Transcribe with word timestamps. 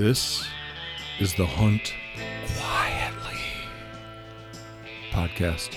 This 0.00 0.48
is 1.18 1.34
the 1.34 1.44
Hunt 1.44 1.92
Quietly 2.56 3.38
podcast. 5.12 5.76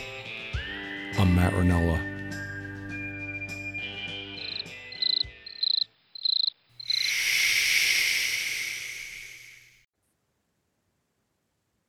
I'm 1.19 1.35
Matt 1.35 1.51
Rinella. 1.51 1.99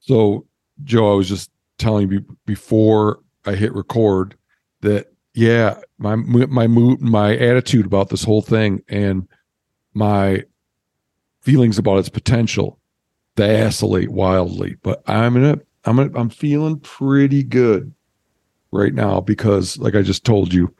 So, 0.00 0.48
Joe, 0.82 1.12
I 1.12 1.14
was 1.14 1.28
just 1.28 1.52
telling 1.78 2.10
you 2.10 2.26
before 2.46 3.20
I 3.46 3.52
hit 3.52 3.72
record 3.72 4.36
that 4.80 5.12
yeah, 5.34 5.78
my 5.98 6.16
my 6.16 6.66
mood, 6.66 7.00
my 7.00 7.36
attitude 7.36 7.86
about 7.86 8.08
this 8.08 8.24
whole 8.24 8.42
thing, 8.42 8.82
and 8.88 9.28
my 9.92 10.42
feelings 11.44 11.78
about 11.78 11.98
its 11.98 12.08
potential 12.08 12.78
they 13.36 13.64
oscillate 13.64 14.10
wildly. 14.10 14.76
But 14.82 15.02
I'm 15.06 15.36
in 15.36 15.44
a 15.44 15.60
I'm 15.84 15.98
in, 15.98 16.16
I'm 16.16 16.30
feeling 16.30 16.78
pretty 16.80 17.42
good 17.42 17.92
right 18.72 18.94
now 18.94 19.20
because, 19.20 19.78
like 19.78 19.94
I 19.94 20.02
just 20.02 20.24
told 20.24 20.52
you, 20.52 20.74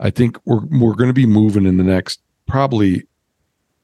I 0.00 0.10
think 0.10 0.38
we're 0.44 0.64
we're 0.66 0.94
going 0.94 1.10
to 1.10 1.14
be 1.14 1.26
moving 1.26 1.66
in 1.66 1.76
the 1.76 1.84
next 1.84 2.20
probably 2.46 3.06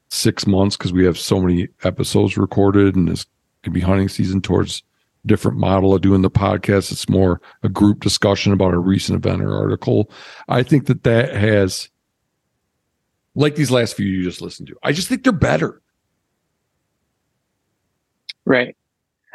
six 0.09 0.45
months 0.45 0.77
because 0.77 0.93
we 0.93 1.05
have 1.05 1.17
so 1.17 1.39
many 1.41 1.67
episodes 1.83 2.37
recorded 2.37 2.95
and 2.95 3.09
it's 3.09 3.25
to 3.63 3.71
be 3.71 3.79
hunting 3.79 4.09
season 4.09 4.41
towards 4.41 4.83
different 5.25 5.57
model 5.57 5.93
of 5.93 6.01
doing 6.01 6.21
the 6.21 6.29
podcast. 6.29 6.91
It's 6.91 7.09
more 7.09 7.41
a 7.63 7.69
group 7.69 8.01
discussion 8.01 8.51
about 8.51 8.73
a 8.73 8.79
recent 8.79 9.17
event 9.17 9.41
or 9.41 9.55
article. 9.55 10.11
I 10.49 10.63
think 10.63 10.87
that 10.87 11.03
that 11.03 11.33
has, 11.33 11.89
like 13.33 13.55
these 13.55 13.71
last 13.71 13.95
few 13.95 14.05
you 14.05 14.23
just 14.23 14.41
listened 14.41 14.67
to, 14.67 14.77
I 14.83 14.91
just 14.91 15.07
think 15.07 15.23
they're 15.23 15.31
better. 15.31 15.81
Right. 18.45 18.75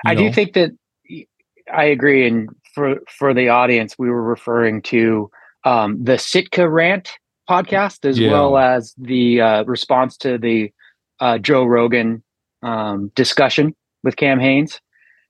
You 0.05 0.11
I 0.11 0.14
know? 0.14 0.23
do 0.23 0.33
think 0.33 0.53
that 0.55 0.70
I 1.73 1.84
agree. 1.84 2.27
And 2.27 2.48
for 2.75 3.01
for 3.09 3.34
the 3.34 3.48
audience, 3.48 3.97
we 3.98 4.11
were 4.11 4.23
referring 4.23 4.83
to 4.83 5.31
um, 5.65 6.03
the 6.03 6.19
Sitka 6.19 6.69
rant 6.69 7.19
podcast 7.48 8.05
as 8.05 8.19
yeah. 8.19 8.31
well 8.31 8.59
as 8.59 8.95
the 8.98 9.41
uh, 9.41 9.65
response 9.65 10.17
to 10.19 10.39
the 10.39 10.73
uh, 11.20 11.39
Joe 11.39 11.65
Rogan 11.65 12.23
um, 12.62 13.11
discussion 13.15 13.75
with 14.03 14.17
Cam 14.17 14.39
Hanes. 14.39 14.81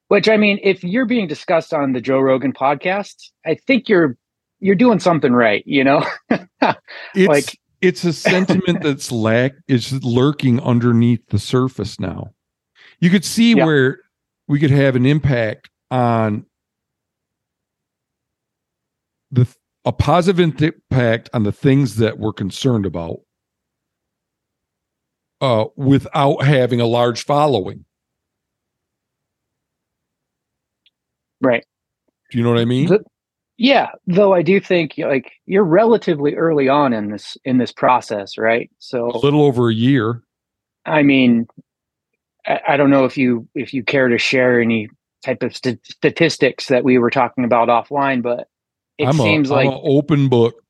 Which 0.08 0.28
I 0.28 0.36
mean, 0.36 0.58
if 0.62 0.82
you're 0.82 1.06
being 1.06 1.28
discussed 1.28 1.74
on 1.74 1.92
the 1.92 2.00
Joe 2.00 2.20
Rogan 2.20 2.52
podcast, 2.52 3.30
I 3.46 3.56
think 3.66 3.88
you're 3.88 4.16
you're 4.60 4.74
doing 4.74 5.00
something 5.00 5.32
right. 5.32 5.62
You 5.66 5.84
know, 5.84 6.04
it's, 6.30 7.28
like 7.28 7.58
it's 7.80 8.04
a 8.04 8.12
sentiment 8.12 8.82
that's 8.82 9.12
lack 9.12 9.52
is 9.68 9.92
lurking 10.02 10.60
underneath 10.60 11.26
the 11.28 11.38
surface 11.38 12.00
now. 12.00 12.32
You 13.00 13.10
could 13.10 13.24
see 13.24 13.54
yeah. 13.54 13.64
where 13.64 14.00
we 14.46 14.58
could 14.58 14.70
have 14.70 14.96
an 14.96 15.06
impact 15.06 15.70
on 15.90 16.46
the 19.30 19.46
a 19.84 19.92
positive 19.92 20.60
impact 20.60 21.30
on 21.32 21.44
the 21.44 21.52
things 21.52 21.96
that 21.96 22.18
we're 22.18 22.32
concerned 22.32 22.84
about 22.84 23.20
uh, 25.40 25.64
without 25.76 26.42
having 26.42 26.80
a 26.80 26.86
large 26.86 27.24
following. 27.24 27.84
Right. 31.40 31.64
Do 32.30 32.38
you 32.38 32.44
know 32.44 32.50
what 32.50 32.58
I 32.58 32.64
mean? 32.64 32.88
The, 32.88 33.04
yeah, 33.56 33.88
though 34.06 34.34
I 34.34 34.42
do 34.42 34.60
think 34.60 34.94
like 34.98 35.32
you're 35.46 35.64
relatively 35.64 36.34
early 36.34 36.68
on 36.68 36.92
in 36.92 37.10
this 37.10 37.36
in 37.44 37.58
this 37.58 37.72
process, 37.72 38.36
right? 38.36 38.70
So 38.78 39.10
a 39.10 39.18
little 39.18 39.42
over 39.42 39.70
a 39.70 39.74
year. 39.74 40.22
I 40.84 41.02
mean, 41.02 41.46
I, 42.46 42.76
don't 42.76 42.90
know 42.90 43.04
if 43.04 43.18
you 43.18 43.46
if 43.54 43.74
you 43.74 43.82
care 43.82 44.08
to 44.08 44.18
share 44.18 44.60
any 44.60 44.88
type 45.24 45.42
of 45.42 45.54
st- 45.54 45.84
statistics 45.84 46.66
that 46.66 46.84
we 46.84 46.98
were 46.98 47.10
talking 47.10 47.44
about 47.44 47.68
offline, 47.68 48.22
but 48.22 48.48
it 48.96 49.06
I'm 49.06 49.16
seems 49.16 49.50
a, 49.50 49.54
like 49.54 49.66
I'm 49.66 49.74
an 49.74 49.80
open 49.82 50.28
book. 50.28 50.62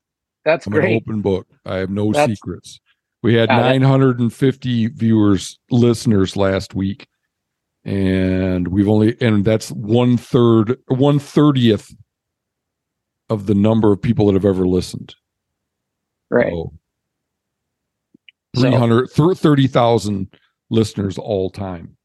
That's 0.43 0.67
I'm 0.67 0.73
great. 0.73 0.91
An 0.91 0.97
open 0.97 1.21
book. 1.21 1.47
I 1.65 1.77
have 1.77 1.89
no 1.89 2.11
that's, 2.11 2.31
secrets. 2.31 2.79
We 3.21 3.33
had 3.33 3.49
950 3.49 4.87
viewers, 4.87 5.59
listeners 5.69 6.35
last 6.37 6.73
week 6.73 7.07
and 7.85 8.67
we've 8.67 8.89
only 8.89 9.15
and 9.21 9.45
that's 9.45 9.71
one 9.71 10.17
third 10.17 10.77
one 10.87 11.17
thirtieth 11.17 11.93
of 13.29 13.45
the 13.45 13.55
number 13.55 13.91
of 13.91 14.01
people 14.01 14.27
that 14.27 14.33
have 14.33 14.45
ever 14.45 14.67
listened 14.67 15.15
right 16.29 16.51
so 16.51 16.71
300 18.57 19.09
so, 19.09 19.33
30,000 19.33 20.27
listeners 20.69 21.17
all 21.17 21.49
time. 21.49 21.97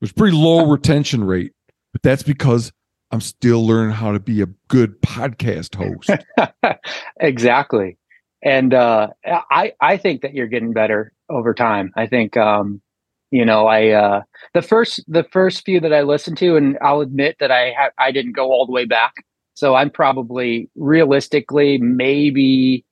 It's 0.00 0.12
pretty 0.12 0.36
low 0.36 0.66
retention 0.66 1.24
rate 1.24 1.52
but 1.96 2.02
that's 2.02 2.22
because 2.22 2.72
I'm 3.10 3.22
still 3.22 3.66
learning 3.66 3.94
how 3.94 4.12
to 4.12 4.20
be 4.20 4.42
a 4.42 4.48
good 4.68 5.00
podcast 5.00 5.74
host. 5.74 6.10
Exactly. 7.18 7.96
And 8.42 8.74
uh 8.74 9.08
I 9.24 9.72
I 9.80 9.96
think 9.96 10.20
that 10.20 10.34
you're 10.34 10.46
getting 10.46 10.74
better 10.74 11.14
over 11.30 11.54
time. 11.54 11.90
I 11.96 12.06
think 12.06 12.36
um 12.36 12.82
you 13.30 13.46
know 13.46 13.66
i 13.66 13.88
uh 13.88 14.20
the 14.52 14.60
first 14.60 15.02
the 15.08 15.24
first 15.32 15.64
few 15.64 15.80
that 15.80 15.94
i 15.94 16.02
listened 16.02 16.36
to 16.38 16.56
and 16.56 16.76
i'll 16.82 17.00
admit 17.00 17.36
that 17.40 17.50
i 17.50 17.72
ha- 17.76 17.90
i 17.98 18.12
didn't 18.12 18.32
go 18.32 18.52
all 18.52 18.66
the 18.66 18.72
way 18.72 18.84
back. 18.84 19.14
So 19.54 19.74
i'm 19.74 19.88
probably 19.88 20.68
realistically 20.76 21.78
maybe 21.78 22.84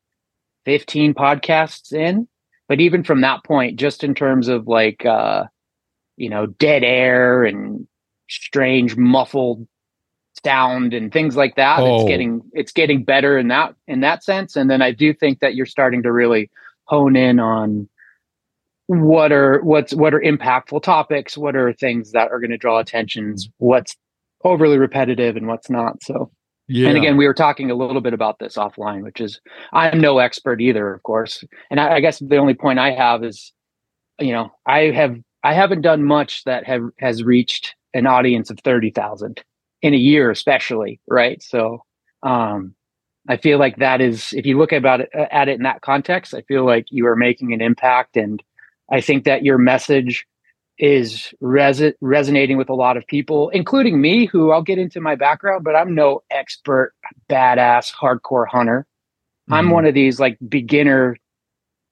15 0.65 1.13
podcasts 1.13 1.93
in 1.93 2.27
but 2.69 2.81
even 2.81 3.05
from 3.05 3.21
that 3.21 3.45
point 3.45 3.79
just 3.79 4.05
in 4.05 4.15
terms 4.15 4.49
of 4.49 4.67
like 4.67 5.05
uh 5.05 5.45
you 6.17 6.29
know 6.29 6.47
dead 6.47 6.85
air 6.85 7.45
and 7.45 7.87
strange 8.29 8.97
muffled 8.97 9.67
sound 10.43 10.93
and 10.93 11.13
things 11.13 11.37
like 11.37 11.55
that 11.57 11.79
oh. 11.81 11.97
it's 11.97 12.09
getting 12.09 12.41
it's 12.53 12.73
getting 12.73 13.05
better 13.05 13.39
in 13.39 13.49
that 13.49 13.75
in 13.87 14.01
that 14.01 14.23
sense 14.25 14.57
and 14.57 14.69
then 14.69 14.83
i 14.83 14.91
do 14.91 15.15
think 15.15 15.41
that 15.41 15.55
you're 15.55 15.67
starting 15.67 16.03
to 16.03 16.13
really 16.13 16.51
hone 16.85 17.17
in 17.17 17.39
on 17.39 17.89
what 18.87 19.33
are 19.33 19.63
what's 19.63 19.95
what 19.95 20.13
are 20.13 20.21
impactful 20.21 20.83
topics 20.83 21.39
what 21.39 21.57
are 21.57 21.73
things 21.73 22.13
that 22.13 22.31
are 22.31 22.41
going 22.41 22.51
to 22.51 22.59
draw 22.59 22.79
attentions 22.79 23.49
what's 23.59 23.97
overly 24.45 24.77
repetitive 24.77 25.37
and 25.37 25.47
what's 25.47 25.71
not 25.71 26.03
so 26.03 26.31
yeah. 26.69 26.89
and 26.89 26.97
again 26.97 27.17
we 27.17 27.27
were 27.27 27.35
talking 27.35 27.71
a 27.71 27.75
little 27.75 28.01
bit 28.01 28.15
about 28.15 28.39
this 28.39 28.57
offline 28.57 29.03
which 29.03 29.21
is 29.21 29.41
i'm 29.73 30.01
no 30.01 30.19
expert 30.19 30.61
either 30.61 30.93
of 30.93 31.03
course. 31.03 31.45
And 31.71 31.81
I, 31.81 31.97
I 31.97 32.01
guess 32.01 32.19
the 32.19 32.37
only 32.37 32.55
point 32.55 32.79
i 32.79 32.91
have 32.91 33.25
is 33.25 33.53
you 34.19 34.33
know 34.33 34.51
i 34.67 34.91
have 34.91 35.17
i 35.43 35.55
haven't 35.55 35.83
done 35.83 36.05
much 36.05 36.45
that 36.45 36.67
have 36.67 36.83
has 36.99 37.23
reached 37.23 37.75
an 37.93 38.07
audience 38.07 38.51
of 38.51 38.59
30,000 38.61 39.43
in 39.83 39.95
a 39.95 39.99
year 39.99 40.31
especially 40.31 41.01
right? 41.07 41.43
So 41.43 41.85
um 42.23 42.75
I 43.29 43.37
feel 43.39 43.59
like 43.59 43.77
that 43.77 44.01
is, 44.01 44.35
if 44.35 44.45
you 44.45 44.59
look 44.59 44.73
about 44.73 45.01
it, 45.01 45.09
at 45.15 45.49
it 45.49 45.57
in 45.57 45.63
that 45.63 45.81
context, 45.81 46.35
I 46.35 46.43
feel 46.43 46.65
like 46.67 46.87
you 46.91 47.07
are 47.07 47.17
making 47.17 47.53
an 47.55 47.63
impact. 47.63 48.17
And 48.17 48.43
I 48.91 49.01
think 49.01 49.25
that 49.25 49.45
your 49.45 49.57
message 49.57 50.27
is 50.79 51.33
res- 51.41 51.93
resonating 52.01 52.57
with 52.57 52.69
a 52.69 52.75
lot 52.75 52.97
of 52.97 53.07
people, 53.07 53.49
including 53.51 54.01
me, 54.01 54.27
who 54.27 54.51
I'll 54.51 54.63
get 54.63 54.79
into 54.79 55.01
my 55.01 55.15
background, 55.15 55.65
but 55.65 55.77
I'm 55.77 55.95
no 55.95 56.23
expert, 56.31 56.95
badass, 57.31 57.93
hardcore 57.95 58.47
hunter. 58.49 58.87
Mm-hmm. 59.45 59.55
I'm 59.55 59.71
one 59.71 59.87
of 59.87 59.95
these 59.95 60.19
like 60.19 60.39
beginner, 60.49 61.17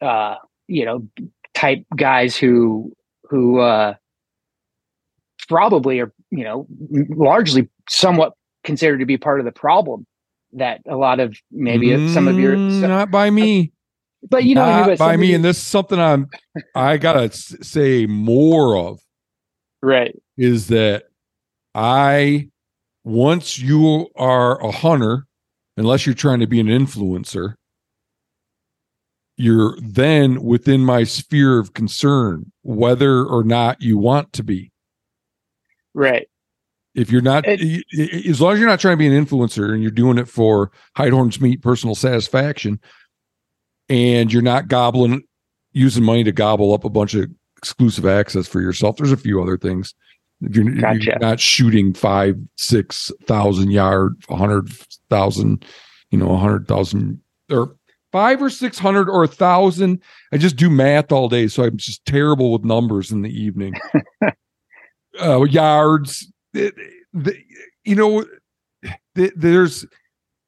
uh, 0.01 0.37
you 0.67 0.85
know, 0.85 1.07
type 1.55 1.85
guys 1.97 2.37
who 2.37 2.93
who 3.29 3.61
uh, 3.61 3.95
probably 5.49 6.01
are, 6.01 6.13
you 6.31 6.45
know, 6.45 6.67
largely 7.11 7.69
somewhat 7.89 8.33
considered 8.65 8.99
to 8.99 9.07
be 9.07 9.17
part 9.17 9.39
of 9.39 9.45
the 9.45 9.53
problem 9.53 10.07
that 10.55 10.81
a 10.87 10.97
lot 10.97 11.21
of 11.21 11.37
maybe 11.51 11.89
mm, 11.89 12.13
some 12.13 12.29
of 12.29 12.39
your 12.39 12.55
some, 12.55 12.83
not 12.83 13.11
by 13.11 13.31
me 13.31 13.73
but 14.29 14.45
you 14.45 14.55
know, 14.55 14.65
Not 14.65 14.99
by 14.99 15.17
me, 15.17 15.35
and 15.35 15.45
this 15.45 15.59
is 15.59 15.63
something 15.65 15.99
I'm 15.99 16.29
I 16.75 16.97
gotta 16.97 17.33
say 17.33 18.07
more 18.07 18.77
of. 18.77 19.01
Right. 19.83 20.17
Is 20.37 20.69
that 20.69 21.05
I 21.75 22.49
once 23.05 23.59
you 23.59 24.09
are 24.17 24.61
a 24.65 24.71
hunter, 24.71 25.27
unless 25.77 26.07
you're 26.07 26.15
trying 26.15 26.41
to 26.41 26.47
be 26.47 26.61
an 26.61 26.69
influencer, 26.69 27.55
you're 29.37 29.77
then 29.83 30.43
within 30.43 30.85
my 30.85 31.05
sphere 31.05 31.59
of 31.59 31.75
concern, 31.75 32.53
whether 32.63 33.25
or 33.25 33.43
not 33.43 33.83
you 33.83 33.99
want 33.99 34.33
to 34.35 34.45
be. 34.45 34.71
Right. 35.95 36.29
If 36.95 37.11
you're 37.11 37.23
not, 37.23 37.45
it, 37.47 37.85
as 38.29 38.41
long 38.41 38.53
as 38.53 38.59
you're 38.59 38.69
not 38.69 38.79
trying 38.79 38.93
to 38.93 38.99
be 38.99 39.07
an 39.07 39.25
influencer 39.25 39.73
and 39.73 39.83
you're 39.83 39.91
doing 39.91 40.19
it 40.19 40.29
for 40.29 40.71
hide 40.95 41.13
horns 41.13 41.41
meat 41.41 41.63
personal 41.63 41.95
satisfaction, 41.95 42.79
and 43.89 44.33
you're 44.33 44.43
not 44.43 44.69
gobbling 44.69 45.23
using 45.73 46.05
money 46.05 46.25
to 46.25 46.33
gobble 46.33 46.75
up 46.75 46.85
a 46.85 46.91
bunch 46.91 47.15
of 47.15 47.31
exclusive 47.57 48.07
access 48.07 48.47
for 48.47 48.61
yourself. 48.61 48.97
There's 48.97 49.13
a 49.13 49.17
few 49.17 49.43
other 49.43 49.57
things. 49.57 49.95
If 50.43 50.57
you're, 50.57 50.71
gotcha. 50.75 50.99
you're 51.01 51.19
not 51.19 51.41
shooting 51.41 51.95
five, 51.95 52.37
six 52.57 53.11
thousand 53.25 53.71
yard, 53.71 54.17
a 54.29 54.37
hundred 54.37 54.71
thousand, 55.09 55.65
you 56.11 56.19
know, 56.19 56.33
a 56.33 56.37
hundred 56.37 56.67
thousand 56.67 57.21
or 57.51 57.77
five 58.11 58.43
or 58.43 58.51
six 58.51 58.79
hundred 58.79 59.09
or 59.09 59.23
a 59.23 59.29
thousand. 59.29 60.03
I 60.33 60.39
just 60.39 60.57
do 60.57 60.69
math 60.69 61.13
all 61.13 61.29
day, 61.29 61.47
so 61.47 61.63
I'm 61.63 61.77
just 61.77 62.05
terrible 62.05 62.53
with 62.53 62.65
numbers 62.65 63.13
in 63.13 63.23
the 63.23 63.31
evening. 63.31 63.75
uh, 65.23 65.43
yards, 65.45 66.31
it, 66.55 66.75
the, 67.13 67.37
you 67.85 67.95
know, 67.95 68.25
the, 69.15 69.33
there's 69.37 69.87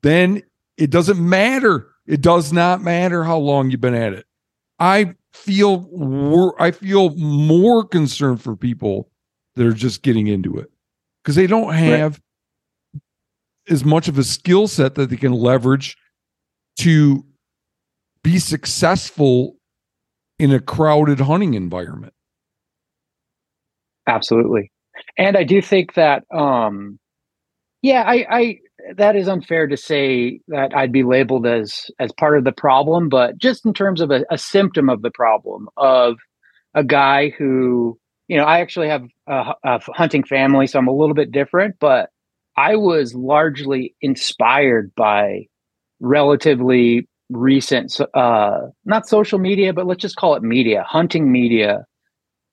then 0.02 0.42
it 0.76 0.90
doesn't 0.90 1.18
matter. 1.20 1.93
It 2.06 2.20
does 2.20 2.52
not 2.52 2.82
matter 2.82 3.24
how 3.24 3.38
long 3.38 3.70
you've 3.70 3.80
been 3.80 3.94
at 3.94 4.12
it. 4.12 4.26
I 4.78 5.14
feel 5.32 5.80
wor- 5.90 6.60
I 6.60 6.70
feel 6.70 7.10
more 7.16 7.84
concerned 7.84 8.42
for 8.42 8.56
people 8.56 9.10
that 9.54 9.66
are 9.66 9.72
just 9.72 10.02
getting 10.02 10.26
into 10.26 10.58
it 10.58 10.70
because 11.22 11.36
they 11.36 11.46
don't 11.46 11.72
have 11.72 12.20
right. 12.92 13.02
as 13.70 13.84
much 13.84 14.08
of 14.08 14.18
a 14.18 14.24
skill 14.24 14.68
set 14.68 14.94
that 14.96 15.10
they 15.10 15.16
can 15.16 15.32
leverage 15.32 15.96
to 16.78 17.24
be 18.22 18.38
successful 18.38 19.56
in 20.38 20.52
a 20.52 20.60
crowded 20.60 21.20
hunting 21.20 21.54
environment. 21.54 22.12
Absolutely. 24.06 24.70
And 25.16 25.36
I 25.36 25.44
do 25.44 25.62
think 25.62 25.94
that 25.94 26.24
um 26.32 26.98
yeah, 27.82 28.02
I, 28.06 28.26
I 28.30 28.58
that 28.96 29.16
is 29.16 29.28
unfair 29.28 29.66
to 29.66 29.76
say 29.76 30.40
that 30.48 30.74
I'd 30.76 30.92
be 30.92 31.02
labeled 31.02 31.46
as 31.46 31.90
as 31.98 32.12
part 32.12 32.36
of 32.38 32.44
the 32.44 32.52
problem, 32.52 33.08
but 33.08 33.38
just 33.38 33.64
in 33.66 33.72
terms 33.72 34.00
of 34.00 34.10
a, 34.10 34.24
a 34.30 34.38
symptom 34.38 34.88
of 34.88 35.02
the 35.02 35.10
problem 35.10 35.68
of 35.76 36.16
a 36.74 36.84
guy 36.84 37.30
who, 37.30 37.98
you 38.28 38.36
know, 38.36 38.44
I 38.44 38.60
actually 38.60 38.88
have 38.88 39.04
a, 39.26 39.54
a 39.64 39.80
hunting 39.92 40.24
family, 40.24 40.66
so 40.66 40.78
I'm 40.78 40.88
a 40.88 40.92
little 40.92 41.14
bit 41.14 41.32
different, 41.32 41.76
but 41.80 42.10
I 42.56 42.76
was 42.76 43.14
largely 43.14 43.94
inspired 44.00 44.92
by 44.96 45.46
relatively 46.00 47.08
recent 47.30 47.98
uh 48.12 48.60
not 48.84 49.08
social 49.08 49.38
media 49.38 49.72
but 49.72 49.86
let's 49.86 50.02
just 50.02 50.16
call 50.16 50.34
it 50.34 50.42
media 50.42 50.84
hunting 50.86 51.32
media 51.32 51.86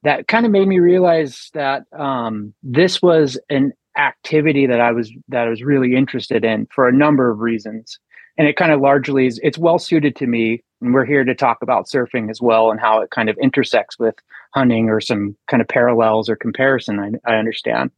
that 0.04 0.28
kind 0.30 0.46
of 0.46 0.52
made 0.52 0.68
me 0.68 0.80
realize 0.80 1.50
that 1.54 1.84
um 1.98 2.54
this 2.64 3.02
was 3.02 3.38
an 3.50 3.74
activity 3.98 4.66
that 4.68 4.80
I 4.80 4.92
was 4.92 5.12
that 5.30 5.48
I 5.48 5.50
was 5.50 5.64
really 5.64 5.96
interested 5.96 6.46
in 6.46 6.68
for 6.74 6.88
a 6.88 6.94
number 6.94 7.30
of 7.30 7.40
reasons. 7.40 8.00
And 8.38 8.48
it 8.48 8.56
kind 8.56 8.72
of 8.72 8.80
largely 8.80 9.28
is 9.28 9.40
it's 9.44 9.58
well 9.58 9.80
suited 9.80 10.16
to 10.18 10.28
me. 10.28 10.64
And 10.82 10.94
we're 10.94 11.06
here 11.06 11.24
to 11.24 11.36
talk 11.36 11.60
about 11.62 11.88
surfing 11.88 12.32
as 12.32 12.42
well 12.42 12.72
and 12.72 12.80
how 12.80 13.02
it 13.02 13.12
kind 13.12 13.30
of 13.30 13.38
intersects 13.38 14.00
with 14.00 14.16
hunting 14.54 14.90
or 14.90 15.00
some 15.00 15.36
kind 15.48 15.62
of 15.62 15.68
parallels 15.68 16.30
or 16.30 16.36
comparison 16.36 17.00
I, 17.00 17.32
I 17.32 17.36
understand. 17.38 17.92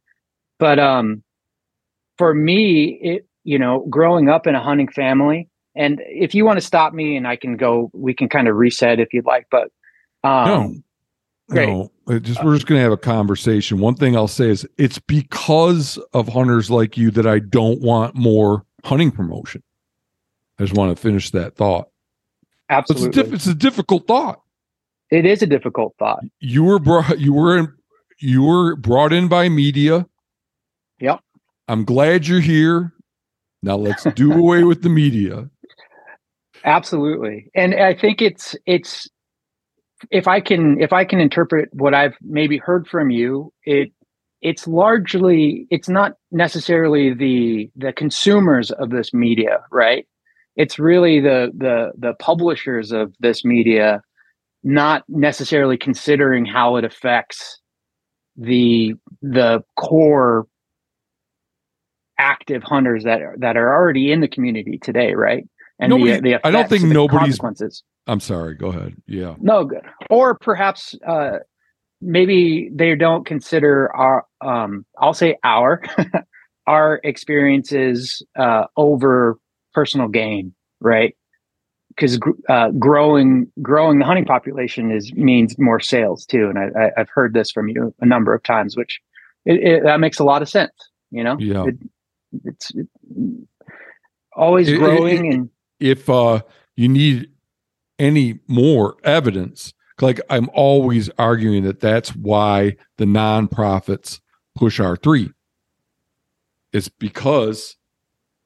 But 0.58 0.78
um 0.78 1.22
for 2.18 2.34
me 2.34 2.98
it 3.02 3.26
you 3.44 3.58
know 3.58 3.86
growing 3.90 4.28
up 4.28 4.46
in 4.46 4.54
a 4.54 4.62
hunting 4.62 4.88
family 4.88 5.48
and 5.76 6.00
if 6.06 6.34
you 6.34 6.44
want 6.44 6.58
to 6.58 6.66
stop 6.66 6.92
me 6.92 7.16
and 7.16 7.26
I 7.26 7.36
can 7.36 7.56
go, 7.56 7.90
we 7.92 8.14
can 8.14 8.28
kind 8.28 8.48
of 8.48 8.56
reset 8.56 9.00
if 9.00 9.12
you'd 9.12 9.26
like. 9.26 9.46
But 9.50 9.70
um, 10.22 10.46
no, 10.46 10.74
great. 11.54 11.68
No, 11.68 12.18
just 12.20 12.40
uh, 12.40 12.42
we're 12.44 12.54
just 12.54 12.66
going 12.66 12.78
to 12.78 12.82
have 12.82 12.92
a 12.92 12.96
conversation. 12.96 13.78
One 13.78 13.94
thing 13.94 14.16
I'll 14.16 14.28
say 14.28 14.50
is 14.50 14.66
it's 14.78 14.98
because 14.98 15.98
of 16.12 16.28
hunters 16.28 16.70
like 16.70 16.96
you 16.96 17.10
that 17.12 17.26
I 17.26 17.38
don't 17.38 17.80
want 17.80 18.14
more 18.14 18.64
hunting 18.84 19.10
promotion. 19.10 19.62
I 20.58 20.64
just 20.64 20.76
want 20.76 20.96
to 20.96 21.00
finish 21.00 21.30
that 21.30 21.56
thought. 21.56 21.88
Absolutely, 22.70 23.08
it's 23.08 23.16
a, 23.16 23.22
diff- 23.22 23.32
it's 23.32 23.46
a 23.46 23.54
difficult 23.54 24.06
thought. 24.06 24.40
It 25.10 25.26
is 25.26 25.42
a 25.42 25.46
difficult 25.46 25.94
thought. 25.98 26.24
You 26.40 26.64
were 26.64 26.78
brought. 26.78 27.18
You 27.18 27.32
were 27.32 27.58
in, 27.58 27.72
you 28.20 28.42
were 28.42 28.76
brought 28.76 29.12
in 29.12 29.28
by 29.28 29.48
media. 29.48 30.06
Yep. 31.00 31.20
I'm 31.68 31.84
glad 31.84 32.26
you're 32.26 32.40
here. 32.40 32.92
Now 33.62 33.76
let's 33.76 34.04
do 34.14 34.32
away 34.32 34.64
with 34.64 34.82
the 34.82 34.88
media. 34.88 35.48
Absolutely. 36.64 37.50
And 37.54 37.74
I 37.74 37.94
think 37.94 38.22
it's 38.22 38.56
it's 38.66 39.08
if 40.10 40.28
I 40.28 40.40
can 40.40 40.80
if 40.80 40.92
I 40.92 41.04
can 41.04 41.20
interpret 41.20 41.68
what 41.72 41.94
I've 41.94 42.16
maybe 42.22 42.58
heard 42.58 42.86
from 42.88 43.10
you, 43.10 43.52
it 43.64 43.92
it's 44.40 44.66
largely 44.66 45.66
it's 45.70 45.88
not 45.88 46.12
necessarily 46.30 47.14
the 47.14 47.70
the 47.76 47.92
consumers 47.92 48.70
of 48.70 48.90
this 48.90 49.14
media, 49.14 49.60
right? 49.70 50.06
It's 50.56 50.78
really 50.78 51.20
the 51.20 51.50
the 51.56 51.92
the 51.98 52.14
publishers 52.18 52.92
of 52.92 53.14
this 53.20 53.44
media 53.44 54.02
not 54.62 55.04
necessarily 55.08 55.76
considering 55.76 56.46
how 56.46 56.76
it 56.76 56.84
affects 56.84 57.60
the 58.36 58.94
the 59.22 59.62
core 59.76 60.46
active 62.18 62.62
hunters 62.62 63.04
that 63.04 63.20
are, 63.20 63.36
that 63.38 63.56
are 63.56 63.74
already 63.74 64.12
in 64.12 64.20
the 64.20 64.28
community 64.28 64.78
today, 64.78 65.14
right? 65.14 65.44
And 65.78 65.90
Nobody, 65.90 66.12
the, 66.14 66.20
the 66.20 66.46
I 66.46 66.50
don't 66.50 66.68
think 66.68 66.84
nobody's 66.84 67.38
consequences. 67.38 67.82
I'm 68.06 68.20
sorry. 68.20 68.54
Go 68.54 68.68
ahead. 68.68 68.94
Yeah. 69.06 69.34
No, 69.40 69.64
good. 69.64 69.82
Or 70.10 70.36
perhaps 70.36 70.94
uh, 71.06 71.38
maybe 72.00 72.70
they 72.72 72.94
don't 72.94 73.26
consider 73.26 73.94
our. 73.94 74.26
Um, 74.40 74.86
I'll 74.98 75.14
say 75.14 75.36
our 75.42 75.82
our 76.66 77.00
experiences 77.02 78.22
uh, 78.36 78.64
over 78.76 79.38
personal 79.72 80.08
gain, 80.08 80.54
right? 80.80 81.16
Because 81.88 82.18
uh, 82.48 82.70
growing 82.70 83.50
growing 83.62 83.98
the 83.98 84.04
hunting 84.04 84.26
population 84.26 84.90
is 84.90 85.12
means 85.14 85.56
more 85.58 85.80
sales 85.80 86.24
too, 86.24 86.50
and 86.50 86.58
I, 86.58 86.90
have 86.96 87.08
heard 87.12 87.34
this 87.34 87.50
from 87.50 87.68
you 87.68 87.94
a 88.00 88.06
number 88.06 88.34
of 88.34 88.42
times, 88.42 88.76
which 88.76 89.00
it, 89.44 89.54
it, 89.54 89.82
that 89.84 90.00
makes 90.00 90.18
a 90.18 90.24
lot 90.24 90.42
of 90.42 90.48
sense. 90.48 90.72
You 91.10 91.24
know, 91.24 91.36
yeah. 91.38 91.66
It, 91.66 91.76
it's 92.44 92.72
always 94.34 94.72
growing 94.72 95.32
and 95.32 95.50
if 95.80 96.08
uh, 96.08 96.40
you 96.76 96.88
need 96.88 97.30
any 97.98 98.40
more 98.48 98.96
evidence, 99.04 99.72
like 100.00 100.20
I'm 100.30 100.50
always 100.52 101.10
arguing 101.18 101.64
that 101.64 101.80
that's 101.80 102.14
why 102.16 102.76
the 102.98 103.04
nonprofits 103.04 104.20
push 104.56 104.80
R3. 104.80 105.32
It's 106.72 106.88
because 106.88 107.76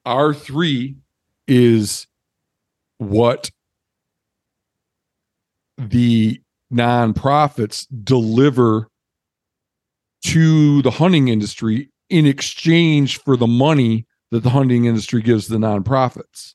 R3 0.07 0.97
is 1.47 2.07
what 2.99 3.51
the 5.79 6.41
nonprofits 6.73 7.87
deliver 8.05 8.89
to 10.25 10.83
the 10.83 10.91
hunting 10.91 11.29
industry 11.29 11.91
in 12.11 12.27
exchange 12.27 13.19
for 13.21 13.37
the 13.37 13.47
money 13.47 14.07
that 14.31 14.43
the 14.43 14.51
hunting 14.51 14.85
industry 14.85 15.23
gives 15.23 15.49
the 15.49 15.57
nonprofits. 15.57 16.55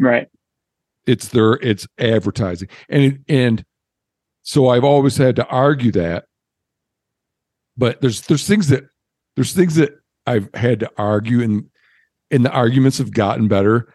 Right. 0.00 0.28
It's 1.06 1.28
their 1.28 1.54
it's 1.54 1.86
advertising. 1.98 2.68
And 2.88 3.24
and 3.28 3.64
so 4.42 4.68
I've 4.68 4.84
always 4.84 5.16
had 5.16 5.36
to 5.36 5.46
argue 5.46 5.92
that. 5.92 6.24
But 7.76 8.00
there's 8.00 8.22
there's 8.22 8.46
things 8.46 8.68
that 8.68 8.84
there's 9.36 9.52
things 9.52 9.74
that 9.76 9.92
I've 10.26 10.48
had 10.54 10.80
to 10.80 10.90
argue 10.96 11.42
and 11.42 11.64
and 12.30 12.44
the 12.44 12.50
arguments 12.50 12.98
have 12.98 13.12
gotten 13.12 13.48
better 13.48 13.92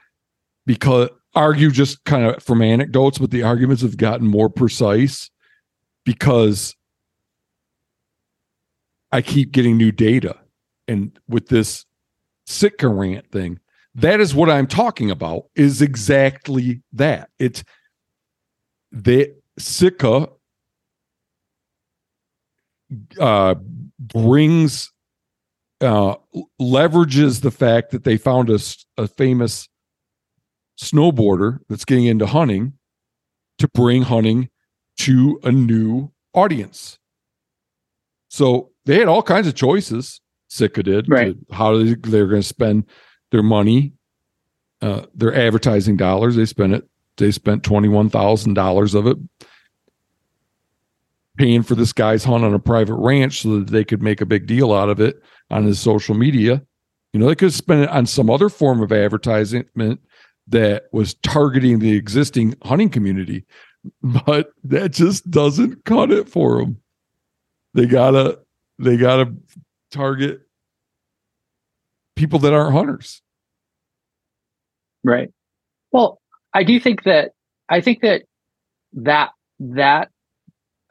because 0.65 1.09
argue 1.35 1.71
just 1.71 2.03
kind 2.05 2.25
of 2.25 2.41
from 2.43 2.61
anecdotes, 2.61 3.17
but 3.17 3.31
the 3.31 3.43
arguments 3.43 3.81
have 3.81 3.97
gotten 3.97 4.27
more 4.27 4.49
precise 4.49 5.29
because 6.05 6.75
I 9.11 9.21
keep 9.21 9.51
getting 9.51 9.77
new 9.77 9.91
data. 9.91 10.35
And 10.87 11.17
with 11.27 11.47
this 11.47 11.85
Sitka 12.45 12.87
rant 12.87 13.31
thing, 13.31 13.59
that 13.95 14.19
is 14.19 14.35
what 14.35 14.49
I'm 14.49 14.67
talking 14.67 15.11
about, 15.11 15.45
is 15.55 15.81
exactly 15.81 16.81
that. 16.93 17.29
It's 17.39 17.63
the 18.91 19.33
Sitka 19.57 20.29
uh, 23.19 23.55
brings 23.99 24.91
uh, 25.81 26.15
leverages 26.59 27.41
the 27.41 27.51
fact 27.51 27.91
that 27.91 28.03
they 28.03 28.17
found 28.17 28.49
a, 28.49 28.59
a 28.97 29.07
famous 29.07 29.67
snowboarder 30.81 31.59
that's 31.69 31.85
getting 31.85 32.05
into 32.05 32.25
hunting 32.25 32.73
to 33.59 33.67
bring 33.69 34.03
hunting 34.03 34.49
to 34.97 35.39
a 35.43 35.51
new 35.51 36.11
audience. 36.33 36.97
So 38.29 38.71
they 38.85 38.99
had 38.99 39.07
all 39.07 39.23
kinds 39.23 39.47
of 39.47 39.55
choices. 39.55 40.21
Sitka 40.49 40.83
did. 40.83 41.09
Right. 41.09 41.35
how 41.51 41.77
they're 41.77 41.95
going 41.95 42.41
to 42.41 42.43
spend 42.43 42.85
their 43.31 43.43
money, 43.43 43.93
uh, 44.81 45.03
their 45.13 45.33
advertising 45.33 45.97
dollars. 45.97 46.35
They 46.35 46.45
spent 46.45 46.73
it. 46.73 46.87
They 47.17 47.31
spent 47.31 47.63
twenty 47.63 47.89
one 47.89 48.09
thousand 48.09 48.53
dollars 48.53 48.95
of 48.95 49.07
it 49.07 49.17
paying 51.37 51.63
for 51.63 51.75
this 51.75 51.93
guy's 51.93 52.23
hunt 52.23 52.43
on 52.43 52.53
a 52.53 52.59
private 52.59 52.95
ranch 52.95 53.41
so 53.41 53.59
that 53.59 53.71
they 53.71 53.85
could 53.85 54.01
make 54.01 54.19
a 54.19 54.25
big 54.25 54.45
deal 54.45 54.73
out 54.73 54.89
of 54.89 54.99
it 54.99 55.21
on 55.49 55.63
his 55.63 55.79
social 55.79 56.13
media. 56.13 56.61
You 57.13 57.19
know, 57.19 57.27
they 57.27 57.35
could 57.35 57.53
spend 57.53 57.83
it 57.83 57.89
on 57.89 58.05
some 58.05 58.29
other 58.29 58.49
form 58.49 58.81
of 58.83 58.91
advertisement 58.91 59.69
that 60.47 60.83
was 60.91 61.13
targeting 61.15 61.79
the 61.79 61.95
existing 61.95 62.55
hunting 62.63 62.89
community, 62.89 63.45
but 64.03 64.51
that 64.65 64.91
just 64.91 65.29
doesn't 65.31 65.85
cut 65.85 66.11
it 66.11 66.27
for 66.27 66.57
them. 66.57 66.81
They 67.73 67.85
gotta, 67.85 68.39
they 68.77 68.97
gotta 68.97 69.33
target 69.91 70.41
people 72.19 72.39
that 72.39 72.53
aren't 72.53 72.73
hunters. 72.73 73.21
Right. 75.03 75.29
Well, 75.91 76.19
I 76.53 76.63
do 76.63 76.79
think 76.79 77.03
that 77.03 77.31
I 77.69 77.79
think 77.81 78.01
that 78.01 78.23
that 78.93 79.29
that 79.59 80.09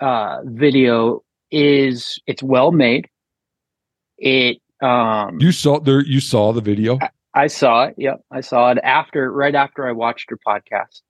uh, 0.00 0.38
video 0.44 1.22
is 1.50 2.18
it's 2.26 2.42
well 2.42 2.72
made. 2.72 3.08
It 4.16 4.58
um 4.80 5.38
You 5.38 5.52
saw 5.52 5.78
there. 5.78 6.00
You 6.00 6.20
saw 6.20 6.52
the 6.52 6.62
video. 6.62 6.98
I 7.34 7.46
saw 7.46 7.84
it. 7.84 7.94
Yep, 7.98 8.20
I 8.32 8.40
saw 8.40 8.70
it 8.70 8.78
after 8.82 9.30
right 9.30 9.54
after 9.54 9.86
I 9.86 9.92
watched 9.92 10.30
your 10.30 10.38
podcast. 10.46 11.02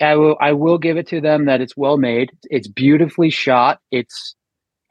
I 0.00 0.14
will 0.16 0.36
I 0.40 0.52
will 0.52 0.78
give 0.78 0.98
it 0.98 1.08
to 1.08 1.20
them 1.20 1.46
that 1.46 1.60
it's 1.60 1.76
well 1.76 1.96
made. 1.96 2.30
It's 2.50 2.68
beautifully 2.68 3.30
shot. 3.30 3.80
It's 3.90 4.36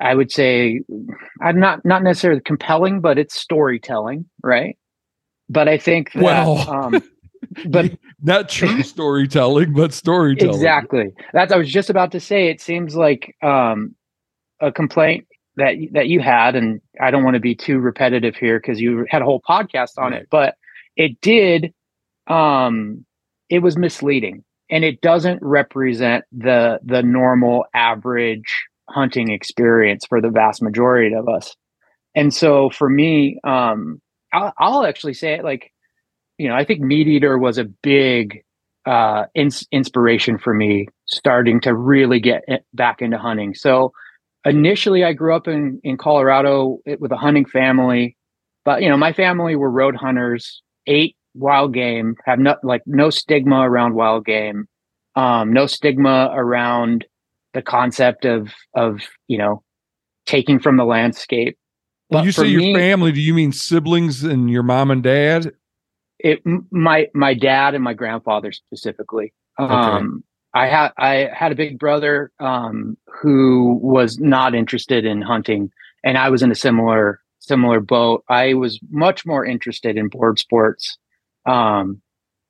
I 0.04 0.14
would 0.16 0.32
say 0.32 0.82
I'm 1.42 1.60
not 1.60 1.84
not 1.86 2.04
necessarily 2.04 2.42
compelling, 2.42 3.00
but 3.02 3.18
it's 3.18 3.36
storytelling, 3.36 4.26
right? 4.44 4.78
But 5.50 5.68
I 5.68 5.78
think 5.78 6.12
that 6.14 6.24
Well, 6.24 6.70
um, 6.70 7.02
but 7.68 7.98
not 8.22 8.50
true 8.50 8.84
storytelling, 8.84 9.74
but 9.74 9.94
storytelling. 9.94 10.56
exactly 10.56 11.14
that's 11.34 11.52
i 11.52 11.58
was 11.58 11.72
just 11.72 11.90
about 11.90 12.12
to 12.12 12.20
say 12.20 12.48
it 12.50 12.62
seems 12.62 12.96
like 12.96 13.36
um 13.44 13.96
a 14.62 14.72
complaint 14.72 15.28
that 15.58 15.76
that 15.92 16.08
you 16.08 16.20
had 16.20 16.56
and 16.56 16.82
i 17.02 17.12
don't 17.12 17.24
want 17.24 17.36
to 17.36 17.40
be 17.40 17.54
too 17.56 17.80
repetitive 17.80 18.36
here 18.36 18.60
because 18.60 18.80
you 18.80 19.06
had 19.10 19.22
a 19.22 19.26
whole 19.26 19.42
podcast 19.42 19.92
on 19.98 20.14
it 20.14 20.28
but 20.32 20.56
it 20.96 21.20
did 21.22 21.74
um 22.28 23.06
it 23.50 23.60
was 23.60 23.78
misleading 23.78 24.44
and 24.70 24.84
it 24.84 25.02
doesn't 25.02 25.40
represent 25.42 26.24
the 26.32 26.80
the 26.84 27.04
normal 27.04 27.66
average 27.74 28.66
hunting 28.90 29.32
experience 29.32 30.06
for 30.08 30.22
the 30.22 30.30
vast 30.30 30.62
majority 30.62 31.16
of 31.16 31.28
us. 31.28 31.56
And 32.16 32.34
so 32.34 32.70
for 32.70 32.90
me 32.90 33.40
um 33.44 34.02
i'll, 34.34 34.54
I'll 34.60 34.86
actually 34.86 35.14
say 35.14 35.34
it 35.34 35.44
like 35.44 35.72
you 36.38 36.48
know 36.48 36.56
i 36.56 36.64
think 36.64 36.82
meat 36.82 37.08
eater 37.08 37.38
was 37.38 37.58
a 37.58 37.66
big 37.66 38.44
uh 38.86 39.26
ins- 39.36 39.68
inspiration 39.72 40.38
for 40.38 40.54
me 40.54 40.88
starting 41.06 41.60
to 41.62 41.74
really 41.76 42.20
get 42.20 42.44
back 42.74 43.02
into 43.02 43.18
hunting. 43.18 43.54
So 43.56 43.94
initially 44.46 45.04
i 45.04 45.14
grew 45.14 45.36
up 45.36 45.48
in 45.48 45.80
in 45.84 45.98
colorado 45.98 46.78
with 47.00 47.12
a 47.12 47.18
hunting 47.18 47.46
family 47.46 48.18
but 48.66 48.82
you 48.82 48.90
know 48.90 48.98
my 48.98 49.14
family 49.14 49.56
were 49.56 49.72
road 49.72 49.96
hunters 49.96 50.62
ate 50.86 51.16
wild 51.34 51.74
game 51.74 52.16
have 52.26 52.40
no 52.40 52.56
like 52.62 52.82
no 52.86 53.10
stigma 53.10 53.62
around 53.62 53.94
wild 53.94 54.26
game 54.26 54.66
um 55.16 55.54
no 55.54 55.66
stigma 55.66 56.30
around 56.34 57.06
the 57.54 57.62
concept 57.62 58.26
of 58.26 58.50
of 58.76 59.02
you 59.28 59.38
know 59.38 59.64
taking 60.26 60.60
from 60.60 60.78
the 60.78 60.86
landscape. 60.86 61.58
When 62.10 62.24
you 62.26 62.32
say 62.32 62.48
your 62.48 62.62
me- 62.62 62.76
family, 62.76 63.12
do 63.12 63.22
you 63.22 63.34
mean 63.34 63.52
siblings 63.52 64.24
and 64.24 64.50
your 64.50 64.64
mom 64.64 64.92
and 64.92 65.02
dad? 65.02 65.54
it 66.24 66.42
my 66.72 67.08
my 67.14 67.34
dad 67.34 67.76
and 67.76 67.84
my 67.84 67.94
grandfather 67.94 68.52
specifically. 68.52 69.34
Um 69.60 70.24
i 70.56 70.68
had 70.68 70.92
i 70.98 71.30
had 71.34 71.52
a 71.52 71.56
big 71.56 71.80
brother 71.80 72.32
um 72.40 72.96
who 73.08 73.80
was 73.82 74.20
not 74.20 74.54
interested 74.54 75.04
in 75.04 75.22
hunting 75.22 75.72
and 76.04 76.16
i 76.16 76.30
was 76.30 76.44
in 76.44 76.52
a 76.52 76.56
similar 76.56 77.20
similar 77.40 77.82
boat. 77.82 78.24
I 78.30 78.54
was 78.54 78.80
much 78.90 79.26
more 79.26 79.46
interested 79.46 79.98
in 79.98 80.08
board 80.08 80.40
sports 80.40 80.98
um 81.46 82.02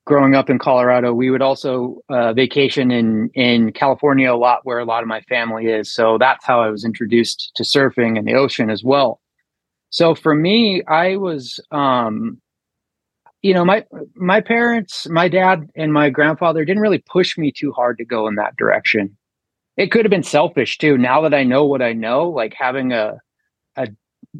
growing 0.04 0.34
up 0.34 0.50
in 0.50 0.58
colorado 0.58 1.12
we 1.14 1.30
would 1.30 1.42
also 1.42 2.02
uh, 2.10 2.32
vacation 2.32 2.90
in 2.90 3.30
in 3.34 3.72
california 3.72 4.32
a 4.32 4.36
lot 4.36 4.60
where 4.64 4.78
a 4.78 4.84
lot 4.84 5.02
of 5.02 5.08
my 5.08 5.20
family 5.22 5.66
is. 5.66 5.92
So 5.92 6.18
that's 6.18 6.44
how 6.44 6.60
i 6.60 6.68
was 6.68 6.84
introduced 6.84 7.52
to 7.56 7.62
surfing 7.62 8.18
and 8.18 8.26
the 8.26 8.34
ocean 8.34 8.70
as 8.70 8.84
well. 8.84 9.20
So 9.90 10.14
for 10.14 10.34
me 10.34 10.82
i 10.86 11.16
was 11.16 11.60
um 11.70 12.40
you 13.42 13.54
know 13.54 13.64
my 13.64 13.84
my 14.14 14.40
parents 14.40 15.08
my 15.08 15.28
dad 15.28 15.68
and 15.74 15.92
my 15.92 16.10
grandfather 16.10 16.64
didn't 16.64 16.82
really 16.82 17.02
push 17.10 17.36
me 17.38 17.52
too 17.52 17.72
hard 17.72 17.98
to 17.98 18.04
go 18.04 18.26
in 18.26 18.34
that 18.36 18.56
direction. 18.56 19.16
It 19.76 19.90
could 19.90 20.04
have 20.04 20.10
been 20.10 20.22
selfish 20.22 20.78
too. 20.78 20.98
Now 20.98 21.22
that 21.22 21.34
i 21.34 21.44
know 21.44 21.64
what 21.64 21.82
i 21.82 21.92
know 21.92 22.28
like 22.28 22.54
having 22.58 22.92
a 22.92 23.18
a 23.76 23.88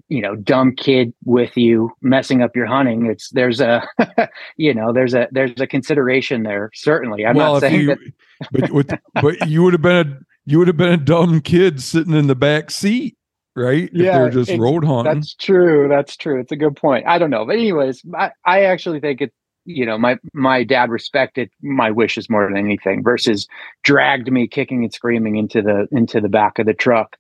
you 0.08 0.20
know 0.20 0.34
dumb 0.36 0.74
kid 0.74 1.12
with 1.24 1.56
you 1.56 1.90
messing 2.02 2.42
up 2.42 2.56
your 2.56 2.66
hunting 2.66 3.06
it's 3.06 3.30
there's 3.30 3.60
a 3.60 3.86
you 4.56 4.74
know 4.74 4.92
there's 4.92 5.14
a 5.14 5.28
there's 5.30 5.60
a 5.60 5.66
consideration 5.66 6.42
there 6.42 6.70
certainly 6.74 7.24
i'm 7.24 7.36
not 7.36 7.60
saying 7.60 7.80
you, 7.80 7.86
that 7.86 7.98
but 8.52 8.70
with, 8.70 8.90
but 9.22 9.48
you 9.48 9.62
would 9.62 9.72
have 9.72 9.82
been 9.82 9.96
a 9.96 10.24
you 10.46 10.58
would 10.58 10.68
have 10.68 10.76
been 10.76 10.92
a 10.92 10.96
dumb 10.96 11.40
kid 11.40 11.82
sitting 11.82 12.14
in 12.14 12.26
the 12.26 12.34
back 12.34 12.70
seat, 12.70 13.16
right? 13.56 13.84
if 13.84 13.92
Yeah, 13.92 14.18
they're 14.18 14.30
just 14.30 14.50
ex- 14.50 14.60
road 14.60 14.84
hunting. 14.84 15.14
That's 15.14 15.34
true. 15.34 15.88
That's 15.88 16.16
true. 16.16 16.40
It's 16.40 16.52
a 16.52 16.56
good 16.56 16.76
point. 16.76 17.06
I 17.06 17.18
don't 17.18 17.30
know, 17.30 17.46
but 17.46 17.56
anyways, 17.56 18.02
I, 18.14 18.30
I 18.44 18.64
actually 18.64 19.00
think 19.00 19.20
it. 19.20 19.32
You 19.66 19.86
know, 19.86 19.96
my 19.96 20.18
my 20.34 20.62
dad 20.62 20.90
respected 20.90 21.50
my 21.62 21.90
wishes 21.90 22.28
more 22.28 22.46
than 22.46 22.58
anything, 22.58 23.02
versus 23.02 23.48
dragged 23.82 24.30
me 24.30 24.46
kicking 24.46 24.84
and 24.84 24.92
screaming 24.92 25.36
into 25.36 25.62
the 25.62 25.88
into 25.90 26.20
the 26.20 26.28
back 26.28 26.58
of 26.58 26.66
the 26.66 26.74
truck. 26.74 27.16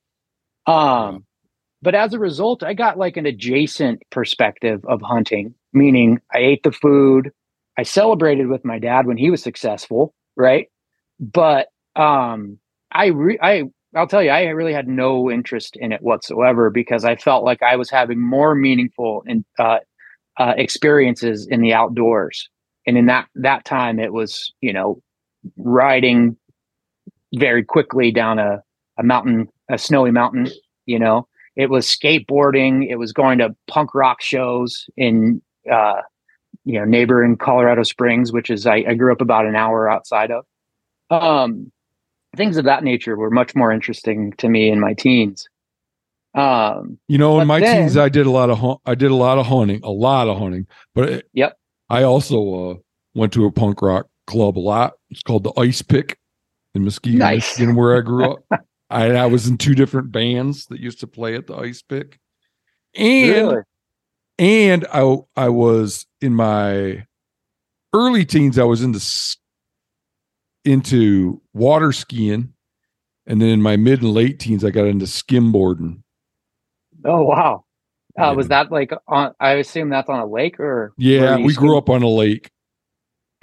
Um, 0.66 1.24
but 1.84 1.94
as 1.94 2.14
a 2.14 2.18
result, 2.18 2.62
I 2.62 2.72
got 2.72 2.98
like 2.98 3.18
an 3.18 3.26
adjacent 3.26 4.02
perspective 4.10 4.82
of 4.88 5.02
hunting, 5.02 5.54
meaning 5.74 6.18
I 6.34 6.38
ate 6.38 6.62
the 6.62 6.72
food, 6.72 7.30
I 7.78 7.82
celebrated 7.82 8.48
with 8.48 8.64
my 8.64 8.78
dad 8.78 9.06
when 9.06 9.18
he 9.18 9.30
was 9.30 9.42
successful, 9.42 10.14
right? 10.34 10.68
But 11.20 11.68
um, 11.94 12.58
I 12.90 13.08
re- 13.08 13.38
I 13.42 13.64
I'll 13.94 14.06
tell 14.08 14.22
you, 14.22 14.30
I 14.30 14.44
really 14.46 14.72
had 14.72 14.88
no 14.88 15.30
interest 15.30 15.76
in 15.78 15.92
it 15.92 16.02
whatsoever 16.02 16.70
because 16.70 17.04
I 17.04 17.16
felt 17.16 17.44
like 17.44 17.62
I 17.62 17.76
was 17.76 17.90
having 17.90 18.18
more 18.20 18.54
meaningful 18.54 19.22
and 19.26 19.44
uh, 19.58 19.78
uh, 20.38 20.54
experiences 20.56 21.46
in 21.48 21.60
the 21.60 21.74
outdoors. 21.74 22.48
And 22.86 22.96
in 22.96 23.06
that 23.06 23.28
that 23.36 23.66
time, 23.66 24.00
it 24.00 24.12
was 24.12 24.52
you 24.62 24.72
know 24.72 25.02
riding 25.58 26.36
very 27.34 27.64
quickly 27.64 28.10
down 28.10 28.38
a 28.38 28.62
a 28.98 29.02
mountain, 29.02 29.48
a 29.70 29.78
snowy 29.78 30.12
mountain. 30.12 30.48
You 30.86 30.98
know, 30.98 31.28
it 31.56 31.70
was 31.70 31.86
skateboarding. 31.86 32.88
It 32.88 32.96
was 32.96 33.12
going 33.12 33.38
to 33.38 33.54
punk 33.68 33.94
rock 33.94 34.20
shows 34.22 34.86
in 34.96 35.40
uh, 35.70 36.00
you 36.64 36.78
know 36.78 36.84
neighboring 36.84 37.36
Colorado 37.36 37.82
Springs, 37.82 38.32
which 38.32 38.50
is 38.50 38.66
I, 38.66 38.76
I 38.88 38.94
grew 38.94 39.12
up 39.12 39.20
about 39.20 39.46
an 39.46 39.56
hour 39.56 39.88
outside 39.90 40.30
of. 40.30 40.44
Um, 41.10 41.70
things 42.36 42.56
of 42.56 42.64
that 42.64 42.82
nature 42.82 43.16
were 43.16 43.30
much 43.30 43.54
more 43.54 43.70
interesting 43.70 44.32
to 44.38 44.48
me 44.48 44.68
in 44.70 44.80
my 44.80 44.94
teens. 44.94 45.48
Um, 46.34 46.98
You 47.06 47.18
know, 47.18 47.38
in 47.38 47.46
my 47.46 47.60
teens, 47.60 47.96
I 47.96 48.08
did 48.08 48.26
a 48.26 48.30
lot 48.30 48.50
of 48.50 48.58
hun- 48.58 48.78
I 48.86 48.94
did 48.96 49.10
a 49.12 49.14
lot 49.14 49.38
of 49.38 49.46
hunting, 49.46 49.80
a 49.84 49.90
lot 49.92 50.26
of 50.28 50.38
hunting. 50.38 50.66
But 50.94 51.08
it- 51.08 51.28
Yep. 51.34 51.56
I 51.90 52.02
also 52.02 52.70
uh, 52.70 52.74
went 53.14 53.32
to 53.34 53.44
a 53.44 53.52
punk 53.52 53.82
rock 53.82 54.06
club 54.26 54.58
a 54.58 54.60
lot. 54.60 54.94
It's 55.10 55.22
called 55.22 55.44
the 55.44 55.52
Ice 55.60 55.82
Pick 55.82 56.18
in 56.74 56.82
Muskegon, 56.82 57.18
Nice. 57.18 57.56
Michigan, 57.58 57.76
where 57.76 57.96
I 57.96 58.00
grew 58.00 58.24
up. 58.32 58.38
I, 58.94 59.10
I 59.16 59.26
was 59.26 59.48
in 59.48 59.58
two 59.58 59.74
different 59.74 60.12
bands 60.12 60.66
that 60.66 60.78
used 60.78 61.00
to 61.00 61.08
play 61.08 61.34
at 61.34 61.48
the 61.48 61.56
Ice 61.56 61.82
Pick, 61.82 62.20
and 62.94 63.48
really? 63.48 63.62
and 64.38 64.86
I 64.92 65.16
I 65.36 65.48
was 65.48 66.06
in 66.20 66.34
my 66.34 67.04
early 67.92 68.24
teens. 68.24 68.56
I 68.56 68.62
was 68.62 68.82
into 68.82 69.00
into 70.64 71.42
water 71.52 71.90
skiing, 71.90 72.54
and 73.26 73.42
then 73.42 73.48
in 73.48 73.60
my 73.60 73.76
mid 73.76 74.00
and 74.00 74.12
late 74.12 74.38
teens, 74.38 74.64
I 74.64 74.70
got 74.70 74.86
into 74.86 75.06
skimboarding. 75.06 76.02
Oh 77.04 77.22
wow. 77.22 77.64
Uh, 78.16 78.32
was 78.36 78.46
that 78.46 78.70
like 78.70 78.92
on? 79.08 79.34
I 79.40 79.54
assume 79.54 79.90
that's 79.90 80.08
on 80.08 80.20
a 80.20 80.26
lake 80.26 80.60
or? 80.60 80.92
Yeah, 80.96 81.36
we 81.38 81.52
grew 81.52 81.76
up 81.76 81.90
on 81.90 82.04
a 82.04 82.08
lake. 82.08 82.48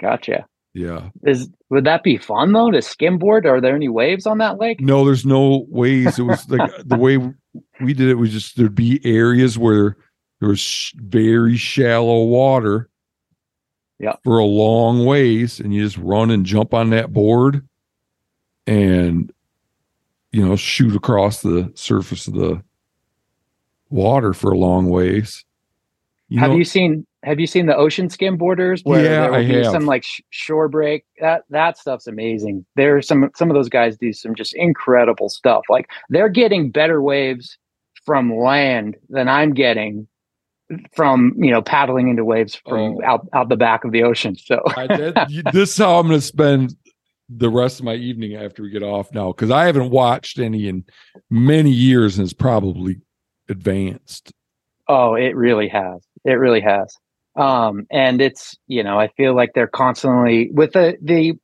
Gotcha. 0.00 0.46
Yeah. 0.74 1.10
Is 1.24 1.48
would 1.68 1.84
that 1.84 2.02
be 2.02 2.16
fun 2.16 2.52
though 2.52 2.70
to 2.70 2.78
skimboard? 2.78 3.44
Are 3.44 3.60
there 3.60 3.74
any 3.74 3.88
waves 3.88 4.26
on 4.26 4.38
that 4.38 4.58
lake? 4.58 4.80
No, 4.80 5.04
there's 5.04 5.26
no 5.26 5.66
ways. 5.68 6.18
It 6.18 6.22
was 6.22 6.48
like 6.48 6.70
the 6.84 6.96
way 6.96 7.18
we 7.80 7.92
did 7.92 8.08
it 8.08 8.14
was 8.14 8.30
just 8.30 8.56
there'd 8.56 8.74
be 8.74 9.00
areas 9.04 9.58
where 9.58 9.96
there 10.40 10.48
was 10.48 10.92
very 10.96 11.56
shallow 11.56 12.24
water. 12.24 12.88
Yeah. 13.98 14.16
For 14.24 14.38
a 14.38 14.44
long 14.44 15.06
ways, 15.06 15.60
and 15.60 15.72
you 15.72 15.84
just 15.84 15.96
run 15.96 16.32
and 16.32 16.44
jump 16.44 16.74
on 16.74 16.90
that 16.90 17.12
board, 17.12 17.68
and 18.66 19.32
you 20.32 20.44
know 20.44 20.56
shoot 20.56 20.96
across 20.96 21.42
the 21.42 21.70
surface 21.76 22.26
of 22.26 22.34
the 22.34 22.64
water 23.90 24.32
for 24.32 24.50
a 24.50 24.58
long 24.58 24.88
ways. 24.88 25.44
You 26.28 26.40
have 26.40 26.50
know, 26.50 26.56
you 26.56 26.64
seen 26.64 27.06
Have 27.24 27.38
you 27.38 27.46
seen 27.46 27.66
the 27.66 27.76
ocean 27.76 28.08
skimboarders 28.08 28.80
where 28.84 29.02
Yeah, 29.04 29.08
there 29.22 29.30
will 29.30 29.36
I 29.38 29.46
be 29.46 29.54
have. 29.62 29.66
some 29.72 29.86
like 29.86 30.02
sh- 30.04 30.20
shore 30.30 30.68
break? 30.68 31.04
That 31.20 31.44
that 31.50 31.78
stuff's 31.78 32.06
amazing. 32.06 32.64
There's 32.76 33.06
some 33.06 33.30
some 33.36 33.50
of 33.50 33.54
those 33.54 33.68
guys 33.68 33.96
do 33.96 34.12
some 34.12 34.34
just 34.34 34.54
incredible 34.54 35.28
stuff. 35.28 35.62
Like 35.68 35.88
they're 36.10 36.28
getting 36.28 36.70
better 36.70 37.00
waves 37.00 37.58
from 38.04 38.36
land 38.36 38.96
than 39.08 39.28
I'm 39.28 39.54
getting 39.54 40.08
from 40.94 41.34
you 41.36 41.50
know 41.50 41.62
paddling 41.62 42.08
into 42.08 42.24
waves 42.24 42.54
from 42.56 42.96
Oh. 42.96 43.02
out 43.04 43.28
out 43.32 43.48
the 43.48 43.56
back 43.56 43.84
of 43.84 43.92
the 43.92 44.02
ocean. 44.02 44.34
So 44.36 44.60
I, 44.76 44.86
that, 44.88 45.28
this 45.52 45.70
is 45.72 45.76
how 45.78 45.98
I'm 46.00 46.08
going 46.08 46.18
to 46.18 46.26
spend 46.26 46.74
the 47.28 47.50
rest 47.50 47.78
of 47.78 47.84
my 47.84 47.94
evening 47.94 48.34
after 48.36 48.62
we 48.62 48.70
get 48.70 48.82
off 48.82 49.12
now 49.14 49.28
because 49.32 49.50
I 49.50 49.66
haven't 49.66 49.90
watched 49.90 50.38
any 50.38 50.66
in 50.68 50.84
many 51.30 51.70
years 51.70 52.18
and 52.18 52.24
it's 52.24 52.32
probably 52.34 52.96
advanced. 53.48 54.32
oh, 54.88 55.14
it 55.14 55.36
really 55.36 55.68
has. 55.68 56.04
It 56.24 56.32
really 56.32 56.60
has. 56.60 56.96
Um, 57.36 57.86
and 57.90 58.20
it's 58.20 58.56
you 58.66 58.82
know 58.82 58.98
I 58.98 59.08
feel 59.08 59.34
like 59.34 59.52
they're 59.54 59.66
constantly 59.66 60.50
with 60.52 60.72
the 60.72 60.96
the 61.02 61.34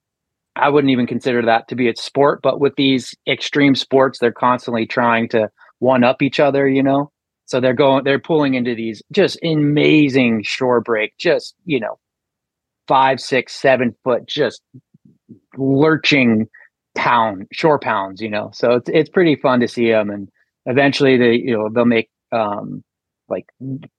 I 0.57 0.69
wouldn't 0.69 0.91
even 0.91 1.07
consider 1.07 1.45
that 1.47 1.69
to 1.69 1.77
be 1.77 1.89
a 1.89 1.97
sport, 1.97 2.41
but 2.43 2.61
with 2.61 2.75
these 2.77 3.15
extreme 3.29 3.75
sports, 3.75 4.19
they're 4.19 4.33
constantly 4.33 4.87
trying 4.87 5.29
to 5.31 5.51
one 5.79 6.05
up 6.05 6.21
each 6.23 6.41
other, 6.41 6.69
you 6.69 6.83
know. 6.83 7.11
So 7.47 7.61
they're 7.61 7.75
going, 7.75 8.05
they're 8.05 8.19
pulling 8.19 8.55
into 8.55 8.75
these 8.75 9.03
just 9.13 9.39
amazing 9.43 10.43
shore 10.43 10.81
break, 10.81 11.17
just 11.17 11.55
you 11.65 11.81
know, 11.81 11.99
five, 12.89 13.21
six, 13.21 13.55
seven 13.55 13.95
foot, 14.05 14.27
just 14.27 14.63
lurching 15.57 16.49
pound 16.97 17.47
shore 17.53 17.79
pounds, 17.79 18.21
you 18.21 18.31
know. 18.31 18.51
So 18.53 18.73
it's 18.73 18.91
it's 18.93 19.11
pretty 19.11 19.37
fun 19.37 19.61
to 19.61 19.69
see 19.69 19.91
them, 19.91 20.11
and 20.11 20.29
eventually 20.67 21.17
they 21.17 21.35
you 21.35 21.57
know 21.57 21.69
they'll 21.73 21.85
make 21.85 22.11
um 22.33 22.83
like 23.29 23.47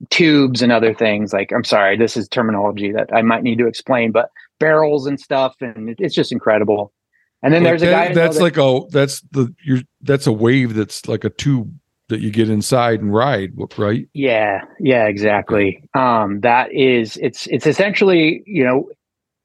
tubes 0.09 0.61
and 0.61 0.71
other 0.71 0.93
things. 0.93 1.33
Like 1.33 1.51
I'm 1.53 1.63
sorry, 1.63 1.97
this 1.97 2.17
is 2.17 2.27
terminology 2.27 2.91
that 2.91 3.09
I 3.13 3.21
might 3.21 3.43
need 3.43 3.57
to 3.59 3.67
explain, 3.67 4.11
but 4.11 4.29
barrels 4.59 5.05
and 5.05 5.19
stuff, 5.19 5.55
and 5.61 5.95
it's 5.99 6.15
just 6.15 6.31
incredible. 6.31 6.93
And 7.41 7.53
then 7.53 7.63
like 7.63 7.71
there's 7.71 7.81
that, 7.81 7.87
a 7.87 8.07
guy 8.09 8.13
that's 8.13 8.37
that, 8.37 8.43
like 8.43 8.57
a 8.57 8.81
that's 8.91 9.21
the 9.31 9.53
you're 9.63 9.81
that's 10.01 10.27
a 10.27 10.33
wave 10.33 10.73
that's 10.73 11.07
like 11.07 11.23
a 11.23 11.29
tube 11.29 11.73
that 12.09 12.21
you 12.21 12.31
get 12.31 12.49
inside 12.49 13.01
and 13.01 13.13
ride, 13.13 13.51
right? 13.77 14.07
Yeah, 14.13 14.61
yeah, 14.79 15.05
exactly. 15.05 15.87
Um, 15.93 16.41
that 16.41 16.73
is 16.73 17.17
it's 17.17 17.47
it's 17.47 17.65
essentially 17.65 18.43
you 18.45 18.63
know 18.63 18.89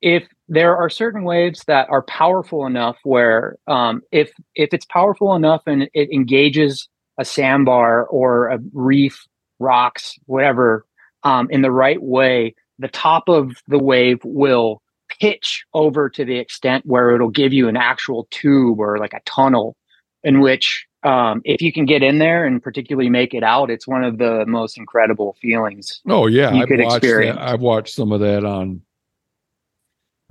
if 0.03 0.25
there 0.49 0.77
are 0.77 0.91
certain 0.91 1.25
waves 1.25 1.65
that 1.67 1.89
are 1.89 2.03
powerful 2.03 2.67
enough 2.67 2.97
where 3.05 3.57
um, 3.67 4.03
if 4.13 4.33
if 4.55 4.75
it's 4.75 4.87
powerful 4.87 5.35
enough 5.35 5.63
and 5.67 5.89
it 5.95 6.11
engages 6.13 6.89
a 7.19 7.25
sandbar 7.25 8.05
or 8.07 8.49
a 8.49 8.59
reef, 8.73 9.25
rocks, 9.59 10.19
whatever, 10.27 10.85
um, 11.23 11.49
in 11.51 11.63
the 11.63 11.71
right 11.71 12.03
way, 12.03 12.55
the 12.79 12.89
top 12.89 13.29
of 13.29 13.53
the 13.69 13.79
wave 13.79 14.19
will 14.25 14.83
pitch 15.21 15.65
over 15.75 16.09
to 16.11 16.25
the 16.25 16.39
extent 16.39 16.85
where 16.87 17.15
it'll 17.15 17.31
give 17.31 17.53
you 17.53 17.69
an 17.69 17.77
actual 17.77 18.27
tube 18.31 18.81
or 18.81 18.99
like 18.99 19.13
a 19.13 19.21
tunnel 19.25 19.77
in 20.23 20.41
which 20.41 20.87
um, 21.03 21.43
if 21.45 21.61
you 21.61 21.73
can 21.73 21.85
get 21.85 22.03
in 22.03 22.19
there 22.19 22.47
and 22.47 22.63
particularly 22.63 23.11
make 23.11 23.35
it 23.35 23.43
out, 23.43 23.71
it's 23.71 23.87
one 23.87 24.05
of 24.05 24.19
the 24.19 24.45
most 24.47 24.79
incredible 24.79 25.37
feelings. 25.41 26.01
Oh 26.09 26.27
yeah, 26.27 26.53
you 26.53 26.63
I've 26.63 26.69
could 26.69 26.81
watched 26.81 26.97
experience. 26.97 27.39
That. 27.39 27.49
I've 27.49 27.61
watched 27.61 27.95
some 27.95 28.11
of 28.11 28.21
that 28.21 28.45
on 28.45 28.81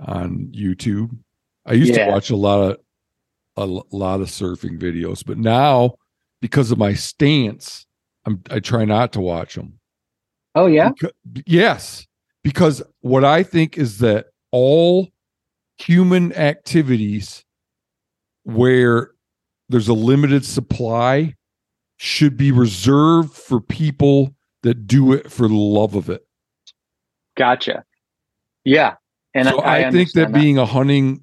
on 0.00 0.52
YouTube. 0.52 1.16
I 1.64 1.74
used 1.74 1.94
yeah. 1.94 2.06
to 2.06 2.10
watch 2.10 2.30
a 2.30 2.36
lot 2.36 2.72
of 2.72 2.78
a 3.56 3.96
lot 3.96 4.20
of 4.20 4.28
surfing 4.28 4.80
videos, 4.80 5.24
but 5.24 5.38
now 5.38 5.94
because 6.40 6.72
of 6.72 6.78
my 6.78 6.92
stance, 6.92 7.86
I'm, 8.26 8.42
I 8.50 8.60
try 8.60 8.84
not 8.84 9.12
to 9.14 9.20
watch 9.20 9.54
them. 9.54 9.78
Oh 10.54 10.66
yeah, 10.66 10.90
because, 10.90 11.12
yes, 11.46 12.06
because 12.42 12.82
what 13.00 13.24
I 13.24 13.42
think 13.42 13.76
is 13.76 13.98
that 13.98 14.26
all 14.52 15.08
human 15.78 16.32
activities 16.34 17.44
where 18.44 19.10
there's 19.68 19.88
a 19.88 19.94
limited 19.94 20.44
supply 20.44 21.34
should 21.96 22.36
be 22.36 22.52
reserved 22.52 23.32
for 23.32 23.60
people 23.60 24.34
that 24.62 24.86
do 24.86 25.12
it 25.12 25.30
for 25.30 25.48
the 25.48 25.54
love 25.54 25.94
of 25.94 26.08
it. 26.10 26.26
Gotcha. 27.36 27.84
Yeah. 28.64 28.94
And 29.34 29.48
so 29.48 29.60
I, 29.60 29.88
I 29.88 29.90
think 29.90 30.12
that, 30.12 30.32
that 30.32 30.38
being 30.38 30.58
a 30.58 30.66
hunting 30.66 31.22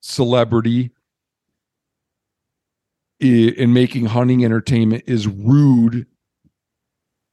celebrity 0.00 0.90
and 3.20 3.72
making 3.72 4.06
hunting 4.06 4.44
entertainment 4.44 5.04
is 5.06 5.26
rude 5.26 6.06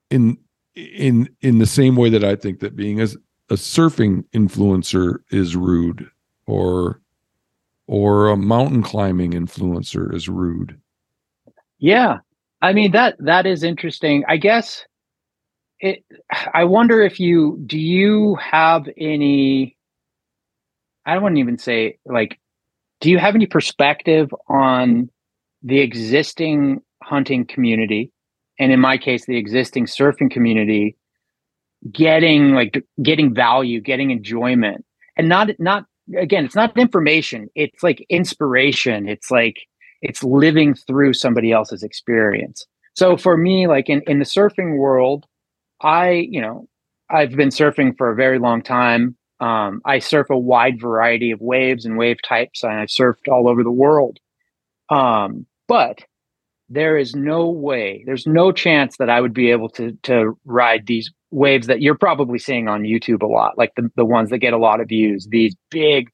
in 0.09 0.37
in 0.75 1.29
in 1.41 1.59
the 1.59 1.65
same 1.65 1.95
way 1.95 2.09
that 2.09 2.23
I 2.23 2.35
think 2.35 2.59
that 2.59 2.75
being 2.75 2.99
as 2.99 3.17
a 3.49 3.55
surfing 3.55 4.23
influencer 4.33 5.19
is 5.31 5.55
rude 5.55 6.09
or 6.45 7.01
or 7.87 8.29
a 8.29 8.37
mountain 8.37 8.83
climbing 8.83 9.31
influencer 9.31 10.13
is 10.13 10.27
rude. 10.27 10.79
Yeah. 11.79 12.19
I 12.61 12.73
mean 12.73 12.91
that 12.91 13.15
that 13.19 13.45
is 13.45 13.63
interesting. 13.63 14.23
I 14.27 14.37
guess 14.37 14.85
it 15.79 16.03
I 16.53 16.63
wonder 16.63 17.01
if 17.01 17.19
you 17.19 17.61
do 17.65 17.77
you 17.77 18.35
have 18.35 18.87
any 18.97 19.77
I 21.05 21.17
wouldn't 21.17 21.39
even 21.39 21.57
say 21.57 21.97
like 22.05 22.39
do 22.99 23.09
you 23.09 23.19
have 23.19 23.35
any 23.35 23.45
perspective 23.45 24.33
on 24.47 25.09
the 25.63 25.79
existing 25.79 26.81
hunting 27.03 27.45
community 27.45 28.11
and 28.59 28.71
in 28.71 28.79
my 28.79 28.97
case 28.97 29.25
the 29.25 29.37
existing 29.37 29.85
surfing 29.85 30.31
community 30.31 30.95
getting 31.91 32.53
like 32.53 32.83
getting 33.01 33.33
value, 33.33 33.81
getting 33.81 34.11
enjoyment, 34.11 34.85
and 35.15 35.29
not 35.29 35.49
not 35.59 35.85
again, 36.17 36.45
it's 36.45 36.55
not 36.55 36.77
information. 36.77 37.49
It's 37.55 37.83
like 37.83 38.05
inspiration. 38.09 39.07
It's 39.07 39.31
like 39.31 39.57
it's 40.01 40.23
living 40.23 40.73
through 40.73 41.13
somebody 41.13 41.51
else's 41.51 41.83
experience. 41.83 42.65
So 42.95 43.17
for 43.17 43.37
me, 43.37 43.67
like 43.67 43.89
in 43.89 44.01
in 44.07 44.19
the 44.19 44.25
surfing 44.25 44.77
world, 44.77 45.25
I 45.81 46.11
you 46.11 46.41
know 46.41 46.67
I've 47.09 47.31
been 47.31 47.49
surfing 47.49 47.97
for 47.97 48.11
a 48.11 48.15
very 48.15 48.39
long 48.39 48.61
time. 48.61 49.15
Um, 49.39 49.81
I 49.85 49.99
surf 49.99 50.31
a 50.31 50.37
wide 50.37 50.81
variety 50.81 51.29
of 51.29 51.39
waves 51.41 51.85
and 51.85 51.97
wave 51.97 52.17
types, 52.27 52.63
and 52.63 52.73
I've 52.73 52.89
surfed 52.89 53.27
all 53.29 53.47
over 53.47 53.63
the 53.63 53.71
world. 53.71 54.19
Um, 54.89 55.45
but 55.67 56.03
there 56.69 56.97
is 56.97 57.15
no 57.15 57.49
way, 57.49 58.03
there's 58.05 58.27
no 58.27 58.51
chance 58.51 58.97
that 58.97 59.09
I 59.09 59.21
would 59.21 59.33
be 59.33 59.51
able 59.51 59.69
to 59.69 59.97
to 60.03 60.37
ride 60.45 60.87
these 60.87 61.11
waves 61.31 61.67
that 61.67 61.81
you're 61.81 61.97
probably 61.97 62.39
seeing 62.39 62.67
on 62.67 62.83
YouTube 62.83 63.21
a 63.21 63.27
lot, 63.27 63.57
like 63.57 63.73
the, 63.75 63.89
the 63.95 64.05
ones 64.05 64.29
that 64.29 64.39
get 64.39 64.53
a 64.53 64.57
lot 64.57 64.79
of 64.79 64.87
views, 64.87 65.27
these 65.29 65.55
big 65.69 66.09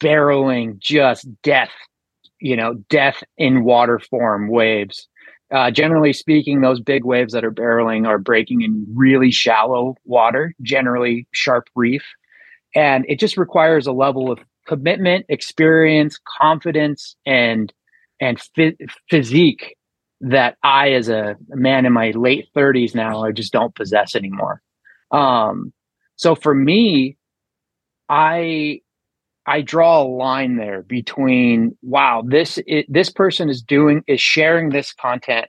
barreling, 0.00 0.78
just 0.78 1.26
death, 1.42 1.72
you 2.40 2.56
know, 2.56 2.74
death 2.88 3.22
in 3.36 3.64
water 3.64 3.98
form 3.98 4.48
waves. 4.48 5.08
Uh, 5.52 5.70
generally 5.70 6.12
speaking, 6.12 6.60
those 6.60 6.80
big 6.80 7.04
waves 7.04 7.32
that 7.32 7.44
are 7.44 7.52
barreling 7.52 8.06
are 8.06 8.18
breaking 8.18 8.62
in 8.62 8.84
really 8.94 9.30
shallow 9.30 9.94
water, 10.04 10.52
generally 10.62 11.28
sharp 11.30 11.68
reef. 11.76 12.02
And 12.74 13.04
it 13.08 13.20
just 13.20 13.36
requires 13.36 13.86
a 13.86 13.92
level 13.92 14.30
of 14.30 14.40
commitment, 14.66 15.24
experience, 15.28 16.18
confidence, 16.40 17.14
and 17.24 17.72
and 18.20 18.40
physique 19.10 19.76
that 20.20 20.56
I, 20.62 20.92
as 20.92 21.08
a 21.08 21.36
man 21.48 21.84
in 21.86 21.92
my 21.92 22.10
late 22.12 22.48
30s 22.56 22.94
now, 22.94 23.22
I 23.22 23.32
just 23.32 23.52
don't 23.52 23.74
possess 23.74 24.14
anymore. 24.14 24.62
Um, 25.10 25.72
so 26.16 26.34
for 26.34 26.54
me, 26.54 27.16
I 28.08 28.80
I 29.46 29.62
draw 29.62 30.02
a 30.02 30.04
line 30.04 30.56
there 30.56 30.82
between 30.82 31.76
wow, 31.82 32.22
this 32.26 32.58
this 32.88 33.10
person 33.10 33.48
is 33.48 33.62
doing 33.62 34.02
is 34.06 34.20
sharing 34.20 34.70
this 34.70 34.92
content 34.92 35.46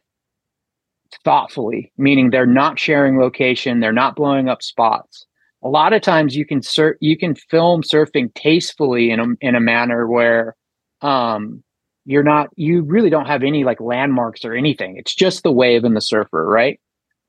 thoughtfully, 1.23 1.91
meaning 1.97 2.29
they're 2.29 2.45
not 2.45 2.79
sharing 2.79 3.19
location, 3.19 3.79
they're 3.79 3.93
not 3.93 4.15
blowing 4.15 4.49
up 4.49 4.61
spots. 4.61 5.25
A 5.63 5.69
lot 5.69 5.93
of 5.93 6.01
times 6.01 6.35
you 6.35 6.45
can 6.45 6.61
sur- 6.61 6.97
you 7.01 7.17
can 7.17 7.33
film 7.35 7.81
surfing 7.81 8.33
tastefully 8.35 9.09
in 9.09 9.19
a 9.19 9.25
in 9.41 9.55
a 9.55 9.59
manner 9.59 10.07
where 10.07 10.55
um, 11.01 11.63
you're 12.07 12.23
not 12.23 12.47
you 12.55 12.81
really 12.81 13.09
don't 13.09 13.27
have 13.27 13.43
any 13.43 13.63
like 13.63 13.81
landmarks 13.81 14.45
or 14.45 14.53
anything. 14.53 14.95
It's 14.97 15.13
just 15.13 15.43
the 15.43 15.51
wave 15.51 15.83
and 15.83 15.95
the 15.95 16.01
surfer 16.01 16.47
right? 16.47 16.79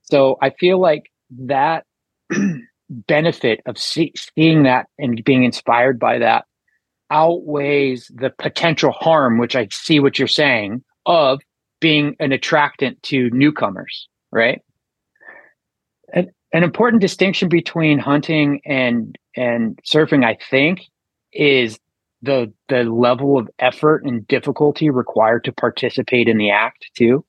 So 0.03 0.39
i 0.41 0.51
feel 0.51 0.81
like 0.81 1.11
that 1.31 1.85
benefit 2.91 3.61
of 3.67 3.77
see, 3.77 4.13
seeing 4.17 4.63
that 4.63 4.87
and 4.99 5.23
being 5.25 5.45
inspired 5.45 5.99
by 5.99 6.19
that 6.19 6.47
outweighs 7.11 8.11
the 8.15 8.31
potential 8.31 8.93
harm 8.93 9.39
which 9.39 9.57
i 9.57 9.67
see 9.71 9.99
what 9.99 10.19
you're 10.19 10.29
saying 10.29 10.83
of 11.07 11.41
being 11.81 12.15
an 12.21 12.33
attractant 12.33 13.03
to 13.03 13.31
newcomers 13.31 14.09
right? 14.31 14.61
An, 16.13 16.31
an 16.53 16.63
important 16.63 17.01
distinction 17.01 17.49
between 17.49 17.99
hunting 17.99 18.61
and 18.65 19.17
and 19.37 19.79
surfing 19.87 20.25
i 20.25 20.39
think 20.51 20.87
is 21.33 21.79
the 22.23 22.53
the 22.69 22.85
level 22.85 23.39
of 23.39 23.49
effort 23.59 24.05
and 24.05 24.27
difficulty 24.27 24.91
required 24.91 25.45
to 25.45 25.53
participate 25.53 26.29
in 26.29 26.39
the 26.39 26.51
act 26.51 26.91
too. 26.97 27.25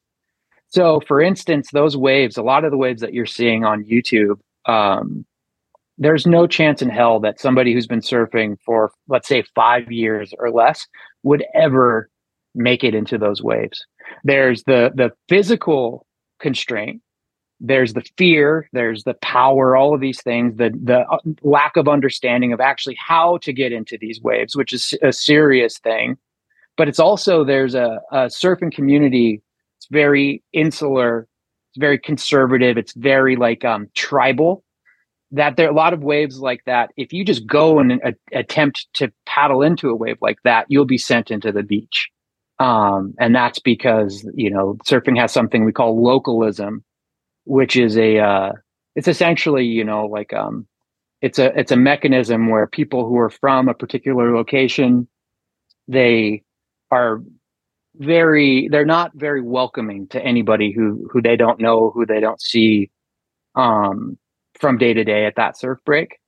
So, 0.67 1.01
for 1.07 1.21
instance, 1.21 1.69
those 1.71 1.97
waves, 1.97 2.37
a 2.37 2.43
lot 2.43 2.63
of 2.63 2.71
the 2.71 2.77
waves 2.77 3.01
that 3.01 3.13
you're 3.13 3.25
seeing 3.25 3.65
on 3.65 3.83
YouTube, 3.83 4.39
um, 4.65 5.25
there's 5.97 6.27
no 6.27 6.47
chance 6.47 6.81
in 6.81 6.89
hell 6.89 7.19
that 7.21 7.39
somebody 7.39 7.73
who's 7.73 7.87
been 7.87 8.01
surfing 8.01 8.57
for, 8.65 8.91
let's 9.07 9.27
say, 9.27 9.43
five 9.55 9.91
years 9.91 10.33
or 10.37 10.51
less 10.51 10.87
would 11.23 11.43
ever 11.55 12.09
make 12.55 12.83
it 12.83 12.95
into 12.95 13.17
those 13.17 13.41
waves. 13.41 13.85
There's 14.23 14.63
the 14.63 14.91
the 14.95 15.11
physical 15.27 16.05
constraint 16.39 17.01
there's 17.59 17.93
the 17.93 18.03
fear 18.17 18.69
there's 18.73 19.03
the 19.03 19.13
power 19.15 19.75
all 19.75 19.93
of 19.93 20.01
these 20.01 20.21
things 20.21 20.55
the 20.57 20.71
the 20.83 20.99
uh, 20.99 21.17
lack 21.41 21.75
of 21.75 21.87
understanding 21.87 22.53
of 22.53 22.59
actually 22.61 22.95
how 22.99 23.37
to 23.39 23.51
get 23.51 23.71
into 23.71 23.97
these 23.99 24.21
waves 24.21 24.55
which 24.55 24.73
is 24.73 24.93
a 25.01 25.11
serious 25.11 25.77
thing 25.79 26.17
but 26.77 26.87
it's 26.87 26.99
also 26.99 27.43
there's 27.43 27.75
a, 27.75 27.99
a 28.11 28.25
surfing 28.25 28.71
community 28.71 29.41
it's 29.77 29.87
very 29.91 30.41
insular 30.53 31.27
it's 31.71 31.77
very 31.77 31.99
conservative 31.99 32.77
it's 32.77 32.93
very 32.93 33.35
like 33.35 33.65
um 33.65 33.87
tribal 33.93 34.63
that 35.31 35.55
there 35.55 35.67
are 35.67 35.71
a 35.71 35.75
lot 35.75 35.93
of 35.93 36.03
waves 36.03 36.39
like 36.39 36.63
that. 36.65 36.91
If 36.97 37.13
you 37.13 37.23
just 37.23 37.45
go 37.45 37.79
and 37.79 37.93
a, 38.03 38.15
attempt 38.33 38.87
to 38.95 39.11
paddle 39.25 39.61
into 39.61 39.89
a 39.89 39.95
wave 39.95 40.17
like 40.21 40.39
that, 40.43 40.65
you'll 40.69 40.85
be 40.85 40.97
sent 40.97 41.29
into 41.29 41.51
the 41.51 41.63
beach. 41.63 42.09
Um, 42.57 43.13
and 43.19 43.33
that's 43.33 43.59
because, 43.59 44.27
you 44.33 44.49
know, 44.49 44.77
surfing 44.85 45.17
has 45.19 45.31
something 45.31 45.63
we 45.63 45.71
call 45.71 46.01
localism, 46.01 46.83
which 47.49 47.75
is 47.75 47.97
a, 47.97 48.19
uh, 48.19 48.51
it's 48.95 49.07
essentially, 49.07 49.65
you 49.65 49.83
know, 49.83 50.05
like, 50.05 50.33
um, 50.33 50.67
it's 51.19 51.39
a, 51.39 51.47
it's 51.59 51.71
a 51.71 51.75
mechanism 51.75 52.47
where 52.47 52.67
people 52.67 53.07
who 53.07 53.17
are 53.17 53.31
from 53.31 53.67
a 53.67 53.73
particular 53.73 54.35
location, 54.35 55.07
they 55.87 56.43
are 56.91 57.23
very, 57.95 58.69
they're 58.69 58.85
not 58.85 59.11
very 59.15 59.41
welcoming 59.41 60.07
to 60.09 60.23
anybody 60.23 60.71
who, 60.71 61.09
who 61.11 61.23
they 61.23 61.35
don't 61.35 61.59
know, 61.59 61.89
who 61.89 62.05
they 62.05 62.19
don't 62.19 62.39
see, 62.39 62.91
um, 63.55 64.17
from 64.59 64.77
day 64.77 64.93
to 64.93 65.03
day 65.03 65.25
at 65.25 65.35
that 65.35 65.57
surf 65.57 65.79
break. 65.83 66.19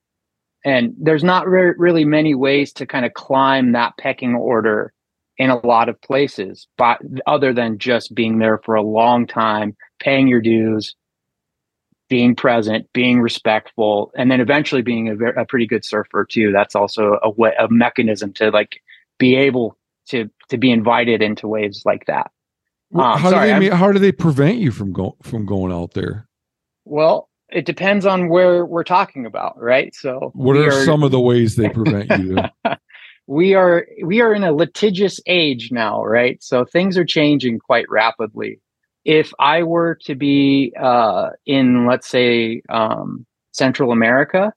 And 0.65 0.95
there's 0.99 1.23
not 1.23 1.47
re- 1.47 1.75
really 1.77 2.03
many 2.03 2.33
ways 2.33 2.73
to 2.73 2.87
kind 2.87 3.05
of 3.05 3.13
climb 3.13 3.73
that 3.73 3.93
pecking 3.97 4.33
order 4.33 4.91
in 5.37 5.51
a 5.51 5.65
lot 5.65 5.87
of 5.87 6.01
places, 6.01 6.67
but 6.77 6.97
other 7.27 7.53
than 7.53 7.77
just 7.77 8.15
being 8.15 8.39
there 8.39 8.59
for 8.65 8.73
a 8.73 8.81
long 8.81 9.27
time, 9.27 9.75
paying 9.99 10.27
your 10.27 10.41
dues, 10.41 10.95
being 12.11 12.35
present, 12.35 12.91
being 12.91 13.21
respectful, 13.21 14.11
and 14.17 14.29
then 14.29 14.41
eventually 14.41 14.81
being 14.81 15.07
a, 15.07 15.15
very, 15.15 15.33
a 15.41 15.45
pretty 15.45 15.65
good 15.65 15.85
surfer 15.85 16.25
too. 16.25 16.51
That's 16.51 16.75
also 16.75 17.17
a 17.23 17.29
way, 17.29 17.53
a 17.57 17.69
mechanism 17.69 18.33
to 18.33 18.49
like 18.49 18.81
be 19.17 19.37
able 19.37 19.77
to 20.09 20.29
to 20.49 20.57
be 20.57 20.71
invited 20.71 21.21
into 21.21 21.47
waves 21.47 21.83
like 21.85 22.07
that. 22.07 22.29
Um, 22.93 23.17
how 23.17 23.29
sorry, 23.29 23.53
do 23.53 23.59
they 23.61 23.73
how 23.73 23.93
do 23.93 23.99
they 23.99 24.11
prevent 24.11 24.57
you 24.57 24.71
from 24.71 24.91
going 24.91 25.13
from 25.23 25.45
going 25.45 25.71
out 25.71 25.93
there? 25.93 26.27
Well, 26.83 27.29
it 27.49 27.65
depends 27.65 28.05
on 28.05 28.27
where 28.27 28.65
we're 28.65 28.83
talking 28.83 29.25
about, 29.25 29.57
right? 29.57 29.95
So, 29.95 30.31
what 30.35 30.57
are, 30.57 30.67
are, 30.67 30.83
some 30.83 31.03
of 31.03 31.11
the 31.11 31.21
ways 31.21 31.55
they 31.55 31.69
prevent 31.69 32.09
you? 32.19 32.39
we 33.25 33.53
are 33.53 33.87
we 34.03 34.19
are 34.19 34.33
in 34.33 34.43
a 34.43 34.51
litigious 34.51 35.21
age 35.27 35.69
now, 35.71 36.03
right? 36.03 36.43
So 36.43 36.65
things 36.65 36.97
are 36.97 37.05
changing 37.05 37.59
quite 37.59 37.85
rapidly. 37.89 38.59
If 39.03 39.33
I 39.39 39.63
were 39.63 39.95
to 40.05 40.15
be 40.15 40.73
uh, 40.79 41.31
in, 41.45 41.87
let's 41.87 42.07
say, 42.07 42.61
um, 42.69 43.25
Central 43.51 43.91
America, 43.91 44.53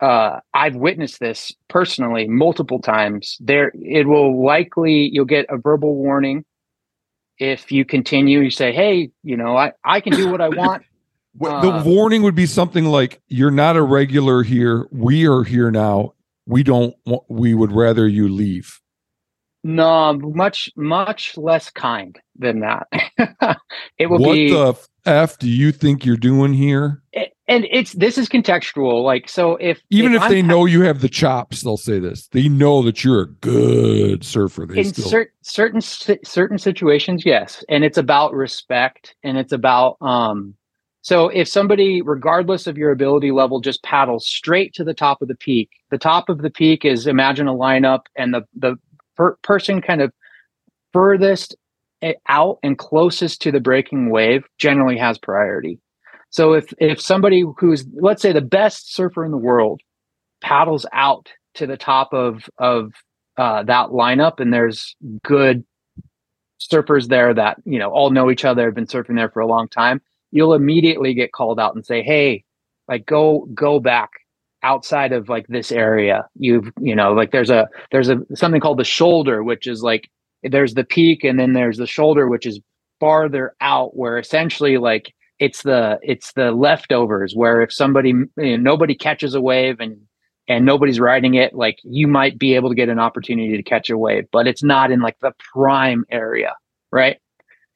uh, 0.00 0.40
I've 0.52 0.76
witnessed 0.76 1.20
this 1.20 1.52
personally 1.68 2.26
multiple 2.28 2.80
times. 2.80 3.38
There, 3.40 3.72
it 3.74 4.06
will 4.06 4.44
likely 4.44 5.08
you'll 5.12 5.24
get 5.24 5.46
a 5.48 5.56
verbal 5.56 5.94
warning 5.94 6.44
if 7.38 7.70
you 7.70 7.84
continue. 7.84 8.40
You 8.40 8.50
say, 8.50 8.72
"Hey, 8.72 9.10
you 9.22 9.36
know, 9.36 9.56
I 9.56 9.72
I 9.84 10.00
can 10.00 10.12
do 10.14 10.30
what 10.30 10.40
I 10.40 10.48
want." 10.50 10.84
the 11.40 11.48
uh, 11.48 11.84
warning 11.84 12.22
would 12.22 12.34
be 12.34 12.46
something 12.46 12.84
like, 12.84 13.20
"You're 13.28 13.50
not 13.50 13.76
a 13.76 13.82
regular 13.82 14.42
here. 14.42 14.86
We 14.90 15.26
are 15.26 15.42
here 15.42 15.70
now. 15.70 16.14
We 16.46 16.62
don't. 16.62 16.94
We 17.28 17.54
would 17.54 17.72
rather 17.72 18.06
you 18.06 18.28
leave." 18.28 18.80
No, 19.62 20.12
much 20.12 20.70
much 20.76 21.36
less 21.38 21.70
kind 21.70 22.20
than 22.36 22.60
that. 22.60 22.86
it 23.98 24.06
will 24.06 24.18
what 24.18 24.34
be. 24.34 24.54
What 24.54 24.88
the 25.04 25.10
f 25.10 25.38
do 25.38 25.48
you 25.48 25.72
think 25.72 26.04
you're 26.04 26.16
doing 26.16 26.52
here? 26.52 27.02
It, 27.12 27.32
and 27.46 27.66
it's 27.70 27.92
this 27.92 28.16
is 28.16 28.28
contextual. 28.28 29.04
Like 29.04 29.28
so, 29.28 29.56
if 29.56 29.80
even 29.90 30.14
if, 30.14 30.22
if 30.22 30.28
they 30.28 30.42
know 30.42 30.64
you 30.64 30.82
have 30.82 31.00
the 31.00 31.08
chops, 31.08 31.62
they'll 31.62 31.76
say 31.76 31.98
this. 31.98 32.28
They 32.28 32.48
know 32.48 32.82
that 32.82 33.04
you're 33.04 33.22
a 33.22 33.26
good 33.28 34.24
surfer. 34.24 34.66
They 34.66 34.78
in 34.78 34.84
still... 34.84 35.08
cer- 35.08 35.32
certain 35.42 35.80
certain 35.80 36.58
situations, 36.58 37.24
yes, 37.26 37.64
and 37.68 37.84
it's 37.84 37.98
about 37.98 38.32
respect, 38.32 39.14
and 39.22 39.36
it's 39.36 39.52
about 39.52 39.96
um 40.00 40.54
so 41.04 41.28
if 41.28 41.48
somebody, 41.48 42.00
regardless 42.00 42.66
of 42.66 42.78
your 42.78 42.90
ability 42.90 43.30
level, 43.30 43.60
just 43.60 43.82
paddles 43.82 44.26
straight 44.26 44.72
to 44.72 44.84
the 44.84 44.94
top 44.94 45.20
of 45.20 45.28
the 45.28 45.34
peak, 45.34 45.68
the 45.90 45.98
top 45.98 46.30
of 46.30 46.38
the 46.38 46.48
peak 46.48 46.82
is 46.82 47.06
imagine 47.06 47.46
a 47.46 47.52
lineup 47.52 48.06
and 48.16 48.32
the, 48.32 48.40
the 48.54 48.76
per- 49.14 49.36
person 49.42 49.82
kind 49.82 50.00
of 50.00 50.14
furthest 50.94 51.54
out 52.28 52.58
and 52.62 52.78
closest 52.78 53.42
to 53.42 53.52
the 53.52 53.60
breaking 53.60 54.10
wave 54.10 54.44
generally 54.58 54.98
has 54.98 55.18
priority. 55.18 55.80
So 56.30 56.52
if, 56.54 56.72
if 56.78 57.00
somebody 57.00 57.44
who's, 57.58 57.86
let's 58.00 58.22
say 58.22 58.32
the 58.32 58.40
best 58.40 58.94
surfer 58.94 59.24
in 59.24 59.30
the 59.30 59.36
world 59.36 59.80
paddles 60.40 60.84
out 60.92 61.28
to 61.54 61.66
the 61.66 61.76
top 61.76 62.12
of, 62.12 62.48
of 62.58 62.92
uh, 63.36 63.62
that 63.64 63.90
lineup 63.90 64.40
and 64.40 64.52
there's 64.52 64.96
good 65.24 65.64
surfers 66.60 67.08
there 67.08 67.32
that, 67.34 67.58
you 67.64 67.78
know, 67.78 67.90
all 67.90 68.10
know 68.10 68.30
each 68.30 68.44
other, 68.44 68.66
have 68.66 68.74
been 68.74 68.86
surfing 68.86 69.16
there 69.16 69.30
for 69.30 69.40
a 69.40 69.46
long 69.46 69.68
time 69.68 70.00
you'll 70.34 70.52
immediately 70.52 71.14
get 71.14 71.32
called 71.32 71.58
out 71.58 71.74
and 71.74 71.86
say, 71.86 72.02
"Hey, 72.02 72.44
like 72.88 73.06
go 73.06 73.48
go 73.54 73.80
back 73.80 74.10
outside 74.62 75.12
of 75.12 75.28
like 75.28 75.46
this 75.46 75.72
area. 75.72 76.26
You've 76.38 76.70
you 76.80 76.94
know 76.94 77.14
like 77.14 77.30
there's 77.30 77.50
a 77.50 77.68
there's 77.92 78.10
a 78.10 78.18
something 78.34 78.60
called 78.60 78.78
the 78.78 78.84
shoulder, 78.84 79.42
which 79.42 79.66
is 79.66 79.82
like 79.82 80.10
there's 80.50 80.74
the 80.74 80.84
peak 80.84 81.24
and 81.24 81.38
then 81.38 81.52
there's 81.52 81.78
the 81.78 81.86
shoulder, 81.86 82.28
which 82.28 82.46
is 82.46 82.60
farther 83.00 83.54
out, 83.60 83.96
where 83.96 84.18
essentially 84.18 84.78
like 84.78 85.14
it's 85.38 85.62
the 85.62 85.98
it's 86.02 86.32
the 86.34 86.52
leftovers 86.52 87.34
where 87.34 87.60
if 87.62 87.72
somebody 87.72 88.10
you 88.10 88.28
know, 88.36 88.56
nobody 88.56 88.94
catches 88.94 89.34
a 89.34 89.40
wave 89.40 89.80
and 89.80 89.96
and 90.46 90.64
nobody's 90.64 91.00
riding 91.00 91.34
it 91.34 91.54
like 91.54 91.78
you 91.82 92.06
might 92.06 92.38
be 92.38 92.54
able 92.54 92.68
to 92.68 92.74
get 92.74 92.88
an 92.88 93.00
opportunity 93.00 93.56
to 93.56 93.62
catch 93.62 93.90
a 93.90 93.98
wave 93.98 94.26
but 94.30 94.46
it's 94.46 94.62
not 94.62 94.92
in 94.92 95.00
like 95.00 95.18
the 95.20 95.32
prime 95.52 96.04
area 96.10 96.54
right 96.92 97.18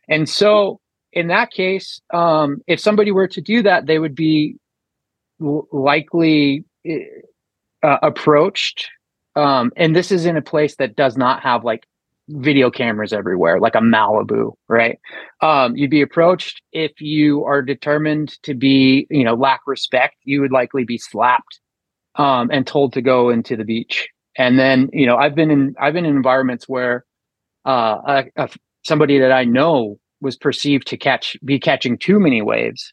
and 0.08 0.28
so 0.28 0.80
in 1.12 1.28
that 1.28 1.50
case, 1.50 2.00
um, 2.12 2.62
if 2.66 2.80
somebody 2.80 3.10
were 3.10 3.28
to 3.28 3.40
do 3.40 3.62
that, 3.62 3.86
they 3.86 3.98
would 3.98 4.14
be 4.14 4.56
likely 5.40 6.64
eh, 6.86 7.00
uh, 7.82 7.98
approached. 8.02 8.88
Um, 9.36 9.72
and 9.76 9.94
this 9.94 10.10
is 10.10 10.26
in 10.26 10.36
a 10.36 10.42
place 10.42 10.76
that 10.76 10.96
does 10.96 11.16
not 11.16 11.42
have 11.42 11.64
like 11.64 11.86
video 12.28 12.70
cameras 12.70 13.12
everywhere, 13.12 13.60
like 13.60 13.74
a 13.74 13.80
Malibu, 13.80 14.52
right? 14.68 14.98
Um, 15.40 15.76
you'd 15.76 15.90
be 15.90 16.02
approached 16.02 16.62
if 16.72 17.00
you 17.00 17.44
are 17.44 17.62
determined 17.62 18.40
to 18.42 18.54
be, 18.54 19.06
you 19.10 19.24
know, 19.24 19.34
lack 19.34 19.60
respect. 19.66 20.16
You 20.24 20.40
would 20.40 20.52
likely 20.52 20.84
be 20.84 20.98
slapped 20.98 21.60
um, 22.16 22.50
and 22.52 22.66
told 22.66 22.92
to 22.94 23.02
go 23.02 23.30
into 23.30 23.56
the 23.56 23.64
beach. 23.64 24.08
And 24.36 24.58
then, 24.58 24.88
you 24.92 25.06
know, 25.06 25.16
I've 25.16 25.34
been 25.34 25.50
in 25.50 25.74
I've 25.80 25.94
been 25.94 26.04
in 26.04 26.14
environments 26.14 26.68
where 26.68 27.04
uh, 27.64 27.96
a, 28.06 28.24
a, 28.44 28.48
somebody 28.84 29.18
that 29.18 29.32
I 29.32 29.44
know 29.44 29.98
was 30.20 30.36
perceived 30.36 30.86
to 30.88 30.96
catch 30.96 31.36
be 31.44 31.58
catching 31.58 31.98
too 31.98 32.18
many 32.20 32.42
waves 32.42 32.92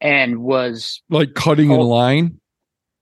and 0.00 0.38
was 0.38 1.02
like 1.10 1.34
cutting 1.34 1.70
in 1.70 1.80
line 1.80 2.38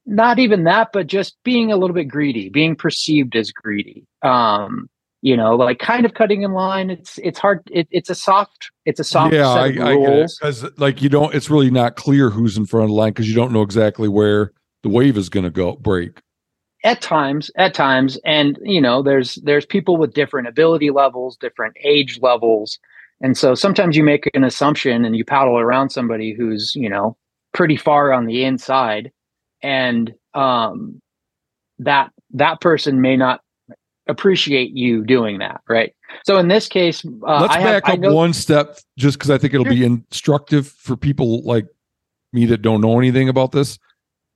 not 0.06 0.38
even 0.38 0.64
that 0.64 0.88
but 0.92 1.06
just 1.06 1.36
being 1.44 1.72
a 1.72 1.76
little 1.76 1.94
bit 1.94 2.04
greedy 2.04 2.48
being 2.48 2.76
perceived 2.76 3.36
as 3.36 3.50
greedy 3.50 4.06
um 4.22 4.88
you 5.22 5.36
know 5.36 5.56
like 5.56 5.78
kind 5.78 6.04
of 6.04 6.14
cutting 6.14 6.42
in 6.42 6.52
line. 6.52 6.90
It's 6.90 7.18
it's 7.18 7.38
hard 7.38 7.62
it, 7.70 7.88
it's 7.90 8.10
a 8.10 8.14
soft 8.14 8.70
it's 8.84 9.00
a 9.00 9.04
soft 9.04 9.34
yeah 9.34 9.48
I, 9.48 9.64
I, 9.64 9.70
get 9.70 10.30
because 10.40 10.64
like 10.78 11.02
you 11.02 11.08
don't 11.08 11.34
it's 11.34 11.50
really 11.50 11.70
not 11.70 11.96
clear 11.96 12.30
who's 12.30 12.56
in 12.56 12.66
front 12.66 12.84
of 12.84 12.90
the 12.90 12.94
line 12.94 13.10
because 13.10 13.28
you 13.28 13.34
don't 13.34 13.52
know 13.52 13.62
exactly 13.62 14.08
where 14.08 14.52
the 14.82 14.88
wave 14.88 15.16
is 15.16 15.28
going 15.28 15.44
to 15.44 15.50
go 15.50 15.76
break. 15.76 16.20
At 16.84 17.00
times 17.00 17.50
at 17.56 17.74
times 17.74 18.18
and 18.24 18.58
you 18.62 18.80
know 18.80 19.02
there's 19.02 19.36
there's 19.36 19.66
people 19.66 19.96
with 19.96 20.14
different 20.14 20.46
ability 20.46 20.90
levels 20.90 21.36
different 21.36 21.76
age 21.82 22.20
levels 22.20 22.78
and 23.20 23.36
so 23.36 23.54
sometimes 23.54 23.96
you 23.96 24.04
make 24.04 24.28
an 24.34 24.44
assumption 24.44 25.04
and 25.04 25.16
you 25.16 25.24
paddle 25.24 25.58
around 25.58 25.90
somebody 25.90 26.34
who's, 26.34 26.74
you 26.74 26.88
know, 26.88 27.16
pretty 27.54 27.76
far 27.76 28.12
on 28.12 28.26
the 28.26 28.44
inside 28.44 29.10
and 29.62 30.14
um, 30.34 31.00
that 31.78 32.10
that 32.32 32.60
person 32.60 33.00
may 33.00 33.16
not 33.16 33.40
appreciate 34.06 34.72
you 34.72 35.04
doing 35.04 35.38
that, 35.38 35.60
right? 35.68 35.92
So 36.24 36.38
in 36.38 36.48
this 36.48 36.68
case, 36.68 37.04
uh, 37.04 37.40
let's 37.40 37.54
I 37.54 37.62
back 37.62 37.86
have, 37.86 37.94
up 37.94 38.00
know- 38.00 38.14
one 38.14 38.32
step 38.32 38.78
just 38.98 39.18
because 39.18 39.30
I 39.30 39.38
think 39.38 39.54
it'll 39.54 39.64
sure. 39.64 39.74
be 39.74 39.84
instructive 39.84 40.68
for 40.68 40.96
people 40.96 41.42
like 41.42 41.66
me 42.32 42.46
that 42.46 42.62
don't 42.62 42.80
know 42.80 42.98
anything 42.98 43.28
about 43.28 43.52
this. 43.52 43.78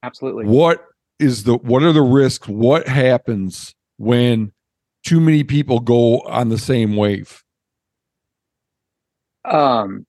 Absolutely. 0.03 0.47
What 0.47 0.87
is 1.19 1.45
the 1.45 1.55
what 1.57 1.83
are 1.83 1.93
the 1.93 2.03
risks? 2.03 2.49
What 2.49 2.89
happens 2.89 3.75
when 3.99 4.53
too 5.05 5.21
many 5.21 5.45
people 5.45 5.81
go 5.81 6.21
on 6.21 6.49
the 6.49 6.59
same 6.59 6.97
wave? 6.97 7.43
Um, 9.45 10.07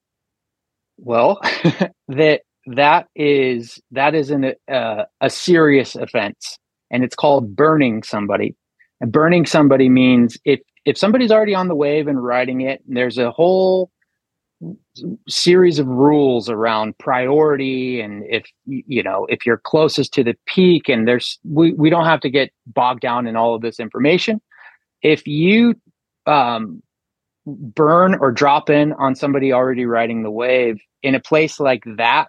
well, 0.97 1.39
that 2.07 2.41
that 2.67 3.07
is 3.15 3.79
that 3.91 4.15
is 4.15 4.31
an, 4.31 4.53
uh, 4.71 5.03
a 5.19 5.29
serious 5.29 5.95
offense, 5.95 6.57
and 6.89 7.03
it's 7.03 7.15
called 7.15 7.55
burning 7.55 8.03
somebody. 8.03 8.55
And 9.01 9.11
burning 9.11 9.45
somebody 9.45 9.89
means 9.89 10.37
if 10.45 10.61
if 10.85 10.97
somebody's 10.97 11.31
already 11.31 11.53
on 11.53 11.67
the 11.67 11.75
wave 11.75 12.07
and 12.07 12.23
riding 12.23 12.61
it, 12.61 12.81
there's 12.87 13.17
a 13.17 13.31
whole 13.31 13.91
series 15.27 15.79
of 15.79 15.87
rules 15.87 16.47
around 16.47 16.95
priority 16.99 17.99
and 17.99 18.23
if 18.29 18.45
you 18.67 19.01
know 19.01 19.25
if 19.27 19.43
you're 19.43 19.57
closest 19.57 20.13
to 20.13 20.23
the 20.23 20.35
peak 20.45 20.87
and 20.87 21.07
there's 21.07 21.39
we, 21.43 21.73
we 21.73 21.89
don't 21.89 22.05
have 22.05 22.19
to 22.19 22.29
get 22.29 22.51
bogged 22.67 23.01
down 23.01 23.25
in 23.25 23.35
all 23.35 23.55
of 23.55 23.63
this 23.63 23.79
information. 23.79 24.39
If 25.01 25.25
you 25.25 25.73
um, 26.27 26.83
burn 27.47 28.15
or 28.21 28.31
drop 28.31 28.69
in 28.69 28.93
on 28.93 29.15
somebody 29.15 29.51
already 29.51 29.85
riding 29.85 30.21
the 30.21 30.29
wave 30.29 30.79
in 31.01 31.15
a 31.15 31.19
place 31.19 31.59
like 31.59 31.83
that 31.97 32.27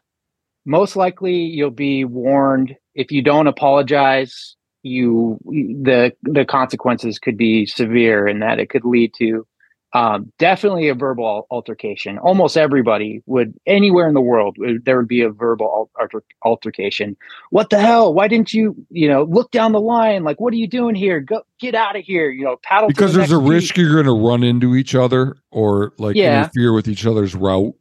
most 0.64 0.96
likely 0.96 1.34
you'll 1.34 1.70
be 1.70 2.04
warned. 2.04 2.76
If 2.94 3.10
you 3.10 3.22
don't 3.22 3.46
apologize 3.46 4.56
you 4.82 5.38
the 5.46 6.12
the 6.22 6.44
consequences 6.44 7.18
could 7.18 7.36
be 7.36 7.66
severe 7.66 8.26
in 8.26 8.40
that 8.40 8.58
it 8.58 8.68
could 8.70 8.84
lead 8.84 9.12
to 9.18 9.46
um, 9.94 10.32
definitely 10.38 10.88
a 10.88 10.94
verbal 10.94 11.46
altercation. 11.50 12.16
Almost 12.16 12.56
everybody 12.56 13.22
would 13.26 13.52
anywhere 13.66 14.08
in 14.08 14.14
the 14.14 14.22
world 14.22 14.56
there 14.84 14.96
would 14.96 15.06
be 15.08 15.20
a 15.20 15.28
verbal 15.28 15.90
alter, 16.00 16.24
altercation. 16.42 17.14
What 17.50 17.68
the 17.68 17.78
hell? 17.78 18.14
Why 18.14 18.26
didn't 18.26 18.54
you 18.54 18.74
you 18.90 19.06
know 19.06 19.24
look 19.24 19.50
down 19.50 19.72
the 19.72 19.80
line? 19.80 20.24
Like 20.24 20.40
what 20.40 20.52
are 20.54 20.56
you 20.56 20.66
doing 20.66 20.94
here? 20.94 21.20
Go 21.20 21.42
get 21.60 21.74
out 21.74 21.94
of 21.94 22.04
here! 22.04 22.30
You 22.30 22.44
know 22.44 22.56
paddle 22.62 22.88
because 22.88 23.12
the 23.12 23.18
there's 23.18 23.32
a 23.32 23.38
next 23.38 23.50
risk 23.50 23.76
you're 23.76 23.92
going 23.92 24.06
to 24.06 24.12
run 24.28 24.42
into 24.42 24.74
each 24.76 24.94
other 24.94 25.36
or 25.50 25.92
like 25.98 26.16
Yeah. 26.16 26.44
interfere 26.44 26.72
with 26.72 26.88
each 26.88 27.04
other's 27.04 27.34
route. 27.34 27.74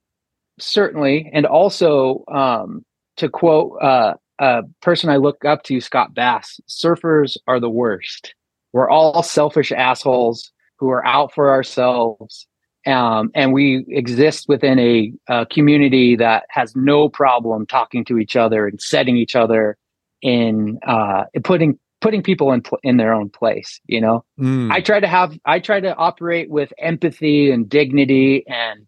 certainly, 0.60 1.30
and 1.34 1.46
also 1.46 2.26
um, 2.28 2.84
to 3.18 3.30
quote 3.30 3.82
uh, 3.82 4.16
a 4.42 4.64
person 4.82 5.10
I 5.10 5.16
look 5.16 5.46
up 5.46 5.64
to, 5.64 5.80
Scott 5.80 6.14
Bass: 6.14 6.60
"Surfers 6.68 7.38
are 7.48 7.60
the 7.60 7.70
worst. 7.70 8.36
We're 8.74 8.90
all 8.90 9.24
selfish 9.24 9.72
assholes." 9.72 10.52
who 10.82 10.90
are 10.90 11.06
out 11.06 11.32
for 11.32 11.52
ourselves. 11.52 12.48
Um, 12.88 13.30
and 13.36 13.54
we 13.54 13.86
exist 13.88 14.48
within 14.50 14.80
a, 14.80 15.14
a, 15.30 15.46
community 15.46 16.16
that 16.16 16.46
has 16.50 16.76
no 16.76 17.08
problem 17.08 17.68
talking 17.68 18.04
to 18.06 18.18
each 18.18 18.36
other 18.36 18.68
and 18.68 18.82
setting 18.82 19.16
each 19.16 19.36
other 19.36 19.78
in 20.24 20.80
uh, 20.86 21.26
putting 21.44 21.78
putting 22.02 22.24
people 22.24 22.52
in 22.52 22.64
in 22.82 22.98
their 22.98 23.14
own 23.14 23.30
place. 23.30 23.80
You 23.86 24.02
know, 24.02 24.26
Mm. 24.40 24.72
I 24.72 24.82
try 24.82 25.00
to 25.00 25.08
have 25.08 25.38
I 25.46 25.60
try 25.60 25.80
to 25.80 25.96
operate 25.96 26.50
with 26.50 26.74
empathy 26.80 27.52
and 27.52 27.70
dignity 27.70 28.44
and 28.48 28.88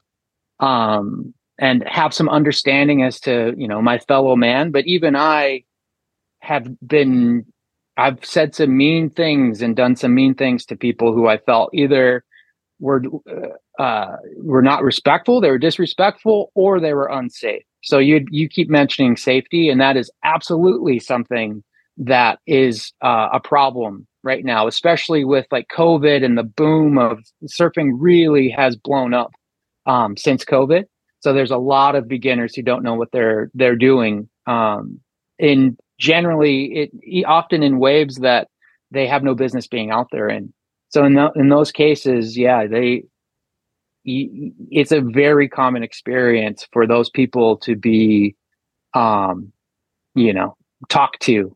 um 0.59 1.35
and 1.59 1.83
have 1.87 2.13
some 2.13 2.29
understanding 2.29 3.03
as 3.03 3.19
to 3.21 3.53
you 3.57 3.67
know 3.67 3.81
my 3.81 3.99
fellow 3.99 4.35
man. 4.35 4.71
But 4.71 4.85
even 4.85 5.15
I 5.15 5.63
have 6.39 6.67
been 6.85 7.45
I've 7.97 8.23
said 8.25 8.55
some 8.55 8.75
mean 8.75 9.09
things 9.09 9.61
and 9.61 9.75
done 9.75 9.95
some 9.95 10.15
mean 10.15 10.33
things 10.33 10.65
to 10.65 10.75
people 10.75 11.13
who 11.13 11.27
I 11.27 11.37
felt 11.37 11.73
either 11.73 12.23
were 12.79 13.03
uh, 13.79 14.17
were 14.37 14.61
not 14.61 14.83
respectful, 14.83 15.41
they 15.41 15.49
were 15.49 15.57
disrespectful, 15.57 16.51
or 16.55 16.79
they 16.79 16.93
were 16.93 17.07
unsafe. 17.07 17.63
So 17.83 17.99
you 17.99 18.25
you 18.29 18.49
keep 18.49 18.69
mentioning 18.69 19.17
safety, 19.17 19.69
and 19.69 19.79
that 19.81 19.97
is 19.97 20.11
absolutely 20.23 20.99
something 20.99 21.63
that 21.97 22.39
is 22.47 22.91
uh, 23.01 23.29
a 23.31 23.39
problem 23.39 24.07
right 24.23 24.43
now, 24.43 24.67
especially 24.67 25.23
with 25.23 25.45
like 25.51 25.67
COVID 25.67 26.23
and 26.23 26.37
the 26.37 26.43
boom 26.43 26.97
of 26.97 27.19
surfing 27.45 27.91
really 27.97 28.49
has 28.49 28.75
blown 28.75 29.13
up 29.13 29.31
um, 29.85 30.17
since 30.17 30.43
COVID. 30.45 30.85
So 31.23 31.33
there's 31.33 31.51
a 31.51 31.57
lot 31.57 31.95
of 31.95 32.07
beginners 32.07 32.53
who 32.55 32.61
don't 32.61 32.83
know 32.83 32.95
what 32.95 33.11
they're 33.11 33.49
they're 33.53 33.77
doing. 33.77 34.29
Um, 34.45 34.99
in 35.39 35.77
generally 35.99 36.89
it 37.03 37.25
often 37.25 37.63
in 37.63 37.79
waves 37.79 38.17
that 38.17 38.47
they 38.91 39.07
have 39.07 39.23
no 39.23 39.35
business 39.35 39.67
being 39.67 39.91
out 39.91 40.07
there 40.11 40.29
in 40.29 40.53
so 40.89 41.03
in, 41.03 41.13
the, 41.13 41.31
in 41.35 41.49
those 41.49 41.71
cases 41.71 42.37
yeah 42.37 42.65
they 42.67 43.03
it's 44.05 44.91
a 44.91 45.01
very 45.01 45.47
common 45.47 45.81
experience 45.81 46.67
for 46.73 46.85
those 46.85 47.09
people 47.09 47.57
to 47.57 47.75
be 47.75 48.35
um 48.93 49.51
you 50.15 50.33
know 50.33 50.55
talked 50.89 51.21
to 51.21 51.55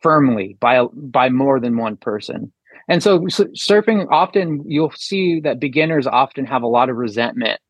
firmly 0.00 0.56
by 0.60 0.84
by 0.92 1.28
more 1.28 1.58
than 1.58 1.76
one 1.76 1.96
person 1.96 2.52
and 2.88 3.02
so 3.02 3.20
surfing 3.20 4.06
often 4.10 4.62
you'll 4.66 4.92
see 4.92 5.40
that 5.40 5.58
beginners 5.58 6.06
often 6.06 6.44
have 6.44 6.62
a 6.62 6.68
lot 6.68 6.90
of 6.90 6.96
resentment 6.96 7.60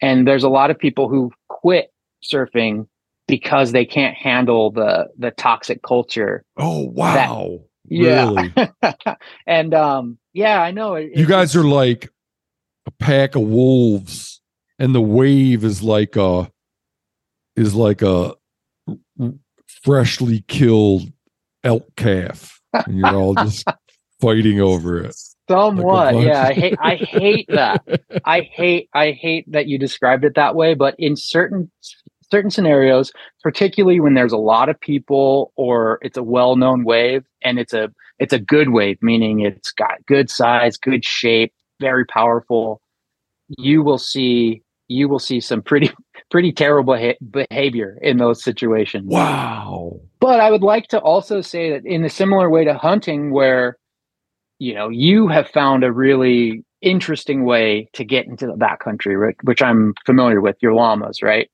and 0.00 0.26
there's 0.26 0.44
a 0.44 0.48
lot 0.48 0.70
of 0.70 0.78
people 0.78 1.08
who 1.08 1.32
quit 1.48 1.92
surfing 2.22 2.86
because 3.28 3.72
they 3.72 3.84
can't 3.84 4.16
handle 4.16 4.70
the 4.70 5.08
the 5.18 5.30
toxic 5.32 5.82
culture. 5.82 6.44
Oh 6.56 6.84
wow! 6.84 7.60
That, 7.84 7.94
yeah, 7.94 8.30
really? 8.30 9.16
and 9.46 9.74
um, 9.74 10.18
yeah, 10.32 10.62
I 10.62 10.70
know. 10.70 10.94
It, 10.94 11.16
you 11.16 11.26
guys 11.26 11.56
are 11.56 11.64
like 11.64 12.10
a 12.86 12.90
pack 12.90 13.34
of 13.34 13.42
wolves, 13.42 14.40
and 14.78 14.94
the 14.94 15.00
wave 15.00 15.64
is 15.64 15.82
like 15.82 16.16
a 16.16 16.50
is 17.56 17.74
like 17.74 18.02
a 18.02 18.34
freshly 19.82 20.44
killed 20.46 21.10
elk 21.64 21.86
calf, 21.96 22.60
and 22.72 22.98
you're 22.98 23.16
all 23.16 23.34
just 23.34 23.66
fighting 24.20 24.60
over 24.60 25.02
it. 25.02 25.16
Somewhat, 25.48 26.20
yeah. 26.20 26.42
I 26.42 26.52
hate 26.52 26.78
I 26.80 26.94
hate 26.96 27.46
that. 27.48 27.84
I 28.24 28.40
hate 28.40 28.88
I 28.94 29.12
hate 29.12 29.50
that 29.52 29.66
you 29.66 29.78
described 29.78 30.24
it 30.24 30.34
that 30.34 30.54
way. 30.54 30.74
But 30.74 30.94
in 30.98 31.16
certain 31.16 31.70
certain 32.30 32.50
scenarios, 32.50 33.12
particularly 33.42 34.00
when 34.00 34.14
there's 34.14 34.32
a 34.32 34.38
lot 34.38 34.68
of 34.68 34.80
people 34.80 35.52
or 35.56 35.98
it's 36.02 36.16
a 36.16 36.22
well-known 36.22 36.84
wave 36.84 37.24
and 37.42 37.58
it's 37.58 37.72
a 37.72 37.90
it's 38.18 38.32
a 38.32 38.38
good 38.38 38.70
wave, 38.70 38.98
meaning 39.02 39.40
it's 39.40 39.70
got 39.72 40.04
good 40.06 40.30
size, 40.30 40.76
good 40.76 41.04
shape, 41.04 41.52
very 41.80 42.04
powerful, 42.06 42.80
you 43.58 43.82
will 43.82 43.98
see 43.98 44.62
you 44.88 45.08
will 45.08 45.18
see 45.18 45.40
some 45.40 45.62
pretty 45.62 45.90
pretty 46.30 46.52
terrible 46.52 46.96
ha- 46.96 47.18
behavior 47.30 47.98
in 48.02 48.18
those 48.18 48.42
situations. 48.42 49.06
Wow. 49.06 50.00
But 50.20 50.40
I 50.40 50.50
would 50.50 50.62
like 50.62 50.88
to 50.88 50.98
also 50.98 51.40
say 51.40 51.70
that 51.70 51.84
in 51.84 52.04
a 52.04 52.08
similar 52.08 52.50
way 52.50 52.64
to 52.64 52.74
hunting 52.74 53.30
where 53.30 53.76
you 54.58 54.74
know, 54.74 54.88
you 54.88 55.28
have 55.28 55.48
found 55.48 55.84
a 55.84 55.92
really 55.92 56.64
interesting 56.82 57.44
way 57.44 57.88
to 57.94 58.04
get 58.04 58.26
into 58.26 58.46
the 58.46 58.54
backcountry, 58.54 59.34
which 59.42 59.62
I'm 59.62 59.94
familiar 60.04 60.40
with, 60.40 60.56
your 60.60 60.74
llamas, 60.74 61.22
right? 61.22 61.50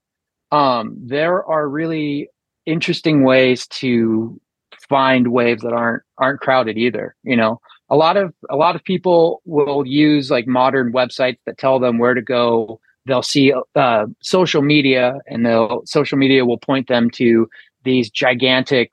um, 0.53 0.95
there 1.01 1.43
are 1.45 1.69
really 1.69 2.29
interesting 2.67 3.25
ways 3.25 3.67
to 3.67 4.41
find 4.89 5.33
waves 5.33 5.63
that 5.63 5.73
aren't 5.73 6.03
aren't 6.19 6.41
crowded 6.41 6.77
either. 6.77 7.17
You 7.25 7.37
know, 7.37 7.61
a 7.89 7.97
lot 7.97 8.17
of 8.17 8.33
a 8.51 8.57
lot 8.57 8.77
of 8.77 8.85
people 8.85 9.41
will 9.45 9.85
use 9.87 10.31
like 10.31 10.47
modern 10.47 10.93
websites 10.93 11.39
that 11.47 11.59
tell 11.59 11.81
them 11.81 11.99
where 11.99 12.15
to 12.15 12.23
go. 12.23 12.79
They'll 13.07 13.23
see 13.23 13.53
uh, 13.75 14.07
social 14.21 14.63
media, 14.63 15.19
and 15.27 15.45
they'll 15.45 15.83
social 15.87 16.19
media 16.19 16.45
will 16.45 16.59
point 16.59 16.87
them 16.87 17.11
to 17.13 17.49
these 17.83 18.11
gigantic, 18.11 18.93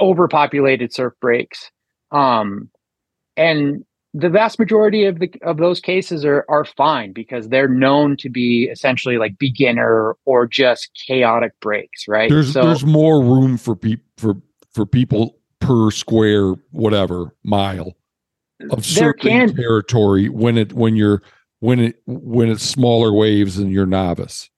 overpopulated 0.00 0.94
surf 0.94 1.12
breaks. 1.20 1.70
Um, 2.10 2.70
and 3.36 3.84
the 4.14 4.28
vast 4.28 4.60
majority 4.60 5.04
of 5.04 5.18
the 5.18 5.32
of 5.42 5.56
those 5.56 5.80
cases 5.80 6.24
are 6.24 6.44
are 6.48 6.64
fine 6.64 7.12
because 7.12 7.48
they're 7.48 7.68
known 7.68 8.16
to 8.16 8.30
be 8.30 8.68
essentially 8.70 9.18
like 9.18 9.36
beginner 9.38 10.16
or 10.24 10.46
just 10.46 10.90
chaotic 11.06 11.52
breaks, 11.60 12.06
right? 12.06 12.30
There's 12.30 12.52
so, 12.52 12.62
there's 12.62 12.84
more 12.84 13.22
room 13.22 13.56
for 13.58 13.74
people 13.74 14.04
for 14.16 14.36
for 14.72 14.86
people 14.86 15.36
per 15.60 15.90
square 15.90 16.54
whatever 16.70 17.34
mile 17.42 17.96
of 18.70 18.86
certain 18.86 19.54
territory 19.54 20.28
when 20.28 20.56
it 20.56 20.72
when 20.72 20.94
you're 20.94 21.22
when 21.58 21.80
it 21.80 21.96
when 22.06 22.48
it's 22.48 22.62
smaller 22.62 23.12
waves 23.12 23.58
and 23.58 23.72
you're 23.72 23.86
novice. 23.86 24.48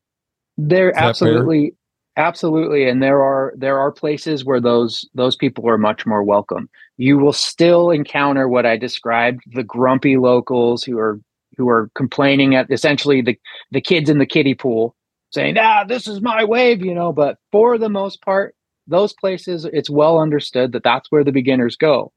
There 0.58 0.94
absolutely 0.96 1.74
absolutely 2.16 2.88
and 2.88 3.02
there 3.02 3.22
are 3.22 3.52
there 3.56 3.78
are 3.78 3.92
places 3.92 4.44
where 4.44 4.60
those 4.60 5.08
those 5.14 5.36
people 5.36 5.68
are 5.68 5.78
much 5.78 6.06
more 6.06 6.22
welcome. 6.22 6.68
You 6.96 7.18
will 7.18 7.32
still 7.32 7.90
encounter 7.90 8.48
what 8.48 8.66
i 8.66 8.76
described 8.76 9.42
the 9.52 9.62
grumpy 9.64 10.16
locals 10.16 10.82
who 10.84 10.98
are 10.98 11.20
who 11.56 11.68
are 11.68 11.90
complaining 11.94 12.54
at 12.54 12.70
essentially 12.70 13.22
the 13.22 13.38
the 13.70 13.80
kids 13.80 14.10
in 14.10 14.18
the 14.18 14.26
kiddie 14.26 14.54
pool 14.54 14.94
saying 15.30 15.56
ah 15.58 15.84
this 15.84 16.06
is 16.08 16.20
my 16.22 16.44
wave 16.44 16.84
you 16.84 16.94
know 16.94 17.12
but 17.12 17.38
for 17.52 17.78
the 17.78 17.88
most 17.88 18.22
part 18.22 18.54
those 18.86 19.12
places 19.12 19.66
it's 19.72 19.90
well 19.90 20.18
understood 20.20 20.72
that 20.72 20.82
that's 20.84 21.10
where 21.10 21.24
the 21.24 21.32
beginners 21.32 21.76
go. 21.76 22.12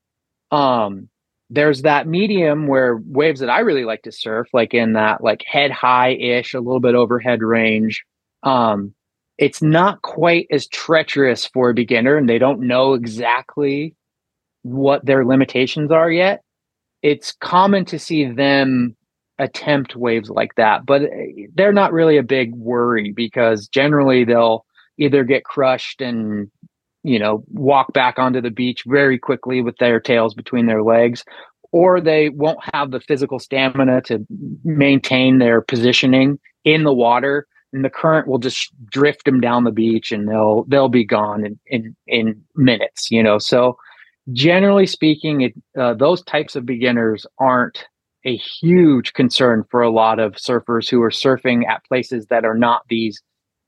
Um 0.52 1.10
there's 1.52 1.82
that 1.82 2.08
medium 2.08 2.68
where 2.68 3.02
waves 3.06 3.40
that 3.40 3.50
i 3.50 3.60
really 3.60 3.86
like 3.86 4.04
to 4.04 4.12
surf 4.12 4.48
like 4.54 4.74
in 4.74 4.94
that 4.94 5.24
like 5.24 5.44
head 5.48 5.72
high 5.72 6.12
ish 6.12 6.54
a 6.54 6.60
little 6.60 6.80
bit 6.80 6.96
overhead 6.96 7.42
range. 7.42 8.04
Um 8.44 8.94
it's 9.40 9.62
not 9.62 10.02
quite 10.02 10.48
as 10.52 10.68
treacherous 10.68 11.46
for 11.46 11.70
a 11.70 11.74
beginner 11.74 12.18
and 12.18 12.30
they 12.30 12.38
don't 12.38 12.60
know 12.60 12.94
exactly 12.94 13.96
what 14.64 15.06
their 15.06 15.26
limitations 15.26 15.92
are 15.92 16.12
yet. 16.12 16.44
It's 17.02 17.32
common 17.32 17.86
to 17.86 17.98
see 17.98 18.26
them 18.26 18.98
attempt 19.40 19.96
waves 19.96 20.30
like 20.30 20.54
that 20.56 20.86
but 20.86 21.02
eh, 21.04 21.46
they're 21.56 21.72
not 21.72 21.94
really 21.94 22.18
a 22.18 22.24
big 22.24 22.54
worry 22.56 23.14
because 23.16 23.70
generally 23.70 24.26
they'll 24.26 24.66
either 24.98 25.24
get 25.24 25.46
crushed 25.46 26.02
and 26.02 26.52
you 27.04 27.18
know 27.18 27.42
walk 27.54 27.94
back 27.94 28.20
onto 28.20 28.42
the 28.42 28.52
beach 28.52 28.84
very 28.86 29.18
quickly 29.18 29.62
with 29.62 29.78
their 29.78 29.98
tails 29.98 30.34
between 30.34 30.66
their 30.66 30.84
legs 30.84 31.24
or 31.72 32.02
they 32.02 32.28
won't 32.28 32.60
have 32.74 32.92
the 32.92 33.00
physical 33.00 33.40
stamina 33.40 34.02
to 34.02 34.26
maintain 34.66 35.38
their 35.38 35.62
positioning 35.62 36.38
in 36.66 36.84
the 36.84 36.94
water 36.94 37.48
and 37.74 37.86
the 37.86 37.90
current 37.90 38.28
will 38.28 38.40
just 38.40 38.74
drift 38.90 39.26
them 39.26 39.40
down 39.40 39.64
the 39.64 39.72
beach 39.72 40.12
and 40.12 40.28
they'll 40.28 40.64
they'll 40.66 40.90
be 40.90 41.06
gone 41.06 41.46
in 41.46 41.60
in, 41.68 41.96
in 42.08 42.44
minutes 42.56 43.10
you 43.12 43.24
know 43.24 43.38
so 43.38 43.78
generally 44.34 44.86
speaking 44.86 45.42
it, 45.42 45.54
uh, 45.78 45.94
those 45.94 46.24
types 46.24 46.56
of 46.56 46.66
beginners 46.66 47.26
aren't 47.40 47.86
a 48.26 48.36
huge 48.36 49.14
concern 49.14 49.64
for 49.70 49.82
a 49.82 49.90
lot 49.90 50.20
of 50.20 50.34
surfers 50.34 50.90
who 50.90 51.02
are 51.02 51.10
surfing 51.10 51.66
at 51.68 51.86
places 51.86 52.26
that 52.28 52.46
are 52.46 52.58
not 52.58 52.84
these 52.90 53.22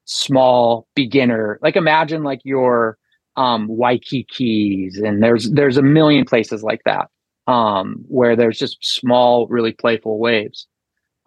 small 0.05 0.87
beginner. 0.95 1.57
Like 1.61 1.75
imagine 1.75 2.23
like 2.23 2.41
your 2.43 2.97
um, 3.37 3.69
Waikiki's, 3.69 4.97
and 4.97 5.23
there's 5.23 5.49
there's 5.51 5.77
a 5.77 5.81
million 5.81 6.25
places 6.25 6.63
like 6.63 6.81
that 6.85 7.09
um, 7.47 8.03
where 8.07 8.35
there's 8.35 8.59
just 8.59 8.77
small, 8.81 9.47
really 9.47 9.71
playful 9.71 10.19
waves. 10.19 10.67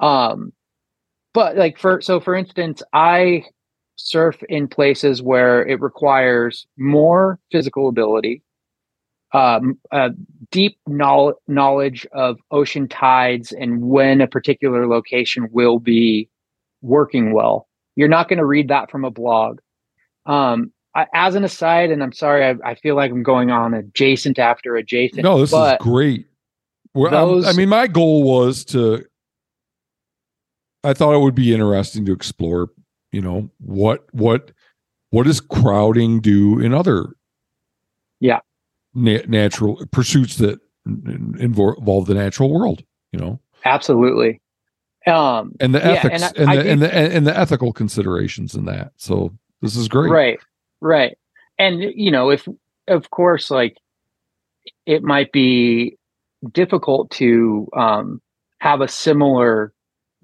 Um, 0.00 0.52
but 1.35 1.57
like 1.57 1.79
for 1.79 2.01
so 2.01 2.20
for 2.20 2.35
instance, 2.35 2.83
I 2.94 3.44
surf 3.97 4.42
in 4.49 4.68
places 4.68 5.23
where 5.23 5.66
it 5.66 5.81
requires 5.81 6.66
more 6.79 7.38
physical 7.53 7.88
ability, 7.88 8.42
um, 9.33 9.79
a 9.90 10.11
deep 10.51 10.79
knowledge 10.87 12.07
of 12.12 12.38
ocean 12.51 12.88
tides 12.88 13.53
and 13.53 13.83
when 13.83 14.20
a 14.20 14.27
particular 14.27 14.87
location 14.87 15.49
will 15.53 15.79
be 15.79 16.29
working 16.83 17.33
well. 17.33 17.68
You're 17.97 18.09
not 18.09 18.29
going 18.29 18.38
to 18.38 18.44
read 18.47 18.68
that 18.68 18.90
from 18.90 19.05
a 19.05 19.11
blog. 19.11 19.61
Um, 20.27 20.73
I, 20.94 21.07
as 21.12 21.35
an 21.35 21.44
aside, 21.44 21.90
and 21.90 22.03
I'm 22.03 22.12
sorry, 22.12 22.44
I, 22.44 22.55
I, 22.70 22.75
feel 22.77 22.94
like 22.94 23.11
I'm 23.11 23.23
going 23.23 23.51
on 23.51 23.75
adjacent 23.75 24.38
after 24.38 24.77
adjacent. 24.77 25.25
No, 25.25 25.40
this 25.40 25.53
is 25.53 25.77
great. 25.81 26.27
Those, 26.94 27.47
I 27.47 27.53
mean, 27.53 27.68
my 27.68 27.88
goal 27.88 28.23
was 28.23 28.64
to. 28.66 29.05
I 30.85 30.94
thought 30.94 31.14
it 31.14 31.20
would 31.20 31.35
be 31.35 31.53
interesting 31.53 32.05
to 32.07 32.12
explore, 32.12 32.70
you 33.11 33.20
know, 33.20 33.51
what 33.59 34.07
what 34.12 34.53
what 35.11 35.27
does 35.27 35.40
crowding 35.40 36.20
do 36.20 36.61
in 36.61 36.75
other, 36.75 37.14
yeah, 38.20 38.40
na- 38.94 39.25
natural 39.27 39.85
pursuits 39.90 40.37
that 40.37 40.61
involve 40.87 42.07
the 42.07 42.14
natural 42.14 42.53
world, 42.53 42.85
you 43.12 43.18
know. 43.18 43.40
Absolutely. 43.64 44.40
Um, 45.07 45.55
and 45.61 45.75
the 45.75 45.85
ethics 45.85 46.20
yeah, 46.20 46.31
and, 46.37 46.51
I, 46.51 46.55
and, 46.55 46.83
the, 46.83 46.88
think, 46.88 46.94
and 46.94 47.11
the 47.11 47.16
and 47.16 47.27
the 47.27 47.38
ethical 47.38 47.73
considerations 47.73 48.55
in 48.55 48.64
that. 48.66 48.92
So 48.97 49.33
this 49.61 49.77
is 49.77 49.88
great, 49.88 50.11
right? 50.11 50.40
Right. 50.81 51.18
And, 51.59 51.83
you 51.83 52.11
know, 52.11 52.31
if, 52.31 52.49
of 52.88 53.11
course, 53.11 53.51
like 53.51 53.77
it 54.87 55.03
might 55.03 55.33
be 55.33 55.97
difficult 56.53 57.11
to 57.12 57.68
um, 57.75 58.20
have 58.59 58.81
a 58.81 58.88
similar, 58.88 59.73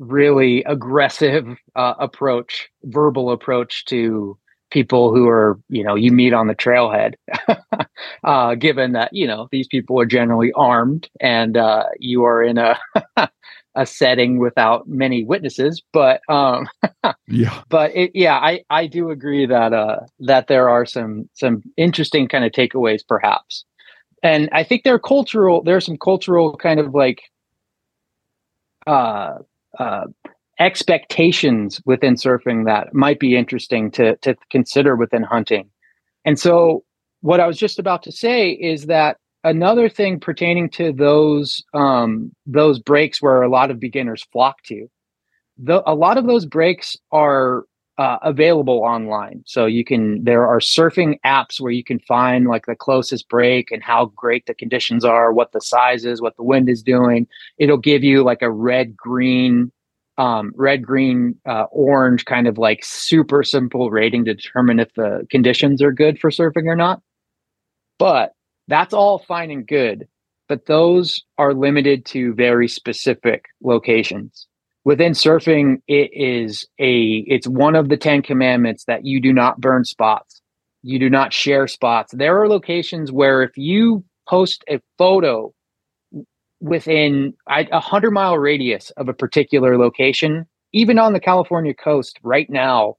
really 0.00 0.64
aggressive 0.64 1.46
uh, 1.76 1.94
approach, 2.00 2.68
verbal 2.84 3.30
approach 3.30 3.84
to 3.84 4.36
people 4.70 5.14
who 5.14 5.28
are, 5.28 5.60
you 5.68 5.84
know, 5.84 5.94
you 5.94 6.10
meet 6.10 6.32
on 6.32 6.46
the 6.46 6.54
trailhead, 6.54 7.14
uh, 8.24 8.54
given 8.54 8.92
that, 8.92 9.10
you 9.12 9.26
know, 9.26 9.48
these 9.52 9.68
people 9.68 10.00
are 10.00 10.06
generally 10.06 10.52
armed 10.52 11.08
and 11.20 11.56
uh, 11.56 11.84
you 11.98 12.24
are 12.24 12.42
in 12.42 12.58
a 12.58 12.78
a 13.76 13.86
setting 13.86 14.38
without 14.40 14.88
many 14.88 15.22
witnesses 15.22 15.80
but 15.92 16.20
um 16.28 16.66
yeah. 17.28 17.62
but 17.68 17.94
it, 17.94 18.10
yeah 18.14 18.36
i 18.36 18.60
i 18.68 18.84
do 18.86 19.10
agree 19.10 19.46
that 19.46 19.72
uh 19.72 20.00
that 20.18 20.48
there 20.48 20.68
are 20.68 20.84
some 20.84 21.28
some 21.34 21.62
interesting 21.76 22.26
kind 22.26 22.44
of 22.44 22.50
takeaways 22.50 23.02
perhaps. 23.06 23.64
And 24.24 24.48
i 24.52 24.64
think 24.64 24.82
there 24.82 24.94
are 24.94 24.98
cultural 24.98 25.62
there's 25.62 25.86
some 25.86 25.96
cultural 25.96 26.56
kind 26.56 26.80
of 26.80 26.94
like 26.94 27.22
uh 28.88 29.38
uh 29.78 30.06
expectations 30.58 31.80
within 31.86 32.16
surfing 32.16 32.66
that 32.66 32.92
might 32.92 33.18
be 33.18 33.36
interesting 33.36 33.90
to 33.90 34.16
to 34.16 34.34
consider 34.50 34.96
within 34.96 35.22
hunting. 35.22 35.70
And 36.24 36.38
so 36.38 36.84
what 37.22 37.40
i 37.40 37.46
was 37.46 37.58
just 37.58 37.78
about 37.78 38.02
to 38.02 38.12
say 38.12 38.50
is 38.50 38.86
that 38.86 39.16
another 39.44 39.88
thing 39.88 40.20
pertaining 40.20 40.68
to 40.70 40.92
those 40.92 41.62
um, 41.74 42.32
those 42.46 42.78
breaks 42.78 43.22
where 43.22 43.42
a 43.42 43.48
lot 43.48 43.70
of 43.70 43.80
beginners 43.80 44.26
flock 44.32 44.62
to, 44.64 44.86
the, 45.58 45.82
a 45.90 45.94
lot 45.94 46.18
of 46.18 46.26
those 46.26 46.46
breaks 46.46 46.96
are 47.12 47.64
uh, 48.00 48.18
available 48.22 48.78
online. 48.78 49.42
So 49.44 49.66
you 49.66 49.84
can 49.84 50.24
there 50.24 50.46
are 50.46 50.58
surfing 50.58 51.20
apps 51.24 51.60
where 51.60 51.70
you 51.70 51.84
can 51.84 51.98
find 52.00 52.46
like 52.46 52.64
the 52.64 52.74
closest 52.74 53.28
break 53.28 53.70
and 53.70 53.82
how 53.82 54.06
great 54.16 54.46
the 54.46 54.54
conditions 54.54 55.04
are, 55.04 55.34
what 55.34 55.52
the 55.52 55.60
size 55.60 56.06
is, 56.06 56.22
what 56.22 56.34
the 56.38 56.42
wind 56.42 56.70
is 56.70 56.82
doing. 56.82 57.26
It'll 57.58 57.76
give 57.76 58.02
you 58.02 58.24
like 58.24 58.40
a 58.40 58.50
red 58.50 58.96
green. 58.96 59.70
Um, 60.18 60.52
red, 60.54 60.84
green, 60.84 61.36
uh, 61.46 61.64
orange, 61.70 62.26
kind 62.26 62.46
of 62.46 62.58
like 62.58 62.84
super 62.84 63.42
simple 63.42 63.90
rating 63.90 64.26
to 64.26 64.34
determine 64.34 64.78
if 64.78 64.92
the 64.92 65.26
conditions 65.30 65.80
are 65.80 65.92
good 65.92 66.18
for 66.18 66.28
surfing 66.28 66.66
or 66.66 66.76
not. 66.76 67.00
But 67.98 68.34
that's 68.68 68.92
all 68.92 69.18
fine 69.18 69.50
and 69.50 69.66
good, 69.66 70.08
but 70.46 70.66
those 70.66 71.24
are 71.38 71.54
limited 71.54 72.04
to 72.06 72.34
very 72.34 72.68
specific 72.68 73.46
locations. 73.62 74.46
Within 74.84 75.12
surfing, 75.12 75.82
it 75.88 76.10
is 76.12 76.66
a 76.78 77.24
it's 77.26 77.46
one 77.46 77.76
of 77.76 77.88
the 77.88 77.96
10 77.96 78.22
commandments 78.22 78.84
that 78.84 79.04
you 79.04 79.20
do 79.20 79.32
not 79.32 79.60
burn 79.60 79.84
spots. 79.84 80.40
You 80.82 80.98
do 80.98 81.10
not 81.10 81.32
share 81.32 81.66
spots. 81.68 82.12
There 82.14 82.40
are 82.40 82.48
locations 82.48 83.12
where 83.12 83.42
if 83.42 83.56
you 83.56 84.02
post 84.26 84.64
a 84.68 84.80
photo 84.96 85.52
within 86.60 87.34
a 87.48 87.80
hundred 87.80 88.12
mile 88.12 88.38
radius 88.38 88.90
of 88.90 89.08
a 89.08 89.14
particular 89.14 89.76
location, 89.76 90.46
even 90.72 90.98
on 90.98 91.12
the 91.12 91.20
California 91.20 91.74
coast 91.74 92.18
right 92.22 92.48
now, 92.48 92.96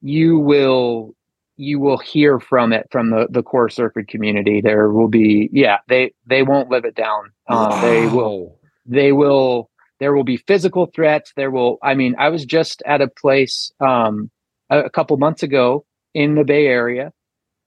you 0.00 0.38
will 0.38 1.14
you 1.56 1.78
will 1.78 1.98
hear 1.98 2.40
from 2.40 2.72
it 2.72 2.88
from 2.90 3.10
the 3.10 3.28
the 3.30 3.42
core 3.42 3.68
surfing 3.68 4.08
community. 4.08 4.60
There 4.60 4.90
will 4.90 5.08
be 5.08 5.48
yeah 5.52 5.78
they 5.88 6.12
they 6.26 6.42
won't 6.42 6.70
live 6.70 6.84
it 6.84 6.94
down. 6.94 7.30
Uh, 7.48 7.68
wow. 7.70 7.80
They 7.80 8.06
will 8.06 8.58
they 8.86 9.12
will 9.12 9.70
there 10.02 10.14
will 10.14 10.24
be 10.24 10.36
physical 10.36 10.86
threats. 10.86 11.32
There 11.36 11.50
will 11.50 11.78
I 11.82 11.94
mean 11.94 12.16
I 12.18 12.28
was 12.28 12.44
just 12.44 12.82
at 12.84 13.00
a 13.00 13.08
place 13.08 13.70
um, 13.80 14.30
a, 14.68 14.80
a 14.80 14.90
couple 14.90 15.16
months 15.16 15.42
ago 15.42 15.86
in 16.12 16.34
the 16.34 16.44
Bay 16.44 16.66
Area, 16.66 17.12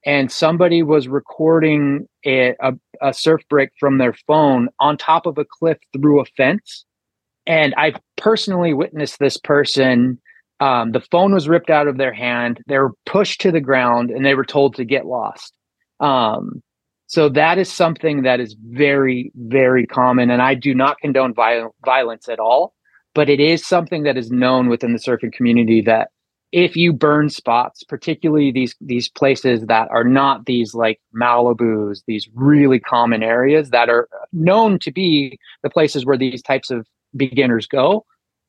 and 0.05 0.29
somebody 0.29 0.83
was 0.83 1.07
recording 1.07 2.07
a, 2.25 2.49
a, 2.59 2.73
a 3.01 3.13
surf 3.13 3.41
break 3.49 3.69
from 3.79 3.97
their 3.97 4.13
phone 4.27 4.67
on 4.79 4.97
top 4.97 5.25
of 5.25 5.37
a 5.37 5.45
cliff 5.45 5.77
through 5.93 6.19
a 6.19 6.25
fence. 6.37 6.85
And 7.47 7.73
I 7.77 7.93
personally 8.17 8.73
witnessed 8.73 9.19
this 9.19 9.37
person 9.37 10.19
um, 10.59 10.91
the 10.91 11.05
phone 11.11 11.33
was 11.33 11.49
ripped 11.49 11.69
out 11.69 11.87
of 11.87 11.97
their 11.97 12.13
hand. 12.13 12.61
They 12.67 12.79
were 12.79 12.93
pushed 13.05 13.41
to 13.41 13.51
the 13.51 13.59
ground 13.59 14.09
and 14.09 14.25
they 14.25 14.35
were 14.35 14.45
told 14.45 14.75
to 14.75 14.85
get 14.85 15.05
lost. 15.05 15.53
Um, 15.99 16.61
so 17.07 17.29
that 17.29 17.57
is 17.57 17.71
something 17.71 18.23
that 18.23 18.39
is 18.39 18.55
very, 18.69 19.31
very 19.35 19.85
common. 19.85 20.31
And 20.31 20.41
I 20.41 20.55
do 20.55 20.73
not 20.73 20.97
condone 20.99 21.33
viol- 21.33 21.75
violence 21.85 22.27
at 22.27 22.39
all, 22.39 22.73
but 23.13 23.29
it 23.29 23.39
is 23.39 23.65
something 23.65 24.03
that 24.03 24.17
is 24.17 24.31
known 24.31 24.69
within 24.69 24.93
the 24.93 24.99
surfing 24.99 25.31
community 25.31 25.81
that 25.81 26.09
if 26.51 26.75
you 26.75 26.93
burn 26.93 27.29
spots, 27.29 27.83
particularly 27.83 28.51
these 28.51 28.75
these 28.79 29.09
places 29.09 29.65
that 29.65 29.89
are 29.91 30.03
not 30.03 30.45
these 30.45 30.73
like 30.73 31.01
Malibu's, 31.13 32.03
these 32.07 32.29
really 32.33 32.79
common 32.79 33.23
areas 33.23 33.71
that 33.71 33.89
are 33.89 34.07
known 34.31 34.79
to 34.79 34.91
be 34.91 35.37
the 35.63 35.69
places 35.69 36.05
where 36.05 36.17
these 36.17 36.41
types 36.41 36.71
of 36.71 36.87
beginners 37.15 37.67
go, 37.67 38.05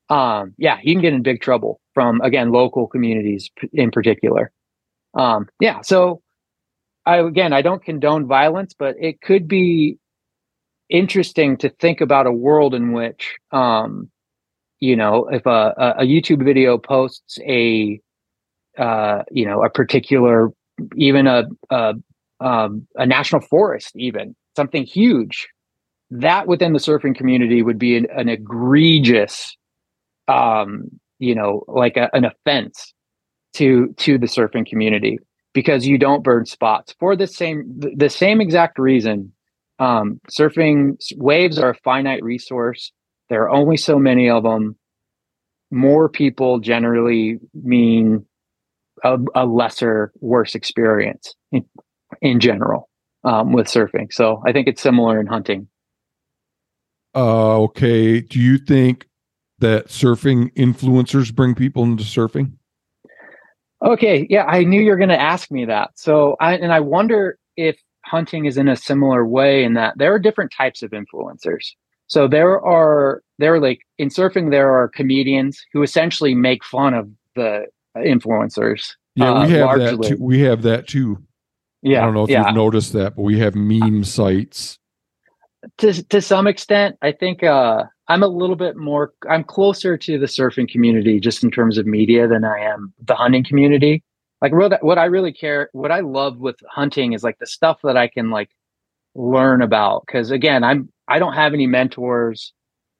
um, 0.09 0.53
yeah, 0.57 0.77
you 0.83 0.93
can 0.93 1.01
get 1.01 1.13
in 1.13 1.21
big 1.21 1.41
trouble 1.41 1.81
from 1.93 2.21
again 2.21 2.51
local 2.51 2.87
communities 2.87 3.49
in 3.73 3.91
particular. 3.91 4.51
Um, 5.13 5.49
yeah, 5.59 5.81
so 5.81 6.21
I 7.07 7.17
again 7.17 7.53
I 7.53 7.61
don't 7.61 7.83
condone 7.83 8.27
violence, 8.27 8.75
but 8.77 8.95
it 8.99 9.21
could 9.21 9.47
be 9.47 9.97
interesting 10.89 11.57
to 11.57 11.69
think 11.69 12.01
about 12.01 12.27
a 12.27 12.31
world 12.31 12.75
in 12.75 12.91
which 12.93 13.35
um, 13.51 14.09
you 14.79 14.95
know 14.95 15.27
if 15.29 15.45
a, 15.45 15.95
a 15.99 16.03
YouTube 16.03 16.43
video 16.43 16.77
posts 16.77 17.39
a 17.47 17.99
uh, 18.77 19.23
you 19.31 19.45
know 19.45 19.63
a 19.63 19.69
particular 19.69 20.51
even 20.95 21.27
a 21.27 21.45
a, 21.71 21.95
um, 22.39 22.87
a 22.95 23.05
national 23.05 23.41
forest 23.41 23.93
even 23.95 24.35
something 24.55 24.83
huge 24.85 25.47
that 26.11 26.47
within 26.47 26.73
the 26.73 26.79
surfing 26.79 27.15
community 27.15 27.61
would 27.61 27.79
be 27.79 27.97
an, 27.97 28.07
an 28.15 28.29
egregious 28.29 29.57
um, 30.27 30.89
you 31.19 31.35
know, 31.35 31.63
like 31.67 31.97
a, 31.97 32.09
an 32.13 32.25
offense 32.25 32.93
to 33.53 33.93
to 33.97 34.17
the 34.17 34.27
surfing 34.27 34.65
community 34.65 35.19
because 35.57 35.87
you 35.87 35.97
don't 35.97 36.23
burn 36.23 36.45
spots 36.45 36.93
for 36.99 37.15
the 37.15 37.25
same 37.25 37.65
the 37.95 38.11
same 38.11 38.41
exact 38.41 38.77
reason. 38.77 39.33
Um, 39.79 40.21
surfing 40.29 40.97
waves 41.15 41.57
are 41.57 41.71
a 41.71 41.77
finite 41.83 42.21
resource. 42.21 42.91
There 43.29 43.41
are 43.41 43.49
only 43.49 43.75
so 43.75 43.97
many 43.97 44.29
of 44.29 44.43
them. 44.43 44.75
More 45.71 46.09
people 46.09 46.59
generally 46.59 47.39
mean 47.55 48.23
a, 49.03 49.17
a 49.33 49.47
lesser, 49.47 50.11
worse 50.19 50.53
experience 50.53 51.33
in, 51.51 51.65
in 52.21 52.39
general 52.39 52.87
um, 53.23 53.51
with 53.51 53.65
surfing. 53.65 54.13
So 54.13 54.43
I 54.45 54.51
think 54.51 54.67
it's 54.67 54.81
similar 54.83 55.19
in 55.19 55.25
hunting. 55.25 55.69
Uh, 57.15 57.61
okay. 57.61 58.21
Do 58.21 58.39
you 58.39 58.59
think 58.59 59.07
that 59.57 59.87
surfing 59.87 60.53
influencers 60.53 61.33
bring 61.33 61.55
people 61.55 61.81
into 61.81 62.03
surfing? 62.03 62.51
Okay, 63.83 64.25
yeah, 64.29 64.45
I 64.45 64.63
knew 64.63 64.81
you 64.81 64.91
were 64.91 64.97
going 64.97 65.09
to 65.09 65.21
ask 65.21 65.51
me 65.51 65.65
that. 65.65 65.91
So, 65.95 66.35
I 66.39 66.55
and 66.55 66.73
I 66.73 66.79
wonder 66.79 67.37
if 67.55 67.79
hunting 68.05 68.45
is 68.45 68.57
in 68.57 68.67
a 68.67 68.75
similar 68.75 69.25
way 69.25 69.63
in 69.63 69.73
that 69.73 69.97
there 69.97 70.13
are 70.13 70.19
different 70.19 70.51
types 70.51 70.81
of 70.81 70.91
influencers. 70.91 71.65
So 72.07 72.27
there 72.27 72.59
are 72.61 73.21
there 73.37 73.55
are 73.55 73.59
like 73.59 73.81
in 73.97 74.09
surfing 74.09 74.49
there 74.49 74.73
are 74.73 74.87
comedians 74.87 75.63
who 75.73 75.83
essentially 75.83 76.33
make 76.33 76.63
fun 76.63 76.93
of 76.93 77.09
the 77.35 77.65
influencers. 77.97 78.95
Yeah, 79.15 79.33
uh, 79.33 79.45
we 79.45 79.53
have 79.53 79.79
that 79.79 80.03
too. 80.03 80.17
We 80.19 80.39
have 80.41 80.61
that 80.63 80.87
too. 80.87 81.23
Yeah, 81.81 82.01
I 82.01 82.05
don't 82.05 82.13
know 82.13 82.23
if 82.23 82.29
yeah. 82.29 82.47
you've 82.47 82.55
noticed 82.55 82.93
that, 82.93 83.15
but 83.15 83.23
we 83.23 83.37
have 83.39 83.55
meme 83.55 84.03
sites. 84.03 84.79
to 85.79 86.03
to 86.03 86.21
some 86.21 86.47
extent 86.47 86.95
i 87.01 87.11
think 87.11 87.43
uh 87.43 87.83
i'm 88.07 88.23
a 88.23 88.27
little 88.27 88.55
bit 88.55 88.75
more 88.75 89.13
i'm 89.29 89.43
closer 89.43 89.97
to 89.97 90.17
the 90.17 90.25
surfing 90.25 90.69
community 90.69 91.19
just 91.19 91.43
in 91.43 91.51
terms 91.51 91.77
of 91.77 91.85
media 91.85 92.27
than 92.27 92.43
i 92.43 92.59
am 92.59 92.93
the 93.05 93.15
hunting 93.15 93.43
community. 93.43 94.03
Like 94.41 94.51
what, 94.53 94.97
i 94.97 95.05
really 95.05 95.33
care 95.33 95.69
what 95.73 95.91
i 95.91 95.99
love 95.99 96.37
with 96.37 96.57
hunting 96.69 97.13
is 97.13 97.23
like 97.23 97.39
the 97.39 97.47
stuff 97.47 97.79
that 97.83 97.97
i 97.97 98.07
can 98.07 98.29
like 98.29 98.49
learn 99.15 99.61
about. 99.61 100.03
Because 100.05 100.31
again 100.31 100.63
i'm 100.63 100.89
i 101.07 101.19
don't 101.19 101.33
have 101.33 101.53
any 101.53 101.67
mentors. 101.67 102.53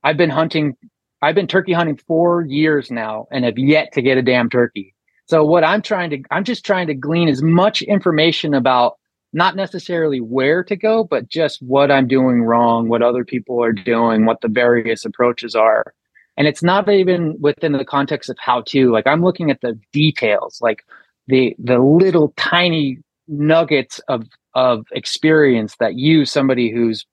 I've 0.03 0.18
been 0.18 0.30
hunting 0.30 0.76
i've 1.22 1.36
been 1.36 1.47
turkey 1.47 1.74
hunting 1.74 1.99
four 2.08 2.45
years 2.45 2.89
now 2.89 3.28
and 3.32 3.45
have 3.45 3.58
yet 3.58 3.93
to 3.93 4.01
get 4.01 4.18
a 4.18 4.22
damn 4.22 4.49
turkey. 4.49 4.95
So 5.28 5.45
what 5.45 5.64
i'm 5.64 5.82
trying 5.82 6.10
to 6.10 6.22
i'm 6.32 6.43
just 6.43 6.66
trying 6.66 6.88
to 6.88 6.95
glean 6.95 7.30
as 7.30 7.43
much 7.43 7.82
information 7.84 8.53
about 8.53 8.97
not 9.38 9.55
necessarily 9.55 10.19
where 10.19 10.63
to 10.63 10.75
go, 10.75 11.03
but 11.03 11.29
just 11.29 11.61
what 11.61 11.91
I'm 11.91 12.07
doing 12.07 12.41
wrong, 12.41 12.89
what 12.89 13.03
other 13.03 13.23
people 13.23 13.63
are 13.63 13.71
doing, 13.71 14.25
what 14.25 14.41
the 14.41 14.47
various 14.47 15.05
approaches 15.05 15.53
are. 15.53 15.93
And 16.38 16.47
it's 16.47 16.63
not 16.63 16.89
even 16.89 17.38
within 17.39 17.73
the 17.73 17.85
context 17.85 18.31
of 18.31 18.38
how 18.39 18.63
to. 18.69 18.91
Like 18.91 19.05
I'm 19.05 19.23
looking 19.23 19.51
at 19.51 19.61
the 19.61 19.79
details, 19.93 20.57
like 20.59 20.83
the 21.27 21.55
the 21.59 21.77
little 21.77 22.33
tiny 22.35 22.97
nuggets 23.27 23.99
of 24.07 24.23
of 24.55 24.88
experience 24.91 25.75
that 25.79 25.93
you, 25.93 26.25
somebody 26.25 26.71
who's 26.71 27.05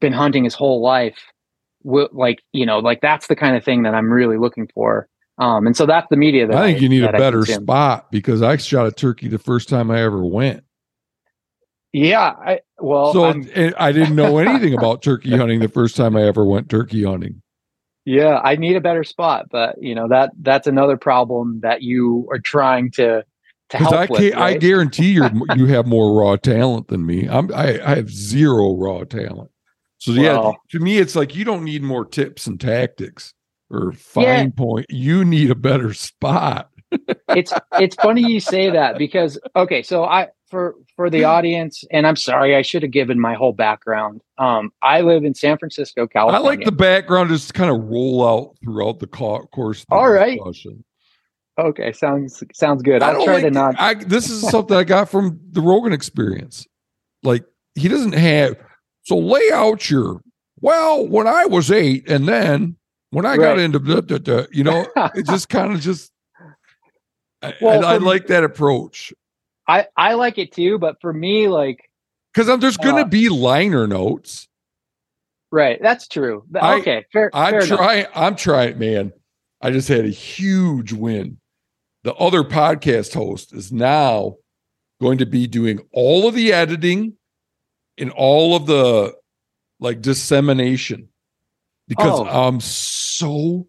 been 0.00 0.12
hunting 0.12 0.44
his 0.44 0.54
whole 0.54 0.82
life, 0.82 1.18
will 1.82 2.08
like 2.12 2.44
you 2.52 2.64
know, 2.64 2.78
like 2.78 3.00
that's 3.00 3.26
the 3.26 3.36
kind 3.36 3.56
of 3.56 3.64
thing 3.64 3.82
that 3.82 3.94
I'm 3.94 4.10
really 4.10 4.38
looking 4.38 4.68
for. 4.72 5.08
Um, 5.38 5.66
and 5.66 5.76
so 5.76 5.84
that's 5.84 6.06
the 6.10 6.16
media 6.16 6.46
that 6.46 6.56
I 6.56 6.70
think 6.70 6.80
you 6.82 6.88
need 6.88 7.02
a 7.02 7.10
better 7.10 7.44
spot 7.44 8.12
because 8.12 8.40
I 8.40 8.56
shot 8.56 8.86
a 8.86 8.92
turkey 8.92 9.26
the 9.26 9.38
first 9.38 9.68
time 9.68 9.90
I 9.90 10.00
ever 10.00 10.24
went. 10.24 10.62
Yeah, 11.94 12.34
I 12.44 12.60
well, 12.80 13.12
so 13.12 13.24
I'm- 13.24 13.48
eh, 13.54 13.70
I 13.78 13.92
didn't 13.92 14.16
know 14.16 14.38
anything 14.38 14.74
about 14.74 15.00
turkey 15.00 15.30
hunting 15.36 15.60
the 15.60 15.68
first 15.68 15.96
time 15.96 16.16
I 16.16 16.22
ever 16.24 16.44
went 16.44 16.68
turkey 16.68 17.04
hunting. 17.04 17.40
Yeah, 18.04 18.40
I 18.42 18.56
need 18.56 18.74
a 18.76 18.80
better 18.80 19.04
spot, 19.04 19.46
but 19.50 19.76
you 19.80 19.94
know 19.94 20.08
that 20.08 20.32
that's 20.42 20.66
another 20.66 20.96
problem 20.96 21.60
that 21.62 21.82
you 21.82 22.28
are 22.32 22.40
trying 22.40 22.90
to 22.92 23.24
to 23.70 23.76
help 23.76 23.94
I 23.94 24.06
with. 24.06 24.20
can't, 24.20 24.34
I 24.36 24.56
guarantee 24.56 25.12
you 25.12 25.24
you 25.56 25.66
have 25.66 25.86
more 25.86 26.18
raw 26.20 26.34
talent 26.36 26.88
than 26.88 27.06
me. 27.06 27.28
I'm 27.28 27.54
I, 27.54 27.80
I 27.80 27.94
have 27.94 28.10
zero 28.10 28.74
raw 28.74 29.04
talent. 29.04 29.50
So 29.98 30.10
yeah, 30.10 30.32
Well- 30.38 30.56
to 30.72 30.80
me 30.80 30.98
it's 30.98 31.14
like 31.14 31.36
you 31.36 31.44
don't 31.44 31.62
need 31.64 31.82
more 31.84 32.04
tips 32.04 32.48
and 32.48 32.60
tactics 32.60 33.32
or 33.70 33.92
fine 33.92 34.24
Yeah. 34.24 34.46
point. 34.56 34.86
You 34.90 35.24
need 35.24 35.52
a 35.52 35.54
better 35.54 35.94
spot. 35.94 36.70
it's 37.30 37.52
it's 37.80 37.94
funny 37.96 38.20
you 38.30 38.40
say 38.40 38.68
that 38.70 38.98
because 38.98 39.38
okay, 39.56 39.82
so 39.82 40.04
I 40.04 40.28
for 40.54 40.76
for 40.94 41.10
the 41.10 41.24
audience, 41.24 41.82
and 41.90 42.06
I'm 42.06 42.14
sorry, 42.14 42.54
I 42.54 42.62
should 42.62 42.82
have 42.84 42.92
given 42.92 43.18
my 43.18 43.34
whole 43.34 43.52
background. 43.52 44.20
Um, 44.38 44.70
I 44.82 45.00
live 45.00 45.24
in 45.24 45.34
San 45.34 45.58
Francisco, 45.58 46.06
California. 46.06 46.48
I 46.48 46.48
like 46.48 46.64
the 46.64 46.70
background 46.70 47.30
just 47.30 47.54
kind 47.54 47.70
of 47.70 47.82
roll 47.82 48.24
out 48.24 48.56
throughout 48.62 49.00
the 49.00 49.08
co- 49.08 49.46
course. 49.46 49.80
Of 49.82 49.86
the 49.88 49.94
All 49.96 50.12
right. 50.12 50.38
discussion. 50.38 50.84
okay, 51.58 51.92
sounds 51.92 52.40
sounds 52.52 52.82
good. 52.82 53.02
I'll 53.02 53.24
try 53.24 53.34
like 53.34 53.42
to 53.42 53.50
not. 53.50 53.74
I, 53.80 53.94
this 53.94 54.30
is 54.30 54.48
something 54.48 54.76
I 54.76 54.84
got 54.84 55.08
from 55.08 55.40
the 55.50 55.60
Rogan 55.60 55.92
experience. 55.92 56.68
Like 57.24 57.44
he 57.74 57.88
doesn't 57.88 58.14
have 58.14 58.56
so 59.02 59.18
lay 59.18 59.50
out 59.52 59.90
your 59.90 60.20
well 60.60 61.04
when 61.04 61.26
I 61.26 61.46
was 61.46 61.72
eight 61.72 62.08
and 62.08 62.28
then 62.28 62.76
when 63.10 63.26
I 63.26 63.36
got 63.36 63.58
into 63.58 63.80
the, 63.80 64.02
the, 64.02 64.18
the 64.20 64.48
you 64.52 64.62
know 64.62 64.86
it 65.16 65.26
just 65.26 65.48
kind 65.48 65.72
of 65.72 65.80
just 65.80 66.12
I, 67.42 67.54
Well, 67.60 67.84
I, 67.84 67.94
I 67.94 67.96
like 67.96 68.28
that 68.28 68.44
approach 68.44 69.12
I 69.66 69.86
I 69.96 70.14
like 70.14 70.38
it 70.38 70.52
too, 70.52 70.78
but 70.78 70.96
for 71.00 71.12
me, 71.12 71.48
like 71.48 71.78
because 72.32 72.46
there's 72.60 72.76
going 72.76 72.96
to 72.96 73.02
Uh, 73.02 73.08
be 73.08 73.28
liner 73.28 73.86
notes. 73.86 74.48
right, 75.52 75.78
that's 75.80 76.08
true. 76.08 76.44
I- 76.54 76.80
okay, 76.80 77.04
fair. 77.12 77.30
I'm 77.32 77.62
trying. 77.66 78.06
I'm 78.14 78.36
trying, 78.36 78.78
man. 78.78 79.12
I 79.60 79.70
just 79.70 79.88
had 79.88 80.04
a 80.04 80.08
huge 80.10 80.92
win. 80.92 81.38
The 82.02 82.14
other 82.14 82.42
podcast 82.44 83.14
host 83.14 83.54
is 83.54 83.72
now 83.72 84.36
going 85.00 85.18
to 85.18 85.26
be 85.26 85.46
doing 85.46 85.80
all 85.92 86.28
of 86.28 86.34
the 86.34 86.52
editing 86.52 87.14
and 87.96 88.10
all 88.10 88.54
of 88.56 88.66
the 88.66 89.14
like 89.80 90.02
dissemination 90.02 91.08
because 91.88 92.20
Oh. 92.20 92.26
I'm 92.26 92.60
so 92.60 93.66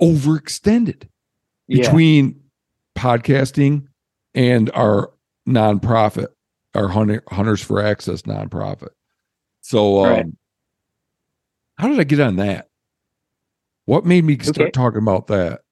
overextended 0.00 1.08
Yeah. 1.66 1.82
between 1.82 2.40
podcasting 2.96 3.87
and 4.38 4.70
our 4.72 5.10
nonprofit, 5.48 6.28
our 6.74 6.86
hunter, 6.88 7.24
Hunters 7.28 7.60
for 7.60 7.82
Access 7.82 8.22
nonprofit. 8.22 8.90
So, 9.62 10.04
um, 10.04 10.10
Right. 10.12 10.26
how 11.76 11.88
did 11.88 11.98
I 11.98 12.04
get 12.04 12.20
on 12.20 12.36
that? 12.36 12.68
What 13.86 14.06
made 14.06 14.24
me 14.24 14.38
start 14.38 14.58
Okay. 14.60 14.70
talking 14.70 15.02
about 15.02 15.26
that? 15.26 15.62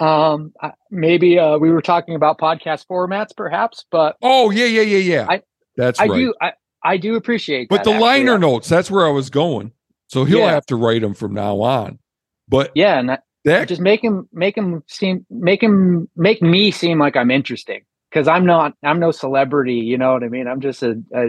Um, 0.00 0.52
maybe 0.90 1.38
uh, 1.38 1.56
we 1.58 1.70
were 1.70 1.82
talking 1.82 2.16
about 2.16 2.38
podcast 2.38 2.86
formats, 2.90 3.34
perhaps, 3.36 3.84
but 3.92 4.16
Oh, 4.22 4.50
yeah, 4.50 4.64
yeah, 4.64 4.82
yeah, 4.82 4.98
yeah. 4.98 5.26
I- 5.28 5.42
That's 5.76 6.00
I 6.00 6.06
right. 6.06 6.18
do 6.18 6.34
I, 6.40 6.52
I 6.82 6.96
do 6.96 7.14
appreciate 7.14 7.68
but 7.68 7.84
the 7.84 7.90
actually. 7.90 8.02
liner 8.02 8.38
notes, 8.38 8.68
that's 8.68 8.90
where 8.90 9.06
I 9.06 9.10
was 9.10 9.30
going. 9.30 9.70
So 10.08 10.24
he'll 10.24 10.40
Yeah. 10.40 10.50
have 10.50 10.66
to 10.66 10.76
write 10.76 11.02
them 11.02 11.14
from 11.14 11.32
now 11.32 11.60
on. 11.60 12.00
But 12.48 12.72
Yeah, 12.74 12.98
and 12.98 13.18
just 13.66 13.80
make 13.80 14.02
him 14.02 14.28
make 14.32 14.56
him 14.56 14.82
seem 14.88 15.26
make 15.30 15.62
him 15.62 16.08
make 16.16 16.40
me 16.42 16.70
seem 16.70 16.98
like 16.98 17.16
I'm 17.16 17.30
interesting 17.30 17.82
because 18.10 18.28
I'm 18.28 18.46
not 18.46 18.74
I'm 18.82 18.98
no 19.00 19.10
celebrity, 19.10 19.74
you 19.76 19.98
know 19.98 20.12
what 20.12 20.24
I 20.24 20.28
mean? 20.28 20.46
I'm 20.48 20.60
just 20.60 20.82
a 20.82 21.02
a, 21.14 21.26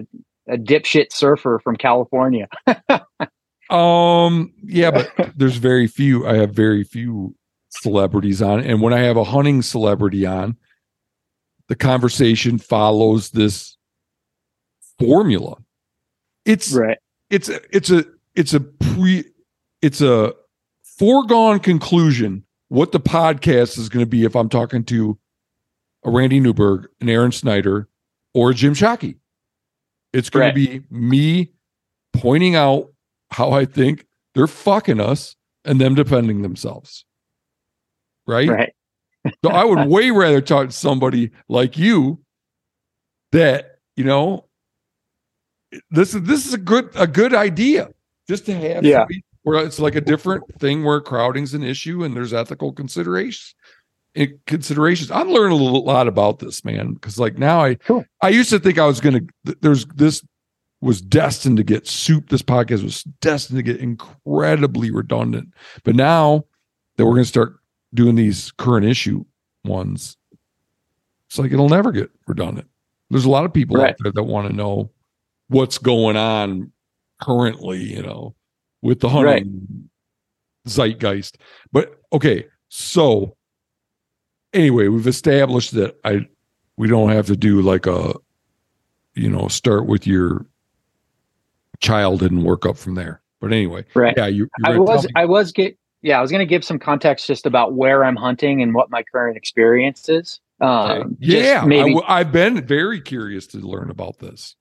a 0.53 0.57
dipshit 0.57 1.11
surfer 1.11 1.59
from 1.63 1.75
California. 1.75 2.47
Um, 3.69 4.53
yeah, 4.63 4.91
but 4.91 5.11
there's 5.35 5.57
very 5.57 5.87
few. 5.87 6.27
I 6.27 6.35
have 6.37 6.51
very 6.53 6.83
few 6.83 7.35
celebrities 7.69 8.41
on, 8.41 8.59
and 8.59 8.81
when 8.81 8.93
I 8.93 8.99
have 8.99 9.17
a 9.17 9.23
hunting 9.23 9.61
celebrity 9.61 10.25
on, 10.25 10.55
the 11.67 11.75
conversation 11.75 12.57
follows 12.59 13.31
this 13.31 13.75
formula. 14.99 15.57
It's 16.45 16.71
Right. 16.73 16.99
it's 17.29 17.49
it's 17.49 17.89
a 17.89 18.05
it's 18.35 18.53
a 18.53 18.59
pre 18.59 19.25
it's 19.81 20.01
a 20.01 20.33
foregone 20.97 21.59
conclusion 21.59 22.43
what 22.69 22.91
the 22.91 22.99
podcast 22.99 23.77
is 23.77 23.89
going 23.89 24.03
to 24.05 24.09
be 24.09 24.23
if 24.23 24.35
I'm 24.35 24.49
talking 24.49 24.83
to 24.85 25.17
a 26.03 26.09
Randy 26.11 26.39
Newberg, 26.39 26.87
an 27.01 27.09
Aron 27.09 27.31
Snyder, 27.31 27.87
or 28.33 28.51
a 28.51 28.53
Jim 28.53 28.73
Shockey. 28.73 29.17
It's 30.13 30.29
going 30.29 30.45
Right. 30.45 30.55
to 30.55 30.79
be 30.79 30.85
me 30.89 31.51
pointing 32.13 32.55
out 32.55 32.91
how 33.31 33.51
I 33.51 33.65
think 33.65 34.05
they're 34.33 34.47
fucking 34.47 34.99
us 34.99 35.35
and 35.65 35.79
them 35.81 35.95
defending 35.95 36.41
themselves. 36.41 37.05
Right? 38.27 38.49
Right. 38.49 38.73
So 39.43 39.49
I 39.49 39.63
would 39.63 39.87
way 39.87 40.11
rather 40.11 40.39
talk 40.39 40.67
to 40.67 40.71
somebody 40.71 41.31
like 41.49 41.79
you 41.79 42.19
that, 43.31 43.79
you 43.95 44.03
know, 44.03 44.45
this 45.89 46.13
is 46.13 46.21
this 46.21 46.45
is 46.45 46.53
a 46.53 46.59
good 46.59 46.91
a 46.93 47.07
good 47.07 47.33
idea 47.33 47.89
just 48.29 48.45
to 48.45 48.53
have 48.53 48.83
Yeah. 48.85 48.97
somebody 48.99 49.23
where 49.45 49.63
it's 49.63 49.79
like 49.79 49.95
a 49.95 50.01
different 50.01 50.43
thing 50.59 50.83
where 50.83 50.99
crowding's 50.99 51.53
an 51.53 51.63
issue 51.63 52.03
and 52.03 52.15
there's 52.15 52.33
ethical 52.33 52.73
considerations 52.73 53.55
eh, 54.15 54.27
considerations. 54.47 55.11
I'm 55.11 55.29
learning 55.29 55.57
a 55.59 55.63
little 55.63 55.83
lot 55.85 56.07
about 56.07 56.39
this, 56.39 56.65
man, 56.65 56.93
because 56.93 57.17
like 57.19 57.37
now 57.37 57.63
I 57.63 57.75
Cool. 57.75 58.03
I 58.21 58.29
used 58.29 58.49
to 58.49 58.59
think 58.59 58.77
I 58.77 58.85
was 58.85 58.99
gonna 58.99 59.21
there's 59.61 59.85
this 59.87 60.23
was 60.81 61.01
destined 61.01 61.57
to 61.57 61.63
get 61.63 61.87
soup. 61.87 62.29
This 62.29 62.41
podcast 62.41 62.83
was 62.83 63.03
destined 63.21 63.57
to 63.57 63.63
get 63.63 63.79
incredibly 63.79 64.91
redundant. 64.91 65.49
But 65.83 65.95
now 65.95 66.45
that 66.97 67.05
we're 67.05 67.13
gonna 67.15 67.25
start 67.25 67.55
doing 67.93 68.15
these 68.15 68.51
current 68.57 68.85
issue 68.85 69.25
ones, 69.63 70.17
it's 71.29 71.39
like 71.39 71.51
it'll 71.51 71.69
never 71.69 71.91
get 71.91 72.09
redundant. 72.27 72.67
There's 73.09 73.25
a 73.25 73.29
lot 73.29 73.45
of 73.45 73.53
people 73.53 73.77
Right. 73.77 73.91
out 73.91 73.95
there 73.99 74.11
that 74.11 74.23
want 74.23 74.49
to 74.49 74.55
know 74.55 74.91
what's 75.49 75.77
going 75.77 76.17
on 76.17 76.71
currently, 77.21 77.81
you 77.83 78.01
know, 78.01 78.35
with 78.85 78.99
the 78.99 79.09
hunting 79.09 79.89
zeitgeist. 80.67 81.37
But 81.71 81.99
okay, 82.13 82.45
so 82.69 83.35
anyway, 84.53 84.87
we've 84.87 85.07
established 85.07 85.71
that 85.73 85.97
I 86.05 86.27
we 86.77 86.87
don't 86.87 87.09
have 87.09 87.25
to 87.27 87.35
do 87.35 87.61
like 87.61 87.87
a 87.87 88.13
you 89.15 89.29
know, 89.29 89.47
start 89.47 89.87
with 89.87 90.05
your 90.05 90.45
child 91.79 92.21
and 92.21 92.43
work 92.43 92.65
up 92.65 92.77
from 92.77 92.95
there. 92.95 93.21
But 93.39 93.53
anyway, 93.53 93.85
Right. 93.95 94.13
yeah, 94.15 94.27
you 94.27 94.47
I 94.65 94.77
was 94.77 95.07
I 95.15 95.25
was 95.25 95.51
get 95.51 95.77
yeah, 96.01 96.19
I 96.19 96.21
was 96.21 96.31
gonna 96.31 96.45
give 96.45 96.63
some 96.63 96.77
context 96.79 97.25
just 97.25 97.45
about 97.45 97.73
where 97.73 98.03
I'm 98.03 98.15
hunting 98.15 98.61
and 98.61 98.73
what 98.73 98.89
my 98.89 99.03
current 99.03 99.37
experience 99.37 100.07
is. 100.09 100.39
Um 100.61 101.17
yeah, 101.19 101.61
I 101.63 101.65
maybe 101.65 101.93
w- 101.93 102.05
I've 102.07 102.31
been 102.31 102.65
very 102.65 103.01
curious 103.01 103.47
to 103.47 103.57
learn 103.57 103.89
about 103.89 104.19
this. 104.19 104.55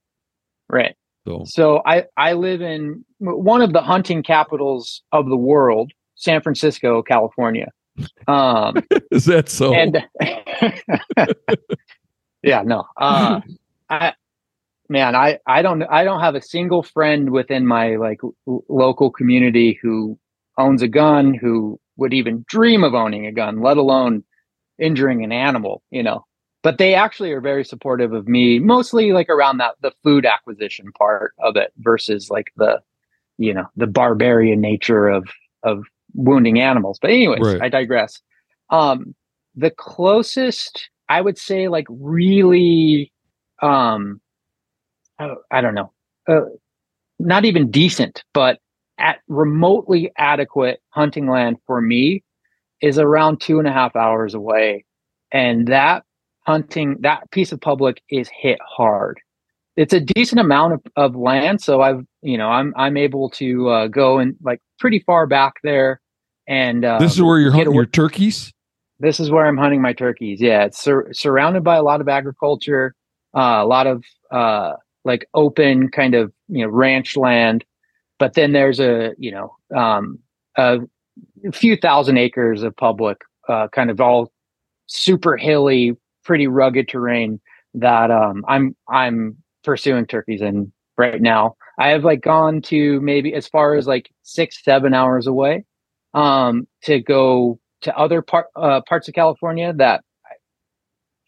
right. 0.69 0.97
So 1.27 1.45
So 1.47 1.83
I 1.87 2.05
I 2.17 2.35
live 2.35 2.61
in 2.61 3.05
one 3.19 3.63
of 3.63 3.73
the 3.73 3.81
hunting 3.81 4.23
capitals 4.23 5.03
of 5.13 5.27
the 5.27 5.37
world, 5.37 5.93
San 6.17 6.43
Francisco, 6.43 7.03
California. 7.03 7.69
Um, 8.27 8.77
Is 9.11 9.25
that 9.27 9.49
so? 9.49 9.75
and 9.75 10.03
yeah, 12.43 12.63
no. 12.63 12.85
Uh, 12.97 13.41
I, 13.89 14.13
man, 14.89 15.15
I, 15.15 15.39
I 15.47 15.63
don't, 15.63 15.83
I 15.85 16.05
don't 16.05 16.21
have 16.21 16.35
a 16.35 16.43
single 16.43 16.83
friend 16.83 17.31
within 17.31 17.67
my 17.67 17.97
like 17.97 18.21
l- 18.25 18.65
local 18.69 19.11
community 19.11 19.79
who 19.83 20.19
owns 20.59 20.83
a 20.83 20.89
gun, 20.89 21.35
who 21.35 21.79
would 21.97 22.13
even 22.13 22.45
dream 22.49 22.85
of 22.85 22.95
owning 22.95 23.27
a 23.27 23.33
gun, 23.33 23.61
let 23.61 23.77
alone 23.77 24.25
injuring 24.79 25.23
an 25.25 25.33
animal, 25.33 25.83
you 25.91 26.03
know. 26.03 26.25
But 26.65 26.79
they 26.79 26.95
actually 26.95 27.31
are 27.33 27.43
very 27.43 27.63
supportive 27.63 28.15
of 28.15 28.27
me, 28.27 28.59
mostly 28.59 29.13
like 29.13 29.29
around 29.29 29.59
that 29.59 29.75
the 29.83 29.93
food 30.03 30.25
acquisition 30.25 30.91
part 30.93 31.35
of 31.39 31.57
it 31.57 31.73
versus 31.79 32.31
like 32.31 32.53
the, 32.57 32.81
you 33.37 33.53
know, 33.53 33.67
the 33.77 33.87
barbarian 33.87 34.63
nature 34.63 35.09
of 35.09 35.29
of 35.63 35.85
wounding 36.15 36.59
animals. 36.61 36.99
But 37.01 37.11
anyways, 37.11 37.43
Right. 37.43 37.63
I 37.63 37.69
digress. 37.69 38.21
Um, 38.71 39.15
the 39.55 39.71
closest 39.71 40.89
I 41.09 41.21
would 41.21 41.37
say, 41.37 41.69
like 41.69 41.87
really, 41.91 43.13
um, 43.61 44.23
I, 45.19 45.35
I 45.51 45.61
don't 45.61 45.75
know, 45.75 45.93
uh, 46.27 46.47
not 47.19 47.45
even 47.45 47.71
decent, 47.71 48.25
but 48.33 48.59
at 48.99 49.19
remotely 49.29 50.13
adequate 50.17 50.81
hunting 50.91 51.29
land 51.29 51.59
for 51.67 51.83
me 51.83 52.25
is 52.81 52.99
around 52.99 53.43
two 53.43 53.59
and 53.59 53.69
a 53.69 53.73
half 53.73 53.95
hours 53.97 54.33
away, 54.33 54.87
and 55.31 55.69
that 55.69 56.05
hunting 56.47 56.97
that 57.01 57.31
piece 57.31 57.53
of 57.53 57.61
public 57.61 58.03
is 58.11 58.29
hit 58.29 58.59
hard. 58.67 59.21
It's 59.77 59.93
a 59.93 60.01
decent 60.01 60.41
amount 60.41 60.75
of, 60.75 60.83
of 60.97 61.17
land, 61.17 61.61
so 61.61 61.83
I've 61.83 62.05
you 62.23 62.39
know 62.39 62.49
I'm 62.49 62.73
I'm 62.77 62.97
able 62.97 63.29
to 63.31 63.69
uh, 63.69 63.87
go 63.89 64.19
and 64.19 64.37
like 64.43 64.61
pretty 64.79 65.01
far 65.01 65.27
back 65.27 65.55
there, 65.65 66.01
and 66.47 66.85
um, 66.85 67.01
this 67.01 67.15
is 67.15 67.23
where 67.23 67.39
you're 67.41 67.51
hunting 67.51 67.69
away- 67.69 67.77
your 67.77 67.87
turkeys. 67.87 68.53
this 69.01 69.19
is 69.19 69.31
where 69.31 69.47
I'm 69.47 69.57
hunting 69.57 69.83
my 69.83 69.93
turkeys. 69.93 70.41
Yeah, 70.41 70.65
it's 70.65 70.81
sur- 70.81 71.13
surrounded 71.13 71.65
by 71.65 71.77
a 71.77 71.83
lot 71.83 72.01
of 72.01 72.09
agriculture, 72.09 72.95
uh, 73.37 73.61
a 73.63 73.67
lot 73.67 73.89
of 73.89 74.05
uh, 74.31 74.75
like 75.05 75.27
open 75.35 75.89
kind 75.89 76.15
of 76.15 76.33
you 76.49 76.65
know 76.65 76.71
ranch 76.71 77.17
land, 77.17 77.65
but 78.21 78.35
then 78.35 78.53
there's 78.53 78.79
a 78.79 79.13
you 79.19 79.33
know 79.33 79.57
um, 79.77 80.21
a 80.57 80.79
few 81.53 81.77
thousand 81.77 82.17
acres 82.17 82.63
of 82.63 82.77
public, 82.77 83.19
uh, 83.49 83.67
kind 83.73 83.91
of 83.91 84.01
all 84.01 84.31
super 84.87 85.37
hilly, 85.37 85.97
pretty 86.25 86.47
rugged 86.47 86.89
terrain 86.89 87.41
that 87.75 88.11
um, 88.11 88.45
I'm 88.49 88.77
I'm 88.89 89.37
pursuing 89.63 90.07
turkeys 90.07 90.43
in 90.43 90.73
right 90.97 91.21
now. 91.21 91.57
I 91.79 91.89
have 91.89 92.05
like 92.05 92.21
gone 92.21 92.63
to 92.63 93.01
maybe 93.01 93.35
as 93.35 93.49
far 93.49 93.75
as 93.75 93.87
like 93.87 94.11
six 94.23 94.63
seven 94.63 94.95
hours 94.95 95.27
away 95.27 95.65
um, 96.15 96.67
to 96.83 97.01
go 97.01 97.59
to 97.83 97.97
other 97.97 98.23
part 98.23 98.47
uh, 98.57 98.81
parts 98.89 99.09
of 99.09 99.15
California 99.15 99.73
that 99.75 100.03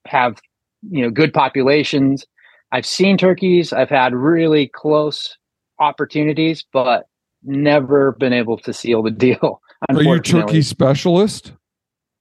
have 0.06 0.40
you 0.88 1.02
know 1.02 1.10
good 1.10 1.32
populations. 1.32 2.24
I've 2.72 2.86
seen 2.86 3.16
turkeys. 3.18 3.72
I've 3.72 3.90
had 3.90 4.14
really 4.14 4.68
close 4.68 5.36
opportunities, 5.78 6.64
but 6.72 7.06
never 7.42 8.12
been 8.12 8.32
able 8.32 8.58
to 8.58 8.72
seal 8.72 9.02
the 9.02 9.10
deal. 9.26 9.60
Are 9.88 10.02
you 10.02 10.12
a 10.12 10.20
turkey 10.20 10.62
specialist? 10.62 11.52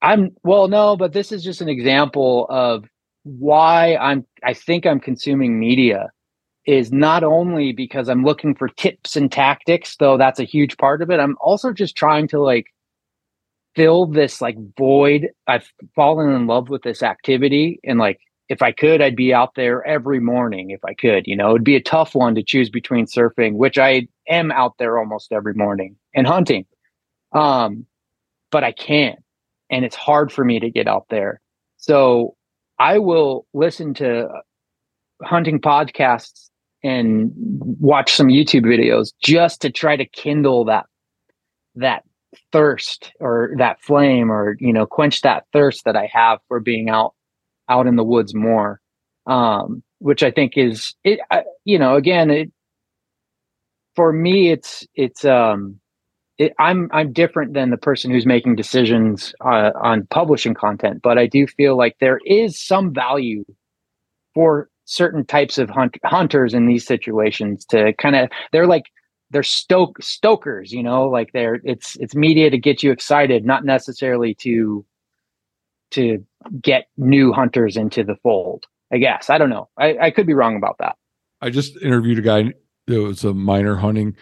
I'm 0.02 0.30
well, 0.44 0.68
no, 0.68 0.96
but 0.96 1.12
this 1.12 1.32
is 1.32 1.42
just 1.42 1.60
an 1.60 1.68
example 1.68 2.46
of 2.50 2.84
why 3.24 3.96
I'm. 3.96 4.26
I 4.44 4.54
think 4.54 4.86
I'm 4.86 5.00
consuming 5.00 5.58
media 5.58 6.10
is 6.66 6.92
not 6.92 7.22
only 7.24 7.72
because 7.72 8.08
I'm 8.08 8.24
looking 8.24 8.54
for 8.54 8.68
tips 8.68 9.16
and 9.16 9.30
tactics, 9.30 9.96
though 9.96 10.18
that's 10.18 10.40
a 10.40 10.44
huge 10.44 10.76
part 10.76 11.00
of 11.00 11.10
it. 11.10 11.20
I'm 11.20 11.36
also 11.40 11.72
just 11.72 11.96
trying 11.96 12.28
to 12.28 12.40
like 12.40 12.66
fill 13.74 14.06
this 14.06 14.40
like 14.40 14.56
void. 14.76 15.28
I've 15.46 15.70
fallen 15.94 16.30
in 16.30 16.46
love 16.46 16.68
with 16.68 16.82
this 16.82 17.02
activity, 17.02 17.80
and 17.84 17.98
like 17.98 18.20
if 18.48 18.62
I 18.62 18.72
could, 18.72 19.00
I'd 19.00 19.16
be 19.16 19.32
out 19.32 19.54
there 19.56 19.84
every 19.86 20.20
morning 20.20 20.70
if 20.70 20.84
I 20.84 20.94
could. 20.94 21.26
You 21.26 21.36
know, 21.36 21.50
it'd 21.50 21.64
be 21.64 21.76
a 21.76 21.82
tough 21.82 22.14
one 22.14 22.34
to 22.34 22.42
choose 22.42 22.68
between 22.70 23.06
surfing, 23.06 23.54
which 23.54 23.78
I 23.78 24.08
am 24.28 24.52
out 24.52 24.74
there 24.78 24.98
almost 24.98 25.32
every 25.32 25.54
morning, 25.54 25.96
and 26.14 26.26
hunting. 26.26 26.66
Um, 27.32 27.86
but 28.50 28.62
I 28.62 28.72
can't 28.72 29.18
and 29.70 29.84
it's 29.84 29.96
hard 29.96 30.32
for 30.32 30.44
me 30.44 30.60
to 30.60 30.70
get 30.70 30.88
out 30.88 31.06
there. 31.10 31.40
So 31.76 32.36
I 32.78 32.98
will 32.98 33.46
listen 33.54 33.94
to 33.94 34.28
hunting 35.22 35.60
podcasts 35.60 36.50
and 36.82 37.32
watch 37.34 38.14
some 38.14 38.28
YouTube 38.28 38.64
videos 38.64 39.12
just 39.22 39.60
to 39.62 39.70
try 39.70 39.96
to 39.96 40.04
kindle 40.04 40.64
that 40.66 40.86
that 41.74 42.04
thirst 42.52 43.12
or 43.18 43.50
that 43.58 43.80
flame 43.80 44.30
or 44.30 44.56
you 44.60 44.72
know 44.72 44.86
quench 44.86 45.22
that 45.22 45.44
thirst 45.52 45.84
that 45.84 45.96
I 45.96 46.08
have 46.12 46.38
for 46.48 46.60
being 46.60 46.90
out 46.90 47.14
out 47.68 47.86
in 47.86 47.96
the 47.96 48.04
woods 48.04 48.34
more. 48.34 48.80
Um, 49.26 49.82
which 49.98 50.22
I 50.22 50.30
think 50.30 50.56
is 50.56 50.94
it 51.04 51.20
I, 51.30 51.44
you 51.64 51.78
know 51.78 51.96
again 51.96 52.30
it 52.30 52.52
for 53.94 54.12
me 54.12 54.50
it's 54.50 54.86
it's 54.94 55.24
um 55.24 55.80
it, 56.38 56.52
I'm 56.58 56.88
I'm 56.92 57.12
different 57.12 57.54
than 57.54 57.70
the 57.70 57.76
person 57.76 58.10
who's 58.10 58.26
making 58.26 58.56
decisions 58.56 59.34
uh, 59.44 59.70
on 59.80 60.06
publishing 60.10 60.54
content, 60.54 61.00
but 61.02 61.18
I 61.18 61.26
do 61.26 61.46
feel 61.46 61.76
like 61.76 61.96
there 61.98 62.20
is 62.26 62.60
some 62.60 62.92
value 62.92 63.44
for 64.34 64.68
certain 64.84 65.24
types 65.24 65.58
of 65.58 65.70
hunt, 65.70 65.96
hunters 66.04 66.54
in 66.54 66.66
these 66.66 66.86
situations 66.86 67.64
to 67.66 67.92
kind 67.94 68.16
of 68.16 68.28
they're 68.52 68.66
like 68.66 68.84
they're 69.30 69.42
stoke 69.42 70.02
stokers, 70.02 70.72
you 70.72 70.82
know, 70.82 71.08
like 71.08 71.32
they're 71.32 71.60
it's 71.64 71.96
it's 71.96 72.14
media 72.14 72.50
to 72.50 72.58
get 72.58 72.82
you 72.82 72.90
excited, 72.90 73.44
not 73.44 73.64
necessarily 73.64 74.34
to 74.34 74.84
to 75.92 76.24
get 76.60 76.88
new 76.96 77.32
hunters 77.32 77.76
into 77.76 78.04
the 78.04 78.16
fold. 78.22 78.66
I 78.92 78.98
guess 78.98 79.30
I 79.30 79.38
don't 79.38 79.50
know. 79.50 79.68
I, 79.78 79.96
I 79.98 80.10
could 80.10 80.26
be 80.26 80.34
wrong 80.34 80.56
about 80.56 80.76
that. 80.78 80.96
I 81.40 81.50
just 81.50 81.80
interviewed 81.82 82.18
a 82.18 82.22
guy 82.22 82.52
that 82.86 83.02
was 83.02 83.24
a 83.24 83.34
minor 83.34 83.76
hunting 83.76 84.16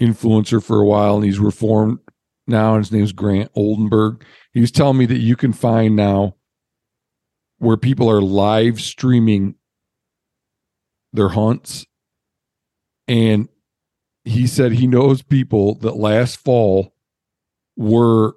influencer 0.00 0.62
for 0.62 0.80
a 0.80 0.86
while, 0.86 1.16
and 1.16 1.24
he's 1.24 1.38
reformed 1.38 1.98
now. 2.46 2.74
And 2.74 2.84
his 2.84 2.92
name's 2.92 3.12
Grant 3.12 3.50
Oldenburg. 3.54 4.24
He 4.52 4.60
was 4.60 4.70
telling 4.70 4.98
me 4.98 5.06
that 5.06 5.18
you 5.18 5.36
can 5.36 5.52
find 5.52 5.96
now 5.96 6.34
where 7.58 7.76
people 7.76 8.10
are 8.10 8.22
live 8.22 8.80
streaming 8.80 9.54
their 11.12 11.30
hunts, 11.30 11.86
and 13.06 13.48
he 14.24 14.46
said 14.46 14.72
he 14.72 14.86
knows 14.86 15.22
people 15.22 15.74
that 15.76 15.96
last 15.96 16.36
fall 16.36 16.94
were 17.76 18.34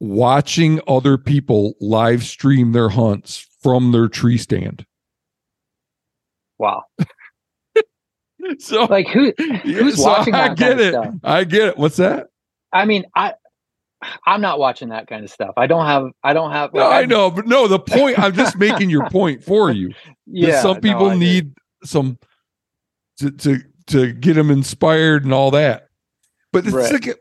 watching 0.00 0.80
other 0.88 1.16
people 1.16 1.74
live 1.80 2.24
stream 2.24 2.72
their 2.72 2.88
hunts 2.88 3.46
from 3.62 3.92
their 3.92 4.08
tree 4.08 4.38
stand. 4.38 4.84
Wow. 6.58 6.84
So 8.58 8.84
Like 8.84 9.08
who 9.08 9.32
who's 9.62 9.96
so 9.96 10.04
watching 10.08 10.34
I 10.34 10.48
that 10.48 10.56
get 10.58 10.68
kind 10.68 10.80
of 10.80 10.86
it. 10.86 10.92
stuff? 10.92 11.14
I 11.24 11.44
get 11.44 11.68
it. 11.68 11.78
What's 11.78 11.96
that? 11.96 12.28
I 12.72 12.84
mean, 12.84 13.04
I 13.14 13.34
I'm 14.26 14.40
not 14.40 14.58
watching 14.58 14.88
that 14.90 15.06
kind 15.08 15.24
of 15.24 15.30
stuff. 15.30 15.52
I 15.56 15.66
don't 15.66 15.86
have 15.86 16.10
I 16.24 16.32
don't 16.32 16.50
have 16.52 16.72
No, 16.72 16.88
like, 16.88 17.04
I 17.04 17.06
know, 17.06 17.30
but 17.30 17.46
no, 17.46 17.68
the 17.68 17.78
point 17.78 18.18
I'm 18.18 18.34
just 18.34 18.56
making 18.58 18.90
your 18.90 19.08
point 19.10 19.44
for 19.44 19.70
you. 19.70 19.92
Yeah. 20.26 20.60
some 20.62 20.80
people 20.80 21.12
you. 21.12 21.18
need 21.18 21.52
some 21.84 22.18
to 23.18 23.30
to 23.30 23.58
to 23.88 24.12
get 24.12 24.34
them 24.34 24.50
inspired 24.50 25.24
and 25.24 25.32
all 25.34 25.50
that. 25.52 25.88
But 26.52 26.64
it's 26.66 26.74
Right. 26.74 26.92
like 26.92 27.18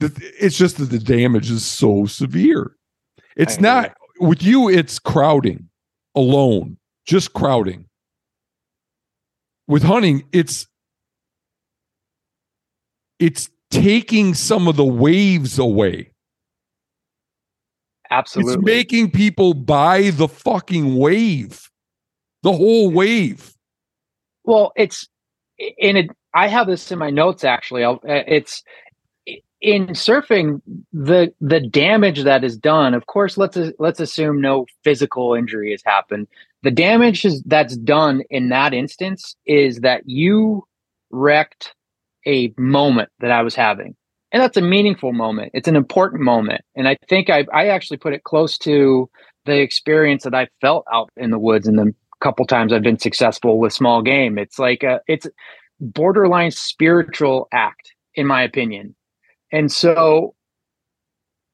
it's 0.00 0.56
just 0.58 0.78
that 0.78 0.86
the 0.90 0.98
damage 0.98 1.50
is 1.50 1.64
so 1.64 2.06
severe. 2.06 2.76
It's 3.36 3.60
not 3.60 3.94
with 4.20 4.42
you, 4.42 4.68
it's 4.68 4.98
crowding 4.98 5.68
alone, 6.14 6.78
just 7.06 7.32
crowding. 7.32 7.86
With 9.66 9.82
hunting, 9.82 10.24
it's 10.32 10.66
it's 13.18 13.48
taking 13.70 14.34
some 14.34 14.68
of 14.68 14.76
the 14.76 14.84
waves 14.84 15.58
away. 15.58 16.10
Absolutely. 18.10 18.54
It's 18.54 18.62
making 18.62 19.10
people 19.10 19.54
buy 19.54 20.10
the 20.10 20.28
fucking 20.28 20.96
wave, 20.96 21.70
the 22.42 22.52
whole 22.52 22.90
wave. 22.90 23.54
well, 24.44 24.72
it's 24.76 25.08
in 25.58 25.96
it 25.96 26.10
I 26.34 26.48
have 26.48 26.66
this 26.66 26.90
in 26.90 26.98
my 26.98 27.10
notes 27.10 27.44
actually. 27.44 27.84
I'll, 27.84 28.00
uh, 28.08 28.24
it's 28.26 28.62
in 29.60 29.86
surfing 29.88 30.60
the 30.92 31.32
the 31.40 31.60
damage 31.60 32.22
that 32.24 32.44
is 32.44 32.56
done. 32.56 32.92
Of 32.92 33.06
course, 33.06 33.38
let's 33.38 33.56
let's 33.78 34.00
assume 34.00 34.40
no 34.40 34.66
physical 34.82 35.34
injury 35.34 35.70
has 35.70 35.82
happened. 35.84 36.28
The 36.64 36.70
damage 36.70 37.24
is, 37.24 37.42
that's 37.42 37.76
done 37.76 38.22
in 38.30 38.48
that 38.48 38.72
instance 38.72 39.36
is 39.46 39.80
that 39.80 40.02
you 40.06 40.64
wrecked 41.10 41.74
a 42.26 42.52
moment 42.56 43.10
that 43.20 43.30
I 43.30 43.42
was 43.42 43.54
having. 43.54 43.94
And 44.32 44.42
that's 44.42 44.56
a 44.56 44.62
meaningful 44.62 45.12
moment. 45.12 45.52
It's 45.54 45.68
an 45.68 45.76
important 45.76 46.22
moment. 46.22 46.62
And 46.74 46.88
I 46.88 46.96
think 47.08 47.28
I, 47.28 47.44
I 47.52 47.68
actually 47.68 47.98
put 47.98 48.14
it 48.14 48.24
close 48.24 48.56
to 48.58 49.08
the 49.44 49.60
experience 49.60 50.24
that 50.24 50.34
I 50.34 50.48
felt 50.62 50.86
out 50.92 51.10
in 51.18 51.30
the 51.30 51.38
woods 51.38 51.68
in 51.68 51.76
the 51.76 51.94
couple 52.20 52.46
times 52.46 52.72
I've 52.72 52.82
been 52.82 52.98
successful 52.98 53.58
with 53.58 53.74
small 53.74 54.00
game. 54.00 54.38
It's 54.38 54.58
like 54.58 54.82
a, 54.82 55.00
it's 55.06 55.26
borderline 55.78 56.50
spiritual 56.50 57.46
act, 57.52 57.92
in 58.14 58.26
my 58.26 58.42
opinion. 58.42 58.96
And 59.52 59.70
so 59.70 60.34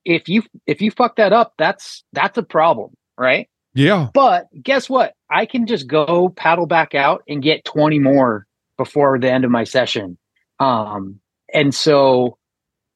if 0.05 0.29
you 0.29 0.45
if 0.67 0.81
you 0.81 0.93
fuck 0.93 1.17
that 1.17 1.33
up, 1.33 1.55
that's 1.59 2.05
that's 2.13 2.39
a 2.39 2.43
problem, 2.43 2.93
right? 3.19 3.49
Yeah. 3.75 4.09
But 4.13 4.49
guess 4.63 4.89
what? 4.89 5.15
I 5.31 5.47
can 5.47 5.67
just 5.67 5.87
go 5.87 6.31
paddle 6.31 6.67
back 6.67 6.95
out 6.95 7.23
and 7.29 7.43
get 7.43 7.65
20 7.65 7.99
more 7.99 8.47
before 8.77 9.19
the 9.19 9.31
end 9.31 9.45
of 9.45 9.51
my 9.51 9.65
session. 9.65 10.19
Um, 10.59 11.21
and 11.55 11.75
so 11.75 12.39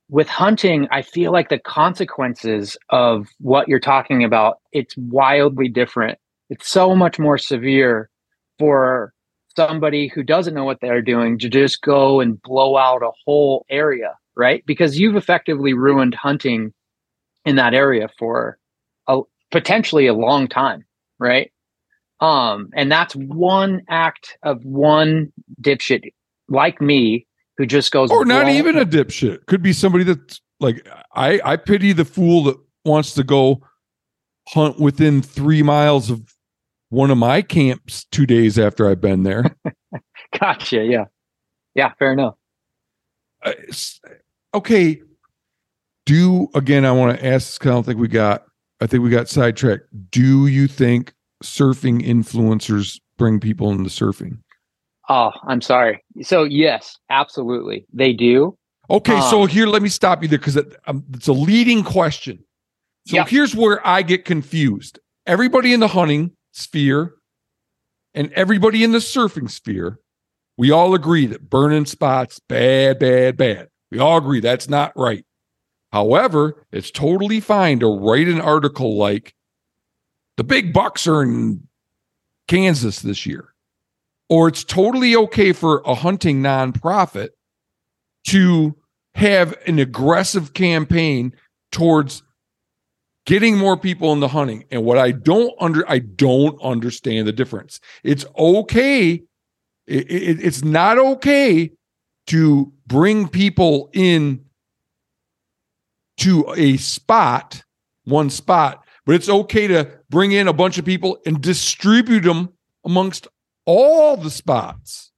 with 0.08 0.28
hunting, 0.28 0.88
I 0.90 1.02
feel 1.02 1.32
like 1.32 1.48
the 1.48 1.58
consequences 1.58 2.76
of 2.90 3.28
what 3.38 3.68
you're 3.68 3.80
talking 3.80 4.24
about, 4.24 4.58
it's 4.72 4.96
wildly 4.96 5.68
different. 5.68 6.18
It's 6.50 6.68
so 6.68 6.94
much 6.94 7.18
more 7.18 7.38
severe 7.38 8.10
for 8.58 9.12
somebody 9.56 10.08
who 10.08 10.22
doesn't 10.22 10.54
know 10.54 10.64
what 10.64 10.80
they're 10.80 11.02
doing 11.02 11.38
to 11.38 11.48
just 11.48 11.80
go 11.82 12.20
and 12.20 12.40
blow 12.42 12.76
out 12.76 13.02
a 13.02 13.10
whole 13.24 13.64
area, 13.70 14.14
right? 14.36 14.64
Because 14.66 14.98
you've 14.98 15.16
effectively 15.16 15.72
ruined 15.72 16.14
hunting 16.14 16.72
in 17.44 17.56
that 17.56 17.74
area 17.74 18.08
for 18.18 18.58
a 19.08 19.20
potentially 19.54 20.08
a 20.08 20.14
long 20.14 20.48
time, 20.48 20.84
right? 21.20 21.52
Um, 22.18 22.70
and 22.74 22.90
that's 22.90 23.14
one 23.14 23.82
act 23.88 24.36
of 24.42 24.64
one 24.64 25.32
dipshit 25.62 26.12
like 26.48 26.80
me 26.80 27.24
who 27.56 27.64
just 27.64 27.92
goes 27.92 28.10
or 28.10 28.24
not 28.24 28.48
even 28.48 28.76
a 28.76 28.84
dipshit. 28.84 29.46
Could 29.46 29.62
be 29.62 29.72
somebody 29.72 30.02
that's 30.02 30.40
like 30.58 30.84
I 31.14 31.40
I 31.44 31.56
pity 31.56 31.92
the 31.92 32.04
fool 32.04 32.42
that 32.44 32.56
wants 32.84 33.14
to 33.14 33.22
go 33.22 33.62
hunt 34.48 34.80
within 34.80 35.22
three 35.22 35.62
miles 35.62 36.10
of 36.10 36.34
one 36.88 37.12
of 37.12 37.18
my 37.18 37.40
camps 37.40 38.06
two 38.10 38.26
days 38.26 38.58
after 38.58 38.90
I've 38.90 39.00
been 39.00 39.22
there. 39.22 39.56
gotcha. 40.40 40.82
Yeah. 40.84 41.04
Yeah. 41.76 41.92
Fair 42.00 42.12
enough. 42.12 42.34
Uh, 43.44 43.52
okay. 44.52 45.00
Do 46.06 46.48
again, 46.54 46.84
I 46.84 46.90
want 46.90 47.18
to 47.18 47.24
ask, 47.24 47.64
I 47.64 47.70
don't 47.70 47.84
think 47.84 48.00
we 48.00 48.08
got, 48.08 48.44
I 48.80 48.86
think 48.86 49.02
we 49.02 49.10
got 49.10 49.28
sidetracked. 49.28 49.84
Do 50.10 50.46
you 50.46 50.66
think 50.68 51.12
surfing 51.42 52.04
influencers 52.04 53.00
bring 53.16 53.40
people 53.40 53.70
into 53.70 53.90
surfing? 53.90 54.38
Oh, 55.08 55.30
I'm 55.46 55.60
sorry. 55.60 56.02
So 56.22 56.44
yes, 56.44 56.96
absolutely, 57.10 57.86
they 57.92 58.12
do. 58.12 58.56
Okay, 58.90 59.14
um, 59.14 59.22
so 59.22 59.46
here, 59.46 59.66
let 59.66 59.82
me 59.82 59.88
stop 59.88 60.22
you 60.22 60.28
there 60.28 60.38
because 60.38 60.56
it, 60.56 60.74
um, 60.86 61.04
it's 61.14 61.28
a 61.28 61.32
leading 61.32 61.82
question. 61.82 62.44
So 63.06 63.16
yep. 63.16 63.28
here's 63.28 63.54
where 63.54 63.86
I 63.86 64.02
get 64.02 64.24
confused. 64.24 64.98
Everybody 65.26 65.72
in 65.72 65.80
the 65.80 65.88
hunting 65.88 66.32
sphere 66.52 67.14
and 68.14 68.32
everybody 68.32 68.84
in 68.84 68.92
the 68.92 68.98
surfing 68.98 69.50
sphere, 69.50 69.98
we 70.56 70.70
all 70.70 70.94
agree 70.94 71.26
that 71.26 71.50
burning 71.50 71.86
spots 71.86 72.40
bad, 72.48 72.98
bad, 72.98 73.36
bad. 73.36 73.68
We 73.90 73.98
all 73.98 74.16
agree 74.16 74.40
that's 74.40 74.68
not 74.68 74.92
right. 74.96 75.24
However, 75.94 76.66
it's 76.72 76.90
totally 76.90 77.38
fine 77.38 77.78
to 77.78 77.86
write 77.86 78.26
an 78.26 78.40
article 78.40 78.96
like 78.96 79.32
the 80.36 80.42
big 80.42 80.72
bucks 80.72 81.06
are 81.06 81.22
in 81.22 81.68
Kansas 82.48 82.98
this 82.98 83.24
year. 83.24 83.54
Or 84.28 84.48
it's 84.48 84.64
totally 84.64 85.14
okay 85.14 85.52
for 85.52 85.82
a 85.86 85.94
hunting 85.94 86.42
nonprofit 86.42 87.28
to 88.26 88.74
have 89.14 89.54
an 89.68 89.78
aggressive 89.78 90.52
campaign 90.52 91.32
towards 91.70 92.24
getting 93.24 93.56
more 93.56 93.76
people 93.76 94.12
into 94.12 94.26
hunting. 94.26 94.64
And 94.72 94.84
what 94.84 94.98
i 94.98 95.12
don't 95.12 95.54
under 95.60 95.88
i 95.88 96.00
don't 96.00 96.60
understand 96.60 97.28
the 97.28 97.32
difference. 97.32 97.78
It's 98.02 98.26
okay 98.36 99.22
it, 99.86 100.10
it, 100.10 100.44
it's 100.44 100.64
not 100.64 100.98
okay 100.98 101.70
to 102.26 102.72
bring 102.88 103.28
people 103.28 103.90
in 103.92 104.43
to 106.18 106.44
a 106.56 106.76
spot 106.76 107.62
one 108.04 108.30
spot 108.30 108.84
but 109.06 109.14
it's 109.14 109.28
okay 109.28 109.66
to 109.66 109.90
bring 110.08 110.32
in 110.32 110.48
a 110.48 110.52
bunch 110.52 110.78
of 110.78 110.84
people 110.84 111.18
and 111.26 111.40
distribute 111.40 112.22
them 112.22 112.50
amongst 112.84 113.28
all 113.66 114.16
the 114.16 114.30
spots. 114.30 115.12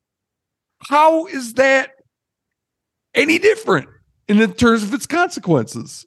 How 0.88 1.26
is 1.26 1.54
that 1.54 1.90
any 3.14 3.38
different 3.38 3.88
in 4.28 4.52
terms 4.54 4.82
of 4.82 4.92
its 4.92 5.06
consequences? 5.06 6.06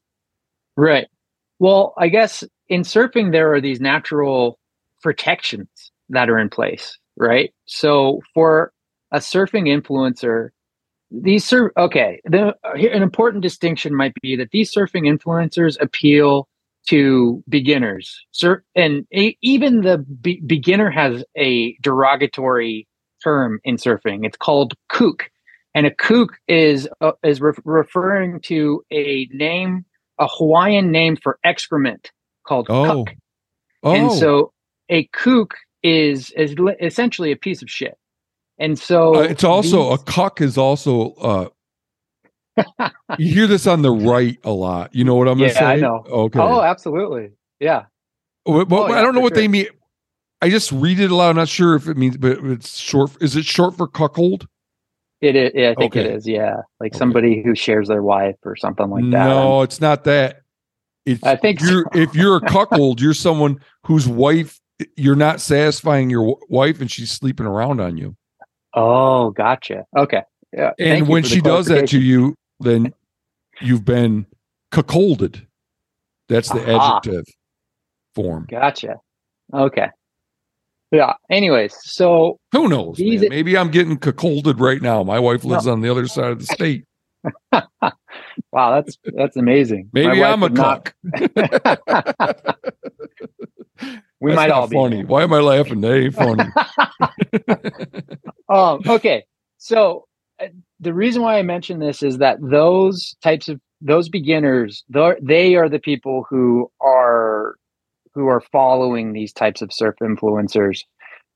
Right. 0.75 1.07
Well, 1.59 1.93
I 1.97 2.09
guess 2.09 2.43
in 2.67 2.81
surfing, 2.81 3.31
there 3.31 3.53
are 3.53 3.61
these 3.61 3.81
natural 3.81 4.59
protections 5.01 5.69
that 6.09 6.29
are 6.29 6.37
in 6.37 6.49
place, 6.49 6.97
right? 7.17 7.53
So 7.65 8.21
for 8.33 8.71
a 9.11 9.19
surfing 9.19 9.67
influencer, 9.67 10.49
these 11.11 11.45
surf 11.45 11.71
okay, 11.77 12.21
the, 12.25 12.53
an 12.63 13.01
important 13.01 13.41
distinction 13.41 13.95
might 13.95 14.13
be 14.21 14.35
that 14.35 14.51
these 14.51 14.73
surfing 14.73 15.07
influencers 15.07 15.77
appeal 15.81 16.47
to 16.87 17.43
beginners. 17.49 18.25
Sir, 18.31 18.63
and 18.75 19.05
a, 19.13 19.37
even 19.41 19.81
the 19.81 19.97
be- 19.97 20.41
beginner 20.45 20.89
has 20.89 21.23
a 21.37 21.75
derogatory 21.81 22.87
term 23.23 23.59
in 23.63 23.77
surfing. 23.77 24.25
It's 24.25 24.37
called 24.37 24.73
kook, 24.89 25.29
and 25.73 25.85
a 25.85 25.91
kook 25.91 26.29
is 26.47 26.87
uh, 27.01 27.11
is 27.23 27.41
re- 27.41 27.53
referring 27.63 28.41
to 28.41 28.83
a 28.91 29.27
name, 29.31 29.85
a 30.19 30.27
Hawaiian 30.27 30.91
name 30.91 31.15
for 31.15 31.39
excrement 31.43 32.11
called 32.45 32.67
oh. 32.69 33.03
kuk. 33.05 33.15
Oh. 33.83 33.93
And 33.93 34.11
so 34.11 34.53
a 34.89 35.05
kook 35.07 35.55
is 35.83 36.31
is 36.31 36.55
essentially 36.81 37.31
a 37.31 37.37
piece 37.37 37.61
of 37.61 37.69
shit. 37.69 37.97
And 38.59 38.77
so 38.77 39.15
uh, 39.15 39.21
it's 39.21 39.43
also 39.43 39.91
these, 39.91 40.01
a 40.01 40.03
cuck 40.03 40.41
is 40.41 40.57
also 40.57 41.13
uh, 41.13 41.49
you 43.17 43.33
hear 43.33 43.47
this 43.47 43.67
on 43.67 43.81
the 43.81 43.91
right 43.91 44.37
a 44.43 44.51
lot. 44.51 44.93
You 44.93 45.03
know 45.03 45.15
what 45.15 45.27
I'm 45.27 45.39
yeah, 45.39 45.49
say? 45.49 45.65
I 45.65 45.75
know. 45.77 46.03
Okay. 46.07 46.39
Oh, 46.39 46.61
absolutely. 46.61 47.31
Yeah. 47.59 47.85
Well, 48.45 48.65
oh, 48.69 48.87
yeah 48.89 48.95
I 48.95 49.01
don't 49.01 49.15
know 49.15 49.21
what 49.21 49.33
sure. 49.33 49.41
they 49.41 49.47
mean. 49.47 49.67
I 50.41 50.49
just 50.49 50.71
read 50.71 50.99
it 50.99 51.11
aloud. 51.11 51.31
I'm 51.31 51.35
not 51.35 51.49
sure 51.49 51.75
if 51.75 51.87
it 51.87 51.97
means, 51.97 52.17
but 52.17 52.37
it's 52.43 52.77
short. 52.77 53.11
Is 53.21 53.35
it 53.35 53.45
short 53.45 53.75
for 53.75 53.87
cuckold? 53.87 54.47
It 55.21 55.35
is. 55.35 55.51
Yeah, 55.53 55.71
I 55.71 55.75
think 55.75 55.95
okay. 55.95 56.05
it 56.05 56.15
is. 56.15 56.27
Yeah, 56.27 56.57
like 56.79 56.93
okay. 56.93 56.97
somebody 56.97 57.43
who 57.43 57.55
shares 57.55 57.89
their 57.89 58.03
wife 58.03 58.37
or 58.45 58.55
something 58.55 58.89
like 58.89 59.03
that. 59.03 59.27
No, 59.27 59.61
it's 59.63 59.81
not 59.81 60.05
that. 60.05 60.41
It's, 61.05 61.23
I 61.23 61.35
think 61.35 61.61
you're 61.61 61.85
so. 61.93 61.99
if 61.99 62.15
you're 62.15 62.37
a 62.37 62.41
cuckold, 62.49 63.01
you're 63.01 63.13
someone 63.13 63.59
whose 63.85 64.07
wife 64.07 64.59
you're 64.95 65.15
not 65.15 65.41
satisfying 65.41 66.09
your 66.09 66.37
wife, 66.47 66.79
and 66.79 66.89
she's 66.89 67.11
sleeping 67.11 67.45
around 67.45 67.81
on 67.81 67.97
you. 67.97 68.15
Oh, 68.73 69.31
gotcha. 69.31 69.85
Okay. 69.97 70.21
Yeah. 70.53 70.71
And 70.79 71.07
when 71.07 71.23
she 71.23 71.41
does 71.41 71.67
that 71.67 71.87
to 71.89 71.99
you, 71.99 72.35
then 72.59 72.93
you've 73.61 73.85
been 73.85 74.25
cuckolded. 74.71 75.45
That's 76.27 76.49
the 76.49 76.75
Aha. 76.75 76.97
adjective 76.97 77.25
form. 78.15 78.47
Gotcha. 78.49 78.97
Okay. 79.53 79.89
Yeah. 80.91 81.13
Anyways, 81.29 81.75
so 81.81 82.39
who 82.51 82.67
knows? 82.67 82.97
These, 82.97 83.29
Maybe 83.29 83.57
I'm 83.57 83.69
getting 83.69 83.97
cuckolded 83.97 84.59
right 84.59 84.81
now. 84.81 85.03
My 85.03 85.19
wife 85.19 85.43
lives 85.43 85.65
no. 85.65 85.73
on 85.73 85.81
the 85.81 85.89
other 85.89 86.07
side 86.07 86.31
of 86.31 86.39
the 86.39 86.45
state. 86.45 86.85
wow, 88.51 88.81
that's 88.81 88.97
that's 89.15 89.35
amazing. 89.35 89.89
Maybe 89.93 90.23
I'm 90.23 90.41
a 90.41 90.49
cuck. 90.49 90.95
we 94.19 94.31
that's 94.31 94.37
might 94.37 94.51
all 94.51 94.67
be 94.67 94.75
funny. 94.75 95.05
Why 95.05 95.23
am 95.23 95.33
I 95.33 95.39
laughing? 95.39 95.81
That 95.81 95.95
ain't 95.95 96.15
funny. 96.15 96.43
um. 98.49 98.81
Okay. 98.87 99.25
So 99.57 100.05
the 100.79 100.93
reason 100.93 101.21
why 101.21 101.37
I 101.37 101.43
mention 101.43 101.79
this 101.79 102.01
is 102.03 102.17
that 102.17 102.37
those 102.41 103.15
types 103.21 103.49
of 103.49 103.59
those 103.81 104.09
beginners, 104.09 104.83
they 104.89 105.55
are 105.55 105.69
the 105.69 105.79
people 105.79 106.25
who 106.29 106.69
are 106.81 107.55
who 108.13 108.27
are 108.27 108.41
following 108.51 109.13
these 109.13 109.31
types 109.31 109.61
of 109.61 109.71
surf 109.73 109.95
influencers. 110.01 110.81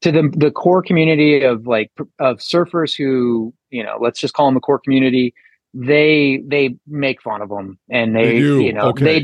To 0.01 0.11
the 0.11 0.29
the 0.35 0.51
core 0.51 0.81
community 0.81 1.43
of 1.43 1.65
like 1.65 1.89
of 2.19 2.39
surfers 2.39 2.95
who 2.95 3.53
you 3.69 3.83
know, 3.83 3.97
let's 3.99 4.19
just 4.19 4.33
call 4.33 4.47
them 4.47 4.55
the 4.55 4.61
core 4.61 4.79
community. 4.79 5.33
They 5.73 6.43
they 6.45 6.75
make 6.85 7.21
fun 7.21 7.41
of 7.41 7.49
them 7.49 7.79
and 7.89 8.15
they, 8.15 8.33
they 8.33 8.37
you 8.37 8.73
know 8.73 8.89
okay. 8.89 9.05
they 9.05 9.19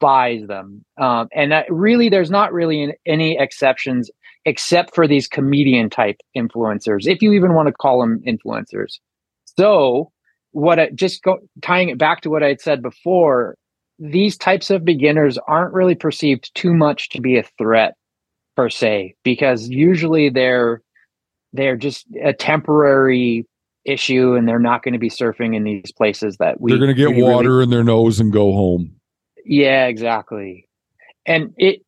despise 0.00 0.46
them. 0.46 0.84
Um, 1.00 1.28
and 1.34 1.52
that 1.52 1.66
really, 1.70 2.08
there's 2.08 2.30
not 2.30 2.52
really 2.52 2.94
any 3.06 3.38
exceptions 3.38 4.10
except 4.44 4.94
for 4.94 5.06
these 5.06 5.28
comedian 5.28 5.90
type 5.90 6.16
influencers, 6.36 7.06
if 7.06 7.20
you 7.20 7.32
even 7.32 7.54
want 7.54 7.68
to 7.68 7.72
call 7.72 8.00
them 8.00 8.20
influencers. 8.26 8.98
So, 9.58 10.10
what 10.52 10.78
I, 10.78 10.90
just 10.94 11.22
go, 11.22 11.38
tying 11.62 11.90
it 11.90 11.98
back 11.98 12.22
to 12.22 12.30
what 12.30 12.42
I 12.42 12.48
had 12.48 12.60
said 12.60 12.82
before, 12.82 13.56
these 13.98 14.36
types 14.36 14.70
of 14.70 14.84
beginners 14.84 15.38
aren't 15.46 15.74
really 15.74 15.94
perceived 15.94 16.50
too 16.54 16.72
much 16.72 17.10
to 17.10 17.20
be 17.20 17.36
a 17.36 17.44
threat 17.58 17.94
per 18.56 18.70
se, 18.70 19.14
because 19.22 19.68
usually 19.68 20.30
they're 20.30 20.80
they're 21.52 21.76
just 21.76 22.06
a 22.24 22.32
temporary 22.32 23.44
issue, 23.84 24.34
and 24.34 24.48
they're 24.48 24.58
not 24.58 24.82
going 24.82 24.94
to 24.94 24.98
be 24.98 25.10
surfing 25.10 25.54
in 25.54 25.64
these 25.64 25.92
places 25.92 26.38
that 26.38 26.60
we. 26.60 26.72
They're 26.72 26.78
going 26.78 26.94
to 26.94 27.12
get 27.12 27.22
water 27.22 27.50
really, 27.50 27.64
in 27.64 27.70
their 27.70 27.84
nose 27.84 28.20
and 28.20 28.32
go 28.32 28.52
home. 28.52 28.99
Yeah, 29.44 29.86
exactly. 29.86 30.68
And 31.26 31.54
it, 31.58 31.82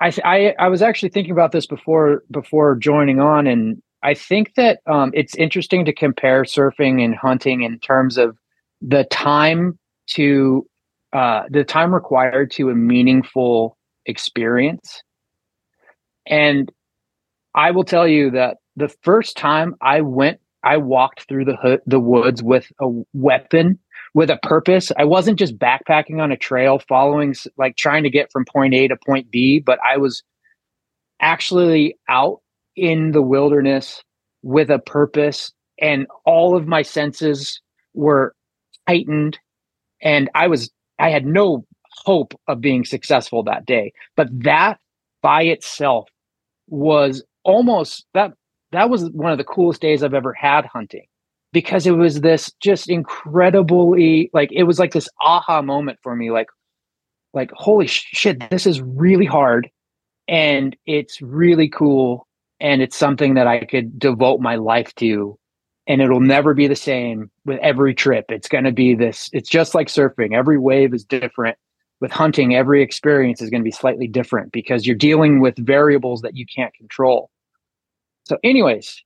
I, 0.00 0.12
I, 0.24 0.54
I 0.58 0.68
was 0.68 0.82
actually 0.82 1.08
thinking 1.10 1.32
about 1.32 1.52
this 1.52 1.66
before 1.66 2.22
before 2.30 2.76
joining 2.76 3.20
on, 3.20 3.46
and 3.46 3.82
I 4.02 4.14
think 4.14 4.54
that 4.54 4.80
um, 4.86 5.10
it's 5.14 5.34
interesting 5.36 5.84
to 5.86 5.92
compare 5.92 6.42
surfing 6.42 7.02
and 7.04 7.14
hunting 7.14 7.62
in 7.62 7.78
terms 7.78 8.18
of 8.18 8.36
the 8.82 9.04
time 9.04 9.78
to 10.10 10.66
uh, 11.12 11.44
the 11.50 11.64
time 11.64 11.94
required 11.94 12.50
to 12.52 12.70
a 12.70 12.74
meaningful 12.74 13.76
experience. 14.06 15.02
And 16.26 16.70
I 17.54 17.70
will 17.72 17.84
tell 17.84 18.08
you 18.08 18.30
that 18.32 18.58
the 18.76 18.88
first 19.02 19.36
time 19.36 19.74
I 19.82 20.00
went, 20.02 20.40
I 20.64 20.76
walked 20.78 21.28
through 21.28 21.46
the 21.46 21.56
hood, 21.56 21.80
the 21.86 22.00
woods 22.00 22.42
with 22.42 22.66
a 22.80 22.88
weapon, 23.14 23.78
with 24.14 24.30
a 24.30 24.38
purpose. 24.42 24.90
I 24.96 25.04
wasn't 25.04 25.38
just 25.38 25.58
backpacking 25.58 26.20
on 26.20 26.32
a 26.32 26.36
trail, 26.36 26.80
following 26.88 27.34
like 27.56 27.76
trying 27.76 28.02
to 28.04 28.10
get 28.10 28.32
from 28.32 28.44
point 28.44 28.74
A 28.74 28.88
to 28.88 28.96
point 28.96 29.30
B, 29.30 29.60
but 29.60 29.78
I 29.86 29.98
was 29.98 30.22
actually 31.20 31.96
out 32.08 32.40
in 32.76 33.12
the 33.12 33.22
wilderness 33.22 34.02
with 34.42 34.70
a 34.70 34.78
purpose, 34.78 35.52
and 35.80 36.06
all 36.24 36.56
of 36.56 36.66
my 36.66 36.82
senses 36.82 37.60
were 37.94 38.34
heightened, 38.88 39.38
and 40.02 40.30
I 40.34 40.48
was 40.48 40.70
I 40.98 41.10
had 41.10 41.26
no 41.26 41.64
hope 42.04 42.34
of 42.48 42.60
being 42.60 42.84
successful 42.84 43.42
that 43.44 43.66
day. 43.66 43.92
But 44.16 44.28
that 44.44 44.78
by 45.22 45.42
itself 45.42 46.08
was 46.68 47.22
almost 47.44 48.06
that 48.14 48.32
that 48.72 48.88
was 48.88 49.10
one 49.10 49.32
of 49.32 49.38
the 49.38 49.44
coolest 49.44 49.80
days 49.80 50.02
I've 50.02 50.14
ever 50.14 50.32
had 50.32 50.64
hunting 50.64 51.06
because 51.52 51.86
it 51.86 51.92
was 51.92 52.20
this 52.20 52.52
just 52.60 52.88
incredibly 52.88 54.30
like 54.32 54.50
it 54.52 54.64
was 54.64 54.78
like 54.78 54.92
this 54.92 55.08
aha 55.20 55.62
moment 55.62 55.98
for 56.02 56.14
me 56.14 56.30
like 56.30 56.48
like 57.32 57.50
holy 57.54 57.86
shit 57.86 58.48
this 58.50 58.66
is 58.66 58.80
really 58.80 59.26
hard 59.26 59.68
and 60.28 60.76
it's 60.86 61.20
really 61.20 61.68
cool 61.68 62.26
and 62.60 62.82
it's 62.82 62.96
something 62.96 63.34
that 63.34 63.46
I 63.46 63.64
could 63.64 63.98
devote 63.98 64.40
my 64.40 64.56
life 64.56 64.94
to 64.96 65.38
and 65.86 66.00
it'll 66.00 66.20
never 66.20 66.54
be 66.54 66.68
the 66.68 66.76
same 66.76 67.30
with 67.44 67.58
every 67.60 67.94
trip. 67.94 68.26
It's 68.28 68.48
going 68.48 68.64
to 68.64 68.72
be 68.72 68.94
this 68.94 69.28
it's 69.32 69.48
just 69.48 69.74
like 69.74 69.88
surfing. 69.88 70.34
Every 70.36 70.58
wave 70.58 70.94
is 70.94 71.04
different. 71.04 71.56
With 72.00 72.12
hunting 72.12 72.54
every 72.54 72.82
experience 72.82 73.42
is 73.42 73.50
going 73.50 73.60
to 73.60 73.64
be 73.64 73.70
slightly 73.70 74.06
different 74.08 74.52
because 74.52 74.86
you're 74.86 74.96
dealing 74.96 75.40
with 75.40 75.54
variables 75.58 76.22
that 76.22 76.34
you 76.34 76.46
can't 76.46 76.72
control. 76.74 77.30
So 78.24 78.38
anyways 78.42 79.02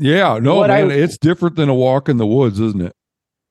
yeah 0.00 0.38
no 0.38 0.60
man 0.60 0.70
I, 0.70 0.80
it's 0.92 1.18
different 1.18 1.56
than 1.56 1.68
a 1.68 1.74
walk 1.74 2.08
in 2.08 2.16
the 2.16 2.26
woods 2.26 2.58
isn't 2.58 2.82
it 2.82 2.94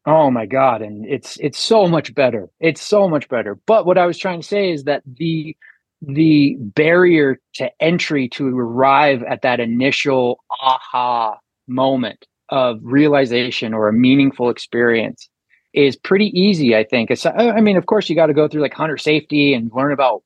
oh 0.06 0.30
my 0.30 0.46
god 0.46 0.82
and 0.82 1.06
it's 1.06 1.38
it's 1.40 1.60
so 1.60 1.88
much 1.88 2.14
better 2.14 2.50
it's 2.60 2.82
so 2.82 3.08
much 3.08 3.30
better 3.30 3.58
but 3.66 3.86
what 3.86 3.98
i 3.98 4.06
was 4.06 4.18
trying 4.18 4.42
to 4.42 4.48
say 4.48 4.72
is 4.72 4.84
that 4.84 5.04
the 5.06 5.56
the 6.02 6.56
barrier 6.60 7.40
to 7.56 7.70
entry 7.82 8.30
to 8.30 8.58
arrive 8.58 9.24
at 9.24 9.42
that 9.42 9.60
initial 9.60 10.44
aha 10.62 11.38
moment 11.68 12.26
of 12.50 12.80
realization 12.82 13.74
or 13.74 13.88
a 13.88 13.94
meaningful 13.94 14.50
experience 14.50 15.30
is 15.74 15.96
pretty 15.96 16.28
easy, 16.40 16.76
I 16.76 16.84
think. 16.84 17.12
It's, 17.12 17.26
I 17.26 17.60
mean, 17.62 17.78
of 17.78 17.86
course, 17.86 18.10
you 18.10 18.16
got 18.16 18.28
to 18.28 18.34
go 18.34 18.48
through 18.48 18.62
like 18.62 18.74
hunter 18.74 18.98
safety 18.98 19.54
and 19.54 19.72
learn 19.74 19.92
about 19.92 20.24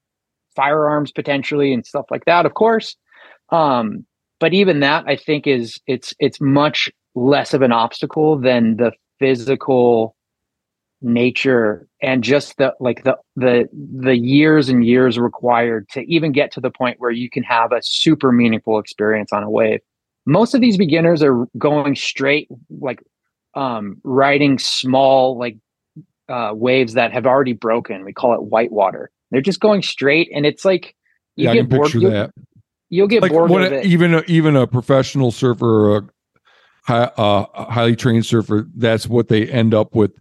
firearms 0.55 1.11
potentially 1.11 1.74
and 1.74 1.86
stuff 1.86 2.05
like 2.09 2.26
that, 2.26 2.45
of 2.45 2.53
course. 2.53 2.95
Um, 3.49 4.05
but 4.43 4.53
even 4.53 4.81
that, 4.81 5.05
I 5.07 5.15
think, 5.15 5.47
is 5.47 5.79
it's 5.87 6.13
it's 6.19 6.41
much 6.41 6.91
less 7.15 7.53
of 7.53 7.61
an 7.61 7.71
obstacle 7.71 8.37
than 8.37 8.75
the 8.75 8.91
physical 9.17 10.17
nature 11.01 11.87
and 12.01 12.25
just 12.25 12.57
the 12.57 12.73
like 12.81 13.05
the 13.05 13.15
the 13.37 13.69
the 13.73 14.17
years 14.17 14.67
and 14.67 14.85
years 14.85 15.17
required 15.17 15.87
to 15.91 16.01
even 16.13 16.33
get 16.33 16.51
to 16.51 16.59
the 16.59 16.69
point 16.69 16.99
where 16.99 17.09
you 17.09 17.29
can 17.29 17.43
have 17.43 17.71
a 17.71 17.81
super 17.83 18.33
meaningful 18.33 18.79
experience 18.79 19.31
on 19.31 19.43
a 19.43 19.49
wave. 19.49 19.79
Most 20.25 20.53
of 20.53 20.59
these 20.59 20.75
beginners 20.75 21.23
are 21.23 21.45
going 21.57 21.95
straight 21.95 22.49
like 22.81 23.01
um 23.55 24.01
riding 24.03 24.59
small 24.59 25.39
like 25.39 25.55
uh 26.27 26.51
waves 26.53 26.95
that 26.95 27.13
have 27.13 27.25
already 27.25 27.53
broken. 27.53 28.03
We 28.03 28.11
call 28.11 28.33
it 28.33 28.43
whitewater. 28.43 29.09
They're 29.31 29.39
just 29.39 29.61
going 29.61 29.83
straight 29.83 30.29
and 30.35 30.45
it's 30.45 30.65
like 30.65 30.97
you 31.37 31.45
yeah, 31.45 31.53
get 31.53 31.69
bored 31.69 31.93
that 31.93 32.33
you'll 32.93 33.07
get 33.07 33.21
like 33.21 33.31
bored 33.31 33.51
of 33.51 33.73
it. 33.73 33.85
even 33.85 34.13
a, 34.13 34.23
even 34.27 34.55
a 34.55 34.67
professional 34.67 35.31
surfer 35.31 35.65
or 35.65 35.97
a, 35.97 36.09
high, 36.85 37.11
uh, 37.17 37.45
a 37.53 37.71
highly 37.71 37.95
trained 37.95 38.25
surfer 38.25 38.67
that's 38.75 39.07
what 39.07 39.27
they 39.27 39.47
end 39.47 39.73
up 39.73 39.95
with 39.95 40.11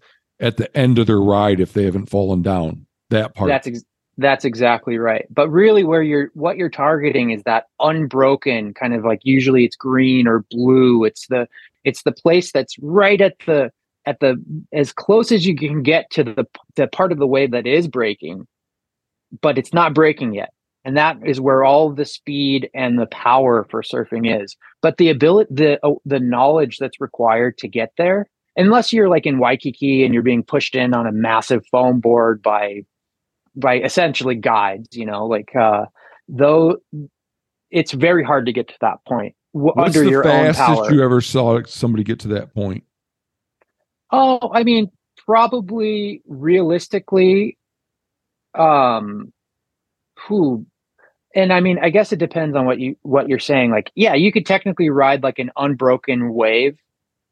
at 0.41 0.57
the 0.57 0.75
end 0.77 0.99
of 0.99 1.07
their 1.07 1.21
ride 1.21 1.61
if 1.61 1.73
they 1.73 1.85
haven't 1.85 2.07
fallen 2.07 2.43
down 2.43 2.87
that 3.11 3.35
part 3.35 3.49
that's 3.49 3.67
ex- 3.67 3.85
that's 4.19 4.45
exactly 4.45 4.99
right. 4.99 5.27
But 5.31 5.49
really 5.49 5.85
where 5.85 6.03
you're 6.03 6.31
what 6.35 6.57
you're 6.57 6.69
targeting 6.69 7.31
is 7.31 7.43
that 7.45 7.67
unbroken 7.81 8.75
kind 8.75 8.95
of 8.95 9.05
like 9.05 9.21
usually 9.23 9.65
it's 9.65 9.77
green 9.77 10.27
or 10.27 10.45
blue. 10.51 11.05
It's 11.05 11.27
the 11.29 11.49
it's 11.85 12.03
the 12.03 12.13
place 12.13 12.53
that's 12.53 12.79
right 12.81 13.21
at 13.21 13.37
the 13.47 13.73
at 14.05 14.21
the 14.21 14.43
as 14.73 14.93
close 14.93 15.33
as 15.33 15.47
you 15.47 15.57
can 15.57 15.83
get 15.83 16.11
to 16.11 16.25
the 16.25 16.47
the 16.77 16.89
part 16.89 17.13
of 17.13 17.19
the 17.19 17.27
wave 17.27 17.53
that 17.53 17.67
is 17.67 17.89
breaking, 17.89 18.47
but 19.41 19.57
it's 19.57 19.73
not 19.73 19.95
breaking 19.95 20.35
yet. 20.35 20.53
And 20.85 20.97
that 20.97 21.17
is 21.25 21.41
where 21.41 21.65
all 21.65 21.91
the 21.93 22.05
speed 22.05 22.69
and 22.75 22.99
the 22.99 23.07
power 23.07 23.67
for 23.71 23.83
surfing 23.83 24.43
is. 24.43 24.57
But 24.81 24.97
the 24.97 25.11
ability 25.11 25.55
the 25.55 25.87
uh, 25.87 25.95
the 26.05 26.19
knowledge 26.21 26.79
that's 26.79 27.01
required 27.01 27.59
to 27.59 27.69
get 27.69 27.93
there 27.97 28.29
unless 28.57 28.93
you're 28.93 29.09
like 29.09 29.25
in 29.25 29.39
Waikiki 29.39 30.05
and 30.05 30.13
you're 30.13 30.23
being 30.23 30.43
pushed 30.43 30.75
in 30.75 30.93
on 30.93 31.07
a 31.07 31.13
massive 31.13 31.65
foam 31.71 32.01
board 32.01 32.43
by 32.43 32.83
by 33.55 33.79
essentially 33.79 34.35
guides, 34.35 34.97
you 34.97 35.07
know, 35.07 35.27
like 35.27 35.55
uh 35.55 35.85
though 36.29 36.79
it's 37.71 37.93
very 37.93 38.25
hard 38.25 38.47
to 38.47 38.53
get 38.53 38.69
to 38.69 38.75
that 38.81 38.99
point 39.07 39.35
w- 39.55 39.73
What's 39.75 39.97
under 39.97 40.05
the 40.05 40.11
your 40.11 40.25
fastest 40.25 40.69
own 40.69 40.77
power. 40.77 40.95
you 40.95 41.03
ever 41.03 41.21
saw 41.21 41.63
somebody 41.65 42.05
get 42.05 42.21
to 42.21 42.29
that 42.29 42.55
point? 42.55 42.85
Oh, 44.11 44.51
I 44.53 44.63
mean, 44.63 44.91
probably 45.25 46.23
realistically, 46.27 47.57
um, 48.55 49.33
who, 50.29 50.67
and 51.35 51.53
I 51.53 51.61
mean, 51.61 51.79
I 51.83 51.91
guess 51.91 52.13
it 52.13 52.19
depends 52.19 52.57
on 52.57 52.67
what 52.67 52.79
you 52.79 52.97
what 53.03 53.29
you're 53.29 53.39
saying. 53.39 53.71
Like, 53.71 53.91
yeah, 53.95 54.15
you 54.15 54.33
could 54.33 54.47
technically 54.47 54.91
ride 54.91 55.23
like 55.23 55.39
an 55.39 55.51
unbroken 55.57 56.35
wave 56.35 56.79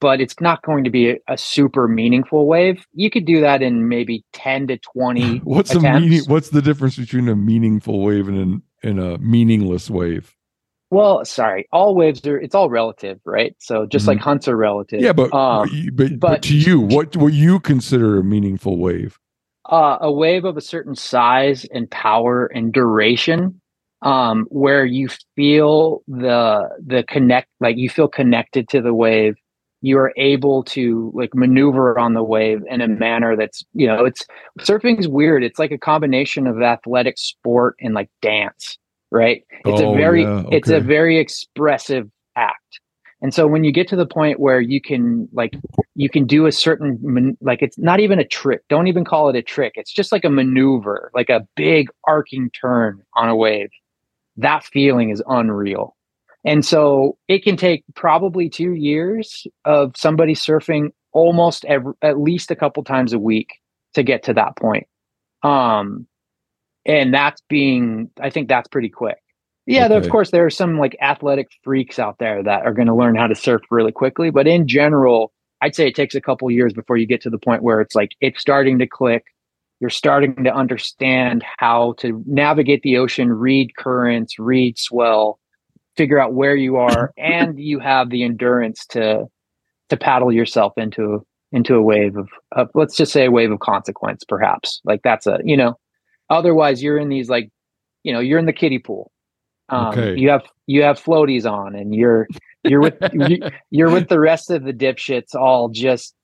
but 0.01 0.21
it's 0.21 0.41
not 0.41 0.63
going 0.63 0.85
to 0.85 0.91
be 0.91 1.11
a, 1.11 1.19
a, 1.29 1.39
super 1.39 1.87
meaningful 1.87 2.47
wave. 2.47 2.87
You 2.95 3.11
could 3.11 3.27
do 3.27 3.41
that 3.43 3.63
in 3.63 3.89
maybe 3.89 4.25
10 4.33 4.69
to 4.69 4.79
20 4.79 5.39
what's 5.45 5.71
attempts. 5.71 5.85
the 5.85 6.01
meaning 6.01 6.25
what's 6.27 6.51
the 6.51 6.63
difference 6.63 6.97
between 6.97 7.29
a 7.29 7.37
meaningful 7.37 8.03
wave 8.03 8.27
and 8.27 8.39
an, 8.39 8.63
and 8.83 8.99
a 8.99 9.19
meaningless 9.19 9.91
wave? 9.91 10.35
Well, 10.91 11.25
sorry, 11.25 11.69
all 11.71 11.95
waves 11.95 12.27
are 12.27 12.41
it's 12.41 12.55
all 12.55 12.69
relative, 12.69 13.21
right? 13.25 13.55
So 13.61 13.87
just 13.87 14.03
mm-hmm. 14.03 14.09
like 14.09 14.19
hunts 14.19 14.49
are 14.49 14.57
relative. 14.57 15.01
Yeah, 15.01 15.13
but, 15.13 15.33
um, 15.33 15.69
but, 15.93 16.19
but 16.19 16.19
but 16.19 16.43
to 16.43 16.57
you, 16.57 16.81
what 16.81 17.17
what 17.17 17.33
you 17.33 17.61
consider 17.61 18.19
a 18.19 18.25
meaningful 18.25 18.77
wave? 18.77 19.17
Uh, 19.71 19.99
a 20.01 20.11
wave 20.11 20.45
of 20.45 20.57
a 20.57 20.61
certain 20.61 20.97
size 20.97 21.65
and 21.73 21.89
power 21.93 22.47
and 22.47 22.73
duration 22.73 23.60
um, 24.03 24.47
where 24.51 24.85
you 24.85 25.09
feel 25.37 26.03
the 26.09 26.69
the 26.85 27.03
connect 27.05 27.49
like 27.61 27.77
you 27.77 27.91
feel 27.91 28.09
connected 28.09 28.69
to 28.69 28.81
the 28.81 28.95
wave 28.95 29.37
you 29.83 29.99
are 29.99 30.13
able 30.17 30.63
to 30.63 31.11
like 31.15 31.35
maneuver 31.35 31.99
on 31.99 32.13
the 32.13 32.23
wave 32.23 32.63
in 32.69 32.81
a 32.81 32.89
manner 32.89 33.37
that's 33.37 33.65
you 33.73 33.87
know 33.87 34.05
it's 34.05 34.25
surfing 34.61 34.99
is 34.99 35.09
weird. 35.09 35.43
It's 35.43 35.59
like 35.59 35.71
a 35.71 35.79
combination 35.79 36.47
of 36.47 36.61
athletic 36.61 37.17
sport 37.17 37.77
and 37.81 37.95
like 37.95 38.11
dance 38.21 38.79
right? 39.11 39.45
It's 39.65 39.81
oh, 39.81 39.95
a 39.95 39.97
very 39.97 40.23
yeah. 40.23 40.29
okay. 40.29 40.57
it's 40.57 40.71
a 40.71 40.81
very 40.81 41.19
expressive 41.19 42.09
act. 42.37 42.81
And 43.23 43.35
so 43.35 43.47
when 43.47 43.65
you 43.65 43.73
get 43.73 43.87
to 43.89 43.97
the 43.97 44.07
point 44.07 44.41
where 44.41 44.61
you 44.61 44.81
can 44.81 45.29
like 45.33 45.55
you 45.95 46.09
can 46.09 46.27
do 46.27 46.47
a 46.47 46.53
certain 46.53 47.37
like 47.41 47.61
it's 47.61 47.77
not 47.77 48.01
even 48.01 48.19
a 48.19 48.25
trick. 48.25 48.63
Don't 48.69 48.87
even 48.87 49.05
call 49.05 49.29
it 49.29 49.37
a 49.37 49.43
trick. 49.43 49.73
It's 49.77 49.93
just 49.93 50.11
like 50.13 50.25
a 50.25 50.31
maneuver 50.31 51.11
like 51.15 51.29
a 51.29 51.47
big 51.55 51.89
arcing 52.07 52.51
turn 52.51 53.03
on 53.15 53.29
a 53.29 53.37
wave 53.37 53.71
that 54.41 54.65
feeling 54.65 55.11
is 55.11 55.23
unreal 55.27 55.97
and 56.45 56.65
so 56.65 57.19
it 57.29 57.45
can 57.45 57.57
take 57.57 57.85
probably 57.95 58.49
two 58.49 58.75
years 58.75 59.47
of 59.65 59.97
somebody 59.97 60.35
surfing 60.35 60.91
almost 61.13 61.65
every, 61.67 61.93
at 62.03 62.19
least 62.19 62.51
a 62.51 62.57
couple 62.57 62.83
times 62.83 63.13
a 63.13 63.19
week 63.19 63.55
to 63.95 64.03
get 64.03 64.23
to 64.25 64.35
that 64.35 64.57
point. 64.57 64.87
Um, 65.43 66.07
and 66.87 67.13
that's 67.13 67.43
being, 67.49 68.11
I 68.21 68.31
think 68.31 68.49
that's 68.49 68.69
pretty 68.69 68.89
quick. 68.89 69.19
Yeah, 69.67 69.87
okay. 69.87 69.97
of 69.97 70.09
course, 70.09 70.31
there 70.31 70.47
are 70.47 70.51
some 70.51 70.79
like 70.79 70.97
athletic 71.03 71.49
freaks 71.63 71.99
out 71.99 72.19
there 72.19 72.43
that 72.43 72.65
are 72.65 72.73
going 72.73 72.89
to 72.89 72.95
learn 72.95 73.15
how 73.15 73.27
to 73.27 73.35
surf 73.35 73.61
really 73.71 73.93
quickly. 73.93 74.31
But 74.31 74.47
in 74.47 74.67
general, 74.67 75.33
I'd 75.61 75.75
say 75.75 75.87
it 75.87 75.95
takes 75.95 76.15
a 76.15 76.21
couple 76.21 76.51
years 76.51 76.73
before 76.73 76.97
you 76.97 77.07
get 77.07 77.21
to 77.23 77.31
the 77.31 77.39
point 77.39 77.63
where 77.63 77.81
it's 77.81 77.95
like 77.95 78.13
it's 78.21 78.41
starting 78.41 78.79
to 78.79 78.87
click. 78.87 79.27
You're 79.81 79.91
starting 79.91 80.45
to 80.45 80.55
understand 80.55 81.43
how 81.59 81.95
to 81.99 82.23
navigate 82.27 82.83
the 82.83 82.99
ocean, 82.99 83.33
read 83.33 83.77
currents, 83.77 84.39
read 84.39 84.79
swell, 84.79 85.41
figure 85.97 86.19
out 86.19 86.35
where 86.35 86.57
you 86.57 86.77
are 86.77 87.13
and 87.19 87.59
you 87.59 87.79
have 87.79 88.11
the 88.11 88.25
endurance 88.25 88.87
to 88.87 89.27
to 89.89 89.97
paddle 89.97 90.33
yourself 90.33 90.73
into 90.77 91.27
into 91.53 91.75
a 91.75 91.83
wave 91.83 92.17
of, 92.17 92.29
of 92.53 92.71
let's 92.75 92.97
just 92.97 93.13
say 93.13 93.27
a 93.27 93.31
wave 93.31 93.51
of 93.51 93.59
consequence 93.59 94.25
perhaps 94.25 94.81
like 94.85 95.01
that's 95.03 95.27
a 95.27 95.39
you 95.45 95.57
know 95.57 95.77
otherwise 96.31 96.83
you're 96.83 96.99
in 96.99 97.09
these 97.09 97.29
like 97.29 97.51
you 98.05 98.13
know 98.13 98.21
you're 98.21 98.39
in 98.39 98.47
the 98.47 98.53
kiddie 98.53 98.79
pool 98.79 99.11
um, 99.69 99.89
okay. 99.89 100.17
you 100.17 100.31
have 100.31 100.45
you 100.67 100.83
have 100.83 101.03
floaties 101.03 101.51
on 101.51 101.75
and 101.75 101.95
you're 101.95 102.29
you're 102.65 102.81
with 102.81 102.95
you're 103.71 103.91
with 103.91 104.09
the 104.09 104.21
rest 104.21 104.51
of 104.51 104.65
the 104.65 104.73
dipshits 104.73 105.35
all 105.35 105.69
just 105.69 106.15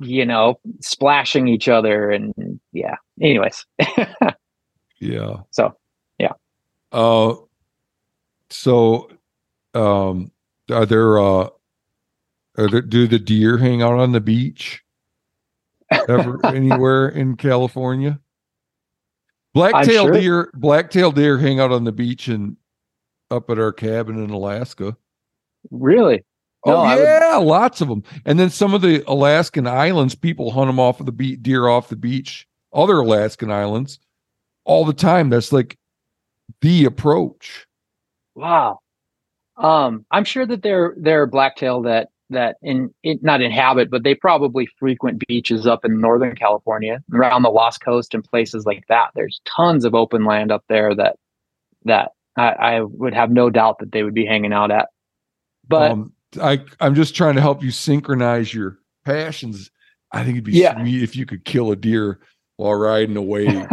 you 0.00 0.26
know 0.26 0.60
splashing 0.80 1.48
each 1.48 1.68
other 1.68 2.10
and 2.10 2.34
yeah. 2.74 2.96
Anyways, 3.22 3.64
yeah. 5.00 5.36
So, 5.50 5.74
yeah. 6.18 6.32
Uh, 6.92 7.36
so, 8.50 9.10
um, 9.72 10.30
are 10.70 10.84
there 10.84 11.18
uh, 11.18 11.48
are 12.58 12.68
there 12.68 12.82
do 12.82 13.06
the 13.06 13.18
deer 13.18 13.56
hang 13.56 13.80
out 13.80 13.98
on 13.98 14.12
the 14.12 14.20
beach 14.20 14.82
ever 16.08 16.44
anywhere 16.44 17.08
in 17.08 17.36
California? 17.36 18.20
Blacktail 19.54 20.06
sure- 20.06 20.12
deer, 20.12 20.50
blacktail 20.54 21.12
deer 21.12 21.38
hang 21.38 21.60
out 21.60 21.70
on 21.72 21.84
the 21.84 21.92
beach 21.92 22.28
and 22.28 22.56
up 23.30 23.48
at 23.50 23.58
our 23.58 23.72
cabin 23.72 24.22
in 24.22 24.30
Alaska. 24.30 24.96
really? 25.70 26.24
No, 26.66 26.76
oh 26.76 26.80
I 26.80 26.96
would- 26.96 27.02
yeah, 27.02 27.36
lots 27.36 27.80
of 27.80 27.88
them. 27.88 28.02
And 28.24 28.38
then 28.38 28.48
some 28.50 28.74
of 28.74 28.80
the 28.80 29.04
Alaskan 29.06 29.66
islands, 29.66 30.14
people 30.14 30.50
hunt 30.50 30.68
them 30.68 30.80
off 30.80 30.98
of 30.98 31.06
the 31.06 31.12
beach, 31.12 31.42
deer 31.42 31.68
off 31.68 31.88
the 31.88 31.96
beach. 31.96 32.48
Other 32.74 32.98
Alaskan 32.98 33.50
islands, 33.50 33.98
all 34.64 34.84
the 34.84 34.92
time. 34.92 35.30
That's 35.30 35.52
like 35.52 35.78
the 36.60 36.84
approach. 36.84 37.66
Wow. 38.34 38.80
Um, 39.56 40.04
I'm 40.10 40.24
sure 40.24 40.44
that 40.46 40.62
there 40.62 40.94
there 40.98 41.22
are 41.22 41.26
blacktail 41.26 41.82
that 41.82 42.08
that 42.30 42.56
in 42.62 42.92
it 43.04 43.22
not 43.22 43.40
inhabit, 43.40 43.90
but 43.90 44.02
they 44.02 44.14
probably 44.14 44.66
frequent 44.78 45.22
beaches 45.28 45.66
up 45.66 45.84
in 45.84 46.00
Northern 46.00 46.34
California, 46.34 47.02
around 47.12 47.42
the 47.42 47.50
Lost 47.50 47.80
Coast 47.80 48.14
and 48.14 48.24
places 48.24 48.66
like 48.66 48.84
that. 48.88 49.10
There's 49.14 49.40
tons 49.44 49.84
of 49.84 49.94
open 49.94 50.24
land 50.24 50.50
up 50.50 50.64
there 50.68 50.94
that 50.96 51.16
that 51.84 52.12
I, 52.36 52.48
I 52.48 52.80
would 52.80 53.14
have 53.14 53.30
no 53.30 53.50
doubt 53.50 53.78
that 53.78 53.92
they 53.92 54.02
would 54.02 54.14
be 54.14 54.26
hanging 54.26 54.52
out 54.52 54.72
at. 54.72 54.88
But 55.68 55.92
um, 55.92 56.12
I 56.42 56.64
I'm 56.80 56.96
just 56.96 57.14
trying 57.14 57.36
to 57.36 57.40
help 57.40 57.62
you 57.62 57.70
synchronize 57.70 58.52
your 58.52 58.78
passions. 59.04 59.70
I 60.10 60.24
think 60.24 60.30
it'd 60.30 60.44
be 60.44 60.52
Yeah. 60.52 60.74
sweet 60.80 61.02
if 61.02 61.14
you 61.14 61.26
could 61.26 61.44
kill 61.44 61.70
a 61.70 61.76
deer 61.76 62.18
while 62.56 62.74
riding 62.74 63.16
away. 63.16 63.46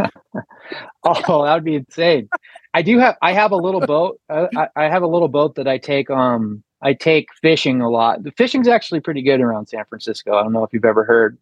oh, 1.04 1.46
that 1.46 1.54
would 1.54 1.64
be 1.64 1.76
insane. 1.76 2.30
I 2.74 2.82
do 2.82 3.00
have 3.00 3.18
I 3.22 3.34
have 3.34 3.52
a 3.52 3.58
little 3.58 3.82
boat. 3.82 4.20
Uh, 4.30 4.48
I, 4.56 4.68
I 4.76 4.84
have 4.90 5.04
a 5.04 5.08
little 5.08 5.28
boat 5.28 5.56
that 5.56 5.68
I 5.68 5.78
take 5.78 6.10
um 6.10 6.64
I 6.82 6.94
take 6.94 7.28
fishing 7.42 7.82
a 7.82 7.90
lot. 7.90 8.24
The 8.24 8.32
fishing's 8.32 8.68
actually 8.68 9.02
pretty 9.02 9.22
good 9.22 9.42
around 9.42 9.68
San 9.68 9.86
Francisco. 9.86 10.36
I 10.36 10.44
don't 10.44 10.54
know 10.54 10.64
if 10.64 10.74
you've 10.74 10.86
ever 10.86 11.04
heard 11.04 11.38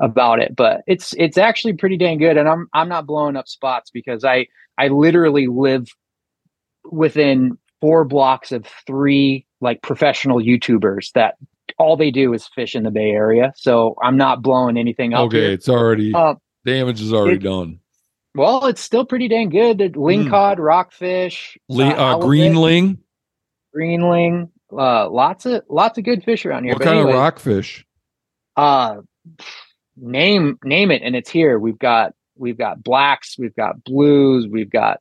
about 0.00 0.40
it, 0.40 0.54
but 0.56 0.82
it's 0.86 1.14
it's 1.18 1.38
actually 1.38 1.74
pretty 1.74 1.96
dang 1.96 2.18
good. 2.18 2.36
And 2.36 2.48
I'm 2.48 2.68
I'm 2.72 2.88
not 2.88 3.06
blowing 3.06 3.36
up 3.36 3.48
spots 3.48 3.90
because 3.90 4.24
I 4.24 4.46
I 4.78 4.88
literally 4.88 5.46
live 5.46 5.88
within 6.90 7.56
four 7.80 8.04
blocks 8.04 8.52
of 8.52 8.66
three 8.86 9.46
like 9.60 9.82
professional 9.82 10.38
YouTubers 10.38 11.12
that 11.12 11.36
all 11.78 11.96
they 11.96 12.10
do 12.10 12.32
is 12.34 12.48
fish 12.48 12.74
in 12.74 12.82
the 12.82 12.90
Bay 12.90 13.10
Area. 13.10 13.52
So 13.56 13.96
I'm 14.02 14.16
not 14.16 14.42
blowing 14.42 14.76
anything 14.76 15.14
up. 15.14 15.26
okay, 15.26 15.42
here. 15.42 15.52
it's 15.52 15.68
already 15.68 16.12
Uh, 16.14 16.34
damage 16.64 17.00
is 17.00 17.12
already 17.12 17.36
it- 17.36 17.42
done. 17.42 17.80
well, 18.34 18.66
it's 18.66 18.80
still 18.80 19.04
pretty 19.04 19.28
dang 19.28 19.48
good. 19.50 19.78
The 19.78 19.88
Mm. 19.90 20.28
Lingcod, 20.28 20.58
rockfish, 20.58 21.58
Le- 21.68 21.86
uh, 21.86 21.90
uh, 21.90 21.96
halibut, 21.96 22.26
greenling. 22.26 22.98
greenling, 23.72 24.50
uh, 24.72 25.08
lots 25.10 25.46
of 25.46 25.62
lots 25.68 25.98
of 25.98 26.04
good 26.04 26.24
fish 26.24 26.44
around 26.46 26.64
here. 26.64 26.74
What 26.74 26.80
But 26.80 26.84
kind 26.84 26.98
of 27.08 27.14
rockfish? 27.14 27.84
Uh, 28.56 28.96
name 29.96 30.58
name 30.64 30.90
it, 30.90 31.02
and 31.02 31.14
it's 31.16 31.30
here. 31.30 31.58
We've 31.58 31.78
got 31.78 32.14
we've 32.36 32.58
got 32.58 32.82
blacks, 32.82 33.36
we've 33.38 33.54
got 33.54 33.84
blues, 33.84 34.46
we've 34.50 34.70
got 34.70 35.00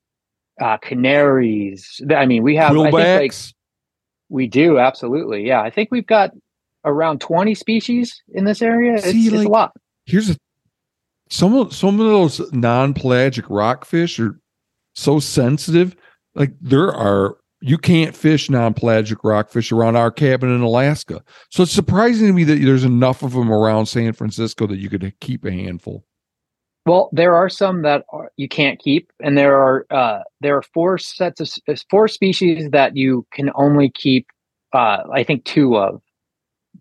uh, 0.59 0.77
canaries. 0.77 2.01
I 2.15 2.25
mean, 2.25 2.43
we 2.43 2.55
have. 2.57 2.71
I 2.77 2.91
think, 2.91 2.93
like, 2.93 3.33
we 4.29 4.47
do 4.47 4.77
absolutely. 4.79 5.47
Yeah, 5.47 5.61
I 5.61 5.69
think 5.69 5.89
we've 5.91 6.05
got 6.07 6.31
around 6.85 7.21
twenty 7.21 7.55
species 7.55 8.21
in 8.33 8.45
this 8.45 8.61
area. 8.61 8.95
It's, 8.95 9.05
See, 9.11 9.27
it's 9.27 9.35
like- 9.35 9.47
a 9.47 9.49
lot. 9.51 9.71
here's 10.05 10.29
a 10.29 10.35
some 11.31 11.55
of 11.55 11.73
some 11.73 11.99
of 11.99 12.05
those 12.05 12.51
non-pelagic 12.51 13.49
rockfish 13.49 14.19
are 14.19 14.39
so 14.93 15.19
sensitive. 15.19 15.95
Like 16.35 16.51
there 16.61 16.91
are 16.91 17.37
you 17.61 17.77
can't 17.77 18.15
fish 18.15 18.49
non-pelagic 18.49 19.23
rockfish 19.23 19.71
around 19.71 19.95
our 19.95 20.11
cabin 20.11 20.53
in 20.53 20.61
Alaska. 20.61 21.23
So 21.49 21.63
it's 21.63 21.71
surprising 21.71 22.27
to 22.27 22.33
me 22.33 22.43
that 22.43 22.55
there's 22.55 22.83
enough 22.83 23.23
of 23.23 23.33
them 23.33 23.51
around 23.51 23.85
San 23.85 24.13
Francisco 24.13 24.67
that 24.67 24.77
you 24.77 24.89
could 24.89 25.13
keep 25.21 25.45
a 25.45 25.51
handful. 25.51 26.03
Well, 26.85 27.09
there 27.13 27.35
are 27.35 27.47
some 27.47 27.83
that 27.83 28.05
are, 28.11 28.31
you 28.37 28.49
can't 28.49 28.79
keep, 28.79 29.11
and 29.23 29.37
there 29.37 29.55
are 29.55 29.85
uh, 29.89 30.23
there 30.41 30.57
are 30.57 30.63
four 30.63 30.97
sets 30.97 31.39
of 31.39 31.81
four 31.89 32.07
species 32.07 32.69
that 32.71 32.97
you 32.97 33.25
can 33.31 33.51
only 33.55 33.89
keep. 33.89 34.27
Uh, 34.73 35.03
I 35.13 35.23
think 35.23 35.45
two 35.45 35.77
of, 35.77 36.01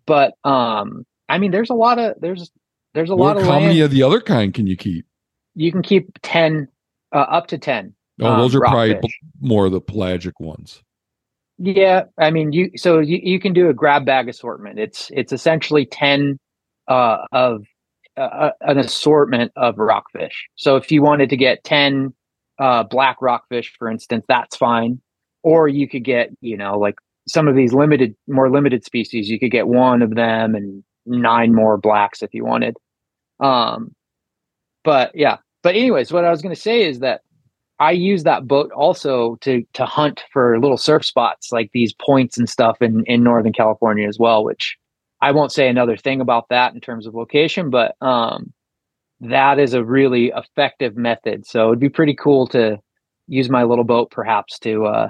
but 0.05 0.33
um, 0.43 1.05
I 1.29 1.37
mean, 1.37 1.51
there's 1.51 1.69
a 1.69 1.75
lot 1.75 1.99
of 1.99 2.15
there's 2.19 2.51
there's 2.93 3.09
a 3.09 3.15
lot 3.15 3.37
of 3.37 3.43
how 3.43 3.51
land. 3.51 3.65
many 3.65 3.81
of 3.81 3.91
the 3.91 4.03
other 4.03 4.21
kind 4.21 4.53
can 4.53 4.67
you 4.67 4.75
keep? 4.75 5.05
you 5.55 5.71
can 5.71 5.81
keep 5.81 6.17
ten, 6.21 6.67
uh, 7.13 7.19
up 7.19 7.47
to 7.47 7.57
ten. 7.57 7.93
Oh, 8.21 8.27
um, 8.27 8.39
those 8.39 8.55
are 8.55 8.59
probably 8.59 8.93
rockfish. 8.93 9.19
more 9.39 9.65
of 9.65 9.71
the 9.71 9.81
pelagic 9.81 10.39
ones. 10.39 10.81
Yeah, 11.57 12.05
I 12.17 12.31
mean, 12.31 12.53
you 12.53 12.71
so 12.75 12.99
you, 12.99 13.19
you 13.21 13.39
can 13.39 13.53
do 13.53 13.69
a 13.69 13.73
grab 13.73 14.05
bag 14.05 14.29
assortment. 14.29 14.79
It's 14.79 15.11
it's 15.13 15.31
essentially 15.31 15.85
ten 15.85 16.39
uh, 16.87 17.25
of 17.31 17.65
uh, 18.17 18.51
an 18.61 18.77
assortment 18.77 19.51
of 19.55 19.77
rockfish. 19.77 20.47
So 20.55 20.75
if 20.75 20.91
you 20.91 21.01
wanted 21.01 21.29
to 21.29 21.37
get 21.37 21.63
ten 21.63 22.13
uh, 22.59 22.83
black 22.83 23.17
rockfish, 23.21 23.73
for 23.77 23.89
instance, 23.89 24.25
that's 24.27 24.55
fine. 24.55 25.01
Or 25.43 25.67
you 25.67 25.87
could 25.87 26.03
get 26.03 26.29
you 26.41 26.57
know 26.57 26.77
like 26.79 26.95
some 27.27 27.47
of 27.47 27.55
these 27.55 27.73
limited, 27.73 28.15
more 28.27 28.49
limited 28.49 28.83
species. 28.83 29.29
You 29.29 29.39
could 29.39 29.51
get 29.51 29.67
one 29.67 30.01
of 30.01 30.15
them 30.15 30.55
and 30.55 30.83
nine 31.05 31.53
more 31.53 31.77
blacks 31.77 32.21
if 32.21 32.33
you 32.33 32.45
wanted. 32.45 32.77
Um, 33.39 33.95
but 34.83 35.11
yeah, 35.15 35.37
but 35.63 35.75
anyways, 35.75 36.11
what 36.11 36.25
I 36.25 36.31
was 36.31 36.41
going 36.41 36.55
to 36.55 36.61
say 36.61 36.83
is 36.83 36.99
that 36.99 37.21
I 37.79 37.91
use 37.91 38.23
that 38.23 38.47
boat 38.47 38.71
also 38.71 39.37
to 39.41 39.63
to 39.73 39.85
hunt 39.85 40.23
for 40.31 40.59
little 40.59 40.77
surf 40.77 41.03
spots 41.05 41.51
like 41.51 41.71
these 41.73 41.93
points 41.93 42.37
and 42.37 42.47
stuff 42.47 42.81
in 42.81 43.03
in 43.05 43.23
Northern 43.23 43.53
California 43.53 44.07
as 44.07 44.19
well. 44.19 44.43
Which 44.43 44.77
I 45.21 45.31
won't 45.31 45.51
say 45.51 45.67
another 45.67 45.97
thing 45.97 46.21
about 46.21 46.49
that 46.49 46.73
in 46.73 46.81
terms 46.81 47.07
of 47.07 47.15
location, 47.15 47.69
but 47.69 47.95
um, 48.01 48.53
that 49.21 49.59
is 49.59 49.73
a 49.73 49.83
really 49.83 50.31
effective 50.35 50.95
method. 50.95 51.45
So 51.45 51.67
it'd 51.67 51.79
be 51.79 51.89
pretty 51.89 52.15
cool 52.15 52.47
to 52.47 52.79
use 53.27 53.49
my 53.49 53.63
little 53.63 53.83
boat 53.83 54.11
perhaps 54.11 54.59
to 54.59 54.85
uh, 54.85 55.09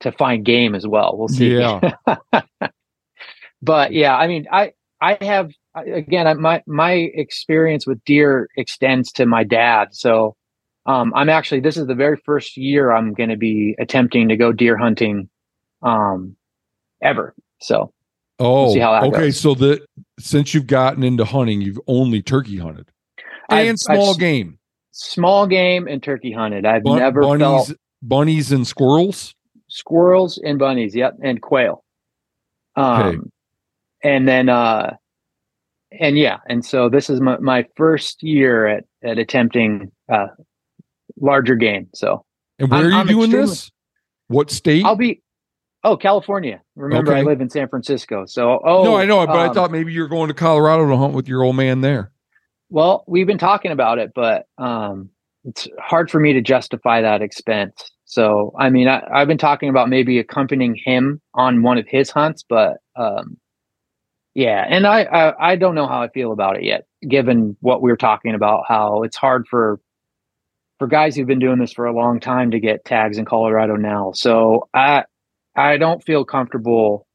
to 0.00 0.12
find 0.12 0.44
game 0.44 0.74
as 0.74 0.86
well. 0.86 1.16
We'll 1.16 1.28
see. 1.28 1.56
Yeah. 1.56 1.94
but 3.62 3.92
yeah, 3.92 4.16
I 4.16 4.26
mean, 4.26 4.46
I 4.50 4.72
I 5.00 5.16
have 5.22 5.50
again 5.74 6.26
I, 6.26 6.34
my 6.34 6.62
my 6.66 6.92
experience 6.92 7.86
with 7.86 8.02
deer 8.04 8.48
extends 8.56 9.12
to 9.12 9.26
my 9.26 9.44
dad. 9.44 9.88
So 9.92 10.36
um, 10.86 11.12
I'm 11.14 11.28
actually 11.28 11.60
this 11.60 11.76
is 11.76 11.86
the 11.86 11.94
very 11.94 12.16
first 12.24 12.56
year 12.56 12.90
I'm 12.92 13.12
going 13.14 13.28
to 13.30 13.36
be 13.36 13.76
attempting 13.78 14.28
to 14.28 14.36
go 14.36 14.52
deer 14.52 14.76
hunting 14.76 15.28
um, 15.82 16.36
ever. 17.02 17.34
So 17.60 17.92
Oh, 18.42 18.72
see 18.72 18.78
how 18.80 18.92
that 18.92 19.02
okay. 19.08 19.18
goes. 19.26 19.38
So 19.40 19.54
that 19.56 19.84
since 20.18 20.54
you've 20.54 20.66
gotten 20.66 21.02
into 21.02 21.24
hunting, 21.26 21.60
you've 21.60 21.80
only 21.86 22.22
turkey 22.22 22.56
hunted 22.56 22.88
I've- 23.50 23.68
and 23.68 23.78
small 23.78 24.10
I've- 24.10 24.18
game. 24.18 24.58
small 24.92 25.46
game 25.46 25.86
and 25.86 26.02
turkey 26.02 26.32
hunted. 26.32 26.64
I've 26.64 26.82
Bun- 26.82 26.98
never 26.98 27.20
bunnies, 27.20 27.66
felt 27.68 27.78
bunnies 28.02 28.50
and 28.52 28.66
squirrels. 28.66 29.34
squirrels 29.68 30.38
and 30.42 30.58
bunnies. 30.58 30.94
Yep, 30.96 31.18
and 31.22 31.40
quail. 31.42 31.84
Um, 32.76 33.02
Okay. 33.02 33.18
And 34.02 34.28
then 34.28 34.48
uh, 34.48 34.96
and 35.98 36.18
yeah, 36.18 36.38
and 36.48 36.64
so 36.64 36.88
this 36.88 37.10
is 37.10 37.20
my, 37.20 37.38
my 37.38 37.66
first 37.76 38.22
year 38.22 38.66
at 38.66 38.84
at 39.02 39.18
attempting 39.18 39.90
uh 40.12 40.28
larger 41.20 41.54
game. 41.54 41.88
So 41.94 42.24
And 42.58 42.70
where 42.70 42.80
I'm- 42.80 42.86
are 42.86 42.90
you 42.90 42.96
I'm 42.96 43.06
doing 43.06 43.30
this? 43.30 43.70
What 44.28 44.50
state? 44.50 44.84
I'll 44.84 44.96
be. 44.96 45.22
Oh, 45.82 45.96
California. 45.96 46.60
Remember, 46.76 47.14
I 47.14 47.22
live 47.22 47.40
in 47.40 47.48
San 47.48 47.66
Francisco. 47.68 48.26
So, 48.26 48.60
oh, 48.62 48.84
no, 48.84 48.96
I 48.96 49.06
know, 49.06 49.26
but 49.26 49.38
I 49.38 49.46
um, 49.46 49.54
thought 49.54 49.70
maybe 49.70 49.94
you're 49.94 50.08
going 50.08 50.28
to 50.28 50.34
Colorado 50.34 50.86
to 50.86 50.96
hunt 50.96 51.14
with 51.14 51.26
your 51.26 51.42
old 51.42 51.56
man 51.56 51.80
there. 51.80 52.12
Well, 52.68 53.02
we've 53.08 53.26
been 53.26 53.38
talking 53.38 53.72
about 53.72 53.98
it, 53.98 54.12
but 54.14 54.44
um, 54.58 55.08
it's 55.44 55.66
hard 55.80 56.10
for 56.10 56.20
me 56.20 56.34
to 56.34 56.42
justify 56.42 57.00
that 57.00 57.22
expense. 57.22 57.90
So, 58.04 58.52
I 58.58 58.68
mean, 58.68 58.88
I, 58.88 59.02
I've 59.12 59.26
been 59.26 59.38
talking 59.38 59.70
about 59.70 59.88
maybe 59.88 60.18
accompanying 60.18 60.74
him 60.76 61.20
on 61.32 61.62
one 61.62 61.78
of 61.78 61.86
his 61.88 62.10
hunts, 62.10 62.44
but 62.46 62.76
um, 62.96 63.38
yeah, 64.34 64.64
and 64.68 64.86
I, 64.86 65.02
I 65.02 65.52
I 65.52 65.56
don't 65.56 65.74
know 65.74 65.86
how 65.86 66.02
I 66.02 66.08
feel 66.08 66.32
about 66.32 66.56
it 66.56 66.64
yet, 66.64 66.86
given 67.08 67.56
what 67.60 67.82
we 67.82 67.90
are 67.90 67.96
talking 67.96 68.34
about. 68.34 68.64
How 68.68 69.02
it's 69.02 69.16
hard 69.16 69.46
for 69.48 69.80
for 70.78 70.86
guys 70.86 71.14
who've 71.16 71.26
been 71.26 71.38
doing 71.38 71.58
this 71.58 71.72
for 71.72 71.84
a 71.86 71.94
long 71.94 72.20
time 72.20 72.50
to 72.52 72.60
get 72.60 72.84
tags 72.84 73.18
in 73.18 73.24
Colorado 73.24 73.76
now. 73.76 74.12
So 74.14 74.68
I 74.74 75.04
I 75.56 75.76
don't 75.76 76.02
feel 76.04 76.24
comfortable 76.24 77.06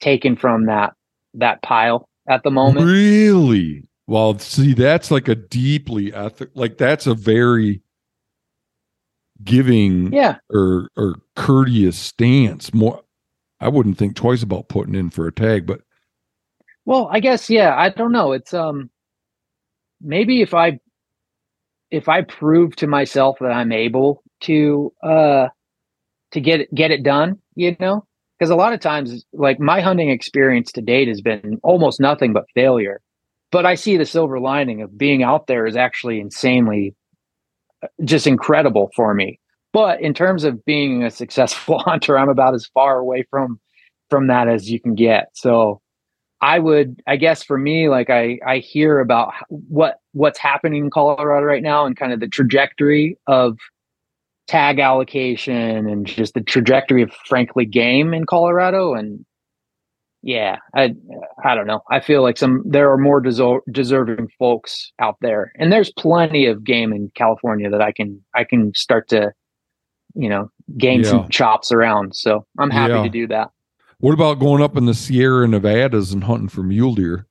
taking 0.00 0.36
from 0.36 0.66
that 0.66 0.92
that 1.34 1.62
pile 1.62 2.08
at 2.28 2.42
the 2.42 2.50
moment. 2.50 2.86
Really? 2.86 3.88
Well, 4.06 4.38
see, 4.38 4.72
that's 4.74 5.10
like 5.10 5.28
a 5.28 5.34
deeply 5.34 6.14
ethic. 6.14 6.50
Like 6.54 6.78
that's 6.78 7.06
a 7.06 7.14
very 7.14 7.82
giving 9.44 10.12
Yeah. 10.12 10.36
or 10.50 10.88
or 10.96 11.16
courteous 11.36 11.98
stance. 11.98 12.72
More, 12.74 13.02
I 13.60 13.68
wouldn't 13.68 13.98
think 13.98 14.16
twice 14.16 14.42
about 14.42 14.68
putting 14.68 14.94
in 14.94 15.10
for 15.10 15.26
a 15.26 15.32
tag, 15.32 15.66
but 15.66 15.82
Well, 16.88 17.10
I 17.12 17.20
guess 17.20 17.50
yeah. 17.50 17.76
I 17.76 17.90
don't 17.90 18.12
know. 18.12 18.32
It's 18.32 18.54
um 18.54 18.88
maybe 20.00 20.42
if 20.42 20.54
I 20.54 20.78
if 21.90 22.08
I 22.08 22.22
prove 22.22 22.76
to 22.76 22.86
myself 22.86 23.38
that 23.40 23.52
I'm 23.52 23.72
able 23.72 24.22
to 24.42 24.92
uh 25.02 25.48
to 26.32 26.40
get 26.40 26.72
get 26.74 26.90
it 26.92 27.02
done, 27.04 27.38
you 27.56 27.76
know, 27.80 28.04
because 28.38 28.50
a 28.50 28.56
lot 28.56 28.72
of 28.74 28.80
times 28.80 29.24
like 29.32 29.60
my 29.60 29.80
hunting 29.80 30.10
experience 30.10 30.72
to 30.72 30.82
date 30.82 31.08
has 31.08 31.22
been 31.22 31.60
almost 31.62 32.00
nothing 32.00 32.32
but 32.32 32.46
failure. 32.54 33.00
But 33.52 33.66
I 33.66 33.76
see 33.76 33.96
the 33.96 34.06
silver 34.06 34.40
lining 34.40 34.82
of 34.82 34.98
being 34.98 35.22
out 35.22 35.46
there 35.46 35.66
is 35.66 35.76
actually 35.76 36.20
insanely 36.20 36.94
uh, 37.82 37.88
just 38.04 38.26
incredible 38.26 38.90
for 38.96 39.14
me. 39.14 39.40
But 39.72 40.00
in 40.02 40.14
terms 40.14 40.44
of 40.44 40.64
being 40.64 41.04
a 41.04 41.10
successful 41.10 41.78
hunter, 41.84 42.18
I'm 42.18 42.30
about 42.30 42.54
as 42.54 42.66
far 42.74 42.98
away 42.98 43.26
from 43.30 43.60
from 44.10 44.28
that 44.28 44.48
as 44.48 44.70
you 44.70 44.80
can 44.80 44.94
get. 44.94 45.28
So 45.34 45.80
I 46.40 46.58
would, 46.58 47.02
I 47.06 47.16
guess 47.16 47.42
for 47.42 47.58
me, 47.58 47.88
like 47.88 48.10
I, 48.10 48.38
I 48.46 48.58
hear 48.58 49.00
about 49.00 49.32
what, 49.48 49.96
what's 50.12 50.38
happening 50.38 50.84
in 50.84 50.90
Colorado 50.90 51.44
right 51.44 51.62
now 51.62 51.84
and 51.84 51.96
kind 51.96 52.12
of 52.12 52.20
the 52.20 52.28
trajectory 52.28 53.18
of 53.26 53.58
tag 54.46 54.78
allocation 54.78 55.88
and 55.88 56.06
just 56.06 56.34
the 56.34 56.40
trajectory 56.40 57.02
of 57.02 57.12
frankly 57.26 57.64
game 57.64 58.14
in 58.14 58.24
Colorado. 58.24 58.94
And 58.94 59.26
yeah, 60.22 60.58
I, 60.74 60.94
I 61.44 61.54
don't 61.56 61.66
know. 61.66 61.80
I 61.90 62.00
feel 62.00 62.22
like 62.22 62.38
some, 62.38 62.62
there 62.64 62.90
are 62.92 62.98
more 62.98 63.20
deser- 63.20 63.60
deserving 63.72 64.28
folks 64.38 64.92
out 65.00 65.16
there 65.20 65.52
and 65.56 65.72
there's 65.72 65.92
plenty 65.92 66.46
of 66.46 66.62
game 66.62 66.92
in 66.92 67.10
California 67.14 67.68
that 67.68 67.82
I 67.82 67.90
can, 67.90 68.22
I 68.34 68.44
can 68.44 68.72
start 68.74 69.08
to, 69.08 69.32
you 70.14 70.28
know, 70.28 70.50
gain 70.76 71.02
yeah. 71.02 71.10
some 71.10 71.28
chops 71.30 71.72
around. 71.72 72.14
So 72.14 72.46
I'm 72.58 72.70
happy 72.70 72.94
yeah. 72.94 73.02
to 73.02 73.08
do 73.08 73.26
that. 73.26 73.50
What 74.00 74.14
about 74.14 74.38
going 74.38 74.62
up 74.62 74.76
in 74.76 74.86
the 74.86 74.94
Sierra 74.94 75.48
Nevadas 75.48 76.12
and 76.12 76.24
hunting 76.24 76.48
for 76.48 76.62
mule 76.62 76.94
deer? 76.94 77.26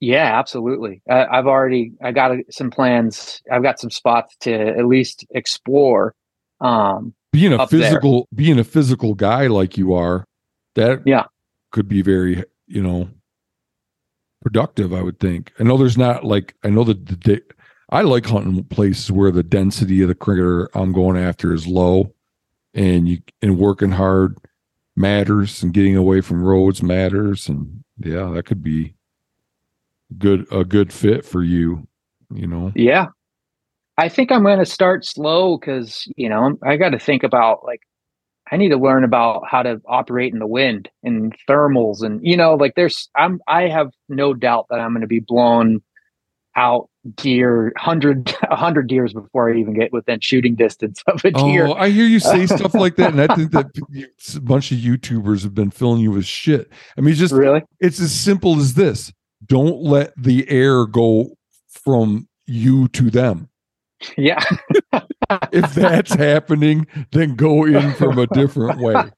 Yeah, 0.00 0.38
absolutely. 0.38 1.00
I, 1.08 1.24
I've 1.24 1.46
already 1.46 1.92
I 2.02 2.12
got 2.12 2.36
some 2.50 2.70
plans. 2.70 3.40
I've 3.50 3.62
got 3.62 3.80
some 3.80 3.90
spots 3.90 4.36
to 4.40 4.52
at 4.52 4.86
least 4.86 5.24
explore. 5.30 6.14
Um, 6.60 7.14
being 7.32 7.54
a 7.54 7.66
physical, 7.66 8.28
there. 8.30 8.36
being 8.36 8.58
a 8.58 8.64
physical 8.64 9.14
guy 9.14 9.46
like 9.46 9.78
you 9.78 9.94
are, 9.94 10.26
that 10.74 11.02
yeah 11.06 11.24
could 11.72 11.88
be 11.88 12.02
very 12.02 12.44
you 12.66 12.82
know 12.82 13.08
productive. 14.42 14.92
I 14.92 15.00
would 15.00 15.20
think. 15.20 15.52
I 15.58 15.62
know 15.62 15.78
there's 15.78 15.98
not 15.98 16.22
like 16.22 16.54
I 16.64 16.68
know 16.68 16.84
that 16.84 17.06
the 17.06 17.42
I 17.88 18.02
like 18.02 18.26
hunting 18.26 18.62
places 18.64 19.10
where 19.10 19.30
the 19.30 19.42
density 19.42 20.02
of 20.02 20.08
the 20.08 20.14
critter 20.14 20.68
I'm 20.74 20.92
going 20.92 21.16
after 21.16 21.54
is 21.54 21.66
low, 21.66 22.12
and 22.74 23.08
you 23.08 23.18
and 23.40 23.58
working 23.58 23.92
hard 23.92 24.36
matters 24.96 25.62
and 25.62 25.72
getting 25.72 25.96
away 25.96 26.20
from 26.20 26.42
roads 26.42 26.82
matters. 26.82 27.48
And 27.48 27.84
yeah 27.98 28.30
that 28.34 28.44
could 28.44 28.62
be 28.62 28.94
good 30.18 30.46
a 30.52 30.64
good 30.64 30.92
fit 30.92 31.24
for 31.24 31.42
you 31.42 31.86
you 32.34 32.46
know? 32.46 32.72
Yeah. 32.74 33.06
I 33.96 34.08
think 34.08 34.32
i'm 34.32 34.42
going 34.42 34.58
to 34.58 34.66
start 34.66 35.04
slow 35.04 35.56
because 35.56 36.08
you 36.16 36.28
know 36.28 36.58
i 36.64 36.76
got 36.76 36.88
to 36.88 36.98
think 36.98 37.22
about 37.22 37.64
like 37.64 37.80
i 38.50 38.56
need 38.56 38.70
to 38.70 38.76
learn 38.76 39.04
about 39.04 39.44
how 39.48 39.62
to 39.62 39.80
operate 39.86 40.32
in 40.32 40.40
the 40.40 40.48
wind 40.48 40.88
and 41.04 41.32
thermals 41.48 42.02
and 42.02 42.18
you 42.26 42.36
know 42.36 42.56
like 42.56 42.74
there's 42.74 43.08
i'm 43.14 43.40
i 43.46 43.68
have 43.68 43.92
no 44.08 44.34
doubt 44.34 44.66
that 44.68 44.80
i'm 44.80 44.90
going 44.90 45.02
to 45.02 45.06
be 45.06 45.20
blown 45.20 45.80
out 46.56 46.88
deer, 47.16 47.72
hundred 47.76 48.32
deers 48.86 49.12
before 49.12 49.50
I 49.52 49.56
even 49.58 49.74
get 49.74 49.92
within 49.92 50.20
shooting 50.20 50.54
distance 50.54 51.02
of 51.06 51.24
a 51.24 51.32
oh, 51.34 51.46
deer. 51.46 51.66
Oh, 51.66 51.74
I 51.74 51.90
hear 51.90 52.06
you 52.06 52.20
say 52.20 52.46
stuff 52.46 52.74
like 52.74 52.96
that, 52.96 53.12
and 53.12 53.20
I 53.20 53.34
think 53.34 53.52
that 53.52 53.66
a 54.36 54.40
bunch 54.40 54.72
of 54.72 54.78
YouTubers 54.78 55.42
have 55.42 55.54
been 55.54 55.70
filling 55.70 56.00
you 56.00 56.12
with 56.12 56.26
shit. 56.26 56.70
I 56.96 57.00
mean, 57.00 57.14
just 57.14 57.34
really, 57.34 57.62
it's 57.80 58.00
as 58.00 58.12
simple 58.12 58.58
as 58.58 58.74
this: 58.74 59.12
don't 59.44 59.82
let 59.82 60.12
the 60.16 60.48
air 60.48 60.86
go 60.86 61.36
from 61.68 62.28
you 62.46 62.88
to 62.88 63.10
them. 63.10 63.48
Yeah. 64.16 64.42
if 65.52 65.74
that's 65.74 66.14
happening, 66.14 66.86
then 67.12 67.34
go 67.36 67.64
in 67.64 67.94
from 67.94 68.18
a 68.18 68.26
different 68.28 68.80
way. 68.80 69.10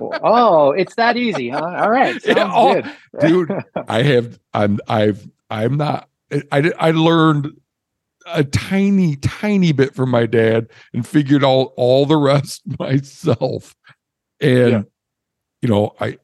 oh, 0.00 0.72
it's 0.72 0.94
that 0.96 1.16
easy, 1.16 1.50
huh? 1.50 1.62
All 1.62 1.90
right, 1.90 2.20
yeah, 2.26 2.50
oh, 2.52 2.82
dude. 3.20 3.52
I 3.88 4.02
have, 4.02 4.40
I'm, 4.52 4.80
I've, 4.88 5.28
I'm 5.50 5.76
not 5.76 6.09
I, 6.52 6.72
I 6.78 6.90
learned 6.92 7.52
a 8.26 8.44
tiny, 8.44 9.16
tiny 9.16 9.72
bit 9.72 9.94
from 9.94 10.10
my 10.10 10.26
dad 10.26 10.68
and 10.92 11.06
figured 11.06 11.44
out 11.44 11.72
all 11.76 12.06
the 12.06 12.16
rest 12.16 12.62
myself. 12.78 13.74
And, 14.40 14.70
yeah. 14.70 14.82
you 15.62 15.68
know, 15.68 15.94
I, 16.00 16.18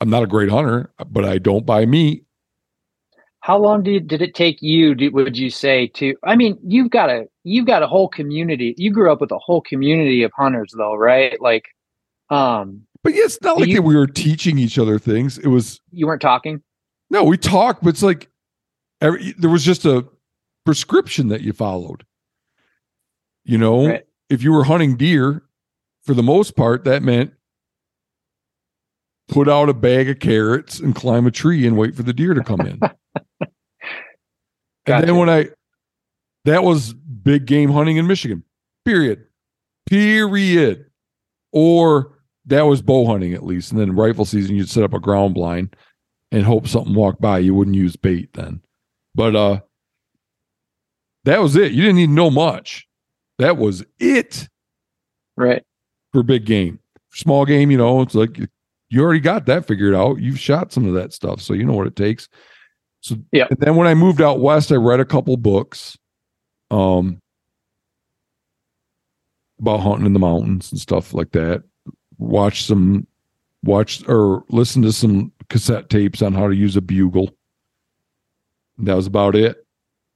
I'm 0.00 0.10
not 0.10 0.22
a 0.22 0.26
great 0.26 0.50
hunter, 0.50 0.92
but 1.06 1.24
I 1.24 1.38
don't 1.38 1.66
buy 1.66 1.86
meat. 1.86 2.24
How 3.40 3.58
long 3.58 3.82
did 3.82 4.06
did 4.06 4.22
it 4.22 4.36
take 4.36 4.62
you? 4.62 4.94
Did, 4.94 5.14
would 5.14 5.36
you 5.36 5.50
say 5.50 5.88
to? 5.94 6.14
I 6.24 6.36
mean, 6.36 6.56
you've 6.64 6.90
got 6.90 7.10
a 7.10 7.26
you've 7.42 7.66
got 7.66 7.82
a 7.82 7.88
whole 7.88 8.08
community. 8.08 8.72
You 8.78 8.92
grew 8.92 9.12
up 9.12 9.20
with 9.20 9.32
a 9.32 9.38
whole 9.38 9.60
community 9.60 10.22
of 10.22 10.30
hunters, 10.36 10.72
though, 10.76 10.94
right? 10.94 11.40
Like, 11.40 11.64
um. 12.30 12.82
But 13.02 13.14
yeah, 13.14 13.24
it's 13.24 13.42
not 13.42 13.58
like 13.58 13.68
you, 13.68 13.82
we 13.82 13.96
were 13.96 14.06
teaching 14.06 14.58
each 14.58 14.78
other 14.78 14.96
things. 14.96 15.38
It 15.38 15.48
was 15.48 15.80
you 15.90 16.06
weren't 16.06 16.22
talking. 16.22 16.62
No, 17.10 17.24
we 17.24 17.36
talked, 17.36 17.82
but 17.82 17.90
it's 17.90 18.02
like 18.02 18.28
Every, 19.02 19.32
there 19.32 19.50
was 19.50 19.64
just 19.64 19.84
a 19.84 20.06
prescription 20.64 21.28
that 21.28 21.40
you 21.42 21.52
followed. 21.52 22.04
You 23.44 23.58
know, 23.58 23.88
right. 23.88 24.06
if 24.30 24.42
you 24.42 24.52
were 24.52 24.64
hunting 24.64 24.96
deer, 24.96 25.42
for 26.02 26.14
the 26.14 26.22
most 26.22 26.56
part, 26.56 26.84
that 26.84 27.02
meant 27.02 27.32
put 29.28 29.48
out 29.48 29.68
a 29.68 29.74
bag 29.74 30.08
of 30.08 30.18
carrots 30.18 30.78
and 30.78 30.94
climb 30.94 31.26
a 31.26 31.30
tree 31.30 31.66
and 31.66 31.76
wait 31.76 31.94
for 31.94 32.02
the 32.02 32.12
deer 32.12 32.34
to 32.34 32.42
come 32.42 32.60
in. 32.60 32.78
gotcha. 32.78 32.96
And 34.86 35.08
then 35.08 35.16
when 35.16 35.30
I, 35.30 35.46
that 36.44 36.64
was 36.64 36.92
big 36.92 37.46
game 37.46 37.70
hunting 37.70 37.98
in 37.98 38.06
Michigan, 38.08 38.42
period. 38.84 39.24
Period. 39.88 40.86
Or 41.52 42.18
that 42.46 42.62
was 42.62 42.82
bow 42.82 43.06
hunting 43.06 43.32
at 43.32 43.44
least. 43.44 43.70
And 43.70 43.80
then 43.80 43.94
rifle 43.94 44.24
season, 44.24 44.56
you'd 44.56 44.68
set 44.68 44.82
up 44.82 44.92
a 44.92 44.98
ground 44.98 45.34
blind 45.34 45.76
and 46.32 46.44
hope 46.44 46.66
something 46.66 46.94
walked 46.94 47.20
by. 47.20 47.38
You 47.38 47.54
wouldn't 47.54 47.76
use 47.76 47.94
bait 47.94 48.32
then. 48.34 48.60
But 49.14 49.36
uh 49.36 49.60
that 51.24 51.40
was 51.40 51.56
it. 51.56 51.72
You 51.72 51.82
didn't 51.82 51.96
need 51.96 52.06
to 52.06 52.12
know 52.12 52.30
much. 52.30 52.88
That 53.38 53.56
was 53.56 53.84
it. 53.98 54.48
Right. 55.36 55.62
For 56.12 56.22
big 56.22 56.44
game. 56.44 56.78
Small 57.12 57.44
game, 57.44 57.70
you 57.70 57.78
know, 57.78 58.00
it's 58.00 58.14
like 58.14 58.38
you 58.88 59.02
already 59.02 59.20
got 59.20 59.46
that 59.46 59.66
figured 59.66 59.94
out. 59.94 60.20
You've 60.20 60.38
shot 60.38 60.72
some 60.72 60.86
of 60.86 60.94
that 60.94 61.12
stuff, 61.12 61.40
so 61.40 61.54
you 61.54 61.64
know 61.64 61.72
what 61.72 61.86
it 61.86 61.96
takes. 61.96 62.28
So 63.00 63.16
yeah. 63.32 63.46
And 63.50 63.58
then 63.58 63.76
when 63.76 63.86
I 63.86 63.94
moved 63.94 64.20
out 64.20 64.40
west, 64.40 64.72
I 64.72 64.76
read 64.76 65.00
a 65.00 65.04
couple 65.04 65.36
books 65.36 65.96
um 66.70 67.18
about 69.60 69.80
hunting 69.80 70.06
in 70.06 70.12
the 70.12 70.18
mountains 70.18 70.72
and 70.72 70.80
stuff 70.80 71.14
like 71.14 71.30
that. 71.32 71.62
Watch 72.18 72.64
some 72.64 73.06
watch 73.64 74.06
or 74.08 74.44
listen 74.48 74.82
to 74.82 74.92
some 74.92 75.32
cassette 75.48 75.88
tapes 75.88 76.22
on 76.22 76.32
how 76.32 76.48
to 76.48 76.54
use 76.54 76.76
a 76.76 76.80
bugle. 76.80 77.30
That 78.78 78.94
was 78.94 79.06
about 79.06 79.34
it. 79.34 79.66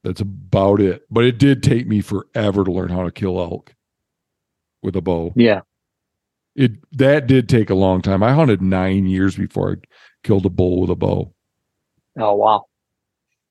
That's 0.05 0.21
about 0.21 0.81
it. 0.81 1.03
But 1.11 1.25
it 1.25 1.39
did 1.39 1.63
take 1.63 1.87
me 1.87 2.01
forever 2.01 2.65
to 2.65 2.73
learn 2.73 2.91
how 2.91 3.03
to 3.03 3.11
kill 3.11 3.41
elk 3.41 3.75
with 4.83 4.97
a 4.97 5.01
bow. 5.01 5.33
Yeah. 5.37 5.61
It 6.55 6.73
that 6.93 7.27
did 7.27 7.49
take 7.49 7.71
a 7.71 7.75
long 7.75 8.03
time. 8.03 8.23
I 8.23 8.33
hunted 8.33 8.63
nine 8.63 9.07
years 9.07 9.37
before 9.37 9.73
I 9.73 9.75
killed 10.23 10.47
a 10.47 10.51
bull 10.51 10.81
with 10.81 10.91
a 10.91 10.95
bow. 10.95 11.35
Oh 12.19 12.35
wow. 12.35 12.67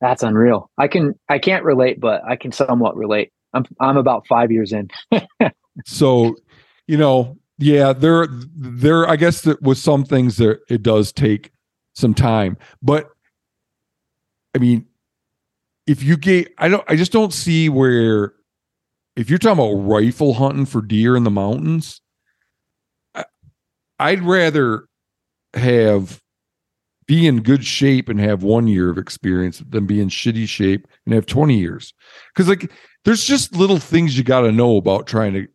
That's 0.02 0.24
unreal. 0.24 0.72
I 0.78 0.88
can 0.88 1.14
I 1.30 1.40
can't 1.40 1.64
relate, 1.64 2.00
but 2.00 2.24
I 2.26 2.36
can 2.36 2.52
somewhat 2.52 2.96
relate. 2.96 3.32
I'm 3.54 3.66
I'm 3.80 3.98
about 3.98 4.26
five 4.28 4.52
years 4.52 4.74
in. 4.74 4.90
so, 5.86 6.36
you 6.88 6.98
know, 6.98 7.38
yeah, 7.58 7.94
there 7.94 8.28
there 8.56 9.08
I 9.08 9.18
guess 9.18 9.42
that 9.42 9.62
with 9.62 9.78
some 9.78 10.04
things 10.04 10.38
that 10.38 10.62
it 10.70 10.84
does 10.84 11.12
take 11.12 11.52
some 11.94 12.14
time. 12.14 12.58
But 12.82 13.10
I 14.56 14.58
mean, 14.58 14.86
if 15.88 16.04
you 16.04 16.18
get 16.18 16.54
I 16.58 16.68
don't 16.68 16.84
I 16.88 16.96
just 16.96 17.12
don't 17.12 17.34
see 17.34 17.70
where 17.70 18.34
if 19.16 19.30
you're 19.30 19.40
talking 19.40 19.64
about 19.64 19.90
rifle 19.90 20.34
hunting 20.34 20.66
for 20.66 20.82
deer 20.82 21.16
in 21.16 21.24
the 21.24 21.32
mountains, 21.32 22.02
I, 23.14 23.26
I'd 24.00 24.22
rather 24.22 24.88
have 25.54 26.22
be 27.08 27.28
in 27.28 27.44
good 27.44 27.64
shape 27.64 28.10
and 28.10 28.20
have 28.20 28.44
one 28.44 28.68
year 28.68 28.90
of 28.90 28.98
experience 28.98 29.60
than 29.70 29.86
be 29.86 30.02
in 30.02 30.10
shitty 30.10 30.48
shape 30.48 30.88
and 31.06 31.14
have 31.14 31.26
20 31.26 31.58
years. 31.58 31.94
Cause 32.36 32.50
like 32.50 32.72
there's 33.04 33.24
just 33.24 33.56
little 33.56 33.78
things 33.78 34.18
you 34.18 34.24
got 34.24 34.42
to 34.42 34.52
know 34.52 34.78
about 34.78 35.06
trying 35.06 35.34
to 35.34 35.48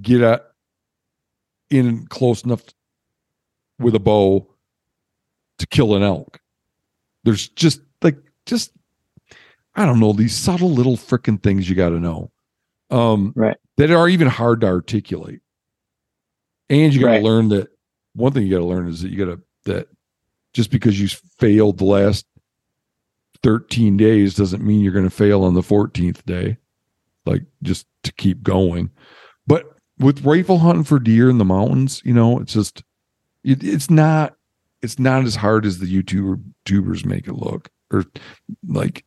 get 0.00 0.20
at 0.20 0.52
in 1.70 2.06
close 2.06 2.44
enough 2.44 2.62
with 3.78 3.94
a 3.94 4.00
bow 4.00 4.48
to 5.58 5.66
kill 5.66 5.96
an 5.96 6.02
elk. 6.02 6.38
There's 7.24 7.48
just 7.48 7.80
like 8.02 8.16
just 8.46 8.70
I 9.76 9.84
don't 9.84 10.00
know, 10.00 10.12
these 10.12 10.34
subtle 10.34 10.70
little 10.70 10.96
freaking 10.96 11.42
things 11.42 11.68
you 11.68 11.76
got 11.76 11.90
to 11.90 12.00
know. 12.00 12.32
Um, 12.90 13.32
right. 13.36 13.56
That 13.76 13.90
are 13.90 14.08
even 14.08 14.28
hard 14.28 14.62
to 14.62 14.66
articulate. 14.66 15.40
And 16.70 16.94
you 16.94 17.00
got 17.00 17.08
to 17.08 17.12
right. 17.14 17.22
learn 17.22 17.50
that 17.50 17.68
one 18.14 18.32
thing 18.32 18.44
you 18.44 18.50
got 18.50 18.60
to 18.60 18.64
learn 18.64 18.88
is 18.88 19.02
that 19.02 19.10
you 19.10 19.24
got 19.24 19.32
to, 19.32 19.42
that 19.66 19.88
just 20.54 20.70
because 20.70 20.98
you 20.98 21.08
failed 21.38 21.78
the 21.78 21.84
last 21.84 22.26
13 23.42 23.96
days 23.96 24.34
doesn't 24.34 24.64
mean 24.64 24.80
you're 24.80 24.92
going 24.92 25.04
to 25.04 25.10
fail 25.10 25.44
on 25.44 25.54
the 25.54 25.60
14th 25.60 26.24
day. 26.24 26.56
Like 27.26 27.42
just 27.62 27.86
to 28.04 28.12
keep 28.12 28.42
going. 28.42 28.90
But 29.46 29.66
with 29.98 30.24
rifle 30.24 30.58
hunting 30.58 30.84
for 30.84 30.98
deer 30.98 31.28
in 31.28 31.38
the 31.38 31.44
mountains, 31.44 32.00
you 32.04 32.14
know, 32.14 32.38
it's 32.38 32.52
just 32.54 32.82
it, 33.44 33.62
it's 33.62 33.90
not 33.90 34.36
it's 34.80 34.98
not 34.98 35.24
as 35.24 35.36
hard 35.36 35.66
as 35.66 35.78
the 35.78 36.02
YouTuber 36.02 36.42
tubers 36.64 37.04
make 37.04 37.26
it 37.26 37.34
look. 37.34 37.70
Or 37.92 38.04
like 38.66 39.04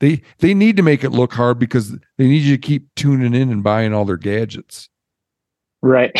they 0.00 0.22
they 0.38 0.54
need 0.54 0.76
to 0.76 0.82
make 0.82 1.04
it 1.04 1.10
look 1.10 1.32
hard 1.32 1.58
because 1.58 1.90
they 2.18 2.26
need 2.26 2.42
you 2.42 2.56
to 2.56 2.60
keep 2.60 2.94
tuning 2.94 3.34
in 3.34 3.50
and 3.50 3.62
buying 3.62 3.94
all 3.94 4.04
their 4.04 4.16
gadgets. 4.16 4.88
Right. 5.82 6.12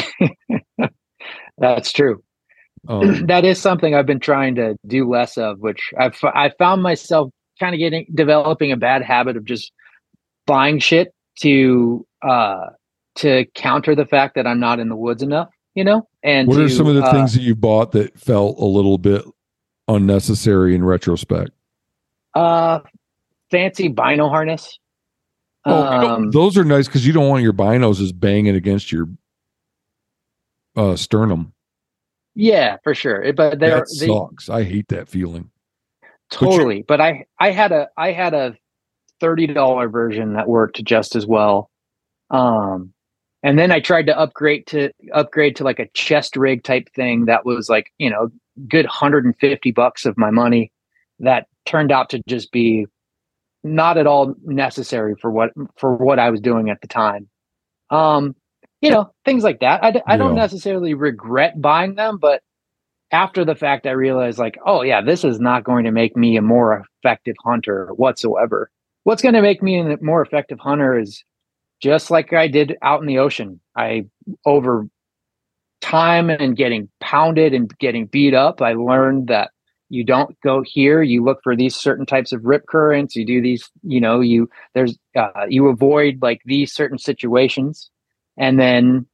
That's 1.58 1.92
true. 1.92 2.22
Um, 2.88 3.26
that 3.26 3.44
is 3.44 3.60
something 3.60 3.94
I've 3.94 4.06
been 4.06 4.20
trying 4.20 4.54
to 4.56 4.76
do 4.86 5.08
less 5.08 5.38
of, 5.38 5.60
which 5.60 5.90
I've 5.98 6.18
I 6.22 6.50
found 6.58 6.82
myself 6.82 7.30
kind 7.58 7.74
of 7.74 7.78
getting 7.78 8.06
developing 8.14 8.72
a 8.72 8.76
bad 8.76 9.02
habit 9.02 9.36
of 9.36 9.44
just 9.44 9.72
buying 10.46 10.78
shit 10.78 11.14
to 11.40 12.06
uh 12.22 12.66
to 13.16 13.44
counter 13.54 13.94
the 13.94 14.06
fact 14.06 14.34
that 14.34 14.46
I'm 14.46 14.60
not 14.60 14.80
in 14.80 14.88
the 14.88 14.96
woods 14.96 15.22
enough, 15.22 15.48
you 15.74 15.84
know? 15.84 16.08
And 16.22 16.48
what 16.48 16.56
to, 16.56 16.64
are 16.64 16.68
some 16.68 16.88
of 16.88 16.96
the 16.96 17.04
uh, 17.04 17.12
things 17.12 17.34
that 17.34 17.42
you 17.42 17.54
bought 17.54 17.92
that 17.92 18.18
felt 18.18 18.58
a 18.58 18.64
little 18.64 18.98
bit 18.98 19.24
unnecessary 19.88 20.74
in 20.74 20.84
retrospect? 20.84 21.50
Uh 22.34 22.80
fancy 23.54 23.88
bino 23.88 24.28
harness. 24.28 24.78
Oh, 25.64 25.82
Um, 25.84 26.30
those 26.32 26.58
are 26.58 26.64
nice 26.64 26.86
because 26.88 27.06
you 27.06 27.12
don't 27.12 27.28
want 27.28 27.42
your 27.44 27.52
binos 27.52 27.98
just 27.98 28.18
banging 28.18 28.56
against 28.56 28.90
your 28.92 29.06
uh, 30.76 30.96
sternum. 30.96 31.52
yeah, 32.34 32.76
for 32.82 32.94
sure. 32.94 33.32
But 33.32 33.60
they're 33.60 33.78
That 33.78 33.96
they, 34.00 34.06
sucks. 34.08 34.48
I 34.48 34.64
hate 34.64 34.88
that 34.88 35.08
feeling. 35.08 35.50
totally. 36.30 36.82
But 36.82 37.00
I 37.00 37.26
I 37.38 37.50
had 37.52 37.70
a 37.72 37.88
I 37.96 38.10
had 38.12 38.34
a 38.34 38.56
thirty 39.20 39.46
dollar 39.46 39.88
version 39.88 40.34
that 40.34 40.48
worked 40.48 40.82
just 40.84 41.14
as 41.16 41.26
well. 41.26 41.70
Um, 42.30 42.92
and 43.44 43.58
then 43.58 43.70
I 43.70 43.78
tried 43.80 44.06
to 44.06 44.18
upgrade 44.18 44.66
to 44.68 44.90
upgrade 45.12 45.54
to 45.56 45.64
like 45.64 45.78
a 45.78 45.88
chest 45.94 46.36
rig 46.36 46.64
type 46.64 46.88
thing 46.94 47.26
that 47.26 47.46
was 47.46 47.68
like 47.68 47.92
you 47.98 48.10
know 48.10 48.30
good 48.68 48.86
hundred 48.86 49.24
and 49.24 49.36
fifty 49.38 49.70
bucks 49.70 50.04
of 50.04 50.18
my 50.18 50.30
money. 50.30 50.72
That 51.20 51.46
turned 51.64 51.92
out 51.92 52.10
to 52.10 52.20
just 52.28 52.50
be 52.52 52.86
not 53.64 53.98
at 53.98 54.06
all 54.06 54.34
necessary 54.44 55.14
for 55.20 55.30
what 55.30 55.50
for 55.76 55.96
what 55.96 56.18
I 56.18 56.30
was 56.30 56.40
doing 56.40 56.70
at 56.70 56.80
the 56.80 56.88
time. 56.88 57.28
Um, 57.90 58.36
you 58.80 58.90
know 58.90 59.12
things 59.24 59.42
like 59.42 59.60
that. 59.60 59.82
I, 59.82 60.02
I 60.06 60.16
don't 60.16 60.34
necessarily 60.34 60.94
regret 60.94 61.60
buying 61.60 61.94
them, 61.94 62.18
but 62.18 62.42
after 63.10 63.44
the 63.44 63.54
fact, 63.54 63.86
I 63.86 63.92
realized 63.92 64.38
like, 64.38 64.58
oh 64.66 64.82
yeah, 64.82 65.00
this 65.00 65.24
is 65.24 65.40
not 65.40 65.64
going 65.64 65.84
to 65.84 65.92
make 65.92 66.16
me 66.16 66.36
a 66.36 66.42
more 66.42 66.84
effective 67.02 67.36
hunter 67.44 67.88
whatsoever. 67.96 68.70
What's 69.04 69.22
going 69.22 69.34
to 69.34 69.42
make 69.42 69.62
me 69.62 69.78
a 69.78 69.96
more 70.02 70.20
effective 70.20 70.58
hunter 70.60 70.98
is 70.98 71.24
just 71.80 72.10
like 72.10 72.32
I 72.32 72.48
did 72.48 72.76
out 72.82 73.00
in 73.00 73.06
the 73.06 73.18
ocean. 73.18 73.60
I 73.76 74.06
over 74.44 74.86
time 75.80 76.30
and 76.30 76.56
getting 76.56 76.88
pounded 77.00 77.54
and 77.54 77.70
getting 77.78 78.06
beat 78.06 78.34
up, 78.34 78.60
I 78.60 78.72
learned 78.72 79.28
that 79.28 79.50
you 79.90 80.04
don't 80.04 80.36
go 80.42 80.62
here. 80.64 81.02
You 81.02 81.22
look 81.24 81.40
for 81.42 81.54
these 81.54 81.76
certain 81.76 82.06
types 82.06 82.32
of 82.32 82.44
rip 82.44 82.66
currents. 82.66 83.14
You 83.16 83.24
do 83.26 83.40
these, 83.40 83.70
you 83.82 84.00
know, 84.00 84.20
you 84.20 84.48
there's 84.74 84.98
uh, 85.16 85.28
you 85.48 85.68
avoid 85.68 86.20
like 86.22 86.40
these 86.44 86.72
certain 86.72 86.98
situations, 86.98 87.90
and 88.36 88.58
then 88.58 89.06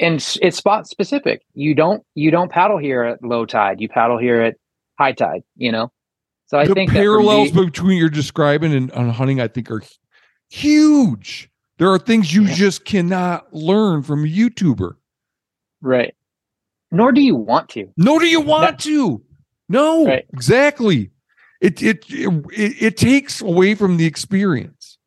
and 0.00 0.16
it's 0.42 0.56
spot 0.56 0.86
specific. 0.88 1.42
You 1.54 1.74
don't 1.74 2.02
you 2.14 2.30
don't 2.30 2.50
paddle 2.50 2.78
here 2.78 3.02
at 3.04 3.22
low 3.22 3.46
tide. 3.46 3.80
You 3.80 3.88
paddle 3.88 4.18
here 4.18 4.40
at 4.42 4.56
high 4.98 5.12
tide. 5.12 5.42
You 5.56 5.70
know, 5.72 5.92
so 6.46 6.58
I 6.58 6.66
the 6.66 6.74
think 6.74 6.90
that 6.92 6.96
parallels 6.98 7.52
me- 7.54 7.64
between 7.66 7.98
you're 7.98 8.08
describing 8.10 8.74
and 8.74 8.90
on 8.92 9.08
hunting, 9.10 9.40
I 9.40 9.48
think, 9.48 9.70
are 9.70 9.82
huge. 10.50 11.50
There 11.78 11.88
are 11.90 11.98
things 11.98 12.32
you 12.34 12.44
Yeah. 12.44 12.54
just 12.54 12.84
cannot 12.84 13.52
learn 13.52 14.02
from 14.02 14.24
a 14.24 14.28
YouTuber. 14.28 14.96
right. 15.80 16.14
Nor 16.90 17.10
do 17.10 17.20
you 17.20 17.34
want 17.34 17.70
to. 17.70 17.88
No, 17.96 18.20
do 18.20 18.26
you 18.26 18.40
want 18.40 18.78
to? 18.80 19.20
No, 19.68 20.06
Right. 20.06 20.26
exactly. 20.32 21.10
It, 21.60 21.82
it 21.82 22.04
it 22.10 22.82
it 22.82 22.96
takes 22.96 23.40
away 23.40 23.74
from 23.74 23.96
the 23.96 24.04
experience. 24.06 24.98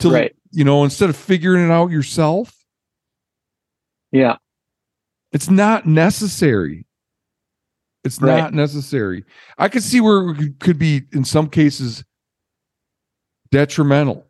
To 0.00 0.10
Right. 0.10 0.36
you 0.50 0.64
know, 0.64 0.84
instead 0.84 1.08
of 1.08 1.16
figuring 1.16 1.64
it 1.64 1.70
out 1.72 1.90
yourself, 1.90 2.54
Yeah. 4.12 4.36
it's 5.32 5.48
not 5.48 5.86
necessary. 5.86 6.86
It's 8.04 8.20
Right. 8.20 8.36
not 8.38 8.52
necessary. 8.54 9.24
I 9.56 9.68
could 9.68 9.82
see 9.82 10.00
where 10.00 10.30
it 10.30 10.34
could- 10.36 10.60
could 10.60 10.78
be 10.78 11.02
in 11.12 11.24
some 11.24 11.48
cases 11.48 12.04
detrimental 13.50 14.26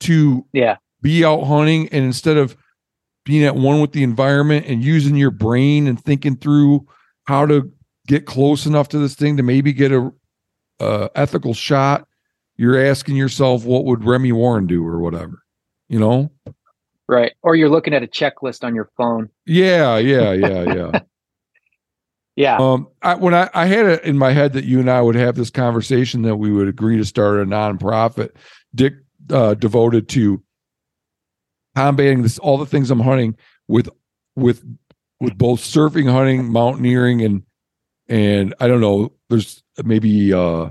to 0.00 0.46
Yeah. 0.52 0.76
be 1.02 1.24
out 1.24 1.44
hunting 1.44 1.88
and 1.90 2.04
instead 2.04 2.36
of 2.36 2.56
being 3.24 3.44
at 3.44 3.54
one 3.54 3.80
with 3.80 3.92
the 3.92 4.02
environment 4.02 4.66
and 4.66 4.82
using 4.82 5.14
your 5.16 5.30
brain 5.30 5.86
and 5.86 6.02
thinking 6.02 6.36
through 6.36 6.86
how 7.26 7.44
to 7.46 7.70
get 8.08 8.26
close 8.26 8.66
enough 8.66 8.88
to 8.88 8.98
this 8.98 9.14
thing 9.14 9.36
to 9.36 9.42
maybe 9.44 9.72
get 9.72 9.92
a, 9.92 10.12
a 10.80 11.08
ethical 11.14 11.54
shot 11.54 12.08
you're 12.56 12.84
asking 12.84 13.14
yourself 13.14 13.64
what 13.64 13.84
would 13.84 14.02
Remi 14.04 14.32
Warren 14.32 14.66
do 14.66 14.84
or 14.84 14.98
whatever 14.98 15.42
you 15.88 15.98
know 16.00 16.30
Right. 17.10 17.32
Or 17.42 17.56
you're 17.56 17.70
looking 17.70 17.94
at 17.94 18.02
a 18.02 18.06
checklist 18.06 18.64
on 18.64 18.74
your 18.74 18.90
phone. 18.96 19.30
yeah 19.46 19.96
yeah 19.98 20.32
yeah 20.32 20.62
yeah 20.74 21.00
Yeah. 22.36 22.56
um 22.58 22.86
I, 23.02 23.14
when 23.16 23.34
I, 23.34 23.48
I 23.54 23.66
had 23.66 23.86
it 23.86 24.04
in 24.04 24.16
my 24.16 24.32
head 24.32 24.52
that 24.52 24.64
you 24.64 24.78
and 24.78 24.88
i 24.90 25.00
would 25.02 25.16
have 25.16 25.34
this 25.34 25.50
conversation 25.50 26.22
that 26.22 26.36
we 26.36 26.52
would 26.52 26.68
agree 26.68 26.96
to 26.96 27.04
start 27.04 27.40
a 27.40 27.44
nonprofit 27.44 28.30
dick 28.74 28.94
uh, 29.30 29.54
devoted 29.54 30.08
to 30.10 30.40
combating 31.76 32.22
this 32.22 32.38
all 32.38 32.56
the 32.58 32.64
things 32.66 32.90
i'm 32.92 33.00
hunting 33.00 33.36
with 33.66 33.88
with 34.36 34.62
with 35.20 35.36
both 35.36 35.60
surfing 35.60 36.08
hunting 36.10 36.50
mountaineering 36.52 37.22
and 37.22 37.42
and 38.08 38.54
i 38.60 38.66
don't 38.66 38.80
know 38.80 39.12
there's 39.28 39.62
maybe 39.84 40.32
uh 40.32 40.68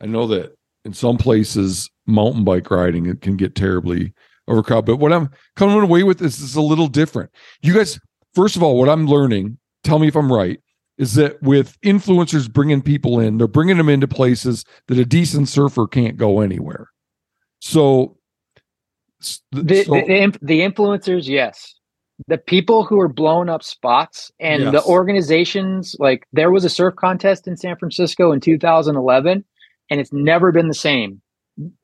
i 0.00 0.06
know 0.06 0.26
that 0.26 0.56
in 0.84 0.92
some 0.92 1.16
places 1.18 1.88
mountain 2.06 2.44
bike 2.44 2.70
riding 2.70 3.06
it 3.06 3.20
can 3.20 3.36
get 3.36 3.54
terribly 3.54 4.12
overcrowded. 4.48 4.86
But 4.86 4.96
what 4.96 5.12
i'm 5.12 5.30
coming 5.56 5.80
away 5.80 6.02
with 6.02 6.18
this 6.18 6.40
is 6.40 6.54
a 6.56 6.62
little 6.62 6.88
different. 6.88 7.30
You 7.62 7.74
guys 7.74 7.98
first 8.34 8.56
of 8.56 8.62
all 8.62 8.78
what 8.78 8.88
i'm 8.88 9.06
learning 9.06 9.58
tell 9.84 9.98
me 9.98 10.08
if 10.08 10.16
i'm 10.16 10.32
right 10.32 10.60
is 10.96 11.14
that 11.14 11.40
with 11.42 11.80
influencers 11.82 12.50
bringing 12.52 12.82
people 12.82 13.20
in 13.20 13.38
they're 13.38 13.46
bringing 13.46 13.76
them 13.76 13.88
into 13.88 14.08
places 14.08 14.64
that 14.88 14.98
a 14.98 15.04
decent 15.04 15.48
surfer 15.48 15.86
can't 15.86 16.16
go 16.16 16.40
anywhere. 16.40 16.88
So 17.60 18.16
the, 19.52 19.84
so- 19.84 19.92
the 19.92 20.38
the 20.42 20.60
influencers, 20.60 21.26
yes. 21.28 21.74
The 22.26 22.38
people 22.38 22.84
who 22.84 23.00
are 23.00 23.08
blowing 23.08 23.48
up 23.48 23.62
spots 23.62 24.32
and 24.40 24.74
the 24.74 24.82
organizations, 24.82 25.94
like 25.98 26.26
there 26.32 26.50
was 26.50 26.64
a 26.64 26.68
surf 26.68 26.96
contest 26.96 27.46
in 27.46 27.56
San 27.56 27.76
Francisco 27.76 28.32
in 28.32 28.40
2011, 28.40 29.44
and 29.90 30.00
it's 30.00 30.12
never 30.12 30.50
been 30.50 30.68
the 30.68 30.74
same. 30.74 31.22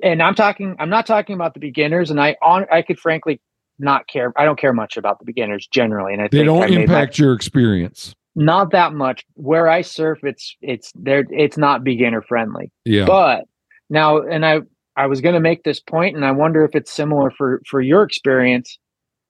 And 0.02 0.22
I'm 0.22 0.34
talking, 0.34 0.76
I'm 0.78 0.90
not 0.90 1.06
talking 1.06 1.34
about 1.34 1.54
the 1.54 1.60
beginners, 1.60 2.10
and 2.10 2.20
I 2.20 2.36
on, 2.42 2.66
I 2.70 2.82
could 2.82 2.98
frankly 2.98 3.40
not 3.78 4.08
care. 4.08 4.32
I 4.36 4.44
don't 4.44 4.58
care 4.58 4.72
much 4.72 4.96
about 4.96 5.20
the 5.20 5.24
beginners 5.24 5.68
generally, 5.68 6.12
and 6.12 6.22
I 6.22 6.28
they 6.30 6.42
don't 6.42 6.62
I 6.62 6.68
that- 6.68 6.80
impact 6.80 7.18
your 7.18 7.32
experience 7.32 8.14
not 8.34 8.72
that 8.72 8.92
much. 8.92 9.24
Where 9.34 9.68
I 9.68 9.82
surf, 9.82 10.18
it's 10.22 10.56
it's 10.60 10.92
there. 10.94 11.24
It's 11.30 11.56
not 11.56 11.84
beginner 11.84 12.22
friendly. 12.22 12.70
yeah 12.84 13.06
But 13.06 13.44
now, 13.90 14.20
and 14.22 14.44
I 14.44 14.60
I 14.96 15.06
was 15.06 15.20
going 15.20 15.34
to 15.34 15.40
make 15.40 15.62
this 15.64 15.80
point, 15.80 16.16
and 16.16 16.24
I 16.24 16.32
wonder 16.32 16.64
if 16.64 16.74
it's 16.74 16.92
similar 16.92 17.30
for 17.30 17.62
for 17.68 17.80
your 17.80 18.02
experience. 18.02 18.78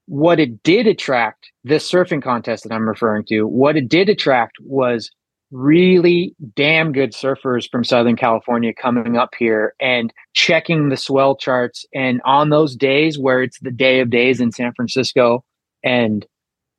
What 0.07 0.39
it 0.39 0.63
did 0.63 0.87
attract 0.87 1.51
this 1.65 1.91
surfing 1.91 2.23
contest 2.23 2.65
that 2.65 2.73
I'm 2.73 2.89
referring 2.89 3.25
to, 3.27 3.45
what 3.47 3.77
it 3.77 3.89
did 3.89 4.09
attract 4.09 4.57
was 4.61 5.11
really 5.51 6.35
damn 6.57 6.93
good 6.93 7.13
surfers 7.13 7.71
from 7.71 7.85
Southern 7.85 8.17
California 8.17 8.73
coming 8.75 9.17
up 9.17 9.35
here 9.39 9.75
and 9.81 10.13
checking 10.35 10.89
the 10.89 10.97
swell 10.97 11.37
charts. 11.37 11.87
And 11.95 12.21
on 12.25 12.51
those 12.51 12.75
days 12.77 13.19
where 13.19 13.43
it's 13.43 13.59
the 13.61 13.71
day 13.71 14.01
of 14.01 14.11
days 14.11 14.41
in 14.41 14.51
San 14.53 14.73
Francisco, 14.75 15.45
and 15.85 16.27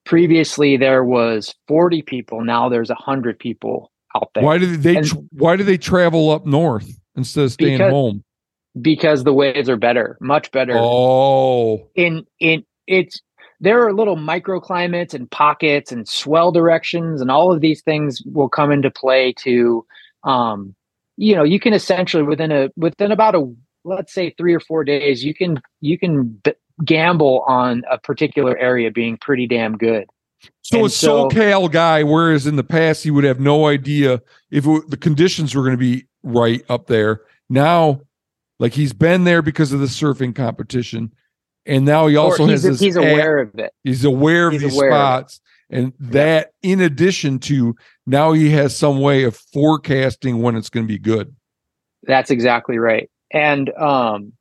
previously 0.06 0.78
there 0.78 1.04
was 1.04 1.54
40 1.68 2.02
people, 2.04 2.44
now 2.44 2.70
there's 2.70 2.90
100 2.90 3.40
people 3.40 3.92
out 4.16 4.30
there. 4.36 4.44
why 4.44 4.58
did 4.58 4.84
they 4.84 4.98
And- 4.98 5.28
why 5.32 5.56
do 5.56 5.64
they 5.64 5.78
travel 5.78 6.30
up 6.32 6.46
north 6.46 6.90
instead 7.16 7.46
of 7.46 7.52
staying 7.52 7.78
Because- 7.78 7.92
home 7.92 8.24
because 8.82 9.24
the 9.24 9.34
waves 9.34 9.70
are 9.70 9.78
better, 9.78 10.18
much 10.22 10.52
better. 10.52 10.74
oh 10.78 11.88
in 11.96 12.26
in 12.40 12.64
it's 12.88 13.22
there 13.60 13.86
are 13.86 13.94
little 13.94 14.18
microclimates 14.18 15.14
and 15.14 15.30
pockets 15.32 15.92
and 15.92 16.08
swell 16.08 16.52
directions 16.52 17.22
and 17.22 17.32
all 17.32 17.52
of 17.52 17.62
these 17.62 17.82
things 17.82 18.22
will 18.26 18.50
come 18.50 18.72
into 18.72 18.92
play 18.92 19.34
to 19.34 19.86
um 20.24 20.76
you 21.18 21.36
know 21.36 21.44
you 21.44 21.60
can 21.60 21.74
essentially 21.74 22.24
within 22.24 22.52
a 22.52 22.70
within 22.76 23.12
about 23.12 23.36
a 23.36 23.54
let's 23.84 24.14
say 24.14 24.34
3 24.38 24.54
or 24.54 24.60
4 24.60 24.84
days 24.84 25.24
you 25.24 25.34
can 25.34 25.62
you 25.82 25.98
can 25.98 26.26
b- 26.44 26.54
gamble 26.84 27.44
on 27.48 27.84
a 27.90 27.98
particular 27.98 28.58
area 28.58 28.92
being 28.92 29.18
pretty 29.18 29.48
damn 29.48 29.78
good 29.78 30.06
So 30.64 30.78
And 30.78 30.86
a 30.86 30.90
SoCal 30.90 31.72
guy, 31.72 32.04
whereas 32.04 32.48
in 32.48 32.56
the 32.56 32.64
past 32.64 33.04
he 33.04 33.12
would 33.12 33.24
have 33.24 33.40
no 33.40 33.68
idea 33.68 34.22
if 34.52 34.66
it, 34.66 34.90
the 34.90 34.98
conditions 34.98 35.56
were 35.56 35.62
going 35.62 35.74
to 35.74 35.78
be 35.78 36.08
right 36.24 36.64
up 36.70 36.88
there. 36.88 37.22
Now, 37.50 38.02
like 38.60 38.74
he's 38.74 38.94
been 38.94 39.24
there 39.24 39.42
because 39.42 39.72
of 39.72 39.80
the 39.80 39.86
surfing 39.86 40.36
competition, 40.36 41.14
and 41.66 41.86
now 41.86 42.08
he 42.08 42.16
also 42.16 42.46
or 42.46 42.50
has 42.50 42.64
he's, 42.64 42.80
he's 42.80 42.98
app- 42.98 43.04
aware 43.04 43.40
of 43.40 43.56
it. 43.56 43.74
He's 43.84 44.06
aware 44.06 44.48
of 44.48 44.54
He's 44.54 44.62
these 44.62 44.76
aware 44.76 44.92
of 44.92 44.96
spots. 44.96 45.42
And 45.70 45.94
that, 46.00 46.52
in 46.62 46.80
addition 46.80 47.40
to 47.40 47.76
now, 48.06 48.34
he 48.34 48.52
has 48.52 48.76
some 48.76 49.02
way 49.02 49.24
of 49.24 49.36
forecasting 49.36 50.42
when 50.42 50.56
it's 50.56 50.70
going 50.70 50.86
to 50.86 50.88
be 50.88 51.00
good. 51.00 51.36
That's 52.04 52.30
exactly 52.30 52.78
right. 52.78 53.10
And 53.32 53.72
um 53.74 54.34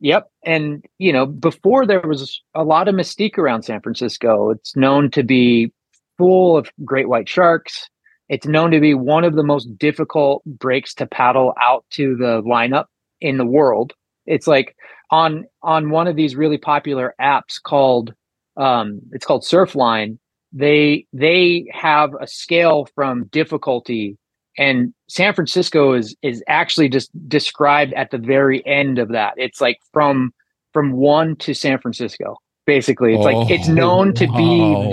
yep, 0.00 0.30
and 0.44 0.84
you 0.98 1.12
know, 1.12 1.26
before 1.26 1.86
there 1.86 2.00
was 2.00 2.40
a 2.54 2.64
lot 2.64 2.88
of 2.88 2.94
mystique 2.94 3.36
around 3.36 3.62
San 3.62 3.80
Francisco. 3.82 4.50
It's 4.50 4.74
known 4.74 5.10
to 5.10 5.22
be 5.22 5.72
full 6.16 6.56
of 6.56 6.70
great 6.84 7.08
white 7.08 7.28
sharks. 7.28 7.88
It's 8.28 8.46
known 8.46 8.70
to 8.70 8.80
be 8.80 8.94
one 8.94 9.24
of 9.24 9.34
the 9.34 9.42
most 9.42 9.76
difficult 9.76 10.42
breaks 10.46 10.94
to 10.94 11.06
paddle 11.06 11.52
out 11.60 11.84
to 11.90 12.16
the 12.16 12.42
lineup 12.42 12.86
in 13.20 13.36
the 13.36 13.44
world. 13.44 13.92
It's 14.24 14.46
like 14.46 14.74
on 15.12 15.46
on 15.62 15.90
one 15.90 16.08
of 16.08 16.16
these 16.16 16.36
really 16.36 16.58
popular 16.58 17.14
apps 17.22 17.62
called 17.62 18.14
um 18.58 19.00
it's 19.12 19.26
called 19.26 19.44
Surfline. 19.44 20.18
They 20.52 21.06
they 21.14 21.66
have 21.72 22.12
a 22.20 22.28
scale 22.28 22.88
from 22.96 23.26
difficulty 23.32 24.18
and 24.58 24.94
San 25.08 25.34
Francisco 25.34 25.94
is 25.94 26.16
is 26.22 26.44
actually 26.48 26.90
just 26.90 27.10
described 27.28 27.94
at 27.94 28.12
the 28.12 28.18
very 28.18 28.66
end 28.66 28.98
of 29.00 29.10
that. 29.10 29.34
It's 29.38 29.62
like 29.62 29.78
from 29.92 30.32
from 30.74 30.94
one 30.94 31.36
to 31.38 31.54
San 31.54 31.80
Francisco. 31.80 32.38
Basically, 32.66 33.14
it's 33.14 33.24
like 33.24 33.50
it's 33.50 33.70
Oh, 33.70 33.74
known 33.74 34.14
to 34.14 34.26
wow. 34.28 34.36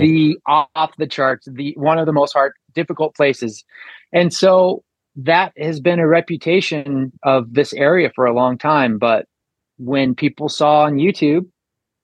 the 0.00 0.38
off 0.76 0.92
the 0.98 1.08
charts, 1.08 1.48
the 1.52 1.74
one 1.78 1.98
of 1.98 2.06
the 2.06 2.12
most 2.14 2.34
hard 2.34 2.54
difficult 2.74 3.16
places, 3.16 3.64
and 4.12 4.34
so 4.34 4.84
that 5.16 5.52
has 5.58 5.80
been 5.80 6.00
a 6.00 6.08
reputation 6.08 7.12
of 7.24 7.54
this 7.54 7.74
area 7.74 8.12
for 8.16 8.26
a 8.26 8.34
long 8.34 8.58
time. 8.58 8.98
But 8.98 9.26
when 9.82 10.14
people 10.14 10.48
saw 10.48 10.82
on 10.82 10.94
YouTube 10.96 11.46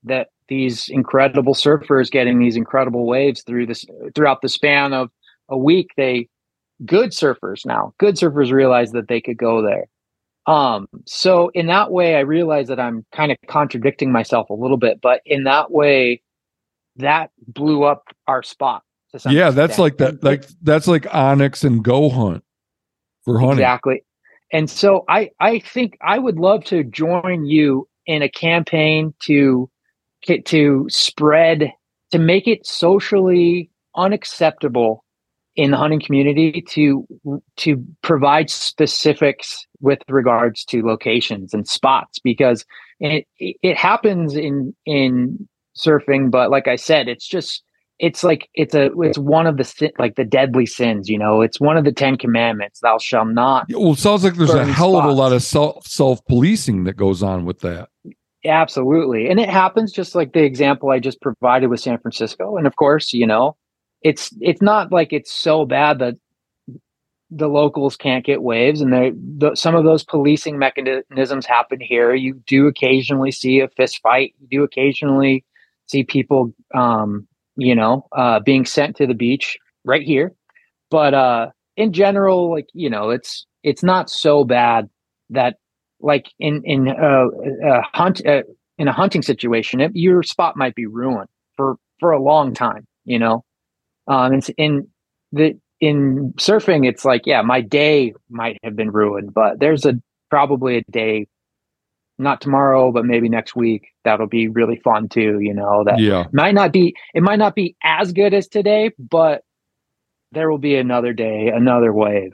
that 0.05 0.29
these 0.49 0.89
incredible 0.89 1.55
surfers 1.55 2.11
getting 2.11 2.39
these 2.39 2.57
incredible 2.57 3.07
waves 3.07 3.43
through 3.43 3.67
this 3.67 3.85
throughout 4.15 4.41
the 4.43 4.49
span 4.49 4.93
of 4.93 5.11
a 5.49 5.59
week, 5.59 5.91
they 5.97 6.29
good 6.85 7.11
surfers 7.11 7.65
now 7.65 7.95
good 7.99 8.17
surfers 8.17 8.53
realized 8.53 8.93
that 8.93 9.09
they 9.09 9.19
could 9.19 9.39
go 9.39 9.63
there 9.63 9.87
um 10.47 10.87
so 11.07 11.49
in 11.55 11.69
that 11.69 11.91
way 11.91 12.17
i 12.17 12.21
realize 12.21 12.69
that 12.69 12.79
i'm 12.79 13.03
kind 13.13 13.33
of 13.33 13.39
contradicting 13.49 14.13
myself 14.13 14.51
a 14.51 14.53
little 14.53 14.77
bit 14.77 15.01
but 15.01 15.23
in 15.25 15.45
that 15.45 15.71
way 15.71 16.21
that 16.97 17.31
blew 17.49 17.83
up 17.83 18.05
our 18.27 18.43
spot 18.43 18.83
Yeah, 19.25 19.49
that's 19.51 19.79
extent. 19.79 19.79
like 19.79 19.97
that. 19.97 20.23
Like 20.23 20.45
that's 20.63 20.87
like 20.87 21.05
onX 21.05 21.65
and 21.65 21.83
Go 21.83 22.11
Hunt 22.11 22.45
for 23.25 23.39
hunting. 23.39 23.59
exactly 23.61 24.03
and 24.53 24.71
so 24.71 25.05
i 25.09 25.31
i 25.41 25.59
think 25.59 25.97
i 26.01 26.19
would 26.19 26.39
love 26.39 26.65
to 26.65 26.85
join 26.85 27.45
you 27.47 27.89
in 28.07 28.23
a 28.23 28.29
campaign 28.29 29.13
to 29.21 29.71
to 30.45 30.87
spread 30.89 31.73
to 32.11 32.19
make 32.19 32.47
it 32.49 32.67
socially 32.67 33.71
unacceptable 33.97 35.05
in 35.57 35.71
the 35.71 35.77
hunting 35.77 36.01
community 36.01 36.63
to 36.69 37.07
to 37.57 37.83
provide 38.03 38.51
specifics 38.51 39.67
with 39.81 39.99
regards 40.09 40.65
to 40.65 40.83
locations 40.83 41.55
and 41.55 41.67
spots 41.67 42.19
because 42.19 42.65
it 43.01 43.27
it 43.39 43.77
happens 43.77 44.37
in 44.37 44.75
in 44.85 45.49
surfing 45.77 46.31
but 46.31 46.51
like 46.51 46.69
i 46.69 46.77
said 46.77 47.09
it's 47.09 47.27
just 47.27 47.63
it's 47.99 48.23
like 48.23 48.49
it's 48.55 48.75
a 48.75 48.91
it's 49.01 49.19
one 49.19 49.47
of 49.47 49.57
the 49.57 49.65
sin, 49.65 49.91
like 49.99 50.17
the 50.17 50.25
deadly 50.25 50.67
sins 50.67 51.09
you 51.09 51.19
know 51.19 51.41
it's 51.41 51.59
one 51.61 51.77
of 51.77 51.85
the 51.85 51.93
10 51.93 52.19
commandments 52.19 52.81
thou 52.81 52.99
shalt 52.99 53.29
not 53.29 53.67
Yeah, 53.69 53.79
Well, 53.79 53.93
it 53.93 53.99
sounds 53.99 54.25
like 54.25 54.35
there's 54.35 54.51
a 54.51 54.67
hell 54.67 54.97
of 54.97 55.05
a 55.05 55.13
lot 55.13 55.33
of 55.33 55.43
self 55.43 55.87
self 55.87 56.25
policing 56.27 56.85
that 56.85 56.97
goes 56.97 57.23
on 57.23 57.45
with 57.45 57.61
that. 57.61 57.89
Absolutely. 58.45 59.29
And 59.29 59.41
it 59.41 59.49
happens 59.49 59.93
just 59.93 60.15
like 60.15 60.33
the 60.33 60.45
example 60.45 60.91
I 60.91 60.99
just 60.99 61.21
provided 61.21 61.69
with 61.69 61.81
San 61.81 61.99
Francisco. 61.99 62.57
And 62.57 62.67
of 62.67 62.77
course, 62.77 63.13
you 63.13 63.27
know, 63.27 63.57
it's 64.03 64.33
it's 64.41 64.63
not 64.63 64.93
like 64.93 65.13
it's 65.13 65.33
so 65.33 65.65
bad 65.65 65.99
that 65.99 66.17
the 67.31 67.49
locals 67.49 67.97
can't 67.97 68.25
get 68.25 68.43
waves 68.43 68.81
and 68.81 68.93
they 68.93 69.13
the, 69.39 69.55
some 69.57 69.75
of 69.75 69.85
those 69.85 70.05
policing 70.05 70.59
mechanisms 70.59 71.47
happen 71.47 71.81
here. 71.81 72.15
You 72.15 72.35
do 72.47 72.67
occasionally 72.67 73.33
see 73.33 73.61
a 73.61 73.69
fist 73.69 74.01
fight. 74.03 74.35
You 74.41 74.59
do 74.59 74.65
occasionally 74.65 75.45
see 75.87 76.05
people 76.05 76.55
um, 76.75 77.27
you 77.57 77.75
know, 77.75 78.07
uh 78.17 78.41
being 78.41 78.65
sent 78.65 78.97
to 78.97 79.07
the 79.07 79.15
beach 79.15 79.59
right 79.85 80.03
here. 80.03 80.33
But 80.91 81.15
uh 81.15 81.49
in 81.77 81.93
general, 81.93 82.51
like, 82.51 82.69
you 82.75 82.91
know, 82.91 83.11
it's 83.11 83.47
it's 83.63 83.83
not 83.83 84.11
so 84.11 84.45
bad 84.45 84.89
that 85.31 85.57
like 86.01 86.27
in 86.39 86.63
in 86.65 86.89
a 86.89 87.83
hunt 87.95 88.25
uh, 88.27 88.43
in 88.79 88.89
a 88.89 88.93
hunting 88.93 89.23
situation, 89.23 89.81
it, 89.81 89.93
your 89.95 90.23
spot 90.23 90.57
might 90.57 90.75
be 90.75 90.87
ruined 90.87 91.29
for 91.57 91.77
for 92.01 92.13
a 92.13 92.23
long 92.23 92.55
time. 92.55 92.87
You 93.05 93.19
know, 93.19 93.45
um, 94.09 94.33
and 94.35 94.47
in 94.59 94.89
the 95.33 95.55
in 95.81 96.33
surfing, 96.39 96.89
it's 96.89 97.05
like 97.05 97.23
yeah, 97.27 97.43
my 97.43 97.61
day 97.61 98.15
might 98.31 98.59
have 98.65 98.77
been 98.77 98.91
ruined, 98.91 99.35
but 99.35 99.61
there's 99.61 99.85
a 99.85 99.95
probably 100.31 100.79
a 100.79 100.83
day, 100.91 101.27
not 102.19 102.41
tomorrow, 102.41 102.91
but 102.93 103.05
maybe 103.05 103.29
next 103.29 103.55
week 103.55 103.89
that'll 104.05 104.27
be 104.27 104.49
really 104.49 104.77
fun 104.83 105.09
too. 105.09 105.39
You 105.41 105.53
know, 105.55 105.85
that 105.85 105.99
Yeah. 106.01 106.25
might 106.33 106.55
not 106.55 106.73
be 106.73 106.95
it 107.15 107.23
might 107.23 107.39
not 107.39 107.55
be 107.55 107.77
as 107.83 108.13
good 108.13 108.33
as 108.35 108.49
today, 108.49 108.91
but 108.99 109.43
there 110.33 110.51
will 110.51 110.59
be 110.59 110.77
another 110.77 111.13
day, 111.13 111.49
another 111.49 111.93
wave. 111.93 112.33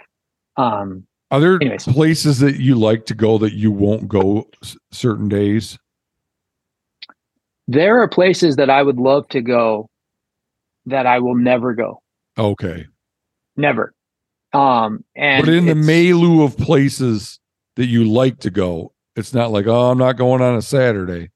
Um, 0.56 1.06
Are 1.30 1.40
there 1.40 1.56
Anyways. 1.60 1.84
places 1.84 2.38
that 2.40 2.56
you 2.60 2.74
like 2.74 3.06
to 3.06 3.14
go 3.14 3.38
that 3.38 3.54
you 3.54 3.70
won't 3.70 4.06
go 4.08 4.48
s- 4.62 4.76
certain 4.90 5.28
days? 5.28 5.78
there 7.68 8.00
are 8.02 8.08
places 8.08 8.56
that 8.56 8.68
I 8.68 8.82
would 8.82 8.98
love 8.98 9.28
to 9.28 9.40
go 9.40 9.88
that 10.86 11.06
I 11.06 11.20
will 11.20 11.36
never 11.36 11.74
go. 11.74 12.02
Okay. 12.36 12.86
Never. 13.56 13.94
Um 14.52 15.04
and 15.16 15.46
but 15.46 15.54
in 15.54 15.66
the 15.66 15.74
milieu 15.74 16.42
of 16.44 16.56
places 16.56 17.38
that 17.76 17.86
you 17.86 18.04
like 18.04 18.38
to 18.40 18.50
go, 18.50 18.92
it's 19.16 19.34
not 19.34 19.50
like, 19.50 19.66
oh, 19.66 19.90
I'm 19.90 19.98
not 19.98 20.16
going 20.16 20.42
on 20.42 20.56
a 20.56 20.62
Saturday. 20.62 21.30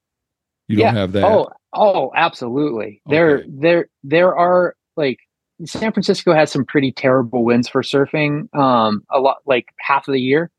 You 0.69 0.79
don't 0.79 0.95
have 0.95 1.13
that. 1.13 1.25
Oh, 1.25 1.49
oh, 1.73 2.13
absolutely. 2.17 3.01
There 3.07 3.45
there 3.49 3.89
there 4.03 4.37
are 4.37 4.75
like 4.97 5.19
San 5.65 5.93
Francisco 5.93 6.35
has 6.35 6.51
some 6.51 6.65
pretty 6.65 6.93
terrible 6.93 7.45
winds 7.45 7.69
for 7.69 7.83
surfing 7.83 8.53
um 8.55 9.05
a 9.11 9.21
lot 9.21 9.39
like 9.47 9.67
half 9.79 10.09
of 10.09 10.13
the 10.13 10.21
year. 10.21 10.51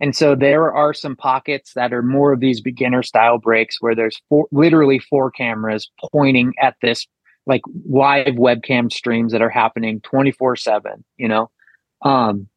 And 0.00 0.16
so 0.16 0.34
there 0.34 0.72
are 0.72 0.92
some 0.92 1.14
pockets 1.14 1.72
that 1.74 1.92
are 1.92 2.02
more 2.02 2.32
of 2.32 2.40
these 2.40 2.60
beginner 2.60 3.04
style 3.04 3.38
breaks 3.38 3.80
where 3.80 3.94
there's 3.94 4.20
four, 4.28 4.48
literally 4.50 4.98
four 4.98 5.30
cameras 5.30 5.88
pointing 6.12 6.52
at 6.60 6.74
this 6.82 7.06
like 7.46 7.62
live 7.88 8.34
webcam 8.34 8.92
streams 8.92 9.30
that 9.32 9.42
are 9.42 9.50
happening 9.50 10.00
24/7, 10.00 11.04
you 11.16 11.28
know. 11.28 11.50
Um 12.02 12.48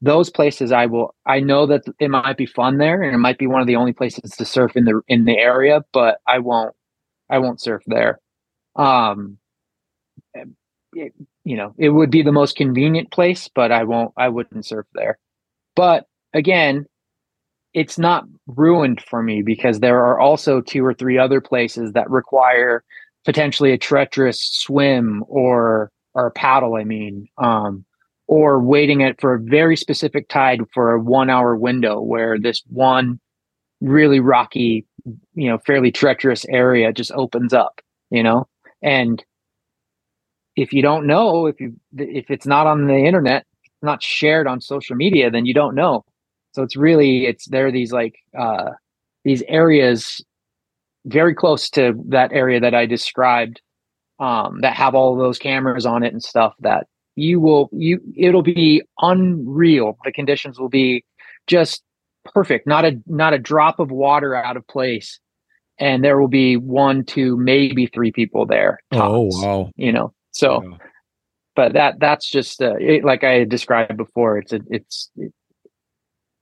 those 0.00 0.30
places 0.30 0.72
I 0.72 0.86
will 0.86 1.14
I 1.26 1.40
know 1.40 1.66
that 1.66 1.82
it 1.98 2.08
might 2.08 2.36
be 2.36 2.46
fun 2.46 2.78
there 2.78 3.02
and 3.02 3.14
it 3.14 3.18
might 3.18 3.38
be 3.38 3.46
one 3.46 3.60
of 3.60 3.66
the 3.66 3.76
only 3.76 3.92
places 3.92 4.30
to 4.32 4.44
surf 4.44 4.76
in 4.76 4.84
the 4.84 5.00
in 5.08 5.24
the 5.24 5.38
area, 5.38 5.84
but 5.92 6.20
I 6.26 6.38
won't 6.38 6.74
I 7.28 7.38
won't 7.38 7.60
surf 7.60 7.82
there. 7.86 8.18
Um 8.76 9.38
it, 10.92 11.12
you 11.44 11.56
know, 11.56 11.74
it 11.78 11.90
would 11.90 12.10
be 12.10 12.22
the 12.22 12.32
most 12.32 12.56
convenient 12.56 13.10
place, 13.10 13.48
but 13.54 13.72
I 13.72 13.84
won't 13.84 14.12
I 14.16 14.28
wouldn't 14.28 14.66
surf 14.66 14.86
there. 14.94 15.18
But 15.76 16.06
again, 16.34 16.86
it's 17.74 17.98
not 17.98 18.24
ruined 18.46 19.02
for 19.02 19.22
me 19.22 19.42
because 19.42 19.80
there 19.80 20.04
are 20.04 20.18
also 20.18 20.60
two 20.60 20.84
or 20.84 20.94
three 20.94 21.18
other 21.18 21.40
places 21.40 21.92
that 21.92 22.10
require 22.10 22.82
potentially 23.24 23.72
a 23.72 23.78
treacherous 23.78 24.40
swim 24.40 25.24
or 25.28 25.90
or 26.14 26.30
paddle, 26.32 26.74
I 26.74 26.84
mean, 26.84 27.28
um, 27.38 27.84
or 28.30 28.60
waiting 28.60 29.00
it 29.00 29.20
for 29.20 29.34
a 29.34 29.40
very 29.40 29.76
specific 29.76 30.28
tide 30.28 30.60
for 30.72 30.92
a 30.92 31.00
one 31.00 31.28
hour 31.28 31.56
window 31.56 32.00
where 32.00 32.38
this 32.38 32.62
one 32.68 33.18
really 33.80 34.20
rocky, 34.20 34.86
you 35.34 35.48
know, 35.48 35.58
fairly 35.66 35.90
treacherous 35.90 36.46
area 36.48 36.92
just 36.92 37.10
opens 37.10 37.52
up, 37.52 37.80
you 38.08 38.22
know, 38.22 38.46
and 38.82 39.24
if 40.54 40.72
you 40.72 40.80
don't 40.80 41.08
know 41.08 41.46
if 41.46 41.60
you 41.60 41.74
if 41.96 42.30
it's 42.30 42.46
not 42.46 42.66
on 42.68 42.86
the 42.86 42.96
internet 42.96 43.46
not 43.82 44.02
shared 44.02 44.46
on 44.46 44.60
social 44.60 44.94
media 44.94 45.30
then 45.30 45.44
you 45.44 45.54
don't 45.54 45.74
know. 45.74 46.04
So 46.52 46.62
it's 46.62 46.76
really 46.76 47.26
it's 47.26 47.46
there 47.48 47.66
are 47.66 47.72
these 47.72 47.92
like 47.92 48.14
uh 48.38 48.70
these 49.24 49.42
areas 49.48 50.24
very 51.06 51.34
close 51.34 51.68
to 51.70 51.94
that 52.08 52.30
area 52.32 52.60
that 52.60 52.74
i 52.74 52.84
described 52.84 53.62
um 54.18 54.60
that 54.60 54.74
have 54.74 54.94
all 54.94 55.16
those 55.16 55.38
cameras 55.38 55.86
on 55.86 56.02
it 56.02 56.12
and 56.12 56.22
stuff 56.22 56.54
that 56.60 56.86
you 57.16 57.40
will 57.40 57.68
you 57.72 58.00
it'll 58.16 58.42
be 58.42 58.82
unreal 59.00 59.96
the 60.04 60.12
conditions 60.12 60.58
will 60.58 60.68
be 60.68 61.04
just 61.46 61.82
perfect 62.34 62.66
not 62.66 62.84
a 62.84 63.00
not 63.06 63.32
a 63.32 63.38
drop 63.38 63.78
of 63.80 63.90
water 63.90 64.34
out 64.34 64.56
of 64.56 64.66
place 64.68 65.18
and 65.78 66.04
there 66.04 66.20
will 66.20 66.28
be 66.28 66.56
one 66.56 67.04
two 67.04 67.36
maybe 67.36 67.86
three 67.86 68.12
people 68.12 68.46
there 68.46 68.78
oh 68.92 69.28
wow. 69.32 69.70
you 69.76 69.92
know 69.92 70.12
So, 70.32 70.62
Yeah. 70.62 70.76
but 71.56 71.72
that 71.72 71.98
that's 71.98 72.30
just 72.30 72.62
uh, 72.62 72.76
it, 72.78 73.04
like 73.04 73.24
I 73.24 73.44
described 73.44 73.96
before. 73.96 74.38
It's 74.38 74.52
a, 74.52 74.60
it's 74.70 75.10
it, 75.16 75.32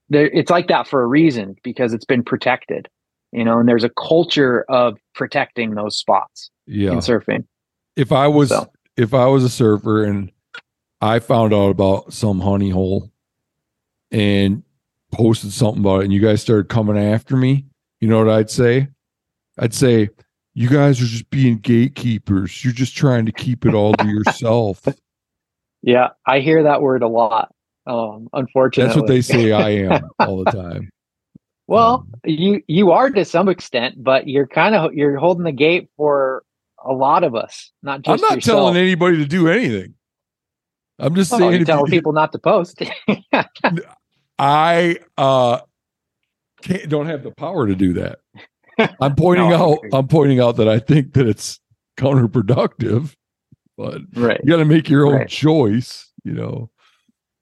there. 0.09 0.27
It's 0.27 0.51
like 0.51 0.67
that 0.67 0.87
for 0.87 1.01
a 1.01 1.07
reason 1.07 1.55
because 1.63 1.93
it's 1.93 2.05
been 2.05 2.23
protected, 2.23 2.87
you 3.31 3.43
know. 3.43 3.59
And 3.59 3.67
there's 3.67 3.83
a 3.83 3.89
culture 3.89 4.63
of 4.69 4.97
protecting 5.15 5.73
those 5.73 5.97
spots 5.97 6.51
yeah. 6.67 6.91
in 6.91 6.99
surfing. 6.99 7.45
if 7.95 8.11
I 8.11 8.27
was 8.27 8.49
So. 8.49 8.71
if 8.97 9.13
I 9.13 9.25
was 9.25 9.43
a 9.43 9.49
surfer 9.49 10.03
and 10.03 10.31
I 11.01 11.19
found 11.19 11.53
out 11.53 11.69
about 11.69 12.13
some 12.13 12.39
honey 12.39 12.69
hole 12.69 13.11
and 14.11 14.63
posted 15.11 15.51
something 15.51 15.81
about 15.81 16.01
it 16.01 16.05
and 16.05 16.13
you 16.13 16.19
guys 16.19 16.41
started 16.41 16.69
coming 16.69 16.97
after 16.97 17.35
me, 17.35 17.65
you 17.99 18.07
know 18.07 18.17
what 18.23 18.29
I'd 18.29 18.49
say? 18.49 18.87
I'd 19.57 19.73
say, 19.73 20.09
You 20.53 20.69
guys 20.69 21.01
are 21.01 21.05
just 21.05 21.29
being 21.29 21.57
gatekeepers. 21.57 22.63
You're 22.63 22.73
just 22.73 22.95
trying 22.95 23.25
to 23.25 23.31
keep 23.31 23.65
it 23.65 23.73
all 23.73 23.93
to 23.93 24.07
yourself. 24.07 24.85
Yeah, 25.81 26.09
I 26.25 26.39
hear 26.39 26.63
that 26.63 26.81
word 26.81 27.03
a 27.03 27.07
lot. 27.07 27.53
Um, 27.87 28.27
unfortunately, 28.33 28.87
That's 28.87 28.99
what 28.99 29.07
they 29.07 29.21
say 29.21 29.51
I 29.51 29.69
am 29.69 30.09
all 30.19 30.43
the 30.43 30.51
time. 30.51 30.89
Well, 31.67 32.07
you 32.23 32.61
you 32.67 32.91
are 32.91 33.09
to 33.11 33.23
some 33.23 33.47
extent, 33.47 34.03
but 34.03 34.27
you're 34.27 34.47
kind 34.47 34.75
of 34.75 34.93
you're 34.93 35.17
holding 35.17 35.43
the 35.43 35.51
gate 35.51 35.87
for 35.97 36.43
a 36.83 36.91
lot 36.91 37.23
of 37.23 37.35
us, 37.35 37.71
not 37.83 38.01
just. 38.01 38.23
I'm 38.23 38.27
not 38.27 38.35
yourself. 38.37 38.57
telling 38.57 38.77
anybody 38.77 39.17
to 39.17 39.25
do 39.25 39.47
anything. 39.47 39.93
I'm 40.99 41.15
just 41.15 41.31
Oh, 41.33 41.37
saying 41.37 41.53
you're 41.53 41.65
telling 41.65 41.91
you- 41.91 41.97
people 41.97 42.11
not 42.13 42.31
to 42.33 42.39
post. 42.39 42.81
I 44.39 44.97
uh 45.17 45.59
can't 46.61 46.89
don't 46.89 47.07
have 47.07 47.23
the 47.23 47.31
power 47.31 47.67
to 47.67 47.75
do 47.75 47.93
that. 47.93 48.19
I'm 49.01 49.15
pointing 49.15 49.49
No, 49.49 49.73
out. 49.73 49.79
I'm 49.93 50.07
pointing 50.07 50.39
out 50.39 50.55
that 50.57 50.67
I 50.69 50.79
think 50.79 51.13
that 51.13 51.27
it's 51.27 51.59
counterproductive, 51.97 53.13
but 53.77 54.01
right. 54.15 54.39
you 54.43 54.49
got 54.51 54.57
to 54.57 54.65
make 54.65 54.89
your 54.89 55.05
own 55.05 55.13
Right. 55.15 55.27
choice, 55.27 56.09
you 56.23 56.33
know. 56.33 56.69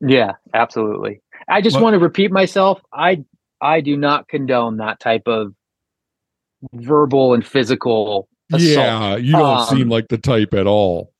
Yeah, 0.01 0.33
absolutely. 0.53 1.21
I 1.47 1.61
just 1.61 1.75
What- 1.75 1.83
want 1.83 1.93
to 1.95 1.99
repeat 1.99 2.31
myself. 2.31 2.81
I 2.93 3.23
I 3.61 3.81
do 3.81 3.97
not 3.97 4.27
condone 4.27 4.77
that 4.77 4.99
type 4.99 5.27
of 5.27 5.53
verbal 6.73 7.33
and 7.33 7.45
physical 7.45 8.27
assault. 8.51 8.61
Yeah, 8.61 9.15
you 9.15 9.31
don't 9.33 9.57
Um, 9.59 9.65
seem 9.65 9.89
like 9.89 10.07
the 10.09 10.17
type 10.17 10.53
at 10.53 10.67
all. 10.67 11.11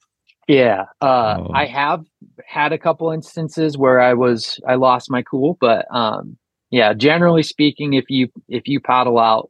Yeah. 0.48 0.86
Uh, 1.02 1.38
Oh. 1.40 1.52
I 1.54 1.66
have 1.66 2.06
had 2.46 2.72
a 2.74 2.78
couple 2.78 3.12
instances 3.12 3.78
where 3.78 4.00
I 4.00 4.14
was 4.14 4.60
I 4.68 4.76
lost 4.76 5.12
my 5.12 5.22
cool, 5.22 5.58
but 5.60 5.86
um, 5.94 6.38
yeah, 6.72 6.94
generally 6.94 7.44
speaking, 7.44 7.94
if 7.94 8.06
you 8.10 8.30
if 8.48 8.68
you 8.68 8.80
paddle 8.80 9.20
out, 9.20 9.50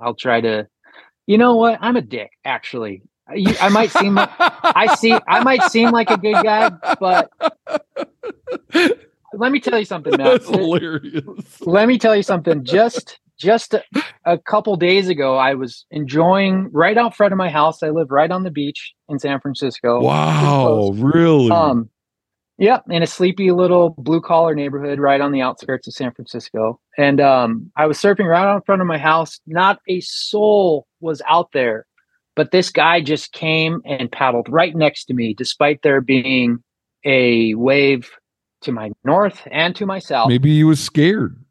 I'll 0.00 0.14
try 0.14 0.40
to. 0.40 0.68
You 1.26 1.38
know 1.38 1.56
what? 1.56 1.78
I'm 1.80 1.96
a 1.96 2.02
dick. 2.02 2.30
Actually, 2.44 3.02
you, 3.34 3.52
I 3.60 3.68
might 3.70 3.90
seem 3.90 4.14
like 4.14 4.30
I 4.38 4.94
see 4.94 5.16
I 5.26 5.42
might 5.42 5.62
seem 5.64 5.90
like 5.90 6.10
a 6.10 6.16
good 6.18 6.36
guy, 6.44 6.70
but 7.00 7.30
let 9.34 9.50
me 9.52 9.60
tell 9.60 9.78
you 9.78 9.84
something, 9.84 10.12
Matt. 10.16 10.42
That's 10.42 10.48
hilarious. 10.48 11.60
let 11.62 11.88
me 11.88 11.98
tell 11.98 12.14
you 12.14 12.22
something 12.22 12.62
just 12.64 13.18
just 13.38 13.74
a, 13.74 13.82
a 14.24 14.38
couple 14.38 14.76
days 14.76 15.08
ago 15.08 15.36
i 15.36 15.54
was 15.54 15.84
enjoying 15.90 16.68
right 16.72 16.96
out 16.98 17.14
front 17.14 17.32
of 17.32 17.38
my 17.38 17.50
house. 17.50 17.82
I 17.82 17.90
live 17.90 18.10
right 18.10 18.30
on 18.30 18.42
the 18.44 18.50
beach 18.50 18.94
in 19.08 19.18
san 19.18 19.40
francisco. 19.40 20.00
Wow, 20.00 20.90
really? 20.94 21.50
um 21.50 21.88
yeah 22.58 22.80
in 22.88 23.02
a 23.02 23.06
sleepy 23.06 23.50
little 23.52 23.90
blue 23.98 24.20
collar 24.20 24.54
neighborhood 24.54 24.98
right 24.98 25.20
on 25.20 25.32
the 25.32 25.42
outskirts 25.42 25.86
of 25.86 25.94
san 25.94 26.12
francisco. 26.12 26.80
And 26.96 27.20
um 27.20 27.70
i 27.76 27.86
was 27.86 27.98
surfing 27.98 28.26
right 28.26 28.44
out 28.44 28.56
in 28.56 28.62
front 28.62 28.80
of 28.80 28.86
my 28.86 28.98
house. 28.98 29.40
Not 29.46 29.80
a 29.88 30.00
soul 30.00 30.86
was 31.00 31.20
out 31.28 31.52
there 31.52 31.86
but 32.36 32.50
this 32.50 32.70
guy 32.70 33.00
just 33.00 33.32
came 33.32 33.80
and 33.84 34.12
paddled 34.12 34.46
right 34.48 34.76
next 34.76 35.06
to 35.06 35.14
me 35.14 35.34
despite 35.34 35.82
there 35.82 36.00
being 36.00 36.62
a 37.04 37.54
wave 37.54 38.10
to 38.62 38.72
my 38.72 38.90
north 39.04 39.46
and 39.50 39.74
to 39.76 39.86
my 39.86 39.98
south. 39.98 40.28
Maybe 40.28 40.54
he 40.54 40.64
was 40.64 40.80
scared. 40.80 41.42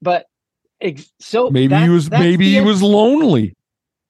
but 0.00 0.26
ex- 0.84 1.10
so 1.18 1.50
Maybe 1.50 1.74
he 1.74 1.88
was 1.88 2.10
maybe 2.10 2.52
he 2.52 2.60
was 2.60 2.82
lonely. 2.82 3.54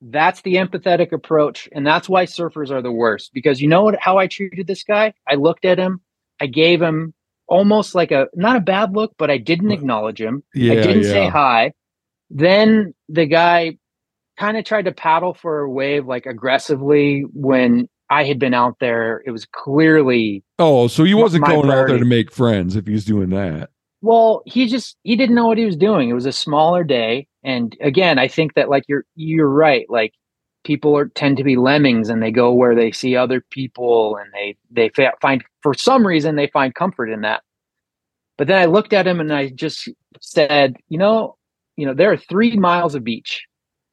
that's 0.02 0.42
the 0.42 0.56
empathetic 0.56 1.12
approach 1.12 1.68
and 1.72 1.86
that's 1.86 2.08
why 2.08 2.26
surfers 2.26 2.70
are 2.70 2.82
the 2.82 2.92
worst 2.92 3.30
because 3.32 3.60
you 3.62 3.68
know 3.68 3.84
what 3.84 3.98
how 4.00 4.18
i 4.18 4.26
treated 4.26 4.66
this 4.66 4.82
guy 4.84 5.14
i 5.26 5.34
looked 5.34 5.64
at 5.64 5.78
him 5.78 6.00
i 6.40 6.46
gave 6.46 6.82
him 6.82 7.14
almost 7.46 7.94
like 7.94 8.10
a 8.10 8.26
not 8.34 8.56
a 8.56 8.60
bad 8.60 8.92
look 8.94 9.12
but 9.16 9.30
i 9.30 9.38
didn't 9.38 9.70
acknowledge 9.70 10.20
him 10.20 10.42
Yeah, 10.54 10.72
i 10.72 10.76
didn't 10.76 11.04
yeah. 11.04 11.08
say 11.10 11.28
hi 11.28 11.72
then 12.30 12.92
the 13.08 13.24
guy 13.26 13.78
kind 14.38 14.56
of 14.56 14.64
tried 14.64 14.86
to 14.86 14.92
paddle 14.92 15.32
for 15.34 15.60
a 15.60 15.70
wave 15.70 16.06
like 16.06 16.26
aggressively 16.26 17.22
when 17.32 17.88
i 18.10 18.24
had 18.24 18.38
been 18.38 18.52
out 18.54 18.76
there 18.80 19.22
it 19.24 19.30
was 19.30 19.46
clearly 19.46 20.42
Oh, 20.58 20.86
so 20.88 21.02
he 21.04 21.14
wasn't 21.14 21.44
going 21.46 21.70
out 21.70 21.86
there 21.88 21.98
to 21.98 22.04
make 22.04 22.30
friends 22.30 22.76
if 22.76 22.86
he's 22.86 23.04
doing 23.04 23.30
that. 23.30 23.70
Well, 24.04 24.42
he 24.44 24.66
just 24.66 24.98
he 25.02 25.16
didn't 25.16 25.34
know 25.34 25.46
what 25.46 25.56
he 25.56 25.64
was 25.64 25.78
doing. 25.78 26.10
It 26.10 26.12
was 26.12 26.26
a 26.26 26.32
smaller 26.32 26.84
day, 26.84 27.26
and 27.42 27.74
again, 27.80 28.18
I 28.18 28.28
think 28.28 28.52
that 28.52 28.68
like 28.68 28.84
you're 28.86 29.06
you're 29.16 29.48
right. 29.48 29.86
Like 29.88 30.12
people 30.62 30.94
are 30.94 31.08
tend 31.08 31.38
to 31.38 31.42
be 31.42 31.56
lemmings, 31.56 32.10
and 32.10 32.22
they 32.22 32.30
go 32.30 32.52
where 32.52 32.74
they 32.74 32.92
see 32.92 33.16
other 33.16 33.40
people, 33.50 34.18
and 34.18 34.30
they 34.34 34.58
they 34.70 34.90
find 35.22 35.42
for 35.62 35.72
some 35.72 36.06
reason 36.06 36.36
they 36.36 36.48
find 36.48 36.74
comfort 36.74 37.08
in 37.08 37.22
that. 37.22 37.44
But 38.36 38.46
then 38.48 38.60
I 38.60 38.66
looked 38.66 38.92
at 38.92 39.06
him 39.06 39.20
and 39.20 39.32
I 39.32 39.48
just 39.48 39.88
said, 40.20 40.76
you 40.90 40.98
know, 40.98 41.38
you 41.76 41.86
know, 41.86 41.94
there 41.94 42.12
are 42.12 42.18
three 42.18 42.58
miles 42.58 42.94
of 42.94 43.04
beach, 43.04 43.42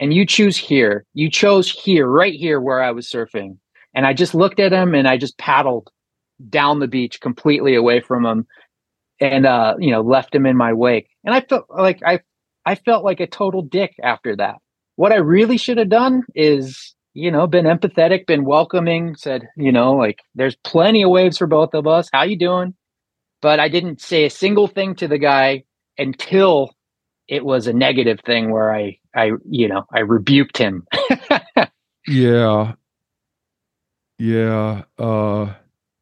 and 0.02 0.14
you 0.14 0.26
choose 0.26 0.58
here. 0.58 1.06
You 1.14 1.32
chose 1.32 1.72
here, 1.72 2.06
right 2.06 2.34
here, 2.34 2.60
where 2.60 2.84
I 2.84 2.92
was 2.92 3.08
surfing, 3.10 3.60
and 3.96 4.06
I 4.06 4.12
just 4.14 4.36
looked 4.36 4.60
at 4.60 4.74
him 4.74 4.94
and 4.94 5.08
I 5.08 5.16
just 5.18 5.38
paddled 5.38 5.90
down 6.50 6.80
the 6.80 6.88
beach 6.90 7.22
completely 7.22 7.76
away 7.76 8.02
from 8.02 8.26
him 8.26 8.46
and 9.22 9.46
uh 9.46 9.76
you 9.80 9.92
know 9.92 10.02
left 10.02 10.36
him 10.36 10.46
in 10.46 10.58
my 10.58 10.74
wake 10.74 11.10
and 11.24 11.36
i 11.36 11.42
felt 11.42 11.66
like 11.70 12.02
i 12.06 12.20
i 12.66 12.76
felt 12.76 13.06
like 13.06 13.20
a 13.22 13.28
total 13.28 13.62
dick 13.62 13.96
after 14.04 14.36
that 14.36 14.56
what 14.98 15.12
i 15.14 15.18
really 15.18 15.58
should 15.58 15.78
have 15.78 15.90
done 15.90 16.24
is 16.36 16.96
you 17.14 17.32
know 17.32 17.48
been 17.48 17.66
empathetic 17.66 18.26
been 18.28 18.46
welcoming 18.46 19.16
said 19.16 19.48
you 19.58 19.72
know 19.72 19.94
like 19.94 20.20
there's 20.36 20.56
plenty 20.64 21.04
of 21.04 21.12
waves 21.12 21.38
for 21.38 21.48
both 21.48 21.74
of 21.74 21.88
us 21.88 22.10
how 22.14 22.24
you 22.24 22.38
doing 22.38 22.74
but 23.42 23.60
i 23.60 23.70
didn't 23.70 24.02
say 24.02 24.26
a 24.26 24.30
single 24.30 24.68
thing 24.68 24.96
to 24.96 25.08
the 25.08 25.20
guy 25.20 25.64
until 25.98 26.74
it 27.28 27.46
was 27.46 27.68
a 27.68 27.74
negative 27.74 28.20
thing 28.26 28.52
where 28.52 28.74
i 28.74 28.98
i 29.16 29.32
you 29.50 29.68
know 29.68 29.84
i 29.94 30.00
rebuked 30.00 30.58
him 30.58 30.86
Yeah. 32.08 32.74
Yeah. 34.18 34.84
Uh 34.98 35.54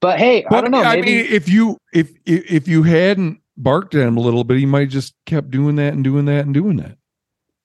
but 0.02 0.18
hey 0.20 0.46
i 0.52 0.62
don't 0.62 0.72
know 0.72 0.84
I 0.84 0.96
maybe 0.96 1.24
mean, 1.24 1.26
if 1.30 1.50
you 1.50 1.78
if 1.94 2.12
if 2.26 2.68
you 2.68 2.84
hadn't 2.84 3.42
barked 3.58 3.94
at 3.96 4.08
him 4.08 4.16
a 4.18 4.22
little 4.22 4.44
bit, 4.46 4.58
he 4.58 4.66
might 4.66 4.90
just 4.90 5.14
kept 5.26 5.52
doing 5.52 5.76
that 5.76 5.94
and 5.94 6.04
doing 6.04 6.26
that 6.26 6.46
and 6.46 6.54
doing 6.54 6.78
that. 6.78 6.98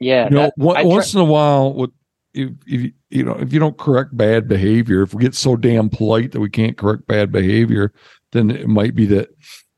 yeah 0.01 0.25
You 0.25 0.31
know, 0.31 0.41
that- 0.43 0.53
one, 0.57 0.77
I 0.77 0.83
try- 0.83 0.89
once 0.91 1.15
in 1.15 1.21
a 1.21 1.25
while, 1.25 1.73
with 1.73 1.91
if, 2.33 2.51
if 2.67 2.81
you- 2.83 2.93
you 3.11 3.23
know 3.25 3.35
if 3.35 3.53
you 3.53 3.61
don't 3.61 3.79
correct 3.79 4.17
bad 4.17 4.49
behavior, 4.49 5.03
if 5.03 5.15
we 5.15 5.23
get 5.23 5.35
so 5.37 5.55
damn 5.57 5.89
polite 5.89 6.33
that 6.33 6.41
we 6.41 6.51
can't 6.51 6.77
correct 6.77 7.07
bad 7.07 7.31
behavior, 7.31 7.93
then 8.33 8.51
it 8.51 8.67
might 8.67 8.95
be 8.97 9.07
that 9.07 9.29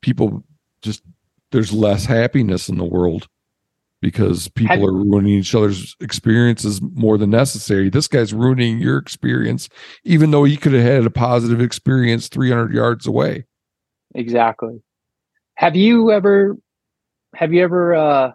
people 0.00 0.42
just 0.80 1.02
there's 1.52 1.72
less 1.72 2.06
happiness 2.06 2.68
in 2.70 2.78
the 2.78 2.84
world 2.84 3.28
because 4.06 4.46
people 4.50 4.76
Have- 4.76 4.84
are 4.84 4.92
ruining 4.92 5.32
each 5.32 5.52
other's 5.52 5.96
experiences 6.00 6.80
more 6.80 7.18
than 7.18 7.30
necessary. 7.30 7.90
This 7.90 8.06
guy's 8.06 8.32
ruining 8.32 8.78
your 8.78 8.98
experience, 8.98 9.68
even 10.04 10.30
though 10.30 10.44
he 10.44 10.56
could 10.56 10.74
have 10.74 10.84
had 10.84 11.04
a 11.06 11.10
positive 11.10 11.60
experience 11.60 12.28
300 12.28 12.72
yards 12.72 13.08
away. 13.08 13.46
Exactly. 14.14 14.80
Have 15.56 15.74
you 15.74 16.12
ever 16.12 16.56
have 17.34 17.52
you 17.52 17.64
ever 17.64 17.96
uh 17.96 18.32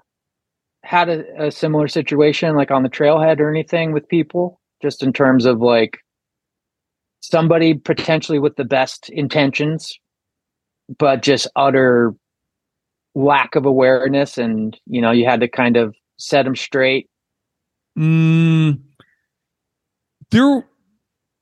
had 0.84 1.08
a, 1.08 1.46
a 1.46 1.52
similar 1.52 1.88
situation 1.88 2.58
like 2.58 2.70
on 2.70 2.84
the 2.84 2.90
trailhead 2.90 3.40
or 3.40 3.50
anything 3.50 3.94
with 3.94 4.10
people 4.10 4.60
just 4.82 5.02
in 5.02 5.14
terms 5.14 5.46
of 5.46 5.62
like 5.62 6.00
somebody 7.22 7.76
potentially 7.76 8.40
with 8.40 8.58
the 8.58 8.66
best 8.66 9.10
intentions 9.10 9.98
but 10.98 11.22
just 11.22 11.48
utter 11.56 12.14
lack 13.16 13.56
of 13.56 13.66
awareness 13.66 14.38
and 14.38 14.80
you 14.86 15.02
know 15.02 15.12
you 15.12 15.26
had 15.26 15.42
to 15.42 15.48
kind 15.48 15.78
of 15.78 15.96
set 16.18 16.44
them 16.44 16.56
straight? 16.56 17.10
Mm, 17.98 18.80
there, 20.30 20.66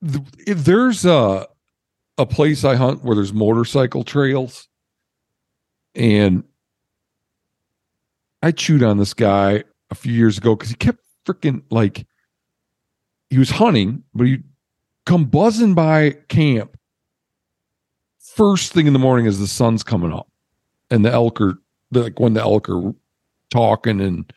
there's 0.01 1.05
a 1.05 1.47
a 2.17 2.25
place 2.25 2.63
I 2.63 2.75
hunt 2.75 3.03
where 3.03 3.15
there's 3.15 3.33
motorcycle 3.33 4.03
trails, 4.03 4.67
and 5.95 6.43
I 8.41 8.51
chewed 8.51 8.83
on 8.83 8.97
this 8.97 9.13
guy 9.13 9.63
a 9.89 9.95
few 9.95 10.13
years 10.13 10.37
ago 10.37 10.55
because 10.55 10.69
he 10.69 10.75
kept 10.75 10.99
freaking 11.25 11.63
like 11.69 12.05
he 13.29 13.37
was 13.37 13.51
hunting, 13.51 14.03
but 14.13 14.27
he 14.27 14.39
come 15.05 15.25
buzzing 15.25 15.75
by 15.75 16.11
camp 16.29 16.75
first 18.39 18.71
thing 18.71 18.87
in 18.87 18.93
the 18.93 18.99
morning 18.99 19.27
as 19.27 19.37
the 19.37 19.47
sun's 19.47 19.83
coming 19.83 20.13
up, 20.13 20.28
and 20.91 21.05
the 21.05 21.11
elk 21.11 21.39
are 21.41 21.55
like 21.91 22.19
when 22.19 22.33
the 22.33 22.41
elk 22.41 22.69
are 22.69 22.93
talking 23.51 23.99
and 24.01 24.31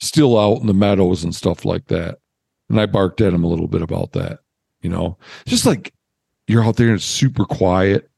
still 0.00 0.38
out 0.38 0.60
in 0.60 0.66
the 0.66 0.74
meadows 0.74 1.24
and 1.24 1.34
stuff 1.34 1.64
like 1.64 1.86
that. 1.88 2.18
And 2.68 2.80
I 2.80 2.86
barked 2.86 3.20
at 3.20 3.32
him 3.32 3.44
a 3.44 3.48
little 3.48 3.68
bit 3.68 3.82
about 3.82 4.12
that, 4.12 4.40
you 4.82 4.90
know, 4.90 5.16
just 5.46 5.66
like 5.66 5.92
you're 6.46 6.62
out 6.64 6.76
there 6.76 6.88
and 6.88 6.96
it's 6.96 7.04
super 7.04 7.44
quiet 7.44 8.10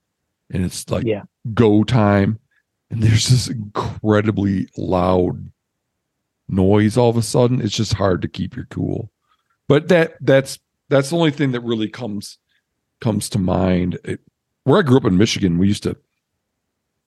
and 0.51 0.65
it's 0.65 0.91
like 0.91 1.05
Yeah. 1.05 1.23
go 1.55 1.85
time. 1.85 2.39
And 2.91 3.03
there's 3.03 3.29
this 3.29 3.49
incredibly 3.49 4.69
loud 4.77 5.51
noise 6.49 6.97
all 6.97 7.11
of 7.11 7.17
a 7.17 7.23
sudden. 7.23 7.61
It's 7.61 7.77
just 7.77 7.95
hard 7.95 8.21
to 8.23 8.29
keep 8.29 8.57
your 8.57 8.67
cool. 8.67 9.11
But 9.69 9.87
that 9.89 10.15
that's 10.21 10.59
that's 10.89 11.11
the 11.11 11.17
only 11.17 11.31
thing 11.31 11.53
that 11.53 11.61
really 11.61 11.89
comes 11.89 12.39
comes 13.01 13.29
to 13.31 13.39
mind. 13.39 13.99
It, 14.05 14.21
where 14.65 14.79
i 14.79 14.83
grew 14.83 14.99
up 14.99 15.05
in 15.07 15.17
michigan 15.17 15.57
we 15.57 15.67
used 15.69 15.83
to 15.85 15.97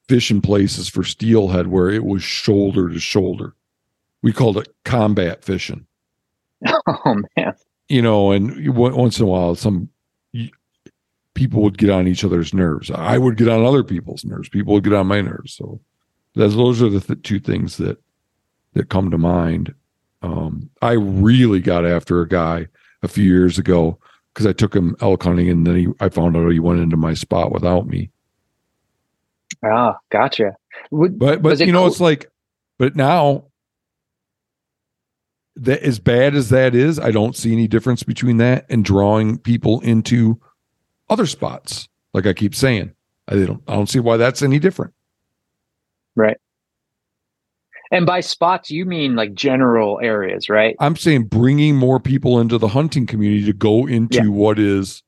fish 0.08 0.30
in 0.32 0.42
places 0.42 0.88
for 0.90 1.04
steelhead 1.04 1.68
where 1.68 1.90
it 1.90 2.06
was 2.06 2.24
shoulder 2.24 2.90
to 2.90 3.00
shoulder 3.00 3.56
we 4.22 4.34
called 4.34 4.58
it 4.58 4.70
combat 4.86 5.44
fishing 5.44 5.86
Oh 6.88 7.22
man. 7.38 7.54
you 7.90 8.02
know, 8.02 8.32
and 8.32 8.76
once 8.76 9.20
in 9.20 9.26
a 9.26 9.28
while, 9.28 9.56
some 9.56 9.90
people 11.34 11.62
would 11.62 11.78
get 11.78 11.90
on 11.90 12.08
each 12.08 12.24
other's 12.24 12.54
nerves. 12.54 12.92
I 12.92 13.18
would 13.18 13.38
get 13.38 13.50
on 13.50 13.66
other 13.66 13.84
people's 13.84 14.24
nerves. 14.24 14.50
People 14.50 14.74
would 14.74 14.84
get 14.84 14.94
on 14.94 15.08
my 15.08 15.22
nerves. 15.22 15.54
So 15.54 15.80
those 16.36 16.56
those 16.56 16.82
are 16.82 16.90
the 16.90 17.00
th- 17.02 17.22
two 17.24 17.40
things 17.40 17.78
that 17.78 17.98
that 18.74 18.90
come 18.90 19.12
to 19.12 19.18
mind. 19.18 19.74
Um, 20.22 20.70
I 20.82 20.94
really 20.94 21.60
got 21.60 21.86
after 21.86 22.22
a 22.22 22.28
guy 22.28 22.68
a 23.02 23.08
few 23.08 23.26
years 23.26 23.60
ago 23.60 24.00
because 24.34 24.48
I 24.48 24.54
took 24.54 24.76
him 24.76 24.96
elk 25.02 25.24
hunting, 25.24 25.50
and 25.50 25.68
then 25.68 25.76
he, 25.76 25.88
I 26.00 26.10
found 26.10 26.38
out 26.38 26.50
he 26.50 26.60
went 26.60 26.80
into 26.80 26.98
my 26.98 27.14
spot 27.14 27.52
without 27.52 27.88
me. 27.88 28.10
Ah, 29.66 29.98
gotcha. 30.12 30.56
Would, 30.92 31.20
But 31.20 31.42
but 31.42 31.60
you 31.60 31.72
know, 31.72 31.80
cool- 31.82 31.88
it's 31.88 32.00
like, 32.02 32.30
but 32.80 32.96
now 32.96 33.46
that 35.56 35.82
as 35.84 36.00
bad 36.00 36.36
as 36.36 36.50
that 36.50 36.74
is, 36.74 37.00
I 37.00 37.12
don't 37.12 37.36
see 37.36 37.52
any 37.54 37.68
difference 37.68 38.04
between 38.04 38.38
that 38.38 38.66
and 38.70 38.84
drawing 38.84 39.38
people 39.38 39.80
into 39.82 40.40
other 41.10 41.26
spots. 41.28 41.88
Like 42.14 42.26
I 42.26 42.34
keep 42.34 42.56
saying, 42.56 42.92
I 43.28 43.36
don't 43.36 43.62
I 43.68 43.74
don't 43.76 43.90
see 43.90 44.00
why 44.00 44.18
that's 44.18 44.42
any 44.42 44.60
different. 44.60 44.94
Right. 46.16 46.38
And 47.92 48.06
by 48.08 48.22
spots 48.22 48.72
you 48.72 48.86
mean 48.86 49.16
like 49.16 49.36
general 49.36 50.00
areas, 50.02 50.50
right? 50.50 50.76
I'm 50.80 50.96
saying 50.96 51.26
bringing 51.26 51.76
more 51.76 52.00
people 52.00 52.40
into 52.40 52.58
the 52.58 52.70
hunting 52.70 53.06
community 53.06 53.46
to 53.46 53.54
go 53.54 53.86
into 53.86 54.18
Yeah. 54.24 54.28
what 54.30 54.58
is 54.58 55.04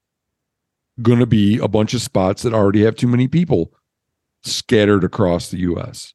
going 1.02 1.20
to 1.20 1.26
be 1.26 1.58
a 1.58 1.68
bunch 1.68 1.94
of 1.96 2.02
spots 2.02 2.44
that 2.44 2.54
already 2.54 2.84
have 2.84 2.96
too 2.96 3.08
many 3.08 3.28
people 3.28 3.74
scattered 4.46 5.04
across 5.04 5.50
the 5.50 5.60
US. 5.60 6.14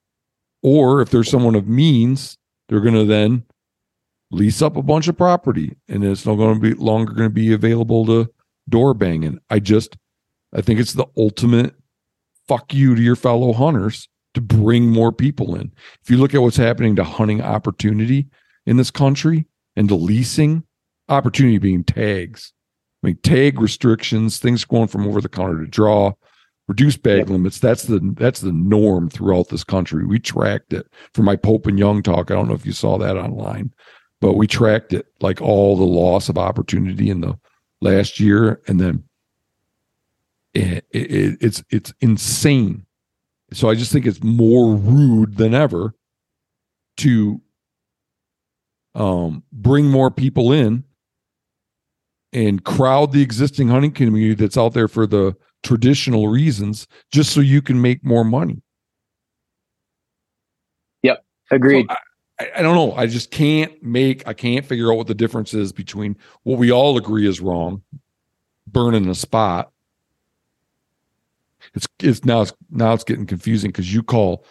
Or 0.63 1.01
if 1.01 1.11
there's 1.11 1.31
someone 1.31 1.55
of 1.55 1.69
means, 1.69 2.37
they're 2.69 2.81
going 2.81 2.95
to 2.95 3.05
then 3.05 3.45
lease 4.31 4.63
up 4.63 4.77
a 4.77 4.83
bunch 4.83 5.09
of 5.09 5.17
property 5.17 5.77
and 5.89 6.05
it's 6.05 6.25
not 6.25 6.37
going 6.37 6.55
to 6.55 6.61
be 6.61 6.75
longer 6.75 7.13
going 7.13 7.29
to 7.29 7.35
be 7.35 7.53
available 7.53 8.07
to 8.07 8.33
door 8.69 8.95
banging. 8.95 9.41
I 9.51 9.59
just 9.59 9.97
I 10.53 10.61
think 10.61 10.81
it's 10.81 10.95
the 10.95 11.07
ultimate 11.17 11.75
fuck 12.47 12.73
you 12.75 12.95
to 12.95 13.03
your 13.03 13.17
fellow 13.17 13.53
hunters 13.53 14.09
to 14.35 14.41
bring 14.41 14.89
more 14.89 15.13
people 15.13 15.55
in. 15.55 15.73
If 16.03 16.11
you 16.11 16.17
look 16.17 16.35
at 16.35 16.43
what's 16.43 16.57
happening 16.57 16.97
to 16.97 17.05
hunting 17.05 17.43
opportunity 17.43 18.29
in 18.67 18.77
this 18.77 18.91
country 18.91 19.47
and 19.77 19.89
to 19.89 19.95
leasing, 19.95 20.65
opportunity 21.09 21.59
being 21.59 21.85
tags. 21.85 22.53
I 23.03 23.09
mean, 23.09 23.17
tag 23.23 23.61
restrictions, 23.61 24.39
things 24.39 24.65
going 24.65 24.89
from 24.89 25.07
over 25.07 25.21
the 25.21 25.29
counter 25.29 25.61
to 25.61 25.67
draw, 25.67 26.13
reduced 26.71 27.03
bag 27.03 27.29
limits. 27.29 27.59
That's 27.59 27.83
the 27.83 27.99
that's 28.17 28.41
the 28.41 28.53
norm 28.53 29.11
throughout 29.11 29.49
this 29.49 29.65
country. 29.65 30.07
We 30.07 30.21
tracked 30.21 30.73
it 30.73 30.87
for 31.15 31.25
my 31.25 31.35
Pope 31.35 31.67
and 31.67 31.77
Young 31.77 32.01
talk. 32.01 32.31
I 32.31 32.35
don't 32.35 32.47
know 32.47 32.55
if 32.55 32.65
you 32.65 32.71
saw 32.71 32.97
that 32.99 33.17
online, 33.17 33.75
but 34.21 34.35
we 34.35 34.47
tracked 34.47 34.93
it 34.93 35.07
like 35.21 35.41
all 35.43 35.77
the 35.77 35.83
loss 35.83 36.29
of 36.29 36.39
opportunity 36.39 37.11
in 37.11 37.23
the 37.23 37.37
last 37.81 38.21
year, 38.21 38.63
and 38.69 38.79
then 38.79 39.03
it, 40.55 40.87
it, 40.93 41.39
it's 41.41 41.65
it's 41.71 41.93
insane. 42.01 42.87
So 43.53 43.69
I 43.69 43.75
just 43.75 43.91
think 43.91 44.07
it's 44.07 44.23
more 44.23 44.77
rude 44.77 45.39
than 45.39 45.55
ever 45.55 45.93
to 46.99 47.41
um, 48.95 49.43
bring 49.51 49.87
more 49.87 50.13
people 50.13 50.53
in 50.53 50.85
and 52.33 52.63
crowd 52.63 53.11
the 53.11 53.23
existing 53.23 53.67
hunting 53.67 53.91
community 53.91 54.35
that's 54.35 54.57
out 54.57 54.73
there 54.73 54.87
for 54.87 55.05
the 55.05 55.35
traditional 55.63 56.29
reasons, 56.29 56.87
just 57.11 57.33
so 57.33 57.41
you 57.41 57.63
can 57.63 57.81
make 57.81 58.05
more 58.05 58.25
money. 58.25 58.63
Yep, 61.03 61.25
agreed. 61.51 61.87
So 61.89 61.97
I, 62.41 62.51
I 62.57 62.63
don't 62.63 62.75
know. 62.75 62.93
I 62.93 63.07
just 63.07 63.31
can't 63.31 63.83
make. 63.83 64.27
I 64.27 64.33
can't 64.33 64.65
figure 64.65 64.91
out 64.91 64.97
what 64.97 65.07
the 65.07 65.15
difference 65.15 65.55
is 65.55 65.73
between 65.73 66.17
what 66.43 66.59
we 66.59 66.73
all 66.73 66.97
agree 66.97 67.29
is 67.29 67.41
wrong, 67.41 67.83
burning 68.67 69.09
a 69.09 69.15
spot. 69.15 69.71
It's 71.75 71.87
it's 72.03 72.25
now 72.25 72.43
it's 72.43 72.53
now 72.71 72.93
it's 72.95 73.05
getting 73.05 73.27
confusing 73.27 73.71
because 73.71 73.93
you 73.93 74.03
call 74.03 74.45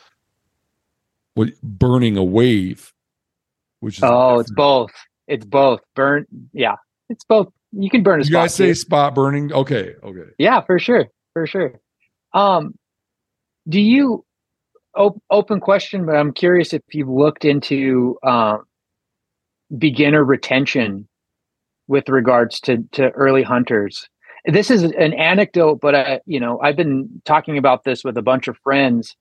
what 1.34 1.50
burning 1.62 2.18
a 2.18 2.24
wave, 2.24 2.94
which 3.80 3.98
is 3.98 4.04
oh, 4.04 4.40
it's 4.40 4.52
both. 4.52 4.92
It's 5.28 5.46
both. 5.46 5.82
Burn. 5.96 6.26
Yeah, 6.54 6.76
it's 7.10 7.24
both. 7.24 7.52
You 7.72 7.90
can 7.90 8.04
burn 8.04 8.20
a 8.20 8.24
You 8.24 8.32
spot. 8.32 8.44
guys 8.44 8.56
say 8.56 8.68
too. 8.68 8.76
spot 8.76 9.16
burning. 9.16 9.54
Okay, 9.54 9.94
okay. 10.04 10.30
Yeah, 10.38 10.62
for 10.62 10.80
sure, 10.80 11.08
for 11.34 11.46
sure. 11.46 11.80
Um, 12.34 12.74
do 13.68 13.80
you 13.80 14.26
op- 14.96 15.22
open 15.30 15.60
question? 15.60 16.06
But 16.06 16.16
I'm 16.16 16.34
curious 16.34 16.74
if 16.74 16.82
you've 16.92 17.08
looked 17.10 17.46
into 17.46 18.18
um, 18.24 18.64
beginner 19.78 20.24
retention 20.24 21.08
with 21.88 22.10
regards 22.10 22.60
to 22.62 22.84
to 22.94 23.10
early 23.12 23.44
hunters. 23.44 24.10
This 24.46 24.72
is 24.72 24.84
an 24.84 25.14
anecdote, 25.14 25.80
but 25.82 25.94
I, 25.96 26.22
you 26.26 26.40
know, 26.40 26.60
I've 26.62 26.78
been 26.78 27.22
talking 27.26 27.58
about 27.58 27.84
this 27.84 28.04
with 28.04 28.18
a 28.18 28.22
bunch 28.22 28.48
of 28.48 28.58
friends. 28.64 29.16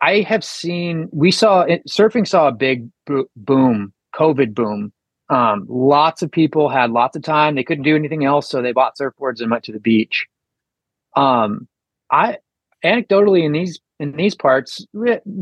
I 0.00 0.20
have 0.20 0.44
seen. 0.44 1.08
We 1.12 1.30
saw 1.30 1.64
surfing 1.88 2.26
saw 2.26 2.48
a 2.48 2.52
big 2.52 2.88
bo- 3.06 3.26
boom, 3.36 3.92
COVID 4.14 4.54
boom. 4.54 4.92
Um, 5.28 5.66
lots 5.68 6.22
of 6.22 6.30
people 6.30 6.68
had 6.68 6.90
lots 6.90 7.16
of 7.16 7.22
time. 7.22 7.54
They 7.56 7.64
couldn't 7.64 7.84
do 7.84 7.96
anything 7.96 8.24
else, 8.24 8.48
so 8.48 8.62
they 8.62 8.72
bought 8.72 8.96
surfboards 8.96 9.40
and 9.40 9.50
went 9.50 9.64
to 9.64 9.72
the 9.72 9.80
beach. 9.80 10.26
Um, 11.16 11.66
I 12.10 12.38
anecdotally 12.84 13.44
in 13.44 13.52
these 13.52 13.80
in 13.98 14.12
these 14.12 14.34
parts, 14.34 14.86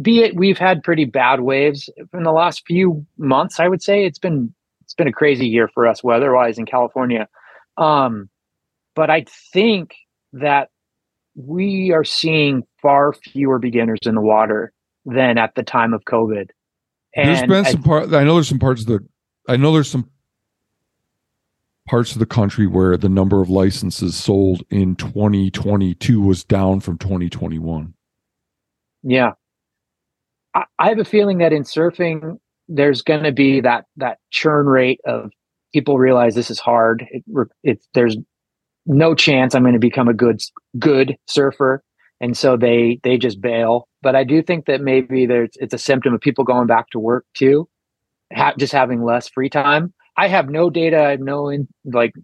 be 0.01 0.21
it 0.23 0.37
we've 0.37 0.59
had 0.59 0.83
pretty 0.85 1.05
bad 1.05 1.41
waves 1.41 1.91
in 2.13 2.23
the 2.23 2.33
last 2.33 2.63
few 2.67 3.05
months. 3.19 3.59
I 3.61 3.69
would 3.69 3.83
say 3.83 4.07
it's 4.07 4.19
been 4.19 4.55
it's 4.83 4.95
been 4.95 5.09
a 5.09 5.13
crazy 5.13 5.47
year 5.49 5.69
for 5.69 5.87
us 5.87 6.03
weather-wise 6.05 6.57
in 6.59 6.65
California. 6.67 7.29
Um, 7.77 8.31
but 8.95 9.11
I 9.11 9.25
think 9.53 9.95
that 10.33 10.71
we 11.35 11.91
are 11.91 12.05
seeing 12.05 12.63
far 12.81 13.13
fewer 13.13 13.59
beginners 13.59 13.99
in 14.07 14.15
the 14.15 14.21
water 14.21 14.73
than 15.05 15.37
at 15.37 15.55
the 15.57 15.63
time 15.65 15.93
of 15.93 16.05
COVID. 16.05 16.51
There's 17.17 17.41
And 17.41 17.49
been 17.49 17.67
I- 17.67 17.71
some 17.73 17.83
part. 17.83 18.13
I 18.15 18.23
know 18.25 18.35
there's 18.35 18.49
some 18.49 18.59
parts 18.61 18.83
of 18.83 18.87
the. 18.87 19.01
I 19.49 19.57
know 19.57 19.73
there's 19.73 19.91
some 19.91 20.11
parts 21.87 22.13
of 22.13 22.19
the 22.19 22.27
country 22.27 22.67
where 22.67 22.97
the 22.97 23.09
number 23.09 23.43
of 23.43 23.51
licenses 23.51 24.17
sold 24.17 24.63
in 24.71 24.97
2022 24.97 26.21
was 26.21 26.45
down 26.45 26.81
from 26.81 26.99
2021. 26.99 27.95
Yeah. 29.03 29.33
I, 30.55 30.65
I 30.79 30.89
have 30.89 30.99
a 30.99 31.05
feeling 31.05 31.39
that 31.39 31.53
in 31.53 31.65
surfing, 31.65 32.39
there's 32.69 33.03
going 33.03 33.25
to 33.25 33.33
be 33.33 33.61
that 33.61 33.85
that 33.97 34.19
churn 34.31 34.67
rate 34.67 35.01
of 35.05 35.31
people 35.75 35.99
realize 35.99 36.35
this 36.35 36.51
is 36.51 36.59
hard. 36.59 37.05
It, 37.11 37.25
it's 37.63 37.87
there's 37.93 38.17
no 38.87 39.15
chance 39.15 39.55
I'm 39.55 39.63
going 39.63 39.75
to 39.75 39.79
become 39.79 40.09
a 40.09 40.15
good 40.15 40.41
good 40.79 41.17
surfer, 41.27 41.83
and 42.21 42.35
so 42.35 42.57
they 42.57 43.01
they 43.03 43.19
just 43.19 43.43
bail. 43.43 43.89
But 44.03 44.17
I 44.17 44.25
do 44.25 44.43
think 44.43 44.65
that 44.65 44.81
maybe 44.81 45.27
there's 45.27 45.51
it's 45.57 45.75
a 45.75 45.79
symptom 45.79 46.15
of 46.15 46.23
people 46.23 46.45
going 46.45 46.67
back 46.67 46.89
to 46.91 46.99
work 46.99 47.27
too, 47.35 47.69
ha- 48.35 48.55
just 48.59 48.73
having 48.73 49.03
less 49.03 49.29
free 49.29 49.49
time. 49.49 49.93
I 50.17 50.29
have 50.29 50.49
no 50.49 50.71
data. 50.71 50.99
I 50.99 51.11
have 51.11 51.21
no 51.21 51.49
in, 51.49 51.69
like 51.85 52.15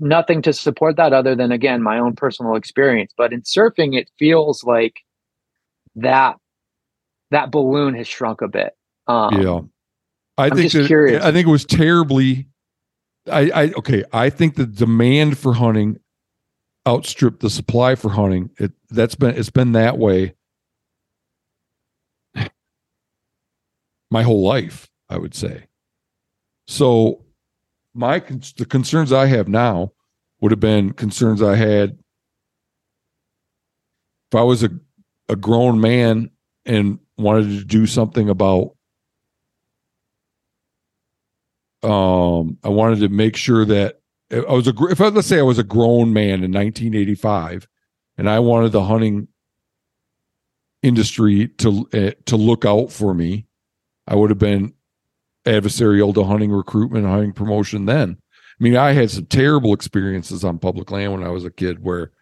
nothing 0.00 0.42
to 0.42 0.52
support 0.52 0.96
that 0.96 1.12
other 1.12 1.34
than 1.34 1.52
again 1.52 1.82
my 1.82 1.98
own 1.98 2.14
personal 2.14 2.56
experience. 2.56 3.12
But 3.16 3.32
in 3.32 3.42
surfing, 3.42 3.96
it 3.96 4.10
feels 4.18 4.64
like 4.64 4.94
that 5.96 6.36
that 7.30 7.50
balloon 7.50 7.94
has 7.94 8.06
shrunk 8.06 8.40
a 8.40 8.48
bit. 8.48 8.74
Um, 9.06 9.42
yeah, 9.42 9.60
I 10.38 10.46
I'm 10.46 10.56
think 10.56 10.72
that, 10.72 10.86
curious. 10.86 11.22
I 11.22 11.32
think 11.32 11.46
it 11.46 11.50
was 11.50 11.64
terribly. 11.64 12.48
I, 13.30 13.50
I 13.50 13.72
okay. 13.72 14.04
I 14.12 14.30
think 14.30 14.54
the 14.54 14.66
demand 14.66 15.38
for 15.38 15.54
hunting 15.54 15.98
outstripped 16.86 17.40
the 17.40 17.50
supply 17.50 17.96
for 17.96 18.10
hunting. 18.10 18.50
It 18.58 18.72
that's 18.88 19.14
been 19.14 19.36
it's 19.36 19.50
been 19.50 19.72
that 19.72 19.98
way 19.98 20.34
my 24.10 24.22
whole 24.22 24.42
life. 24.42 24.88
I 25.08 25.18
would 25.18 25.34
say. 25.34 25.66
So, 26.66 27.24
my 27.94 28.18
the 28.18 28.66
concerns 28.68 29.12
I 29.12 29.26
have 29.26 29.48
now 29.48 29.92
would 30.40 30.52
have 30.52 30.60
been 30.60 30.92
concerns 30.92 31.42
I 31.42 31.56
had 31.56 31.98
if 34.30 34.34
I 34.34 34.42
was 34.42 34.62
a 34.62 34.70
a 35.28 35.36
grown 35.36 35.80
man 35.80 36.30
and 36.64 36.98
wanted 37.16 37.58
to 37.58 37.64
do 37.64 37.86
something 37.86 38.28
about 38.28 38.76
um 41.82 42.58
I 42.62 42.68
wanted 42.68 43.00
to 43.00 43.08
make 43.08 43.36
sure 43.36 43.64
that 43.64 44.00
I 44.30 44.52
was 44.52 44.66
a 44.66 44.74
if 44.90 45.00
I, 45.00 45.08
let's 45.08 45.28
say 45.28 45.38
I 45.38 45.42
was 45.42 45.58
a 45.58 45.64
grown 45.64 46.12
man 46.12 46.42
in 46.42 46.52
1985, 46.52 47.68
and 48.18 48.28
I 48.28 48.40
wanted 48.40 48.72
the 48.72 48.84
hunting 48.84 49.28
industry 50.82 51.48
to 51.58 51.88
uh, 51.94 52.10
to 52.26 52.36
look 52.36 52.64
out 52.64 52.90
for 52.90 53.14
me, 53.14 53.46
I 54.08 54.16
would 54.16 54.30
have 54.30 54.38
been 54.38 54.74
adversarial 55.46 56.12
to 56.14 56.24
hunting 56.24 56.50
recruitment, 56.50 57.06
hunting 57.06 57.32
promotion. 57.32 57.86
Then, 57.86 58.18
I 58.20 58.62
mean, 58.62 58.76
I 58.76 58.92
had 58.92 59.10
some 59.10 59.26
terrible 59.26 59.72
experiences 59.72 60.44
on 60.44 60.58
public 60.58 60.90
land 60.90 61.12
when 61.12 61.24
I 61.24 61.30
was 61.30 61.44
a 61.44 61.50
kid, 61.50 61.82
where 61.82 62.12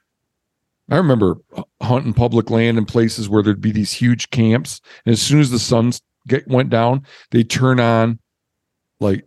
I 0.91 0.97
remember 0.97 1.37
hunting 1.83 2.13
public 2.13 2.51
land 2.51 2.79
in 2.79 2.85
places 2.85 3.29
where 3.29 3.43
there'd 3.43 3.61
be 3.61 3.73
these 3.73 3.93
huge 3.93 4.31
camps, 4.31 4.81
and 5.07 5.13
as 5.13 5.23
soon 5.23 5.41
as 5.41 5.51
the 5.51 5.59
sun 5.59 5.93
get, 6.29 6.47
went 6.47 6.71
down, 6.71 7.07
they 7.31 7.43
turn 7.43 7.81
on 7.81 8.19
like 9.01 9.27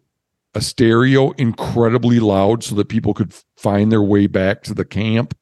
a 0.53 0.61
stereo 0.61 1.31
incredibly 1.31 2.19
loud 2.19 2.63
so 2.63 2.75
that 2.75 2.89
people 2.89 3.13
could 3.13 3.33
find 3.57 3.91
their 3.91 4.01
way 4.01 4.27
back 4.27 4.63
to 4.63 4.73
the 4.73 4.85
camp 4.85 5.35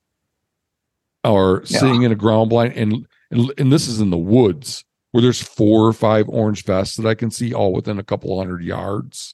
or 1.24 1.64
yeah. 1.66 1.80
sitting 1.80 2.04
in 2.04 2.12
a 2.12 2.16
ground 2.16 2.50
blind 2.50 2.74
and, 2.74 3.08
and 3.32 3.52
and 3.58 3.72
this 3.72 3.88
is 3.88 4.02
in 4.02 4.10
the 4.10 4.18
woods 4.18 4.84
where 5.16 5.22
there's 5.22 5.42
four 5.42 5.88
or 5.88 5.94
five 5.94 6.28
orange 6.28 6.66
vests 6.66 6.98
that 6.98 7.08
I 7.08 7.16
can 7.16 7.32
see 7.32 7.54
all 7.54 7.72
within 7.72 8.00
a 8.00 8.04
couple 8.04 8.38
hundred 8.38 8.64
yards. 8.64 9.34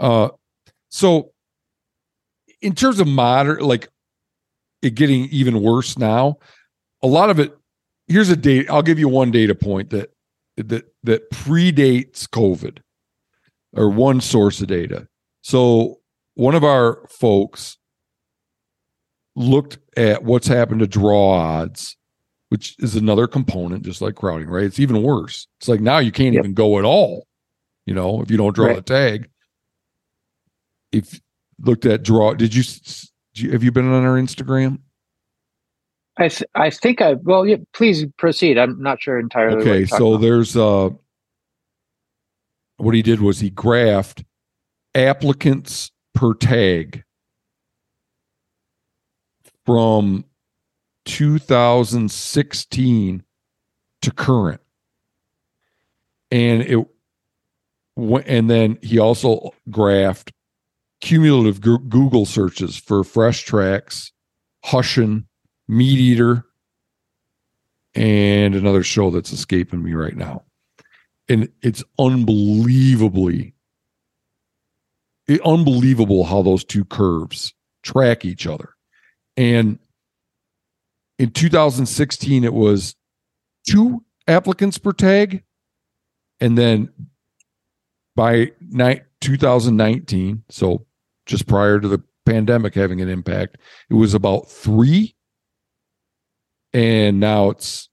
Uh 0.00 0.30
so 0.88 1.32
in 2.62 2.74
terms 2.74 2.98
of 2.98 3.06
modern 3.06 3.58
like 3.58 3.90
it 4.80 4.94
getting 4.94 5.24
even 5.26 5.60
worse 5.60 5.98
now, 5.98 6.38
a 7.02 7.06
lot 7.06 7.28
of 7.28 7.38
it 7.38 7.54
here's 8.08 8.30
a 8.30 8.36
date 8.36 8.70
I'll 8.70 8.80
give 8.80 8.98
you 8.98 9.06
one 9.06 9.30
data 9.30 9.54
point 9.54 9.90
that 9.90 10.14
that 10.56 10.86
that 11.02 11.30
predates 11.30 12.26
COVID 12.26 12.78
or 13.74 13.90
one 13.90 14.22
source 14.22 14.62
of 14.62 14.68
data. 14.68 15.06
So 15.42 16.00
one 16.36 16.54
of 16.54 16.64
our 16.64 17.06
folks 17.10 17.76
looked 19.34 19.76
at 19.94 20.24
what's 20.24 20.48
happened 20.48 20.80
to 20.80 20.86
draw 20.86 21.32
odds, 21.32 21.98
which 22.48 22.76
is 22.78 22.94
another 22.96 23.26
component, 23.26 23.84
just 23.84 24.00
like 24.00 24.14
crowding, 24.14 24.48
right? 24.48 24.64
It's 24.64 24.80
even 24.80 25.02
worse. 25.02 25.46
It's 25.60 25.68
like 25.68 25.80
now 25.80 25.98
you 25.98 26.12
can't 26.12 26.34
yep. 26.34 26.44
even 26.44 26.54
go 26.54 26.78
at 26.78 26.84
all, 26.84 27.26
you 27.86 27.94
know, 27.94 28.22
if 28.22 28.30
you 28.30 28.36
don't 28.36 28.54
draw 28.54 28.66
right. 28.66 28.76
the 28.76 28.82
tag. 28.82 29.30
If 30.92 31.20
looked 31.60 31.86
at 31.86 32.02
draw, 32.02 32.34
did 32.34 32.54
you, 32.54 32.62
did 32.62 33.42
you 33.42 33.50
have 33.52 33.62
you 33.62 33.72
been 33.72 33.92
on 33.92 34.04
our 34.04 34.16
Instagram? 34.16 34.78
I 36.18 36.28
th- 36.28 36.48
I 36.54 36.70
think 36.70 37.02
I 37.02 37.14
well 37.14 37.46
yeah, 37.46 37.56
please 37.74 38.06
proceed. 38.16 38.56
I'm 38.58 38.80
not 38.80 39.02
sure 39.02 39.18
entirely. 39.18 39.60
Okay, 39.60 39.84
so 39.84 40.14
about. 40.14 40.22
there's 40.22 40.56
uh 40.56 40.90
what 42.78 42.94
he 42.94 43.02
did 43.02 43.20
was 43.20 43.40
he 43.40 43.50
graphed 43.50 44.24
applicants 44.94 45.90
per 46.14 46.32
tag 46.32 47.04
from 49.66 50.24
2016 51.06 53.22
to 54.02 54.10
current. 54.10 54.60
And 56.30 56.60
it 56.62 56.86
and 58.26 58.50
then 58.50 58.76
he 58.82 58.98
also 58.98 59.54
graphed 59.70 60.30
cumulative 61.00 61.62
google 61.62 62.26
searches 62.26 62.76
for 62.76 63.02
fresh 63.02 63.44
tracks 63.44 64.12
hushin 64.64 65.24
MeatEater 65.70 66.44
and 67.94 68.54
another 68.54 68.82
show 68.82 69.10
that's 69.10 69.32
escaping 69.32 69.82
me 69.82 69.94
right 69.94 70.16
now. 70.16 70.42
And 71.28 71.48
it's 71.62 71.82
unbelievably 71.98 73.54
it, 75.26 75.40
unbelievable 75.42 76.24
how 76.24 76.42
those 76.42 76.64
two 76.64 76.84
curves 76.84 77.54
track 77.82 78.24
each 78.24 78.46
other. 78.46 78.70
And 79.36 79.78
in 81.18 81.30
2016 81.30 82.44
it 82.44 82.54
was 82.54 82.94
two 83.68 84.04
applicants 84.28 84.78
per 84.78 84.92
tag. 84.92 85.42
And 86.40 86.56
then 86.58 86.92
by 88.14 88.52
ni- 88.60 89.00
2019 89.20 90.44
so 90.50 90.86
just 91.24 91.46
prior 91.46 91.80
to 91.80 91.88
the 91.88 92.02
pandemic 92.24 92.74
having 92.74 93.00
an 93.00 93.08
impact 93.08 93.58
it 93.88 93.94
was 93.94 94.14
about 94.14 94.50
three. 94.50 95.14
And 96.72 97.20
now 97.20 97.50
it's 97.50 97.88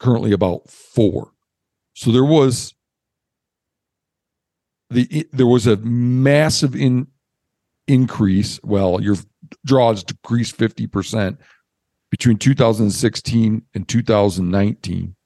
currently 0.00 0.32
about 0.32 0.68
four. 0.68 1.32
So 1.94 2.10
there 2.10 2.24
was 2.24 2.74
the 4.90 5.26
there 5.32 5.46
was 5.46 5.66
a 5.66 5.76
massive 5.76 6.74
in 6.74 7.06
increase. 7.86 8.60
Well, 8.62 9.00
your 9.00 9.16
draws 9.64 10.02
decreased 10.04 10.56
fifty 10.56 10.86
percent 10.86 11.38
between 12.12 12.36
2016 12.36 13.62
and 13.74 13.88
2019, 13.88 15.16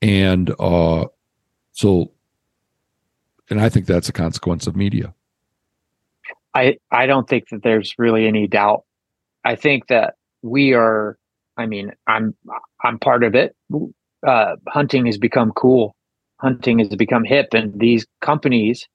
and 0.00 0.54
uh, 0.58 1.04
so, 1.70 2.10
and 3.48 3.60
I 3.60 3.68
think 3.68 3.86
that's 3.86 4.08
a 4.08 4.12
consequence 4.12 4.66
of 4.66 4.74
media. 4.74 5.14
I 6.54 6.78
I 6.90 7.06
don't 7.06 7.28
think 7.28 7.50
that 7.50 7.62
there's 7.62 7.94
really 7.98 8.26
any 8.26 8.48
doubt. 8.48 8.84
I 9.44 9.54
think 9.54 9.86
that 9.86 10.14
we 10.42 10.72
are. 10.72 11.16
I 11.56 11.66
mean, 11.66 11.92
I'm 12.08 12.34
I'm 12.82 12.98
part 12.98 13.22
of 13.22 13.34
it 13.34 13.54
uh, 14.26 14.56
hunting 14.68 15.06
has 15.06 15.18
become 15.18 15.52
cool. 15.52 15.94
Hunting 16.38 16.78
has 16.78 16.88
become 16.88 17.24
hip, 17.24 17.48
and 17.52 17.78
these 17.78 18.06
companies, 18.20 18.88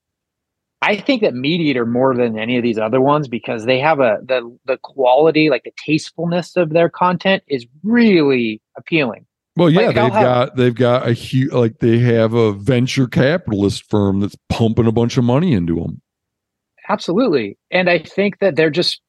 I 0.80 0.96
think 0.96 1.22
that 1.22 1.34
MeatEater 1.34 1.86
more 1.86 2.14
than 2.14 2.38
any 2.38 2.56
of 2.56 2.62
these 2.62 2.78
other 2.78 3.00
ones 3.00 3.26
because 3.26 3.64
they 3.64 3.80
have 3.80 3.98
a 4.00 4.18
the 4.22 4.56
the 4.66 4.78
quality, 4.78 5.50
like 5.50 5.64
the 5.64 5.72
tastefulness 5.84 6.56
of 6.56 6.70
their 6.70 6.88
content 6.88 7.42
is 7.48 7.66
really 7.82 8.60
appealing. 8.76 9.26
Well, 9.56 9.70
yeah, 9.70 9.86
like, 9.86 9.96
they've 9.96 10.12
have, 10.12 10.22
got 10.22 10.56
they've 10.56 10.74
got 10.74 11.08
a 11.08 11.12
huge 11.12 11.52
like 11.52 11.80
they 11.80 11.98
have 11.98 12.32
a 12.32 12.52
venture 12.52 13.08
capitalist 13.08 13.90
firm 13.90 14.20
that's 14.20 14.36
pumping 14.48 14.86
a 14.86 14.92
bunch 14.92 15.16
of 15.16 15.24
money 15.24 15.52
into 15.52 15.74
them. 15.74 16.00
Absolutely, 16.88 17.58
and 17.70 17.90
I 17.90 17.98
think 17.98 18.38
that 18.38 18.54
they're 18.54 18.70
just 18.70 19.00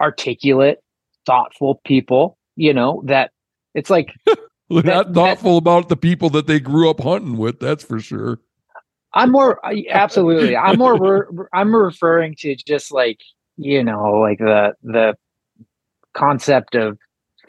articulate, 0.00 0.78
thoughtful 1.26 1.82
people. 1.84 2.38
You 2.56 2.72
know 2.72 3.02
that 3.04 3.32
it's 3.74 3.90
like 3.90 4.14
They're 4.70 4.82
that, 4.82 5.12
not 5.12 5.14
thoughtful 5.14 5.60
that, 5.60 5.70
about 5.70 5.88
the 5.90 5.96
people 5.96 6.30
that 6.30 6.46
they 6.46 6.58
grew 6.58 6.88
up 6.88 7.00
hunting 7.00 7.36
with. 7.36 7.60
That's 7.60 7.84
for 7.84 8.00
sure. 8.00 8.38
I'm 9.14 9.30
more 9.30 9.60
absolutely. 9.90 10.56
I'm 10.56 10.78
more. 10.78 10.96
Re, 10.98 11.46
I'm 11.52 11.74
referring 11.74 12.34
to 12.40 12.54
just 12.56 12.92
like 12.92 13.20
you 13.56 13.82
know, 13.84 14.14
like 14.14 14.38
the 14.38 14.74
the 14.82 15.16
concept 16.14 16.74
of 16.74 16.98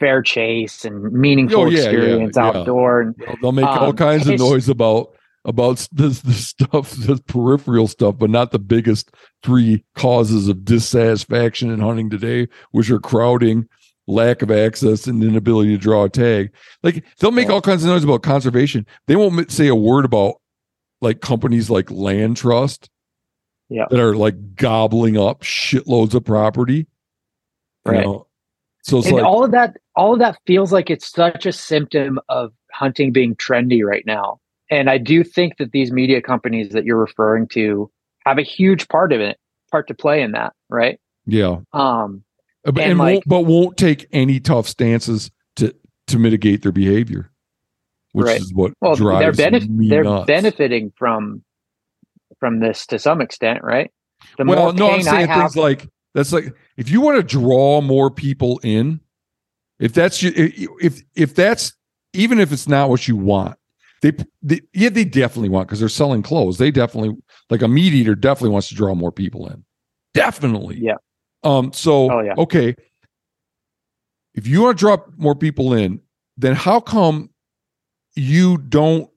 fair 0.00 0.22
chase 0.22 0.84
and 0.84 1.12
meaningful 1.12 1.62
oh, 1.62 1.66
yeah, 1.66 1.80
experience 1.80 2.36
yeah, 2.36 2.46
outdoor, 2.46 3.00
and 3.00 3.14
they'll, 3.18 3.36
they'll 3.42 3.52
make 3.52 3.66
um, 3.66 3.78
all 3.78 3.92
kinds 3.92 4.28
of 4.28 4.38
noise 4.38 4.68
about 4.68 5.14
about 5.44 5.86
this 5.92 6.20
the 6.20 6.32
stuff, 6.32 6.90
the 6.98 7.20
peripheral 7.26 7.88
stuff, 7.88 8.16
but 8.18 8.30
not 8.30 8.50
the 8.50 8.58
biggest 8.58 9.10
three 9.42 9.84
causes 9.94 10.48
of 10.48 10.64
dissatisfaction 10.64 11.70
in 11.70 11.80
hunting 11.80 12.10
today, 12.10 12.48
which 12.72 12.90
are 12.90 13.00
crowding, 13.00 13.68
lack 14.06 14.42
of 14.42 14.50
access 14.50 15.06
and 15.06 15.22
inability 15.22 15.70
to 15.70 15.78
draw 15.78 16.04
a 16.04 16.10
tag. 16.10 16.52
Like 16.82 17.04
they'll 17.18 17.30
make 17.30 17.50
all 17.50 17.62
kinds 17.62 17.84
of 17.84 17.90
noise 17.90 18.04
about 18.04 18.22
conservation. 18.22 18.86
They 19.06 19.16
won't 19.16 19.50
say 19.50 19.68
a 19.68 19.74
word 19.74 20.04
about 20.04 20.36
like 21.04 21.20
companies 21.20 21.70
like 21.70 21.90
Land 21.90 22.36
Trust 22.36 22.90
yeah. 23.68 23.86
that 23.90 24.00
are 24.00 24.16
like 24.16 24.56
gobbling 24.56 25.16
up 25.16 25.42
shitloads 25.42 26.14
of 26.14 26.24
property. 26.24 26.86
Right. 27.84 28.04
Know? 28.04 28.26
So 28.82 28.98
it's 28.98 29.06
and 29.06 29.16
like 29.16 29.24
all 29.24 29.44
of 29.44 29.52
that 29.52 29.76
all 29.96 30.14
of 30.14 30.18
that 30.18 30.38
feels 30.46 30.72
like 30.72 30.90
it's 30.90 31.10
such 31.10 31.46
a 31.46 31.52
symptom 31.52 32.18
of 32.28 32.52
hunting 32.72 33.12
being 33.12 33.34
trendy 33.36 33.84
right 33.84 34.04
now. 34.06 34.40
And 34.70 34.90
I 34.90 34.98
do 34.98 35.22
think 35.24 35.58
that 35.58 35.72
these 35.72 35.92
media 35.92 36.20
companies 36.20 36.70
that 36.70 36.84
you're 36.84 36.98
referring 36.98 37.46
to 37.48 37.90
have 38.26 38.38
a 38.38 38.42
huge 38.42 38.88
part 38.88 39.12
of 39.12 39.20
it, 39.20 39.38
part 39.70 39.88
to 39.88 39.94
play 39.94 40.22
in 40.22 40.32
that, 40.32 40.52
right? 40.68 40.98
Yeah. 41.26 41.60
Um 41.72 42.24
and, 42.64 42.78
and 42.78 42.98
like, 42.98 43.14
won't, 43.14 43.24
but 43.26 43.40
won't 43.42 43.76
take 43.76 44.06
any 44.12 44.40
tough 44.40 44.66
stances 44.68 45.30
to 45.56 45.74
to 46.08 46.18
mitigate 46.18 46.62
their 46.62 46.72
behavior, 46.72 47.30
which 48.14 48.26
right. 48.26 48.40
is 48.40 48.54
what 48.54 48.72
well, 48.80 48.94
drives 48.94 49.36
they're, 49.36 49.50
benef- 49.50 49.88
they're 49.88 50.24
benefiting 50.24 50.92
from 50.96 51.42
from 52.38 52.60
this 52.60 52.86
to 52.86 52.98
some 52.98 53.20
extent, 53.20 53.62
right? 53.64 53.90
The 54.38 54.44
well, 54.44 54.72
no, 54.72 54.92
I'm 54.92 55.02
saying 55.02 55.26
have, 55.26 55.40
things 55.40 55.56
like 55.56 55.88
that's 56.14 56.32
like 56.32 56.54
if 56.76 56.88
you 56.88 57.00
want 57.00 57.16
to 57.16 57.24
draw 57.24 57.80
more 57.80 58.12
people 58.12 58.60
in, 58.62 59.00
if 59.80 59.92
that's 59.92 60.22
you, 60.22 60.32
if 60.80 61.02
if 61.16 61.34
that's 61.34 61.72
even 62.12 62.38
if 62.38 62.52
it's 62.52 62.68
not 62.68 62.88
what 62.88 63.08
you 63.08 63.16
want, 63.16 63.58
they, 64.00 64.12
they 64.42 64.60
yeah 64.72 64.90
they 64.90 65.04
definitely 65.04 65.48
want 65.48 65.66
because 65.66 65.80
they're 65.80 65.88
selling 65.88 66.22
clothes. 66.22 66.58
They 66.58 66.70
definitely 66.70 67.16
like 67.50 67.62
a 67.62 67.66
MeatEater 67.66 68.18
definitely 68.18 68.50
wants 68.50 68.68
to 68.68 68.76
draw 68.76 68.94
more 68.94 69.10
people 69.10 69.48
in. 69.48 69.64
Definitely, 70.14 70.78
yeah. 70.78 70.96
Um, 71.42 71.72
so 71.72 72.12
oh, 72.12 72.20
yeah. 72.20 72.34
okay, 72.38 72.76
if 74.36 74.46
you 74.46 74.62
want 74.62 74.78
to 74.78 74.80
drop 74.80 75.08
more 75.16 75.34
people 75.34 75.74
in, 75.74 76.00
then 76.36 76.54
how 76.54 76.78
come 76.78 77.30
you 78.16 78.58
don't 78.58 79.10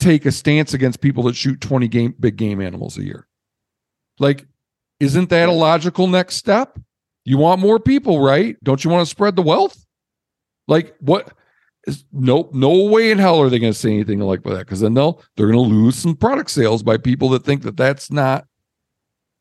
take 0.00 0.26
a 0.26 0.32
stance 0.32 0.74
against 0.74 1.00
people 1.00 1.22
that 1.24 1.36
shoot 1.36 1.60
20 1.60 1.88
game 1.88 2.14
big 2.18 2.36
game 2.36 2.60
animals 2.60 2.98
a 2.98 3.04
year? 3.04 3.26
Like 4.18 4.46
Isn't 5.00 5.30
that 5.30 5.48
a 5.48 5.52
logical 5.52 6.06
next 6.06 6.36
step? 6.36 6.78
You 7.24 7.38
want 7.38 7.60
more 7.60 7.80
people, 7.80 8.20
right? 8.20 8.56
Don't 8.62 8.84
you 8.84 8.90
want 8.90 9.06
to 9.06 9.10
spread 9.10 9.36
the 9.36 9.42
wealth? 9.42 9.84
Like 10.68 10.94
what 11.00 11.32
is 11.86 12.04
nope, 12.12 12.54
no 12.54 12.84
way 12.84 13.10
in 13.10 13.18
hell 13.18 13.40
are 13.40 13.50
they 13.50 13.58
going 13.58 13.72
to 13.72 13.78
say 13.78 13.92
anything 13.92 14.20
like 14.20 14.42
that 14.44 14.58
because 14.58 14.80
then 14.80 14.94
they'll 14.94 15.22
they're 15.36 15.50
going 15.50 15.58
to 15.58 15.74
lose 15.74 15.96
some 15.96 16.16
product 16.16 16.50
sales 16.50 16.82
by 16.82 16.96
people 16.96 17.28
that 17.30 17.44
think 17.44 17.62
that 17.62 17.76
that's 17.76 18.10
not 18.10 18.46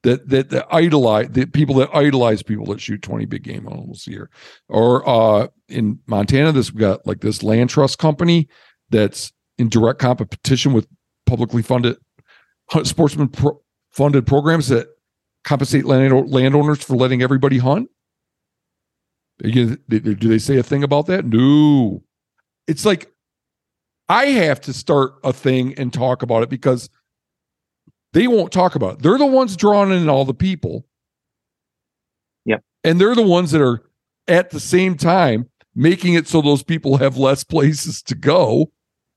that 0.03 0.27
that, 0.29 0.49
that 0.49 0.67
idolize 0.71 1.29
the 1.29 1.45
people 1.45 1.75
that 1.75 1.89
idolize 1.93 2.43
people 2.43 2.65
that 2.65 2.81
shoot 2.81 3.01
20 3.01 3.25
big 3.25 3.43
game 3.43 3.67
animals 3.67 4.05
a 4.07 4.11
year. 4.11 4.29
Or 4.67 5.07
uh 5.07 5.47
in 5.69 5.99
Montana, 6.05 6.51
this 6.51 6.73
we 6.73 6.79
got 6.79 7.05
like 7.07 7.21
this 7.21 7.43
land 7.43 7.69
trust 7.69 7.97
company 7.99 8.49
that's 8.93 9.33
in 9.57 9.67
direct 9.67 9.99
competition 9.99 10.71
with 10.71 10.87
publicly 11.25 11.61
funded 11.61 11.97
uh, 12.73 12.83
sportsman 12.83 13.27
pro- 13.27 13.59
funded 13.91 14.25
programs 14.25 14.69
that 14.69 14.87
compensate 15.43 15.85
land- 15.85 16.29
landowners 16.31 16.81
for 16.83 16.95
letting 16.95 17.21
everybody 17.21 17.57
hunt. 17.57 17.89
Again, 19.43 19.77
Do 19.89 20.15
they 20.15 20.37
say 20.37 20.57
a 20.57 20.63
thing 20.63 20.83
about 20.83 21.07
that? 21.07 21.25
No. 21.25 22.03
It's 22.67 22.85
like 22.85 23.11
I 24.07 24.27
have 24.27 24.61
to 24.61 24.73
start 24.73 25.15
a 25.23 25.33
thing 25.33 25.73
and 25.73 25.91
talk 25.91 26.21
about 26.21 26.43
it 26.43 26.49
because 26.49 26.89
they 28.13 28.27
won't 28.27 28.51
talk 28.51 28.75
about 28.75 28.95
it. 28.95 29.01
They're 29.01 29.17
the 29.17 29.25
ones 29.25 29.57
drawing 29.57 29.91
in 29.91 30.07
all 30.07 30.23
the 30.23 30.35
people. 30.35 30.85
Yep. 32.45 32.63
And 32.83 33.01
they're 33.01 33.15
the 33.15 33.23
ones 33.23 33.51
that 33.51 33.61
are 33.61 33.81
at 34.27 34.51
the 34.51 34.59
same 34.59 34.95
time 34.95 35.49
making 35.75 36.13
it 36.13 36.27
so 36.27 36.41
those 36.41 36.63
people 36.63 36.97
have 36.97 37.17
less 37.17 37.43
places 37.43 38.03
to 38.03 38.15
go 38.15 38.71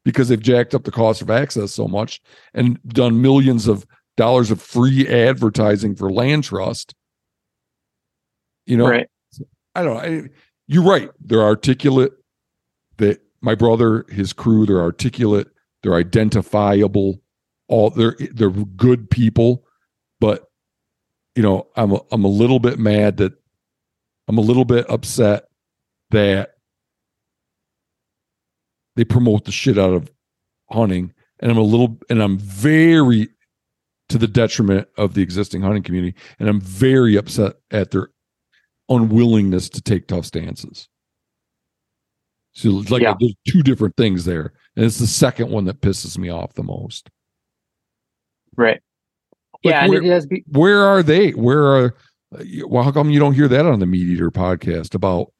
because 0.06 0.28
they've 0.28 0.40
jacked 0.40 0.72
up 0.72 0.84
the 0.84 0.92
cost 0.92 1.20
of 1.20 1.30
access 1.30 1.72
so 1.72 1.88
much 1.88 2.22
and 2.54 2.78
done 2.86 3.20
millions 3.20 3.66
of 3.66 3.84
dollars 4.16 4.52
of 4.52 4.62
free 4.62 5.04
advertising 5.08 5.96
for 5.96 6.12
land 6.12 6.44
trust. 6.44 6.94
You 8.66 8.76
know, 8.76 8.88
right. 8.88 9.08
I 9.74 9.82
don't 9.82 9.94
know. 9.94 10.00
I, 10.00 10.28
you're 10.68 10.84
right. 10.84 11.10
They're 11.20 11.42
articulate. 11.42 12.12
That 12.98 13.20
my 13.40 13.56
brother, 13.56 14.06
his 14.08 14.32
crew, 14.32 14.64
they're 14.64 14.80
articulate. 14.80 15.48
They're 15.82 15.94
identifiable. 15.94 17.20
All 17.66 17.90
they're 17.90 18.16
they're 18.32 18.50
good 18.50 19.10
people, 19.10 19.64
but 20.20 20.44
you 21.34 21.42
know, 21.42 21.66
I'm 21.74 21.92
a, 21.92 22.00
I'm 22.12 22.24
a 22.24 22.28
little 22.28 22.60
bit 22.60 22.78
mad 22.78 23.16
that 23.16 23.32
I'm 24.28 24.38
a 24.38 24.42
little 24.42 24.64
bit 24.64 24.88
upset 24.88 25.48
that 26.10 26.52
they 28.96 29.04
promote 29.04 29.44
the 29.44 29.52
shit 29.52 29.78
out 29.78 29.94
of 29.94 30.10
hunting, 30.70 31.12
and 31.40 31.50
I'm 31.50 31.58
a 31.58 31.62
little 31.62 31.96
and 32.10 32.22
I'm 32.22 32.38
very 32.38 33.28
to 34.08 34.18
the 34.18 34.28
detriment 34.28 34.88
of 34.96 35.14
the 35.14 35.22
existing 35.22 35.62
hunting 35.62 35.82
community, 35.82 36.16
and 36.38 36.48
I'm 36.48 36.60
very 36.60 37.16
upset 37.16 37.54
at 37.70 37.90
their 37.90 38.08
unwillingness 38.88 39.68
to 39.70 39.80
take 39.82 40.06
tough 40.06 40.24
stances. 40.26 40.88
So 42.52 42.78
it's 42.80 42.90
like 42.90 43.02
Yeah. 43.02 43.14
there's 43.20 43.34
two 43.46 43.62
different 43.62 43.96
things 43.96 44.24
there, 44.24 44.52
and 44.76 44.84
it's 44.84 44.98
the 44.98 45.06
second 45.06 45.50
one 45.50 45.64
that 45.66 45.80
pisses 45.80 46.16
me 46.16 46.28
off 46.30 46.54
the 46.54 46.62
most. 46.62 47.10
Right. 48.56 48.80
Like, 49.64 49.72
yeah, 49.72 49.80
and 49.82 49.90
where- 49.90 50.02
it 50.02 50.06
has 50.06 50.26
be, 50.26 50.44
Where 50.48 50.82
are 50.84 51.02
they? 51.02 51.30
Where 51.32 51.64
are? 51.66 51.94
uh, 52.34 52.44
Well, 52.66 52.82
how 52.84 52.92
come 52.92 53.10
you 53.10 53.18
don't 53.20 53.34
hear 53.34 53.48
that 53.48 53.66
on 53.66 53.80
the 53.80 53.86
MeatEater 53.86 54.30
podcast 54.30 54.94
about 54.94 55.32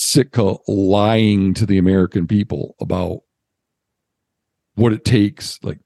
Sitka 0.00 0.54
lying 0.68 1.54
to 1.54 1.66
the 1.66 1.76
American 1.76 2.28
people 2.28 2.76
about 2.80 3.22
what 4.76 4.92
it 4.92 5.04
takes, 5.04 5.58
like 5.64 5.80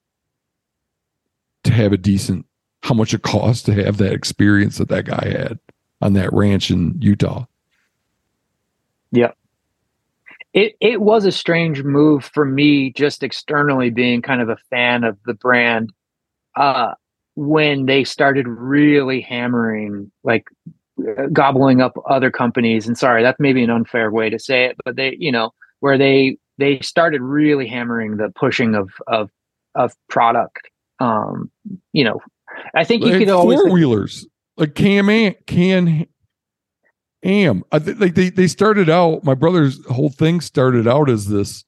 to 1.64 1.72
have 1.72 1.94
a 1.94 1.96
decent, 1.96 2.44
how 2.82 2.94
much 2.94 3.14
it 3.14 3.22
costs 3.22 3.62
to 3.62 3.72
have 3.72 3.96
that 3.96 4.12
experience 4.12 4.76
that 4.76 4.90
that 4.90 5.06
guy 5.06 5.28
had 5.30 5.58
on 6.02 6.12
that 6.12 6.30
ranch 6.30 6.70
in 6.70 7.00
Utah. 7.00 7.46
Yep. 9.12 9.34
It 10.52 10.76
it 10.78 11.00
was 11.00 11.24
a 11.24 11.32
strange 11.32 11.82
move 11.82 12.22
for 12.22 12.44
me 12.44 12.92
just 12.92 13.22
externally 13.22 13.88
being 13.88 14.20
kind 14.20 14.42
of 14.42 14.50
a 14.50 14.58
fan 14.68 15.04
of 15.04 15.16
the 15.24 15.32
brand 15.32 15.90
uh 16.54 16.92
when 17.34 17.86
they 17.86 18.04
started 18.04 18.46
really 18.46 19.22
hammering 19.22 20.12
like 20.22 20.48
gobbling 21.32 21.80
up 21.80 21.96
other 22.08 22.30
companies 22.30 22.86
and 22.86 22.98
sorry 22.98 23.22
that's 23.22 23.40
maybe 23.40 23.62
an 23.62 23.70
unfair 23.70 24.10
way 24.10 24.28
to 24.28 24.38
say 24.38 24.64
it 24.64 24.76
but 24.84 24.96
they 24.96 25.16
you 25.18 25.32
know 25.32 25.50
where 25.80 25.96
they 25.96 26.36
they 26.58 26.78
started 26.80 27.22
really 27.22 27.66
hammering 27.66 28.18
the 28.18 28.30
pushing 28.34 28.74
of 28.74 28.90
of 29.06 29.30
of 29.74 29.94
product 30.08 30.68
um 31.00 31.50
you 31.92 32.04
know 32.04 32.20
i 32.74 32.84
think 32.84 33.04
you 33.04 33.18
could 33.18 33.30
always 33.30 33.60
four 33.60 33.70
wheelers, 33.70 34.26
like 34.56 34.74
Cam 34.74 35.08
Am, 35.08 35.34
Can 35.46 36.06
Am. 37.22 37.64
I 37.72 37.78
think 37.78 38.00
like 38.00 38.14
they 38.14 38.30
they 38.30 38.46
started 38.46 38.90
out. 38.90 39.24
My 39.24 39.34
brother's 39.34 39.84
whole 39.86 40.10
thing 40.10 40.40
started 40.40 40.86
out 40.86 41.08
as 41.08 41.26
this 41.28 41.64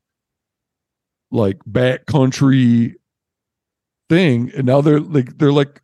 like 1.30 1.58
backcountry 1.68 2.94
thing, 4.08 4.52
and 4.56 4.66
now 4.66 4.80
they're 4.80 5.00
like 5.00 5.38
they're 5.38 5.52
like 5.52 5.80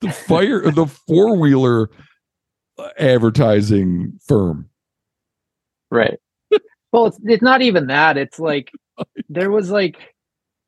the 0.00 0.10
fire 0.12 0.70
the 0.70 0.86
four 0.86 1.36
wheeler 1.36 1.90
advertising 2.98 4.18
firm. 4.26 4.68
Right. 5.90 6.18
well, 6.92 7.06
it's 7.06 7.18
it's 7.24 7.42
not 7.42 7.62
even 7.62 7.86
that. 7.88 8.16
It's 8.16 8.38
like 8.38 8.70
there 9.28 9.50
was 9.50 9.70
like 9.70 9.96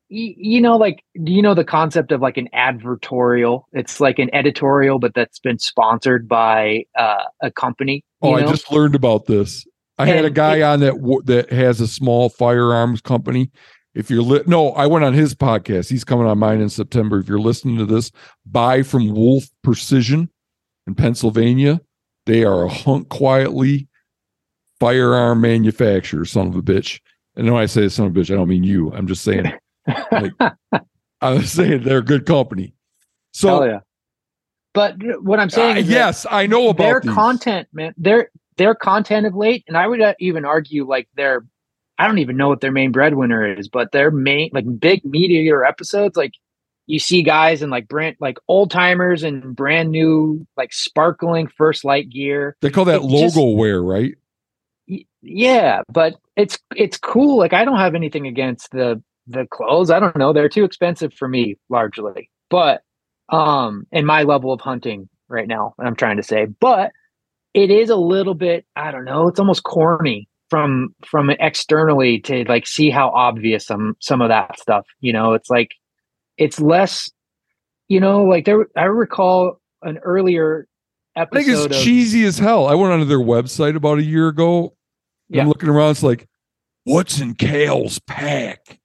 y- 0.09 0.35
you 0.37 0.61
know 0.61 0.77
like 0.77 1.03
do 1.23 1.31
you 1.31 1.41
know 1.41 1.53
the 1.53 1.63
concept 1.63 2.11
of 2.11 2.21
like 2.21 2.37
an 2.37 2.49
advertorial? 2.53 3.63
It's 3.73 3.99
like 3.99 4.19
an 4.19 4.33
editorial 4.33 4.99
but 4.99 5.13
that's 5.13 5.39
been 5.39 5.59
sponsored 5.59 6.27
by 6.27 6.83
uh, 6.97 7.23
a 7.41 7.51
company, 7.51 8.03
you 8.21 8.29
Oh, 8.29 8.33
I 8.33 8.41
just 8.43 8.71
learned 8.71 8.95
about 8.95 9.25
this. 9.25 9.65
I 9.97 10.05
had 10.07 10.25
a 10.25 10.29
guy 10.29 10.57
it- 10.57 10.63
on 10.63 10.79
that 10.81 10.95
w- 10.95 11.21
that 11.25 11.51
has 11.51 11.79
a 11.79 11.87
small 11.87 12.29
firearms 12.29 13.01
company. 13.01 13.51
If 13.95 14.09
you're 14.09 14.23
li- 14.23 14.43
no, 14.47 14.71
I 14.71 14.87
went 14.87 15.05
on 15.05 15.13
his 15.13 15.35
podcast. 15.35 15.89
He's 15.89 16.03
coming 16.03 16.25
on 16.25 16.39
mine 16.39 16.61
in 16.61 16.69
September. 16.69 17.19
If 17.19 17.27
you're 17.27 17.39
listening 17.39 17.77
to 17.77 17.85
this, 17.85 18.11
buy 18.45 18.81
from 18.81 19.13
Wolf 19.13 19.45
Precision 19.63 20.29
in 20.87 20.95
Pennsylvania. 20.95 21.79
They 22.25 22.43
are 22.43 22.63
a 22.63 22.69
hunt 22.69 23.09
quietly 23.09 23.87
firearm 24.79 25.41
manufacturer, 25.41 26.25
son 26.25 26.47
of 26.47 26.55
a 26.55 26.61
bitch. 26.61 26.99
And 27.35 27.51
when 27.51 27.61
I 27.61 27.67
say 27.67 27.87
son 27.89 28.07
of 28.07 28.17
a 28.17 28.19
bitch, 28.19 28.31
I 28.31 28.35
don't 28.35 28.49
mean 28.49 28.63
you. 28.63 28.91
I'm 28.93 29.07
just 29.07 29.23
saying 29.23 29.51
like 30.11 30.33
i'm 31.21 31.43
saying 31.43 31.83
they're 31.83 31.99
a 31.99 32.03
good 32.03 32.25
company. 32.25 32.73
So 33.31 33.47
Hell 33.47 33.67
yeah. 33.67 33.79
But 34.73 34.95
what 35.21 35.39
I'm 35.39 35.49
saying 35.49 35.77
uh, 35.77 35.79
is 35.81 35.89
yes, 35.89 36.25
I 36.29 36.47
know 36.47 36.69
about 36.69 36.83
their 36.83 37.01
these. 37.01 37.13
content, 37.13 37.67
man. 37.73 37.93
Their 37.95 38.29
their 38.57 38.75
content 38.75 39.25
of 39.25 39.35
late, 39.35 39.63
and 39.67 39.77
I 39.77 39.87
would 39.87 40.01
even 40.19 40.45
argue 40.45 40.87
like 40.87 41.07
their, 41.15 41.45
I 41.97 42.07
don't 42.07 42.19
even 42.19 42.37
know 42.37 42.49
what 42.49 42.61
their 42.61 42.71
main 42.71 42.91
breadwinner 42.91 43.55
is, 43.57 43.67
but 43.67 43.91
their 43.91 44.11
main 44.11 44.49
like 44.53 44.65
big 44.79 45.03
MeatEater 45.03 45.67
episodes, 45.67 46.17
like 46.17 46.33
you 46.87 46.99
see 46.99 47.23
guys 47.23 47.61
in 47.61 47.69
like 47.69 47.87
brand 47.87 48.15
like 48.19 48.37
old 48.47 48.71
timers 48.71 49.23
and 49.23 49.55
brand 49.55 49.91
new 49.91 50.45
like 50.57 50.73
sparkling 50.73 51.47
First 51.47 51.85
Lite 51.85 52.09
gear. 52.09 52.57
They 52.61 52.69
call 52.71 52.85
that 52.85 53.01
it 53.03 53.09
just- 53.09 53.35
logo 53.37 53.55
wear, 53.57 53.81
right? 53.81 54.15
Y- 54.87 55.05
Yeah, 55.21 55.81
but 55.91 56.15
it's 56.35 56.57
it's 56.75 56.97
cool. 56.97 57.37
Like 57.37 57.53
I 57.53 57.63
don't 57.63 57.77
have 57.77 57.95
anything 57.95 58.27
against 58.27 58.71
the 58.71 59.01
the 59.27 59.45
clothes. 59.49 59.89
I 59.89 59.99
don't 59.99 60.17
know. 60.17 60.33
They're 60.33 60.49
too 60.49 60.65
expensive 60.65 61.13
for 61.13 61.27
me 61.29 61.55
largely. 61.69 62.29
But 62.49 62.81
um 63.29 63.87
in 63.91 64.05
my 64.05 64.23
level 64.23 64.51
of 64.51 64.59
hunting 64.61 65.07
right 65.29 65.47
now, 65.47 65.75
I'm 65.79 65.95
trying 65.95 66.17
to 66.17 66.23
say. 66.23 66.45
But 66.45 66.91
it 67.53 67.69
is 67.69 67.89
a 67.91 67.95
little 67.95 68.33
bit, 68.33 68.65
I 68.75 68.91
don't 68.91 69.05
know, 69.05 69.27
it's 69.27 69.39
almost 69.39 69.63
corny 69.63 70.27
from 70.53 70.93
from 71.03 71.31
externally 71.31 72.19
to 72.19 72.43
like 72.47 72.67
see 72.67 72.91
how 72.91 73.09
obvious 73.09 73.65
some 73.65 73.97
some 73.99 74.21
of 74.21 74.29
that 74.29 74.59
stuff, 74.59 74.85
you 74.99 75.11
know, 75.11 75.33
it's 75.33 75.49
like 75.49 75.71
it's 76.37 76.59
less 76.59 77.09
you 77.87 77.99
know, 77.99 78.23
like 78.23 78.45
there 78.45 78.67
I 78.77 78.83
recall 78.83 79.59
an 79.81 79.97
earlier 80.03 80.67
I 81.15 81.21
episode 81.21 81.43
think 81.45 81.47
it's 81.71 81.75
of 81.77 81.83
cheesy 81.83 82.23
as 82.25 82.37
hell. 82.37 82.67
I 82.67 82.75
went 82.75 82.93
onto 82.93 83.05
their 83.05 83.17
website 83.17 83.75
about 83.75 83.97
a 83.97 84.03
year 84.03 84.27
ago. 84.27 84.75
and 85.31 85.41
I'm 85.41 85.47
looking 85.47 85.69
around. 85.69 85.89
It's 85.89 86.03
like, 86.03 86.27
what's 86.83 87.19
in 87.19 87.33
Cal's 87.33 87.97
pack? 88.05 88.79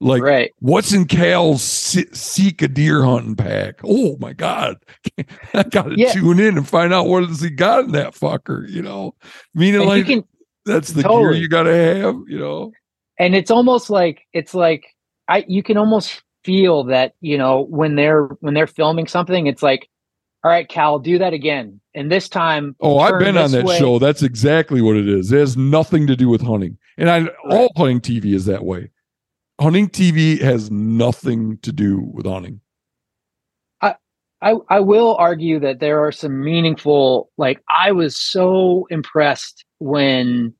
Like, 0.00 0.22
right. 0.22 0.50
what's 0.58 0.92
in 0.92 1.04
Cal's 1.06 1.62
se- 1.62 2.12
Sitka 2.12 2.66
deer 2.68 3.04
hunting 3.04 3.36
pack? 3.36 3.80
Oh 3.84 4.16
my 4.20 4.32
god! 4.32 4.76
I 5.54 5.62
got 5.64 5.90
to 5.90 5.94
Yeah. 5.96 6.12
tune 6.12 6.38
in 6.40 6.56
and 6.56 6.68
find 6.68 6.92
out 6.92 7.06
what 7.06 7.24
has 7.28 7.40
he 7.40 7.50
got 7.50 7.84
in 7.84 7.92
that 7.92 8.14
fucker. 8.14 8.68
You 8.68 8.82
know, 8.82 9.14
meaning 9.54 9.82
And 9.82 9.90
you 9.90 9.96
like 9.96 10.06
can 10.06 10.24
that's 10.64 10.92
the 10.92 11.02
gear 11.02 11.32
you 11.32 11.48
got 11.48 11.64
to 11.64 11.74
have. 11.74 12.16
You 12.26 12.38
know, 12.38 12.72
and 13.18 13.34
it's 13.34 13.50
almost 13.50 13.90
like 13.90 14.22
it's 14.32 14.54
like 14.54 14.86
i 15.28 15.44
you 15.48 15.62
can 15.62 15.76
almost 15.76 16.22
feel 16.44 16.84
that 16.84 17.14
you 17.20 17.38
know 17.38 17.66
when 17.70 17.94
they're 17.94 18.24
when 18.40 18.54
they're 18.54 18.66
filming 18.66 19.06
something 19.06 19.46
it's 19.46 19.62
like 19.62 19.88
all 20.44 20.50
right 20.50 20.68
cal 20.68 20.98
do 20.98 21.18
that 21.18 21.32
again 21.32 21.80
and 21.94 22.10
this 22.10 22.28
time 22.28 22.74
oh, 22.80 22.98
I've 22.98 23.18
been 23.18 23.36
on 23.36 23.50
that 23.52 23.64
way." 23.64 23.78
show. 23.78 23.98
That's 23.98 24.22
exactly 24.22 24.80
what 24.80 24.96
it 24.96 25.08
is. 25.08 25.30
It 25.30 25.38
has 25.38 25.56
nothing 25.56 26.06
to 26.06 26.16
do 26.16 26.28
with 26.28 26.40
hunting, 26.40 26.78
and 26.96 27.10
I 27.10 27.26
all 27.50 27.70
hunting 27.76 28.00
TV 28.00 28.34
is 28.34 28.46
that 28.46 28.64
way. 28.64 28.90
Hunting 29.60 29.88
TV 29.88 30.40
has 30.40 30.70
nothing 30.70 31.58
to 31.58 31.70
do 31.70 32.00
with 32.00 32.26
hunting. 32.26 32.60
I, 34.42 34.56
I 34.68 34.80
will 34.80 35.14
argue 35.16 35.60
that 35.60 35.78
there 35.78 36.04
are 36.04 36.10
some 36.10 36.42
meaningful 36.42 37.30
like 37.38 37.62
I 37.68 37.92
was 37.92 38.18
so 38.18 38.88
impressed 38.90 39.64
when 39.82 40.54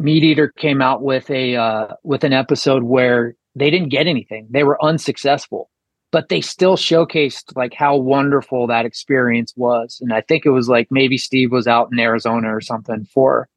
MeatEater 0.00 0.54
came 0.56 0.82
out 0.82 1.02
with 1.02 1.30
a 1.30 1.56
uh, 1.56 1.88
with 2.02 2.24
an 2.24 2.32
episode 2.32 2.84
where 2.84 3.34
they 3.54 3.70
didn't 3.70 3.88
get 3.88 4.06
anything. 4.06 4.48
They 4.50 4.64
were 4.64 4.82
unsuccessful, 4.82 5.70
but 6.12 6.28
they 6.28 6.40
still 6.40 6.76
showcased 6.76 7.56
like 7.56 7.74
how 7.74 7.96
wonderful 7.96 8.66
that 8.68 8.86
experience 8.86 9.52
was. 9.56 9.98
And 10.00 10.12
I 10.12 10.20
think 10.20 10.46
it 10.46 10.50
was 10.50 10.68
like 10.68 10.88
maybe 10.90 11.18
Steve 11.18 11.52
was 11.52 11.66
out 11.66 11.90
in 11.92 11.98
Arizona 11.98 12.54
or 12.54 12.60
something 12.60 13.04
for 13.12 13.48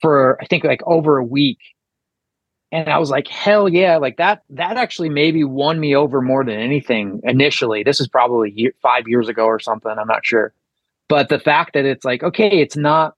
for 0.00 0.38
I 0.42 0.46
think 0.46 0.64
like 0.64 0.82
over 0.86 1.16
a 1.16 1.24
week 1.24 1.58
and 2.72 2.88
I 2.88 2.98
was 2.98 3.10
like, 3.10 3.28
hell 3.28 3.68
yeah, 3.68 3.96
like 3.96 4.16
that. 4.16 4.42
That 4.50 4.76
actually 4.76 5.08
maybe 5.08 5.44
won 5.44 5.78
me 5.78 5.94
over 5.94 6.20
more 6.20 6.44
than 6.44 6.58
anything 6.58 7.20
initially. 7.22 7.82
This 7.82 8.00
is 8.00 8.08
probably 8.08 8.50
year, 8.50 8.72
five 8.82 9.06
years 9.06 9.28
ago 9.28 9.44
or 9.44 9.60
something. 9.60 9.92
I'm 9.96 10.08
not 10.08 10.26
sure, 10.26 10.52
but 11.08 11.28
the 11.28 11.38
fact 11.38 11.74
that 11.74 11.84
it's 11.84 12.04
like, 12.04 12.22
okay, 12.22 12.60
it's 12.60 12.76
not, 12.76 13.14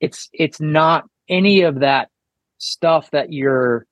it's 0.00 0.28
it's 0.32 0.60
not 0.60 1.04
any 1.28 1.62
of 1.62 1.80
that 1.80 2.08
stuff 2.58 3.10
that 3.10 3.32
you're 3.32 3.86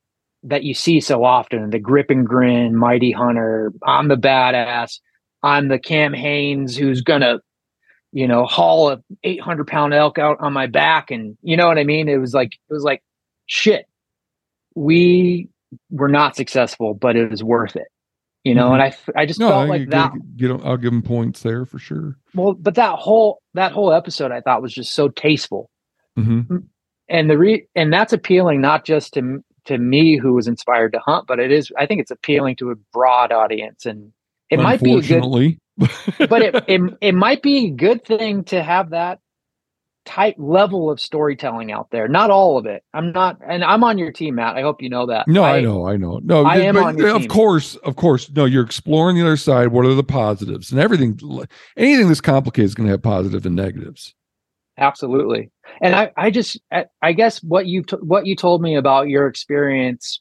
that 0.45 0.65
you 0.65 0.75
see 0.75 1.01
so 1.01 1.25
often. 1.25 1.71
The 1.71 1.79
grip 1.79 2.11
and 2.11 2.27
grin, 2.27 2.77
mighty 2.77 3.13
hunter. 3.13 3.73
I'm 3.85 4.09
the 4.09 4.17
badass. 4.17 5.01
I'm 5.43 5.69
the 5.69 5.79
Cam 5.79 6.13
Hanes 6.13 6.77
who's 6.77 7.03
gonna, 7.03 7.41
you 8.13 8.27
know, 8.27 8.45
haul 8.45 8.91
a 8.91 9.03
800 9.25 9.67
pound 9.67 9.95
elk 9.95 10.19
out 10.19 10.39
on 10.41 10.53
my 10.53 10.67
back, 10.67 11.11
and 11.11 11.37
you 11.43 11.57
know 11.57 11.69
what 11.69 11.79
I 11.79 11.85
mean. 11.85 12.09
It 12.09 12.19
was 12.19 12.35
like 12.35 12.53
it 12.53 12.73
was 12.73 12.83
like 12.83 13.03
shit 13.47 13.87
we 14.79 15.49
were 15.91 16.09
not 16.09 16.37
successful, 16.37 16.95
but 16.95 17.17
it 17.17 17.31
was 17.31 17.43
worth 17.43 17.77
it. 17.77 17.89
You 18.45 18.55
know, 18.55 18.71
mm-hmm. 18.71 18.81
and 18.81 18.95
I 19.17 19.23
I 19.23 19.27
just 19.27 19.41
no, 19.41 19.49
felt 19.49 19.69
like 19.69 19.81
you, 19.83 19.87
that. 19.89 20.13
You 20.37 20.49
know, 20.49 20.61
I'll 20.65 20.77
give 20.77 20.93
them 20.93 21.03
points 21.03 21.43
there 21.43 21.67
for 21.67 21.79
sure. 21.79 22.17
Well, 22.35 22.55
but 22.55 22.77
that 22.77 22.99
whole 22.99 23.43
that 23.55 23.73
whole 23.73 23.93
episode 23.93 24.31
I 24.31 24.41
thought 24.41 24.63
was 24.63 24.73
just 24.73 24.93
so 24.93 25.09
tasteful, 25.09 25.71
mm-hmm. 26.19 26.57
and 27.09 27.31
the 27.31 27.39
re 27.39 27.67
and 27.75 27.93
that's 27.93 28.13
appealing 28.13 28.61
not 28.61 28.85
just 28.85 29.15
to 29.15 29.43
to 29.67 29.79
me 29.79 30.17
who 30.17 30.35
was 30.35 30.49
inspired 30.49 30.93
to 30.93 30.99
hunt, 30.99 31.27
but 31.27 31.39
it 31.39 31.53
is 31.53 31.73
I 31.77 31.87
think 31.87 32.01
it's 32.01 32.11
appealing 32.11 32.57
to 32.57 32.71
a 32.71 32.77
broad 32.93 33.33
audience, 33.33 33.87
and 33.87 34.13
it 34.51 34.59
might 34.59 34.83
be 34.83 34.95
a 34.95 35.03
good. 35.03 35.59
but 36.29 36.43
it, 36.43 36.65
it 36.67 36.81
it 37.01 37.15
might 37.15 37.43
be 37.43 37.67
a 37.67 37.71
good 37.71 38.05
thing 38.05 38.45
to 38.45 38.63
have 38.63 38.91
that 38.91 39.21
type 40.09 40.35
level 40.39 40.91
of 40.91 40.99
storytelling 40.99 41.71
out 41.71 41.91
there. 41.91 42.09
Not 42.09 42.31
all 42.31 42.57
of 42.57 42.65
it. 42.65 42.83
I'm 42.95 43.13
not, 43.13 43.39
and 43.47 43.63
I'm 43.63 43.85
on 43.85 43.99
your 43.99 44.11
team, 44.11 44.37
Matt. 44.37 44.57
I 44.57 44.63
hope 44.63 44.81
you 44.81 44.89
know 44.89 45.05
that. 45.07 45.29
No, 45.29 45.45
I, 45.45 45.59
I 45.59 45.61
know, 45.61 45.87
I 45.87 45.99
know. 45.99 46.19
No, 46.25 46.47
I 46.47 46.61
am 46.61 46.79
on 46.79 46.97
your 46.97 47.11
Of 47.11 47.23
team. 47.23 47.29
course, 47.29 47.77
of 47.77 47.97
course. 47.97 48.31
No, 48.31 48.47
you're 48.47 48.65
exploring 48.65 49.17
the 49.17 49.23
other 49.23 49.37
side. 49.37 49.69
What 49.69 49.85
are 49.85 49.95
the 49.95 50.03
positives 50.03 50.73
and 50.73 50.81
everything? 50.81 51.21
Anything 51.77 52.09
that's 52.09 52.23
complicated 52.23 52.65
is 52.65 52.75
going 52.75 52.87
to 52.87 52.93
have 52.93 53.03
positive 53.03 53.45
and 53.45 53.55
negatives. 53.55 54.15
Absolutely. 54.79 55.51
And 55.83 55.95
I, 55.95 56.13
I 56.17 56.31
just, 56.31 56.59
I 57.03 57.13
guess 57.13 57.43
what 57.43 57.67
you, 57.67 57.83
t- 57.83 57.97
what 57.97 58.27
you 58.27 58.37
told 58.37 58.63
me 58.63 58.77
about 58.77 59.09
your 59.09 59.27
experience 59.27 60.21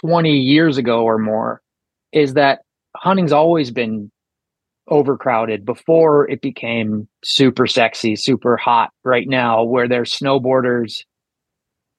20 0.00 0.30
years 0.36 0.78
ago 0.78 1.02
or 1.02 1.18
more 1.18 1.60
is 2.12 2.34
that 2.34 2.60
hunting's 2.96 3.32
always 3.32 3.70
been 3.70 4.10
overcrowded 4.88 5.66
before 5.66 6.28
it 6.30 6.40
became 6.40 7.06
super 7.22 7.66
sexy, 7.66 8.16
super 8.16 8.56
hot 8.56 8.90
right 9.04 9.28
now, 9.28 9.62
where 9.62 9.86
there's 9.86 10.12
snowboarders 10.12 11.02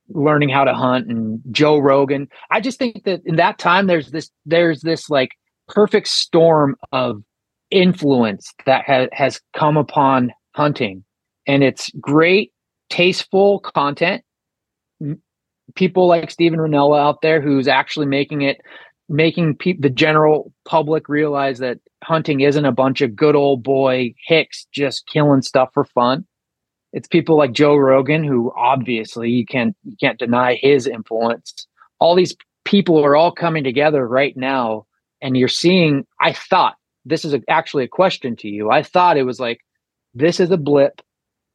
learning 0.10 0.50
how 0.50 0.64
to 0.64 0.74
hunt 0.74 1.08
and 1.08 1.40
Joe 1.52 1.78
Rogan. 1.78 2.28
I 2.50 2.62
just 2.62 2.80
think 2.80 3.04
that 3.04 3.22
in 3.26 3.36
that 3.36 3.60
time 3.60 3.86
there's 3.86 4.10
this 4.10 4.32
there's 4.48 4.82
this 4.82 5.10
like 5.10 5.30
perfect 5.68 6.08
storm 6.08 6.76
of 6.92 7.22
influence 7.70 8.52
that 8.66 8.86
ha- 8.86 9.10
has 9.12 9.40
come 9.56 9.78
upon 9.78 10.32
hunting 10.56 11.04
and 11.50 11.64
it's 11.64 11.90
great 12.00 12.54
tasteful 12.90 13.60
content 13.60 14.24
people 15.76 16.08
like 16.08 16.32
Steven 16.32 16.60
Rinella 16.60 17.00
out 17.00 17.22
there 17.22 17.42
who's 17.42 17.68
actually 17.68 18.06
making 18.06 18.42
it 18.42 18.62
making 19.08 19.56
pe- 19.56 19.78
the 19.78 19.90
general 19.90 20.54
public 20.66 21.10
realize 21.10 21.58
that 21.60 21.80
hunting 22.04 22.42
isn't 22.42 22.66
a 22.66 22.72
bunch 22.72 23.02
of 23.02 23.16
good 23.16 23.36
old 23.36 23.64
boy 23.64 24.14
hicks 24.26 24.68
just 24.72 25.08
killing 25.08 25.42
stuff 25.42 25.70
for 25.74 25.84
fun. 25.84 26.26
It's 26.94 27.08
people 27.08 27.38
like 27.38 27.52
Joe 27.52 27.76
Rogan 27.76 28.24
who 28.24 28.52
obviously 28.56 29.30
you 29.30 29.46
can't 29.46 29.76
you 29.84 29.96
can't 30.00 30.20
deny 30.20 30.56
his 30.56 30.88
influence. 30.88 31.68
All 32.00 32.16
these 32.16 32.36
people 32.66 33.04
are 33.04 33.16
all 33.16 33.32
coming 33.32 33.64
together 33.64 34.08
right 34.08 34.38
now 34.38 34.86
and 35.22 35.36
you're 35.36 35.48
seeing 35.48 36.06
I 36.22 36.34
thought 36.34 36.76
this 37.06 37.26
is 37.26 37.34
a, 37.34 37.42
actually 37.50 37.86
a 37.86 37.90
question 37.90 38.36
to 38.38 38.48
you. 38.48 38.70
I 38.70 38.84
thought 38.84 39.18
it 39.18 39.24
was 39.24 39.40
like 39.40 39.60
this 40.14 40.40
is 40.40 40.52
a 40.52 40.58
blip 40.58 41.02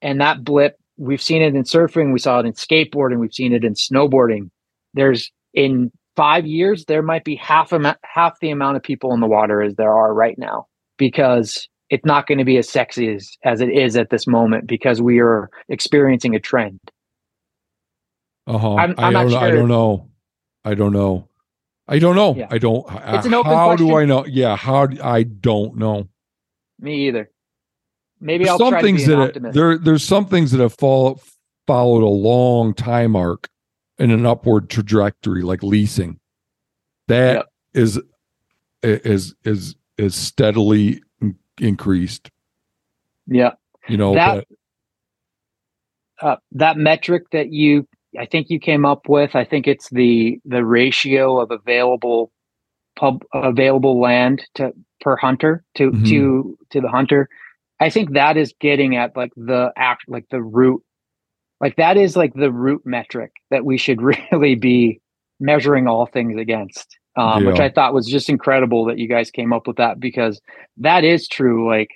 and 0.05 0.20
that 0.20 0.44
blip 0.44 0.78
we've 0.97 1.22
seen 1.22 1.43
it 1.43 1.55
in 1.55 1.62
surfing, 1.64 2.12
we 2.12 2.18
saw 2.18 2.39
it 2.40 2.47
in 2.47 2.52
skateboarding, 2.52 3.18
we've 3.18 3.35
seen 3.35 3.52
it 3.52 3.64
in 3.64 3.74
snowboarding. 3.74 4.51
There's 4.94 5.31
in 5.52 5.90
five 6.16 6.47
years, 6.47 6.85
there 6.86 7.02
might 7.02 7.24
be 7.24 7.36
half 7.36 7.72
a, 7.72 7.97
half 8.05 8.39
the 8.40 8.51
amount 8.51 8.76
of 8.76 8.82
people 8.82 9.12
in 9.12 9.20
the 9.20 9.26
water 9.26 9.62
as 9.62 9.74
there 9.74 9.93
are 9.93 10.14
right 10.14 10.39
now 10.39 10.66
because 10.97 11.68
it's 11.90 12.05
not 12.05 12.26
going 12.26 12.39
to 12.39 12.44
be 12.44 12.56
as 12.56 12.68
sexy 12.68 13.12
as, 13.14 13.36
as 13.44 13.60
it 13.60 13.70
is 13.70 13.97
at 13.97 14.10
this 14.10 14.26
moment 14.26 14.66
because 14.66 15.02
we 15.02 15.20
are 15.20 15.51
experiencing 15.68 16.35
a 16.35 16.40
trend. 16.40 16.81
Uh-huh. 18.47 18.76
I'm, 18.76 18.94
I'm 18.98 19.16
I, 19.16 19.22
don't, 19.22 19.31
sure. 19.31 19.40
I 19.40 19.51
don't 19.51 19.68
know. 19.68 20.10
I 20.64 20.74
don't 20.74 20.93
know. 20.93 21.28
I 21.86 21.98
don't 21.98 22.16
know. 22.16 22.35
Yeah. 22.35 22.48
I 22.51 22.59
don't. 22.59 22.86
It's 22.89 23.26
an 23.26 23.35
open 23.35 23.52
how 23.52 23.66
question. 23.66 23.86
do 23.89 23.97
I 23.97 24.05
know? 24.06 24.24
Yeah. 24.26 24.56
How 24.56 24.89
I 25.02 25.22
don't 25.24 25.76
know. 25.76 26.09
Me 26.78 27.09
either. 27.09 27.31
Maybe 28.20 28.45
there's 28.45 28.61
I'll 28.61 28.70
some 28.70 28.81
things 28.81 29.07
that 29.07 29.53
there. 29.53 29.77
There's 29.77 30.05
some 30.05 30.27
things 30.27 30.51
that 30.53 30.61
have 30.61 30.74
follow, 30.74 31.20
followed 31.66 32.03
a 32.03 32.09
long 32.09 32.74
time 32.74 33.16
arc 33.16 33.49
in 33.99 34.11
an 34.11 34.27
upward 34.27 34.70
trajectory 34.70 35.43
like 35.43 35.62
leasing 35.62 36.19
that 37.09 37.36
yep. 37.36 37.47
is 37.74 38.01
is 38.82 39.35
is 39.45 39.77
is 39.99 40.15
steadily 40.15 41.01
increased 41.61 42.31
yeah 43.27 43.53
you 43.89 43.97
know 43.97 44.15
that 44.15 44.47
but, 46.20 46.28
uh, 46.28 46.36
that 46.53 46.77
metric 46.77 47.31
that 47.31 47.51
you 47.53 47.86
i 48.19 48.27
think 48.27 48.51
you 48.51 48.59
came 48.59 48.85
up 48.85 49.09
with 49.09 49.36
i 49.36 49.45
think 49.45 49.66
it's 49.66 49.89
the 49.91 50.41
the 50.45 50.65
ratio 50.65 51.39
of 51.39 51.51
available 51.51 52.32
pub 52.97 53.24
available 53.32 54.01
land 54.01 54.45
to 54.55 54.73
per 55.01 55.16
hunter 55.16 55.65
to 55.74 55.91
mm-hmm. 55.91 56.05
to 56.05 56.59
to 56.70 56.81
the 56.81 56.89
hunter 56.89 57.28
i 57.81 57.91
think 57.91 58.13
that 58.13 58.37
is 58.37 58.55
getting 58.61 58.97
at 58.97 59.17
like 59.17 59.33
the 59.37 59.73
act 59.77 60.05
like 60.09 60.27
the 60.31 60.43
root 60.43 60.83
like 61.61 61.77
that 61.77 61.97
is 61.97 62.17
like 62.17 62.35
the 62.35 62.53
root 62.53 62.83
metric 62.85 63.33
that 63.51 63.65
we 63.65 63.79
should 63.79 64.03
really 64.33 64.55
be 64.55 65.01
measuring 65.41 65.87
all 65.87 66.07
things 66.07 66.37
against. 66.37 66.99
Um, 67.17 67.45
yeah. 67.45 67.51
which 67.51 67.61
I 67.61 67.71
thought 67.71 67.95
was 67.95 68.09
just 68.09 68.29
incredible 68.29 68.87
that 68.87 68.99
you 68.99 69.09
guys 69.09 69.31
came 69.31 69.53
up 69.53 69.69
with 69.69 69.77
that 69.77 70.01
because 70.01 70.41
that 70.79 71.05
is 71.05 71.29
true. 71.29 71.69
Like 71.69 71.91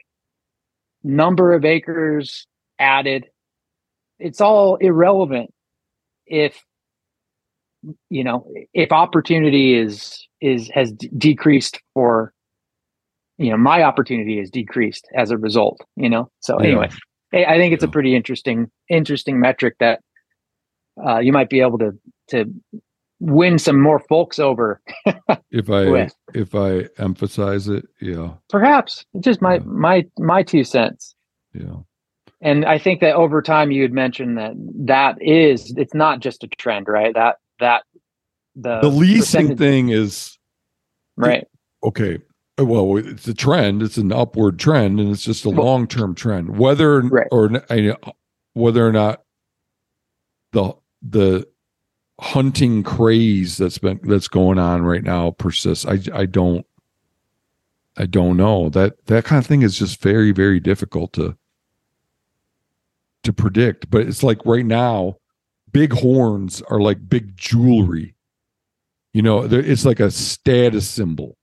number 1.02 1.52
of 1.52 1.64
acres 1.64 2.46
added, 2.78 3.26
it's 4.20 4.40
all 4.40 4.76
irrelevant 4.76 5.52
if 6.24 6.62
you 8.10 8.22
know 8.22 8.48
if 8.74 8.92
opportunity 8.92 9.74
is 9.74 10.24
is 10.40 10.68
has 10.72 10.92
d- 10.92 11.10
decreased 11.18 11.80
for 11.94 12.32
you 13.38 13.50
know 13.50 13.56
my 13.56 13.82
opportunity 13.82 14.38
is 14.38 14.50
decreased 14.50 15.06
as 15.16 15.30
a 15.30 15.38
result 15.38 15.80
you 15.96 16.08
know 16.08 16.30
so 16.40 16.60
yeah. 16.60 16.66
anyway 16.66 16.90
I 17.32 17.58
think 17.58 17.74
it's 17.74 17.84
a 17.84 17.88
pretty 17.88 18.14
interesting 18.16 18.70
interesting 18.88 19.38
metric 19.38 19.76
that 19.80 20.00
uh, 21.04 21.18
you 21.18 21.32
might 21.32 21.50
be 21.50 21.60
able 21.60 21.78
to 21.78 21.92
to 22.28 22.46
win 23.20 23.58
some 23.58 23.80
more 23.80 23.98
folks 23.98 24.38
over. 24.38 24.80
if 25.50 25.68
I 25.70 25.88
with. 25.88 26.14
if 26.34 26.54
I 26.54 26.88
emphasize 26.98 27.68
it, 27.68 27.86
yeah. 28.00 28.34
Perhaps 28.48 29.04
just 29.20 29.42
my 29.42 29.54
yeah. 29.54 29.62
my 29.64 30.06
my 30.18 30.42
two 30.42 30.64
cents. 30.64 31.14
Yeah. 31.52 31.76
And 32.40 32.64
I 32.64 32.78
think 32.78 33.00
that 33.00 33.16
over 33.16 33.42
time 33.42 33.72
you 33.72 33.82
had 33.82 33.92
mentioned 33.92 34.38
that 34.38 34.52
that 34.86 35.16
is 35.20 35.74
it's 35.76 35.94
not 35.94 36.20
just 36.20 36.44
a 36.44 36.48
trend, 36.58 36.86
right? 36.88 37.12
That 37.14 37.36
that 37.60 37.82
the 38.54 38.80
the 38.80 38.88
leasing 38.88 39.56
thing 39.56 39.90
is 39.90 40.38
right. 41.16 41.46
Okay 41.84 42.18
well 42.58 42.96
it's 42.96 43.28
a 43.28 43.34
trend. 43.34 43.82
It's 43.82 43.96
an 43.96 44.12
upward 44.12 44.58
trend 44.58 45.00
and 45.00 45.10
it's 45.12 45.24
just 45.24 45.44
a 45.44 45.50
long-term 45.50 46.14
trend. 46.14 46.58
Whether 46.58 47.00
right. 47.00 47.28
or 47.30 47.50
whether 48.54 48.86
or 48.86 48.92
not 48.92 49.22
the 50.52 50.74
the 51.02 51.46
hunting 52.20 52.82
craze 52.82 53.56
that's 53.56 53.78
been 53.78 54.00
that's 54.02 54.28
going 54.28 54.58
on 54.58 54.82
right 54.82 55.04
now 55.04 55.30
persists. 55.30 55.86
I 55.86 55.98
i 56.12 56.26
don't 56.26 56.66
i 57.96 58.06
don't 58.06 58.36
know. 58.36 58.68
That 58.68 59.06
that 59.06 59.24
kind 59.24 59.38
of 59.38 59.46
thing 59.46 59.62
is 59.62 59.78
just 59.78 60.02
very 60.02 60.32
very 60.32 60.60
difficult 60.60 61.12
to 61.14 61.36
to 63.22 63.32
predict. 63.32 63.90
But 63.90 64.06
it's 64.06 64.22
like 64.22 64.44
right 64.44 64.66
now 64.66 65.18
big 65.70 65.92
horns 65.92 66.60
are 66.62 66.80
like 66.80 67.08
big 67.08 67.36
jewelry. 67.36 68.14
You 69.12 69.22
know 69.22 69.44
it's 69.44 69.84
like 69.84 70.00
a 70.00 70.10
status 70.10 70.88
symbol 70.88 71.37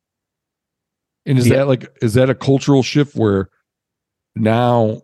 and 1.25 1.37
is 1.37 1.47
yeah. 1.47 1.57
that 1.57 1.67
like 1.67 1.97
is 2.01 2.13
that 2.13 2.29
a 2.29 2.35
cultural 2.35 2.83
shift 2.83 3.15
where 3.15 3.49
now 4.35 5.01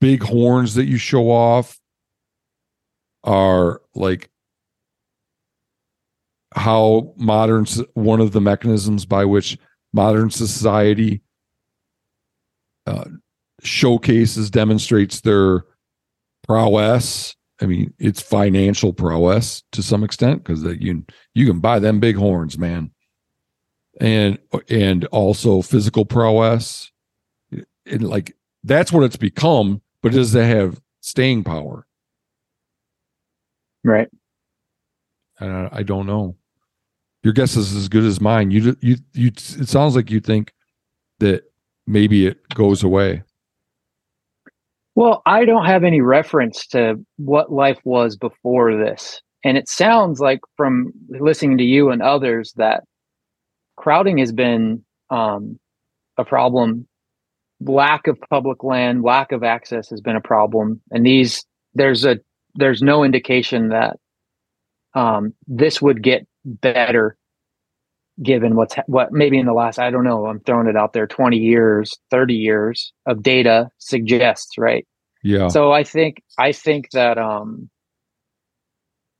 big 0.00 0.22
horns 0.22 0.74
that 0.74 0.86
you 0.86 0.98
show 0.98 1.30
off 1.30 1.78
are 3.24 3.82
like 3.94 4.30
how 6.54 7.12
modern 7.16 7.66
one 7.94 8.20
of 8.20 8.32
the 8.32 8.40
mechanisms 8.40 9.04
by 9.04 9.24
which 9.24 9.58
modern 9.92 10.30
society 10.30 11.22
uh, 12.86 13.04
showcases 13.62 14.50
demonstrates 14.50 15.20
their 15.20 15.64
prowess 16.46 17.36
i 17.60 17.66
mean 17.66 17.92
it's 17.98 18.22
financial 18.22 18.92
prowess 18.92 19.62
to 19.72 19.82
some 19.82 20.02
extent 20.02 20.42
because 20.42 20.62
you 20.80 21.04
you 21.34 21.46
can 21.46 21.60
buy 21.60 21.78
them 21.78 22.00
big 22.00 22.16
horns 22.16 22.56
man 22.56 22.90
and 24.00 24.38
and 24.68 25.04
also 25.06 25.62
physical 25.62 26.04
prowess. 26.04 26.90
And 27.86 28.02
like 28.02 28.36
that's 28.64 28.92
what 28.92 29.04
it's 29.04 29.16
become 29.16 29.80
but 30.02 30.12
does 30.12 30.34
it 30.34 30.44
have 30.44 30.80
staying 31.00 31.44
power? 31.44 31.86
Right. 33.84 34.08
Uh, 35.40 35.68
i 35.72 35.82
don't 35.82 36.06
know. 36.06 36.36
Your 37.22 37.32
guess 37.32 37.56
is 37.56 37.74
as 37.74 37.88
good 37.88 38.04
as 38.04 38.20
mine. 38.20 38.50
You 38.50 38.76
you 38.80 38.96
you 39.12 39.28
it 39.28 39.68
sounds 39.68 39.96
like 39.96 40.10
you 40.10 40.20
think 40.20 40.52
that 41.20 41.42
maybe 41.86 42.26
it 42.26 42.48
goes 42.54 42.82
away. 42.82 43.22
Well 44.94 45.22
i 45.26 45.44
don't 45.44 45.66
have 45.66 45.84
any 45.84 46.00
reference 46.00 46.66
to 46.68 46.96
what 47.16 47.52
life 47.52 47.78
was 47.84 48.16
before 48.16 48.76
this. 48.76 49.20
And 49.44 49.56
it 49.56 49.68
sounds 49.68 50.20
like 50.20 50.40
from 50.56 50.92
listening 51.08 51.58
to 51.58 51.64
you 51.64 51.90
and 51.90 52.02
others 52.02 52.52
that 52.56 52.84
crowding 53.78 54.18
has 54.18 54.32
been 54.32 54.84
um, 55.08 55.58
a 56.18 56.24
problem. 56.24 56.86
Lack 57.60 58.06
of 58.06 58.18
public 58.28 58.62
land, 58.62 59.02
lack 59.02 59.32
of 59.32 59.42
access 59.42 59.88
has 59.90 60.00
been 60.00 60.16
a 60.16 60.20
problem, 60.20 60.80
and 60.90 61.04
these 61.04 61.44
there's 61.74 62.04
a 62.04 62.18
there's 62.54 62.82
no 62.82 63.04
indication 63.04 63.70
that 63.70 63.96
um, 64.94 65.32
this 65.46 65.80
would 65.80 66.02
get 66.02 66.26
better 66.44 67.16
given 68.22 68.56
what's 68.56 68.76
what 68.86 69.12
maybe 69.12 69.38
in 69.38 69.46
the 69.46 69.52
last 69.52 69.78
I 69.78 69.90
don't 69.90 70.04
know 70.04 70.26
I'm 70.26 70.40
throwing 70.40 70.66
it 70.66 70.76
out 70.76 70.92
there 70.92 71.06
20 71.06 71.36
years 71.36 71.96
30 72.10 72.34
years 72.34 72.92
of 73.06 73.22
data 73.22 73.70
suggests 73.78 74.58
right? 74.58 74.86
Yeah. 75.22 75.48
So 75.48 75.70
I 75.70 75.84
think 75.84 76.22
I 76.36 76.50
think 76.50 76.90
that 76.92 77.16
um 77.16 77.70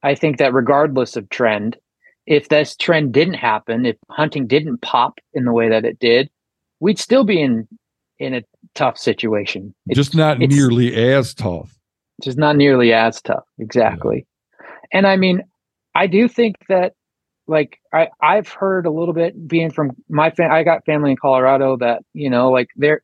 I 0.03 0.17
think 0.17 0.39
that 0.39 0.53
regardless 0.53 1.17
of 1.17 1.29
trend 1.29 1.77
if 2.29 2.51
this 2.51 2.77
trend 2.77 3.13
didn't 3.13 3.35
happen, 3.35 3.87
if 3.87 3.97
hunting 4.11 4.47
didn't 4.47 4.83
pop 4.83 5.19
in 5.33 5.47
the 5.47 5.53
way 5.53 5.71
that 5.71 5.87
it 5.87 5.99
did, 5.99 6.29
we'd 6.79 6.99
still 6.99 7.25
be 7.25 7.41
in 7.41 7.67
in 8.19 8.35
a 8.35 8.43
tough 8.75 8.99
situation. 8.99 9.75
It's, 9.87 9.97
just 9.97 10.15
not 10.15 10.39
nearly 10.39 10.95
as 10.95 11.33
tough. 11.33 11.75
Just 12.23 12.37
not 12.37 12.57
nearly 12.57 12.93
as 12.93 13.23
tough. 13.23 13.45
Exactly. 13.59 14.27
Yeah. 14.61 14.67
And 14.93 15.07
I 15.07 15.17
mean, 15.17 15.43
I 15.95 16.07
do 16.07 16.29
think 16.29 16.57
that 16.69 16.93
like 17.47 17.79
I 17.95 18.09
I've 18.21 18.49
heard 18.49 18.85
a 18.85 18.91
little 18.91 19.15
bit 19.15 19.49
being 19.49 19.71
from 19.71 19.93
my 20.11 20.31
fam- 20.31 20.53
I 20.53 20.65
got 20.65 20.85
family 20.85 21.13
in 21.13 21.17
Colorado 21.17 21.79
that, 21.79 22.03
you 22.13 22.29
know, 22.29 22.51
like 22.51 22.69
they're 22.77 23.03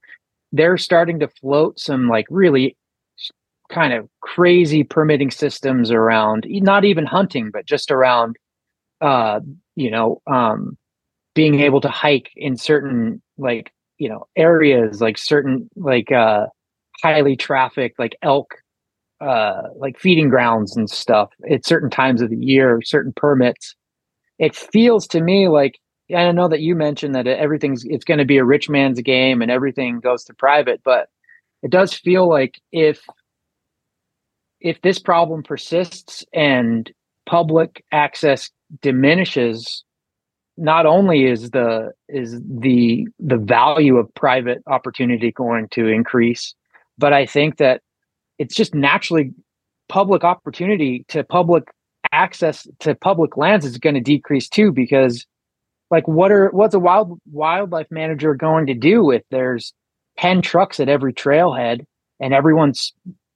they're 0.53 0.77
starting 0.77 1.19
to 1.21 1.29
float 1.29 1.81
some 1.81 2.09
like 2.09 2.27
really 2.29 2.77
kind 3.71 3.95
of 3.95 4.07
crazy 4.21 4.85
permitting 4.85 5.31
systems 5.31 5.91
around 5.91 6.47
not 6.47 6.85
even 6.85 7.07
hunting 7.07 7.51
but 7.51 7.65
just 7.65 7.91
around 7.91 8.37
uh, 9.05 9.41
you 9.77 9.91
know, 9.91 10.23
um, 10.27 10.79
being 11.35 11.61
able 11.61 11.81
to 11.83 11.89
hike 11.89 12.31
in 12.37 12.57
certain 12.57 13.21
like 13.37 13.71
you 13.99 14.09
know 14.09 14.27
areas, 14.35 15.03
like 15.03 15.19
certain 15.19 15.69
like 15.77 16.11
uh, 16.11 16.47
highly 17.03 17.37
trafficked, 17.37 17.99
like 17.99 18.17
elk, 18.23 18.55
uh, 19.21 19.63
like 19.77 19.99
feeding 19.99 20.31
grounds 20.31 20.75
and 20.75 20.89
stuff 20.89 21.31
at 21.51 21.67
certain 21.67 21.91
times 21.91 22.23
of 22.23 22.31
the 22.31 22.39
year, 22.39 22.81
certain 22.83 23.13
permits. 23.15 23.77
It 24.39 24.57
feels 24.57 25.07
to 25.09 25.21
me 25.21 25.49
like 25.49 25.79
I 26.17 26.33
know 26.33 26.49
that 26.49 26.61
you 26.61 26.75
mentioned 26.75 27.15
that 27.15 27.27
everything's 27.27 27.85
it's 27.85 28.05
going 28.05 28.19
to 28.19 28.25
be 28.25 28.39
a 28.39 28.45
rich 28.45 28.71
man's 28.71 29.01
game 29.03 29.43
and 29.43 29.51
everything 29.51 30.01
goes 30.01 30.25
to 30.25 30.35
private, 30.35 30.81
but 30.83 31.09
it 31.63 31.71
does 31.71 31.93
feel 31.93 32.27
like 32.27 32.59
if 32.73 33.03
if 34.61 34.81
this 34.81 34.99
problem 34.99 35.43
persists 35.43 36.25
and 36.33 36.91
public 37.27 37.85
access 37.93 38.51
diminishes 38.81 39.85
not 40.57 40.87
only 40.87 41.25
is 41.25 41.51
the 41.51 41.91
is 42.09 42.41
the 42.41 43.07
the 43.19 43.37
value 43.37 43.97
of 43.97 44.13
private 44.15 44.63
opportunity 44.67 45.33
going 45.33 45.69
to 45.69 45.87
increase 45.89 46.55
but 46.97 47.13
i 47.13 47.27
think 47.27 47.57
that 47.57 47.83
it's 48.39 48.55
just 48.55 48.75
naturally 48.75 49.33
public 49.89 50.25
opportunity 50.25 51.05
to 51.09 51.25
public 51.25 51.65
access 52.13 52.67
to 52.79 52.95
public 52.95 53.37
lands 53.37 53.65
is 53.65 53.79
going 53.79 53.95
to 53.95 54.01
decrease 54.01 54.49
too 54.49 54.71
because 54.71 55.27
like 55.91 56.07
what 56.07 56.31
are 56.31 56.51
what's 56.51 56.75
a 56.75 56.79
wild 56.79 57.19
wildlife 57.33 57.89
manager 57.91 58.35
going 58.35 58.67
to 58.67 58.75
do 58.75 59.11
if 59.11 59.23
there's 59.31 59.73
10 60.19 60.43
trucks 60.43 60.79
at 60.79 60.89
every 60.89 61.13
trailhead 61.13 61.85
and 62.21 62.33
everyone's 62.33 62.93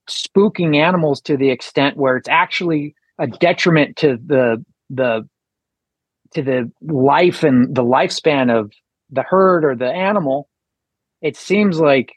spooking 0.09 0.75
animals 0.75 1.21
to 1.21 1.37
the 1.37 1.49
extent 1.49 1.97
where 1.97 2.15
it's 2.15 2.29
actually 2.29 2.95
a 3.19 3.27
detriment 3.27 3.97
to 3.97 4.17
the 4.25 4.63
the 4.89 5.27
to 6.33 6.41
the 6.43 6.71
life 6.81 7.43
and 7.43 7.73
the 7.75 7.83
lifespan 7.83 8.55
of 8.55 8.71
the 9.09 9.23
herd 9.23 9.65
or 9.65 9.75
the 9.75 9.89
animal 9.89 10.47
it 11.21 11.35
seems 11.35 11.79
like 11.79 12.13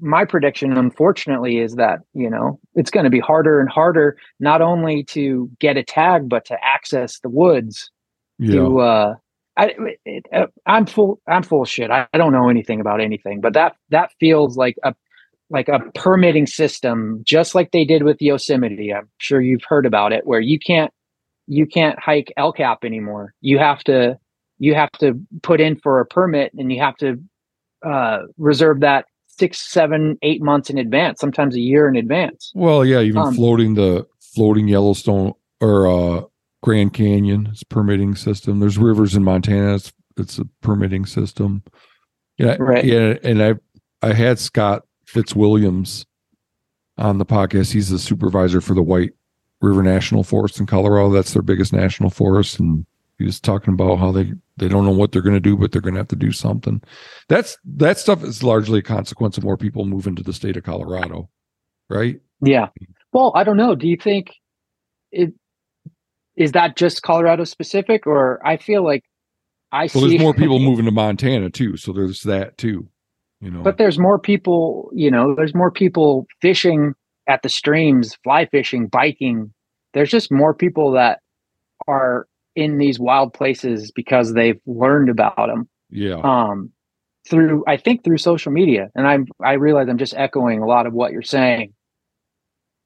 my 0.00 0.24
prediction 0.24 0.76
unfortunately 0.76 1.58
is 1.58 1.74
that 1.74 2.00
you 2.14 2.30
know 2.30 2.60
it's 2.74 2.90
going 2.90 3.04
to 3.04 3.10
be 3.10 3.20
harder 3.20 3.60
and 3.60 3.68
harder 3.68 4.16
not 4.38 4.60
only 4.60 5.02
to 5.02 5.50
get 5.58 5.76
a 5.76 5.82
tag 5.82 6.28
but 6.28 6.44
to 6.44 6.56
access 6.62 7.18
the 7.20 7.28
woods 7.28 7.90
yeah. 8.38 8.52
to 8.52 8.80
uh 8.80 9.14
I, 9.58 9.74
it, 10.04 10.24
uh, 10.32 10.46
I'm 10.66 10.86
full. 10.86 11.20
I'm 11.26 11.42
full 11.42 11.62
of 11.62 11.68
shit. 11.68 11.90
I, 11.90 12.06
I 12.14 12.18
don't 12.18 12.32
know 12.32 12.48
anything 12.48 12.80
about 12.80 13.00
anything, 13.00 13.40
but 13.40 13.54
that 13.54 13.74
that 13.90 14.12
feels 14.20 14.56
like 14.56 14.76
a 14.84 14.94
like 15.50 15.68
a 15.68 15.80
permitting 15.94 16.46
system, 16.46 17.22
just 17.24 17.54
like 17.54 17.72
they 17.72 17.84
did 17.84 18.04
with 18.04 18.22
Yosemite. 18.22 18.94
I'm 18.94 19.08
sure 19.18 19.40
you've 19.40 19.64
heard 19.64 19.84
about 19.84 20.12
it, 20.12 20.26
where 20.26 20.40
you 20.40 20.60
can't 20.60 20.92
you 21.48 21.66
can't 21.66 21.98
hike 21.98 22.32
El 22.36 22.52
Cap 22.52 22.84
anymore. 22.84 23.34
You 23.40 23.58
have 23.58 23.82
to 23.84 24.18
you 24.58 24.74
have 24.74 24.92
to 24.92 25.18
put 25.42 25.60
in 25.60 25.76
for 25.76 26.00
a 26.00 26.06
permit 26.06 26.52
and 26.54 26.70
you 26.72 26.80
have 26.80 26.96
to 26.96 27.20
uh, 27.84 28.20
reserve 28.36 28.80
that 28.80 29.06
six, 29.26 29.60
seven, 29.60 30.18
eight 30.22 30.42
months 30.42 30.68
in 30.68 30.78
advance, 30.78 31.20
sometimes 31.20 31.54
a 31.54 31.60
year 31.60 31.88
in 31.88 31.96
advance. 31.96 32.52
Well, 32.54 32.84
yeah, 32.84 33.00
even 33.00 33.22
um, 33.22 33.34
floating 33.34 33.74
the 33.74 34.06
floating 34.20 34.68
Yellowstone 34.68 35.32
or 35.60 35.86
uh, 35.86 36.22
Grand 36.62 36.92
Canyon 36.92 37.48
is 37.52 37.64
permitting 37.64 38.14
system. 38.14 38.60
There's 38.60 38.78
rivers 38.78 39.14
in 39.14 39.24
Montana. 39.24 39.76
It's, 39.76 39.92
it's 40.16 40.38
a 40.38 40.44
permitting 40.60 41.06
system. 41.06 41.62
Yeah, 42.36 42.56
right. 42.58 42.84
Yeah, 42.84 43.14
and 43.22 43.42
I 43.42 43.54
I 44.02 44.12
had 44.12 44.38
Scott 44.38 44.84
Fitzwilliams 45.06 46.04
on 46.98 47.18
the 47.18 47.26
podcast. 47.26 47.72
He's 47.72 47.88
the 47.88 47.98
supervisor 47.98 48.60
for 48.60 48.74
the 48.74 48.82
White 48.82 49.12
River 49.60 49.82
National 49.82 50.22
Forest 50.22 50.60
in 50.60 50.66
Colorado. 50.66 51.10
That's 51.10 51.32
their 51.32 51.42
biggest 51.42 51.72
national 51.72 52.10
forest, 52.10 52.60
and 52.60 52.86
he 53.18 53.24
was 53.24 53.40
talking 53.40 53.74
about 53.74 53.96
how 53.96 54.12
they 54.12 54.32
they 54.56 54.68
don't 54.68 54.84
know 54.84 54.92
what 54.92 55.12
they're 55.12 55.22
going 55.22 55.34
to 55.34 55.40
do, 55.40 55.56
but 55.56 55.72
they're 55.72 55.82
going 55.82 55.94
to 55.94 56.00
have 56.00 56.08
to 56.08 56.16
do 56.16 56.32
something. 56.32 56.80
That's 57.28 57.58
that 57.64 57.98
stuff 57.98 58.22
is 58.22 58.42
largely 58.42 58.78
a 58.78 58.82
consequence 58.82 59.36
of 59.36 59.44
more 59.44 59.56
people 59.56 59.84
moving 59.84 60.14
to 60.16 60.22
the 60.22 60.32
state 60.32 60.56
of 60.56 60.62
Colorado, 60.64 61.28
right? 61.90 62.20
Yeah. 62.40 62.68
Well, 63.12 63.32
I 63.34 63.44
don't 63.44 63.56
know. 63.56 63.74
Do 63.74 63.88
you 63.88 63.96
think 63.96 64.34
it 65.10 65.32
is 66.36 66.52
that 66.52 66.76
just 66.76 67.02
Colorado 67.02 67.42
specific, 67.44 68.06
or 68.06 68.44
I 68.46 68.56
feel 68.56 68.84
like 68.84 69.04
I 69.72 69.82
well, 69.82 69.88
see 69.88 70.10
there's 70.10 70.20
more 70.20 70.34
people 70.34 70.60
moving 70.60 70.84
to 70.84 70.92
Montana 70.92 71.50
too, 71.50 71.76
so 71.76 71.92
there's 71.92 72.22
that 72.22 72.56
too. 72.58 72.88
You 73.40 73.50
know, 73.50 73.62
but 73.62 73.78
there's 73.78 73.98
more 73.98 74.18
people. 74.18 74.90
You 74.94 75.10
know, 75.10 75.34
there's 75.34 75.54
more 75.54 75.72
people 75.72 76.26
fishing 76.40 76.94
at 77.28 77.42
the 77.42 77.48
streams, 77.48 78.16
fly 78.24 78.46
fishing, 78.46 78.86
biking. 78.86 79.52
There's 79.94 80.10
just 80.10 80.32
more 80.32 80.54
people 80.54 80.92
that 80.92 81.20
are 81.86 82.26
in 82.56 82.78
these 82.78 82.98
wild 82.98 83.32
places 83.32 83.92
because 83.92 84.34
they've 84.34 84.60
learned 84.66 85.08
about 85.10 85.36
them. 85.36 85.68
Yeah. 85.90 86.20
Um, 86.22 86.72
through 87.28 87.62
I 87.66 87.76
think 87.76 88.04
through 88.04 88.18
social 88.18 88.52
media, 88.52 88.90
and 88.94 89.06
I'm 89.06 89.26
I 89.44 89.52
realize 89.52 89.88
I'm 89.88 89.98
just 89.98 90.14
echoing 90.16 90.62
a 90.62 90.66
lot 90.66 90.86
of 90.86 90.94
what 90.94 91.12
you're 91.12 91.22
saying. 91.22 91.74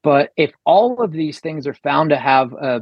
But 0.03 0.31
if 0.35 0.51
all 0.65 1.01
of 1.01 1.13
these 1.13 1.39
things 1.39 1.65
are 1.65 1.73
found 1.73 2.09
to 2.09 2.17
have 2.17 2.51
a 2.53 2.81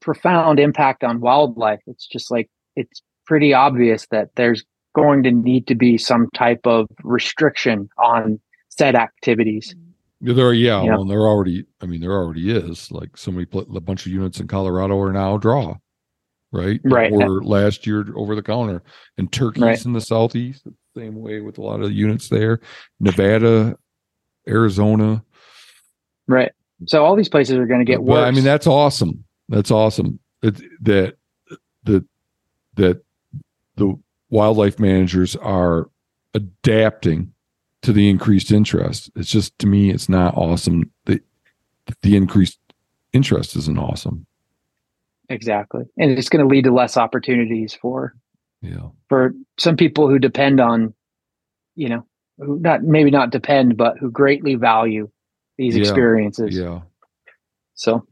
profound 0.00 0.60
impact 0.60 1.02
on 1.02 1.20
wildlife, 1.20 1.80
it's 1.86 2.06
just 2.06 2.30
like 2.30 2.48
it's 2.76 3.02
pretty 3.26 3.52
obvious 3.52 4.06
that 4.10 4.28
there's 4.36 4.64
going 4.94 5.24
to 5.24 5.32
need 5.32 5.66
to 5.66 5.74
be 5.74 5.98
some 5.98 6.28
type 6.34 6.60
of 6.64 6.86
restriction 7.02 7.88
on 7.98 8.40
said 8.68 8.94
activities. 8.94 9.74
There, 10.20 10.52
yeah, 10.52 10.82
yeah. 10.82 10.96
well, 10.96 11.04
there 11.04 11.22
already. 11.22 11.64
I 11.80 11.86
mean, 11.86 12.00
there 12.00 12.12
already 12.12 12.50
is. 12.50 12.90
Like 12.90 13.16
so 13.16 13.30
many, 13.30 13.46
a 13.52 13.80
bunch 13.80 14.04
of 14.04 14.12
units 14.12 14.38
in 14.38 14.48
Colorado 14.48 14.98
are 14.98 15.12
now 15.12 15.38
draw, 15.38 15.76
right? 16.52 16.80
Right. 16.84 17.10
Or 17.10 17.42
last 17.42 17.86
year 17.86 18.04
over 18.14 18.34
the 18.34 18.42
counter, 18.42 18.82
and 19.16 19.32
turkeys 19.32 19.62
right. 19.62 19.84
in 19.84 19.94
the 19.94 20.00
southeast, 20.00 20.66
same 20.94 21.14
way 21.14 21.40
with 21.40 21.56
a 21.56 21.62
lot 21.62 21.80
of 21.80 21.92
units 21.92 22.28
there. 22.28 22.60
Nevada, 22.98 23.78
Arizona. 24.46 25.24
Right. 26.26 26.52
So 26.86 27.04
all 27.04 27.16
these 27.16 27.28
places 27.28 27.56
are 27.56 27.66
going 27.66 27.80
to 27.80 27.86
get 27.86 28.02
worse. 28.02 28.16
Well, 28.16 28.24
I 28.24 28.30
mean, 28.30 28.44
that's 28.44 28.66
awesome. 28.66 29.24
That's 29.48 29.70
awesome. 29.70 30.18
That 30.42 30.56
that 30.82 31.16
that 31.84 32.04
that 32.74 33.02
the 33.76 33.98
wildlife 34.28 34.78
managers 34.78 35.34
are 35.36 35.88
adapting 36.34 37.32
to 37.82 37.92
the 37.92 38.08
increased 38.10 38.50
interest. 38.52 39.10
It's 39.16 39.30
just 39.30 39.58
to 39.60 39.66
me, 39.66 39.90
it's 39.90 40.08
not 40.08 40.36
awesome. 40.36 40.90
The 41.06 41.20
the 42.02 42.16
increased 42.16 42.58
interest 43.12 43.56
isn't 43.56 43.78
awesome. 43.78 44.26
Exactly, 45.28 45.84
and 45.96 46.10
it's 46.12 46.28
going 46.28 46.46
to 46.46 46.48
lead 46.52 46.64
to 46.64 46.72
less 46.72 46.96
opportunities 46.96 47.72
for 47.74 48.14
Yeah. 48.62 48.88
for 49.08 49.32
some 49.58 49.76
people 49.76 50.08
who 50.08 50.18
depend 50.18 50.60
on, 50.60 50.92
you 51.76 51.88
know, 51.88 52.04
who 52.38 52.58
not 52.58 52.82
maybe 52.82 53.10
not 53.10 53.30
depend, 53.30 53.76
but 53.76 53.96
who 53.98 54.10
greatly 54.10 54.56
value 54.56 55.08
these 55.56 55.76
Yeah. 55.76 55.82
experiences. 55.82 56.56
Yeah. 56.56 56.80
So 57.74 58.04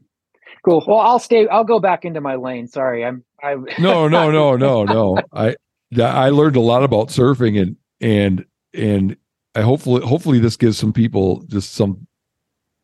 cool. 0.63 0.83
Well, 0.87 0.99
I'll 0.99 1.19
stay. 1.19 1.47
I'll 1.49 1.65
go 1.65 1.79
back 1.79 2.05
into 2.05 2.21
my 2.21 2.35
lane. 2.35 2.67
Sorry, 2.67 3.05
I'm. 3.05 3.23
I 3.43 3.55
No, 3.79 4.07
no, 4.07 4.31
no, 4.31 4.55
no, 4.55 4.83
no. 4.85 5.17
I 5.33 5.55
I 6.01 6.29
learned 6.29 6.55
a 6.55 6.61
lot 6.61 6.83
about 6.83 7.09
surfing 7.09 7.61
and 7.61 7.75
and 7.99 8.45
and 8.73 9.17
I 9.55 9.61
hopefully 9.61 10.05
hopefully 10.05 10.39
this 10.39 10.57
gives 10.57 10.77
some 10.77 10.93
people 10.93 11.43
just 11.47 11.73
some 11.73 12.07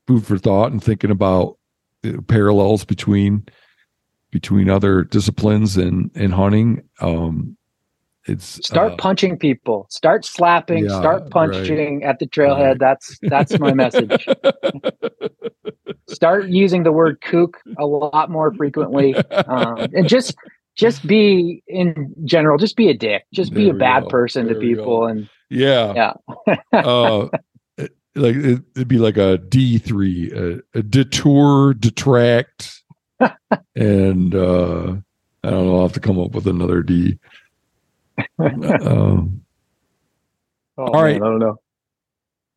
food 0.07 0.25
for 0.25 0.37
thought 0.37 0.71
and 0.71 0.83
thinking 0.83 1.11
about 1.11 1.57
uh, 2.03 2.21
parallels 2.27 2.85
between 2.85 3.45
between 4.31 4.69
other 4.69 5.03
disciplines 5.03 5.77
and 5.77 6.11
and 6.15 6.33
hunting. 6.33 6.81
Um, 7.01 7.57
it's 8.27 8.65
start 8.65 8.93
uh, 8.93 8.95
punching 8.97 9.37
people. 9.37 9.85
Start 9.89 10.25
slapping. 10.25 10.85
Yeah, 10.85 10.99
start 10.99 11.29
punching 11.29 12.03
at 12.03 12.17
the 12.19 12.25
trailhead. 12.25 12.69
Right. 12.69 12.79
That's 12.79 13.19
that's 13.23 13.59
my 13.59 13.73
message. 13.73 14.27
Start 16.07 16.49
using 16.49 16.83
the 16.83 16.91
word 16.91 17.19
kook 17.21 17.57
a 17.79 17.85
lot 17.85 18.29
more 18.29 18.53
frequently, 18.53 19.15
um, 19.15 19.79
and 19.93 20.07
just 20.07 20.35
just 20.75 21.05
be 21.07 21.63
in 21.67 22.13
general. 22.25 22.57
Just 22.57 22.75
be 22.75 22.89
a 22.89 22.93
dick. 22.93 23.23
Just 23.33 23.53
be 23.53 23.69
a 23.69 23.73
bad 23.73 24.03
go. 24.03 24.09
person 24.09 24.47
to 24.47 24.53
There 24.53 24.59
we 24.59 24.75
people. 24.75 25.07
And 25.07 25.27
yeah, 25.49 25.93
Yeah. 26.47 26.55
uh, 26.73 27.27
like 28.15 28.35
it, 28.35 28.63
it'd 28.75 28.87
be 28.87 28.97
like 28.97 29.17
a 29.17 29.37
D 29.37 29.77
three, 29.77 30.31
a, 30.31 30.59
a 30.77 30.83
detour, 30.83 31.73
detract, 31.73 32.81
and 33.75 34.35
uh, 34.35 34.95
I 35.43 35.49
don't 35.49 35.65
know. 35.67 35.75
I'll 35.75 35.81
have 35.83 35.93
to 35.93 35.99
come 35.99 36.19
up 36.19 36.31
with 36.31 36.47
another 36.47 36.81
D. 36.83 37.19
um, 38.39 39.41
oh, 40.77 40.83
All 40.85 41.03
right. 41.03 41.19
man, 41.19 41.23
I 41.23 41.25
don't 41.31 41.39
know. 41.39 41.59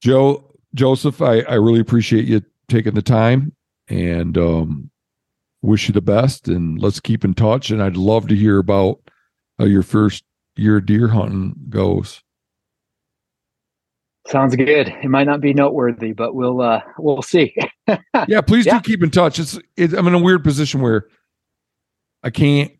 Joe 0.01 0.55
Joseph, 0.74 1.20
I, 1.20 1.40
I 1.40 1.55
really 1.55 1.81
appreciate 1.81 2.27
you 2.27 2.43
taking 2.69 2.94
the 2.94 3.02
time 3.02 3.52
and 3.89 4.36
um, 4.39 4.90
wish 5.62 5.89
you 5.89 5.93
the 5.93 6.01
best. 6.01 6.47
And 6.47 6.81
let's 6.81 7.01
keep 7.01 7.24
in 7.24 7.35
touch. 7.35 7.70
And 7.70 7.82
I'd 7.82 7.97
love 7.97 8.28
to 8.28 8.36
hear 8.36 8.59
about 8.59 9.01
how 9.59 9.65
your 9.65 9.82
first 9.82 10.23
year 10.56 10.81
deer 10.81 11.09
hunting 11.09 11.55
goes. 11.69 12.23
Sounds 14.28 14.55
good. 14.55 14.88
It 14.88 15.09
might 15.09 15.24
not 15.26 15.40
be 15.40 15.55
noteworthy, 15.55 16.12
but 16.12 16.34
we'll 16.34 16.60
uh 16.60 16.80
we'll 16.98 17.22
see. 17.22 17.56
yeah, 18.28 18.40
please 18.42 18.66
Yeah. 18.66 18.78
do 18.78 18.80
keep 18.90 19.02
in 19.02 19.10
touch. 19.10 19.38
It's, 19.38 19.59
it, 19.76 19.94
I'm 19.94 20.06
in 20.06 20.14
a 20.14 20.18
weird 20.18 20.44
position 20.44 20.80
where 20.82 21.06
I 22.22 22.30
can't 22.30 22.70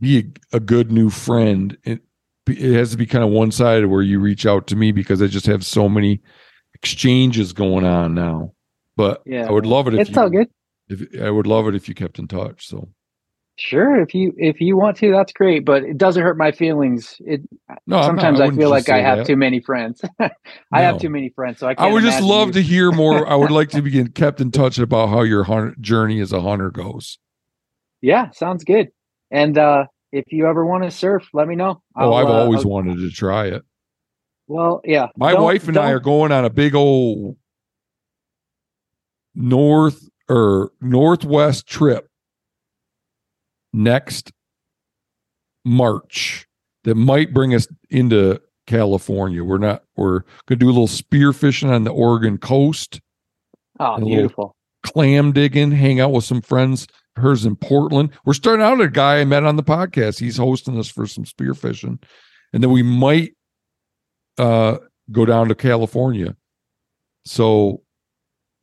be 0.00 0.18
a, 0.52 0.56
a 0.56 0.60
good 0.60 0.90
new 0.90 1.10
friend. 1.10 1.76
It 1.84 2.00
it 2.46 2.74
has 2.74 2.90
to 2.92 2.96
be 2.96 3.06
kind 3.06 3.22
of 3.22 3.30
one 3.30 3.50
sided 3.52 3.86
where 3.86 4.02
you 4.02 4.18
reach 4.18 4.46
out 4.46 4.66
to 4.68 4.76
me 4.76 4.92
because 4.92 5.20
I 5.22 5.26
just 5.26 5.46
have 5.46 5.64
so 5.64 5.88
many 5.88 6.20
exchanges 6.74 7.52
going 7.52 7.84
on 7.84 8.14
now. 8.14 8.52
But 8.96 9.22
Yeah, 9.26 9.46
I 9.46 9.50
would 9.50 9.66
love 9.66 9.88
it 9.88 9.94
if 9.94 10.00
it's 10.08 10.10
you, 10.10 10.22
all 10.22 10.30
good. 10.30 10.48
If 10.88 11.20
I 11.22 11.30
would 11.30 11.46
love 11.46 11.68
it 11.68 11.74
if 11.74 11.88
you 11.88 11.94
kept 11.94 12.18
in 12.18 12.28
touch. 12.28 12.66
So 12.66 12.88
Sure, 13.56 14.00
if 14.00 14.14
you 14.14 14.32
if 14.38 14.60
you 14.60 14.76
want 14.76 14.96
to, 14.96 15.12
that's 15.12 15.32
great. 15.32 15.64
But 15.66 15.84
it 15.84 15.98
doesn't 15.98 16.22
hurt 16.22 16.38
my 16.38 16.52
feelings. 16.52 17.16
It 17.20 17.42
no, 17.86 17.98
I'm 17.98 18.00
not- 18.00 18.04
sometimes 18.06 18.40
I, 18.40 18.50
feel 18.50 18.70
like 18.70 18.88
I 18.88 19.00
have 19.02 19.18
that. 19.18 19.26
too 19.26 19.36
many 19.36 19.60
friends. 19.60 20.00
I 20.20 20.80
have 20.82 20.98
too 20.98 21.10
many 21.10 21.28
friends, 21.30 21.58
so 21.58 21.68
I. 21.68 21.74
I 21.76 21.92
would 21.92 22.02
just 22.02 22.22
love 22.22 22.48
you- 22.48 22.52
to 22.54 22.62
hear 22.62 22.90
more. 22.92 23.26
I 23.28 23.34
would 23.34 23.50
like 23.50 23.68
to 23.70 23.82
be 23.82 24.08
kept 24.08 24.40
in 24.40 24.50
touch 24.52 24.78
about 24.78 25.10
how 25.10 25.20
your 25.22 25.44
hunter 25.44 25.74
journey 25.80 26.20
as 26.20 26.32
a 26.32 26.40
hunter 26.40 26.70
goes. 26.70 27.18
Yeah, 28.00 28.30
sounds 28.30 28.64
good. 28.64 28.88
And 29.30 29.56
uh 29.58 29.84
if 30.12 30.24
you 30.32 30.46
ever 30.46 30.64
want 30.66 30.84
to 30.84 30.90
surf, 30.90 31.26
let 31.32 31.46
me 31.46 31.54
know. 31.54 31.82
Oh, 31.96 32.12
I'll, 32.12 32.14
I've 32.14 32.26
uh, 32.26 32.32
always 32.32 32.64
I'll- 32.64 32.70
wanted 32.70 32.96
to 32.98 33.10
try 33.10 33.46
it. 33.48 33.62
well, 34.46 34.80
yeah. 34.84 35.08
My 35.16 35.32
Don't- 35.32 35.42
wife 35.44 35.68
and 35.68 35.76
I 35.76 35.82
don't- 35.88 35.92
are 35.92 36.00
going 36.00 36.32
on 36.32 36.44
a 36.46 36.50
big 36.50 36.74
old 36.74 37.36
north 39.34 40.08
or 40.28 40.72
northwest 40.80 41.66
trip 41.66 42.08
next 43.72 44.32
March 45.64 46.46
that 46.84 46.94
might 46.94 47.32
bring 47.32 47.54
us 47.54 47.66
into 47.90 48.40
California. 48.66 49.44
We're 49.44 49.58
not 49.58 49.82
we're 49.96 50.22
gonna 50.46 50.58
do 50.58 50.66
a 50.66 50.72
little 50.72 50.86
spear 50.88 51.32
fishing 51.32 51.70
on 51.70 51.84
the 51.84 51.90
Oregon 51.92 52.38
coast, 52.38 53.00
Oh, 53.78 53.98
beautiful. 54.04 54.56
clam 54.84 55.32
digging, 55.32 55.70
hang 55.72 56.00
out 56.00 56.12
with 56.12 56.24
some 56.24 56.40
friends 56.40 56.86
hers 57.16 57.44
in 57.44 57.56
Portland. 57.56 58.10
We're 58.24 58.32
starting 58.32 58.64
out 58.64 58.78
with 58.78 58.86
a 58.88 58.90
guy 58.90 59.20
I 59.20 59.24
met 59.24 59.44
on 59.44 59.56
the 59.56 59.62
podcast. 59.62 60.18
He's 60.18 60.38
hosting 60.38 60.78
us 60.78 60.88
for 60.88 61.06
some 61.06 61.26
spear 61.26 61.54
fishing. 61.54 61.98
And 62.52 62.62
then 62.62 62.70
we 62.70 62.82
might 62.82 63.34
uh 64.38 64.78
go 65.10 65.24
down 65.26 65.48
to 65.48 65.54
California. 65.54 66.34
So 67.26 67.82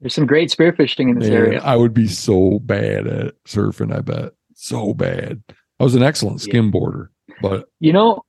There's 0.01 0.13
some 0.15 0.25
great 0.25 0.49
spearfishing 0.49 1.09
in 1.11 1.19
this 1.19 1.29
man, 1.29 1.37
area. 1.37 1.61
I 1.61 1.75
would 1.75 1.93
be 1.93 2.07
so 2.07 2.59
bad 2.59 3.05
at 3.07 3.35
surfing, 3.47 3.95
I 3.95 4.01
bet. 4.01 4.33
So 4.61 4.93
bad. 4.93 5.41
I 5.79 5.85
was 5.85 5.95
an 5.95 6.03
excellent 6.03 6.39
skimboarder, 6.39 7.07
but 7.41 7.69
You 7.79 7.93
know, 7.93 8.25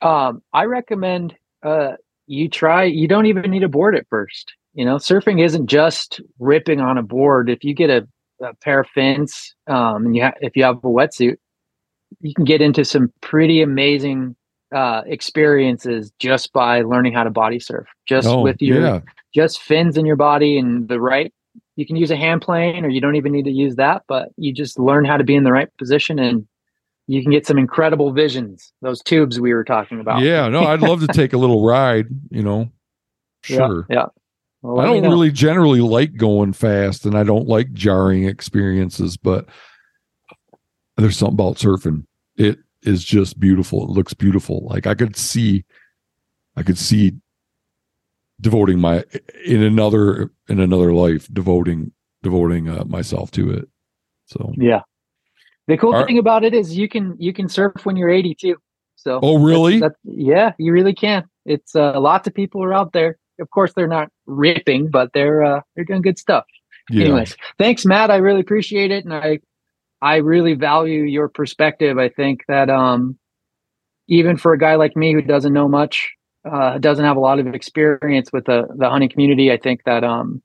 um, 0.00 0.40
I 0.52 0.66
recommend 0.66 1.34
uh, 1.64 1.94
you 2.28 2.48
try. 2.48 2.84
You 2.84 3.08
don't 3.08 3.26
even 3.26 3.50
need 3.50 3.64
a 3.64 3.68
board 3.68 3.96
at 3.96 4.06
first. 4.08 4.54
You 4.74 4.84
know, 4.84 4.96
surfing 4.96 5.44
isn't 5.44 5.66
just 5.66 6.20
ripping 6.38 6.80
on 6.80 6.96
a 6.96 7.02
board. 7.02 7.50
If 7.50 7.64
you 7.64 7.74
get 7.74 7.90
a, 7.90 8.06
a 8.40 8.54
pair 8.54 8.78
of 8.78 8.86
fins, 8.94 9.52
um, 9.66 10.06
and 10.06 10.14
you 10.14 10.22
ha- 10.22 10.38
if 10.40 10.56
you 10.56 10.62
have 10.62 10.76
a 10.76 10.80
wetsuit, 10.82 11.38
you 12.20 12.32
can 12.32 12.44
get 12.44 12.62
into 12.62 12.84
some 12.84 13.12
pretty 13.20 13.62
amazing 13.62 14.36
uh, 14.72 15.02
experiences 15.06 16.12
just 16.20 16.52
by 16.52 16.82
learning 16.82 17.14
how 17.14 17.24
to 17.24 17.30
body 17.30 17.58
surf. 17.58 17.88
Just 18.06 18.28
oh, 18.28 18.42
with 18.42 18.62
your 18.62 18.80
yeah. 18.80 19.00
just 19.34 19.60
fins 19.60 19.96
in 19.96 20.06
your 20.06 20.14
body 20.14 20.56
and 20.56 20.86
the 20.86 21.00
right 21.00 21.34
you 21.76 21.86
can 21.86 21.96
use 21.96 22.10
a 22.10 22.16
hand 22.16 22.42
plane 22.42 22.84
or 22.84 22.88
you 22.88 23.00
don't 23.00 23.16
even 23.16 23.32
need 23.32 23.44
to 23.44 23.50
use 23.50 23.76
that 23.76 24.02
but 24.08 24.30
you 24.36 24.52
just 24.52 24.78
learn 24.78 25.04
how 25.04 25.16
to 25.16 25.24
be 25.24 25.34
in 25.34 25.44
the 25.44 25.52
right 25.52 25.68
position 25.76 26.18
and 26.18 26.46
you 27.06 27.22
can 27.22 27.30
get 27.30 27.46
some 27.46 27.58
incredible 27.58 28.12
visions 28.12 28.72
those 28.82 29.02
tubes 29.02 29.38
we 29.38 29.54
were 29.54 29.64
talking 29.64 30.00
about 30.00 30.22
Yeah, 30.22 30.48
no, 30.48 30.64
I'd 30.64 30.80
love 30.80 31.00
to 31.00 31.06
take 31.06 31.32
a 31.32 31.38
little 31.38 31.64
ride, 31.66 32.06
you 32.30 32.42
know. 32.42 32.70
Sure. 33.42 33.86
yeah 33.88 34.06
Well, 34.62 34.80
I 34.80 34.86
don't 34.86 35.04
really 35.10 35.30
generally 35.30 35.80
like 35.80 36.16
going 36.16 36.52
fast 36.52 37.06
and 37.06 37.16
I 37.16 37.22
don't 37.22 37.46
like 37.46 37.72
jarring 37.72 38.24
experiences, 38.24 39.16
but 39.16 39.46
there's 40.96 41.16
something 41.16 41.34
about 41.34 41.56
surfing. 41.56 42.06
It 42.36 42.58
is 42.82 43.04
just 43.04 43.38
beautiful. 43.38 43.84
It 43.84 43.90
looks 43.90 44.14
beautiful. 44.14 44.66
Like 44.66 44.86
I 44.86 44.94
could 44.94 45.16
see 45.16 45.64
I 46.56 46.62
could 46.62 46.78
see 46.78 47.12
devoting 48.40 48.78
my 48.78 49.04
in 49.44 49.62
another 49.62 50.30
in 50.48 50.60
another 50.60 50.92
life 50.92 51.28
devoting 51.32 51.92
devoting 52.22 52.68
uh, 52.68 52.84
myself 52.86 53.30
to 53.32 53.50
it. 53.50 53.68
So. 54.26 54.52
Yeah. 54.56 54.80
The 55.68 55.76
cool 55.76 56.04
thing 56.06 56.18
about 56.18 56.44
it 56.44 56.54
is 56.54 56.76
you 56.76 56.88
can 56.88 57.16
you 57.18 57.32
can 57.32 57.48
surf 57.48 57.84
when 57.84 57.96
you're 57.96 58.10
82 58.10 58.56
so 58.94 59.20
Oh 59.22 59.38
really? 59.38 59.80
that's, 59.80 59.98
yeah 60.04 60.52
you 60.58 60.72
really 60.72 60.94
can. 60.94 61.24
It's 61.44 61.74
uh, 61.74 61.98
lots 62.00 62.26
of 62.26 62.34
people 62.34 62.62
are 62.62 62.74
out 62.74 62.92
there. 62.92 63.18
Of 63.40 63.50
course 63.50 63.72
they're 63.74 63.88
not 63.88 64.08
ripping 64.26 64.90
but 64.90 65.10
they're 65.12 65.42
uh, 65.42 65.60
they're 65.74 65.84
doing 65.84 66.02
good 66.02 66.18
stuff. 66.18 66.44
Yeah. 66.88 67.06
anyways 67.06 67.36
thanks 67.58 67.84
matt. 67.84 68.10
I 68.10 68.16
really 68.16 68.40
appreciate 68.40 68.92
it 68.92 69.04
and 69.04 69.12
i 69.12 69.40
i 70.02 70.16
really 70.16 70.54
value 70.54 71.02
your 71.02 71.28
perspective. 71.28 71.98
I 71.98 72.10
think 72.10 72.44
that 72.48 72.70
um 72.70 73.18
even 74.08 74.36
for 74.36 74.52
a 74.52 74.58
guy 74.58 74.76
like 74.76 74.94
me 74.96 75.12
who 75.12 75.22
doesn't 75.22 75.52
know 75.52 75.68
much 75.68 76.15
uh 76.50 76.78
doesn't 76.78 77.04
have 77.04 77.16
a 77.16 77.20
lot 77.20 77.38
of 77.38 77.46
experience 77.54 78.30
with 78.32 78.44
the 78.46 78.66
the 78.76 78.88
hunting 78.88 79.08
community 79.08 79.50
i 79.52 79.56
think 79.56 79.82
that 79.84 80.04
um 80.04 80.42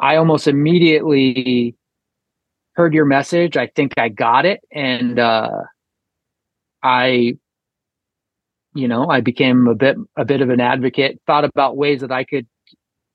i 0.00 0.16
almost 0.16 0.46
immediately 0.46 1.74
heard 2.74 2.94
your 2.94 3.04
message 3.04 3.56
i 3.56 3.66
think 3.66 3.92
i 3.96 4.08
got 4.08 4.46
it 4.46 4.60
and 4.72 5.18
uh 5.18 5.50
i 6.82 7.34
you 8.74 8.86
know 8.86 9.08
i 9.08 9.20
became 9.20 9.66
a 9.66 9.74
bit 9.74 9.96
a 10.16 10.24
bit 10.24 10.40
of 10.40 10.50
an 10.50 10.60
advocate 10.60 11.20
thought 11.26 11.44
about 11.44 11.76
ways 11.76 12.00
that 12.00 12.12
i 12.12 12.24
could 12.24 12.46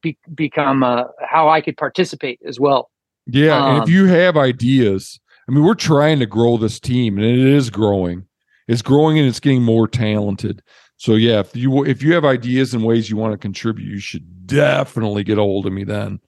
be, 0.01 0.17
become 0.35 0.83
uh, 0.83 1.05
how 1.25 1.47
I 1.47 1.61
could 1.61 1.77
participate 1.77 2.37
as 2.45 2.59
well. 2.59 2.91
Yeah, 3.25 3.69
and 3.69 3.77
if 3.77 3.83
Um, 3.83 3.89
you 3.89 4.07
have 4.07 4.35
ideas, 4.35 5.17
I 5.47 5.53
mean, 5.53 5.63
we're 5.63 5.75
trying 5.75 6.19
to 6.19 6.25
grow 6.25 6.57
this 6.57 6.77
team, 6.77 7.17
and 7.17 7.25
it 7.25 7.39
is 7.39 7.69
growing. 7.69 8.25
it's 8.67 8.81
growing 8.81 9.17
and 9.17 9.27
it's 9.27 9.39
getting 9.39 9.63
more 9.63 9.87
talented. 9.87 10.61
So 11.03 11.15
yeah, 11.15 11.41
if 11.41 11.53
you 11.53 11.83
if 11.83 12.01
you 12.01 12.13
have 12.13 12.23
ideas 12.23 12.73
and 12.73 12.81
ways 12.81 13.09
you 13.09 13.17
want 13.17 13.33
to 13.33 13.37
contribute, 13.37 13.91
you 13.91 13.99
should 13.99 14.47
definitely 14.47 15.25
get 15.25 15.37
a 15.37 15.41
hold 15.41 15.65
of 15.65 15.73
me 15.73 15.83
then. 15.83 16.21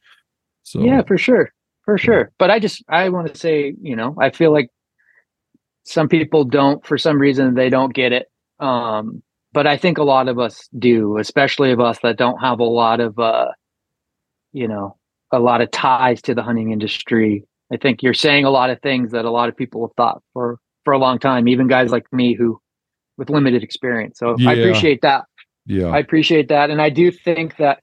So 0.64 0.81
yeah, 0.81 1.02
for 1.07 1.18
sure, 1.18 1.53
for 1.85 1.97
sure. 1.97 2.34
But 2.38 2.52
I 2.52 2.60
just 2.60 2.84
I 2.89 3.07
want 3.07 3.34
to 3.34 3.39
say, 3.39 3.73
you 3.81 3.95
know, 3.95 4.18
I 4.19 4.31
feel 4.31 4.52
like 4.52 4.68
some 5.85 6.10
people 6.10 6.43
don't 6.43 6.85
for 6.85 6.97
some 6.97 7.19
reason 7.19 7.53
they 7.53 7.69
don't 7.69 7.93
get 7.93 8.11
it. 8.11 8.27
Um, 8.60 9.23
but 9.53 9.65
I 9.65 9.77
think 9.77 9.97
a 9.97 10.03
lot 10.03 10.27
of 10.27 10.39
us 10.39 10.68
do, 10.77 11.19
especially 11.19 11.72
of 11.72 11.80
us 11.80 11.99
that 12.03 12.18
don't 12.18 12.39
have 12.39 12.60
a 12.60 12.65
lot 12.65 12.99
of 12.99 13.18
uh, 13.18 13.53
you 14.52 14.68
know, 14.68 14.97
a 15.31 15.39
lot 15.39 15.61
of 15.61 15.72
ties 15.72 16.22
to 16.23 16.35
the 16.35 16.43
hunting 16.43 16.73
industry. 16.73 17.45
I 17.72 17.77
think 17.77 18.03
you're 18.03 18.14
saying 18.14 18.43
a 18.43 18.49
lot 18.49 18.72
of 18.72 18.81
things 18.81 19.14
that 19.14 19.23
a 19.23 19.31
lot 19.31 19.47
of 19.47 19.56
people 19.56 19.88
have 19.88 19.95
thought 19.95 20.22
for 20.34 20.60
for 20.84 20.91
a 20.93 20.99
long 20.99 21.18
time, 21.18 21.47
even 21.47 21.69
guys 21.69 21.91
like 21.91 22.11
me 22.11 22.34
who 22.34 22.60
with 23.18 23.30
limited 23.30 23.64
experience. 23.64 24.20
So 24.20 24.36
Yeah. 24.38 24.50
I 24.50 24.54
appreciate 24.54 25.02
that. 25.02 25.26
yeah, 25.66 25.88
I 25.88 26.00
appreciate 26.00 26.50
that. 26.50 26.70
And 26.70 26.82
I 26.82 26.90
do 26.90 27.12
think 27.12 27.58
that 27.58 27.82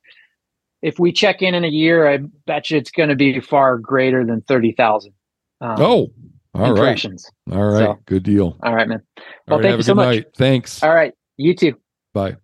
if 0.82 0.98
we 0.98 1.12
check 1.12 1.42
in 1.42 1.54
in 1.54 1.64
a 1.64 1.68
year, 1.68 2.08
I 2.08 2.18
bet 2.46 2.70
you 2.70 2.78
it's 2.78 2.90
going 2.90 3.08
to 3.08 3.16
be 3.16 3.40
far 3.40 3.78
greater 3.78 4.24
than 4.26 4.40
30,000 4.42 5.12
um, 5.60 5.76
oh, 5.78 5.84
all 6.54 6.60
right, 6.60 6.70
impressions. 6.70 7.30
all 7.50 7.64
right, 7.70 7.78
So- 7.78 7.98
good 8.06 8.22
deal. 8.24 8.56
All 8.62 8.74
right, 8.74 8.88
man. 8.88 9.02
Well, 9.46 9.58
right, 9.58 9.62
thank 9.62 9.70
have 9.70 9.78
you 9.78 9.84
so 9.84 9.94
much. 9.94 10.16
night. 10.16 10.26
Thanks. 10.36 10.82
All 10.82 10.94
right. 10.94 11.12
You 11.36 11.54
too. 11.54 11.76
Bye. 12.12 12.36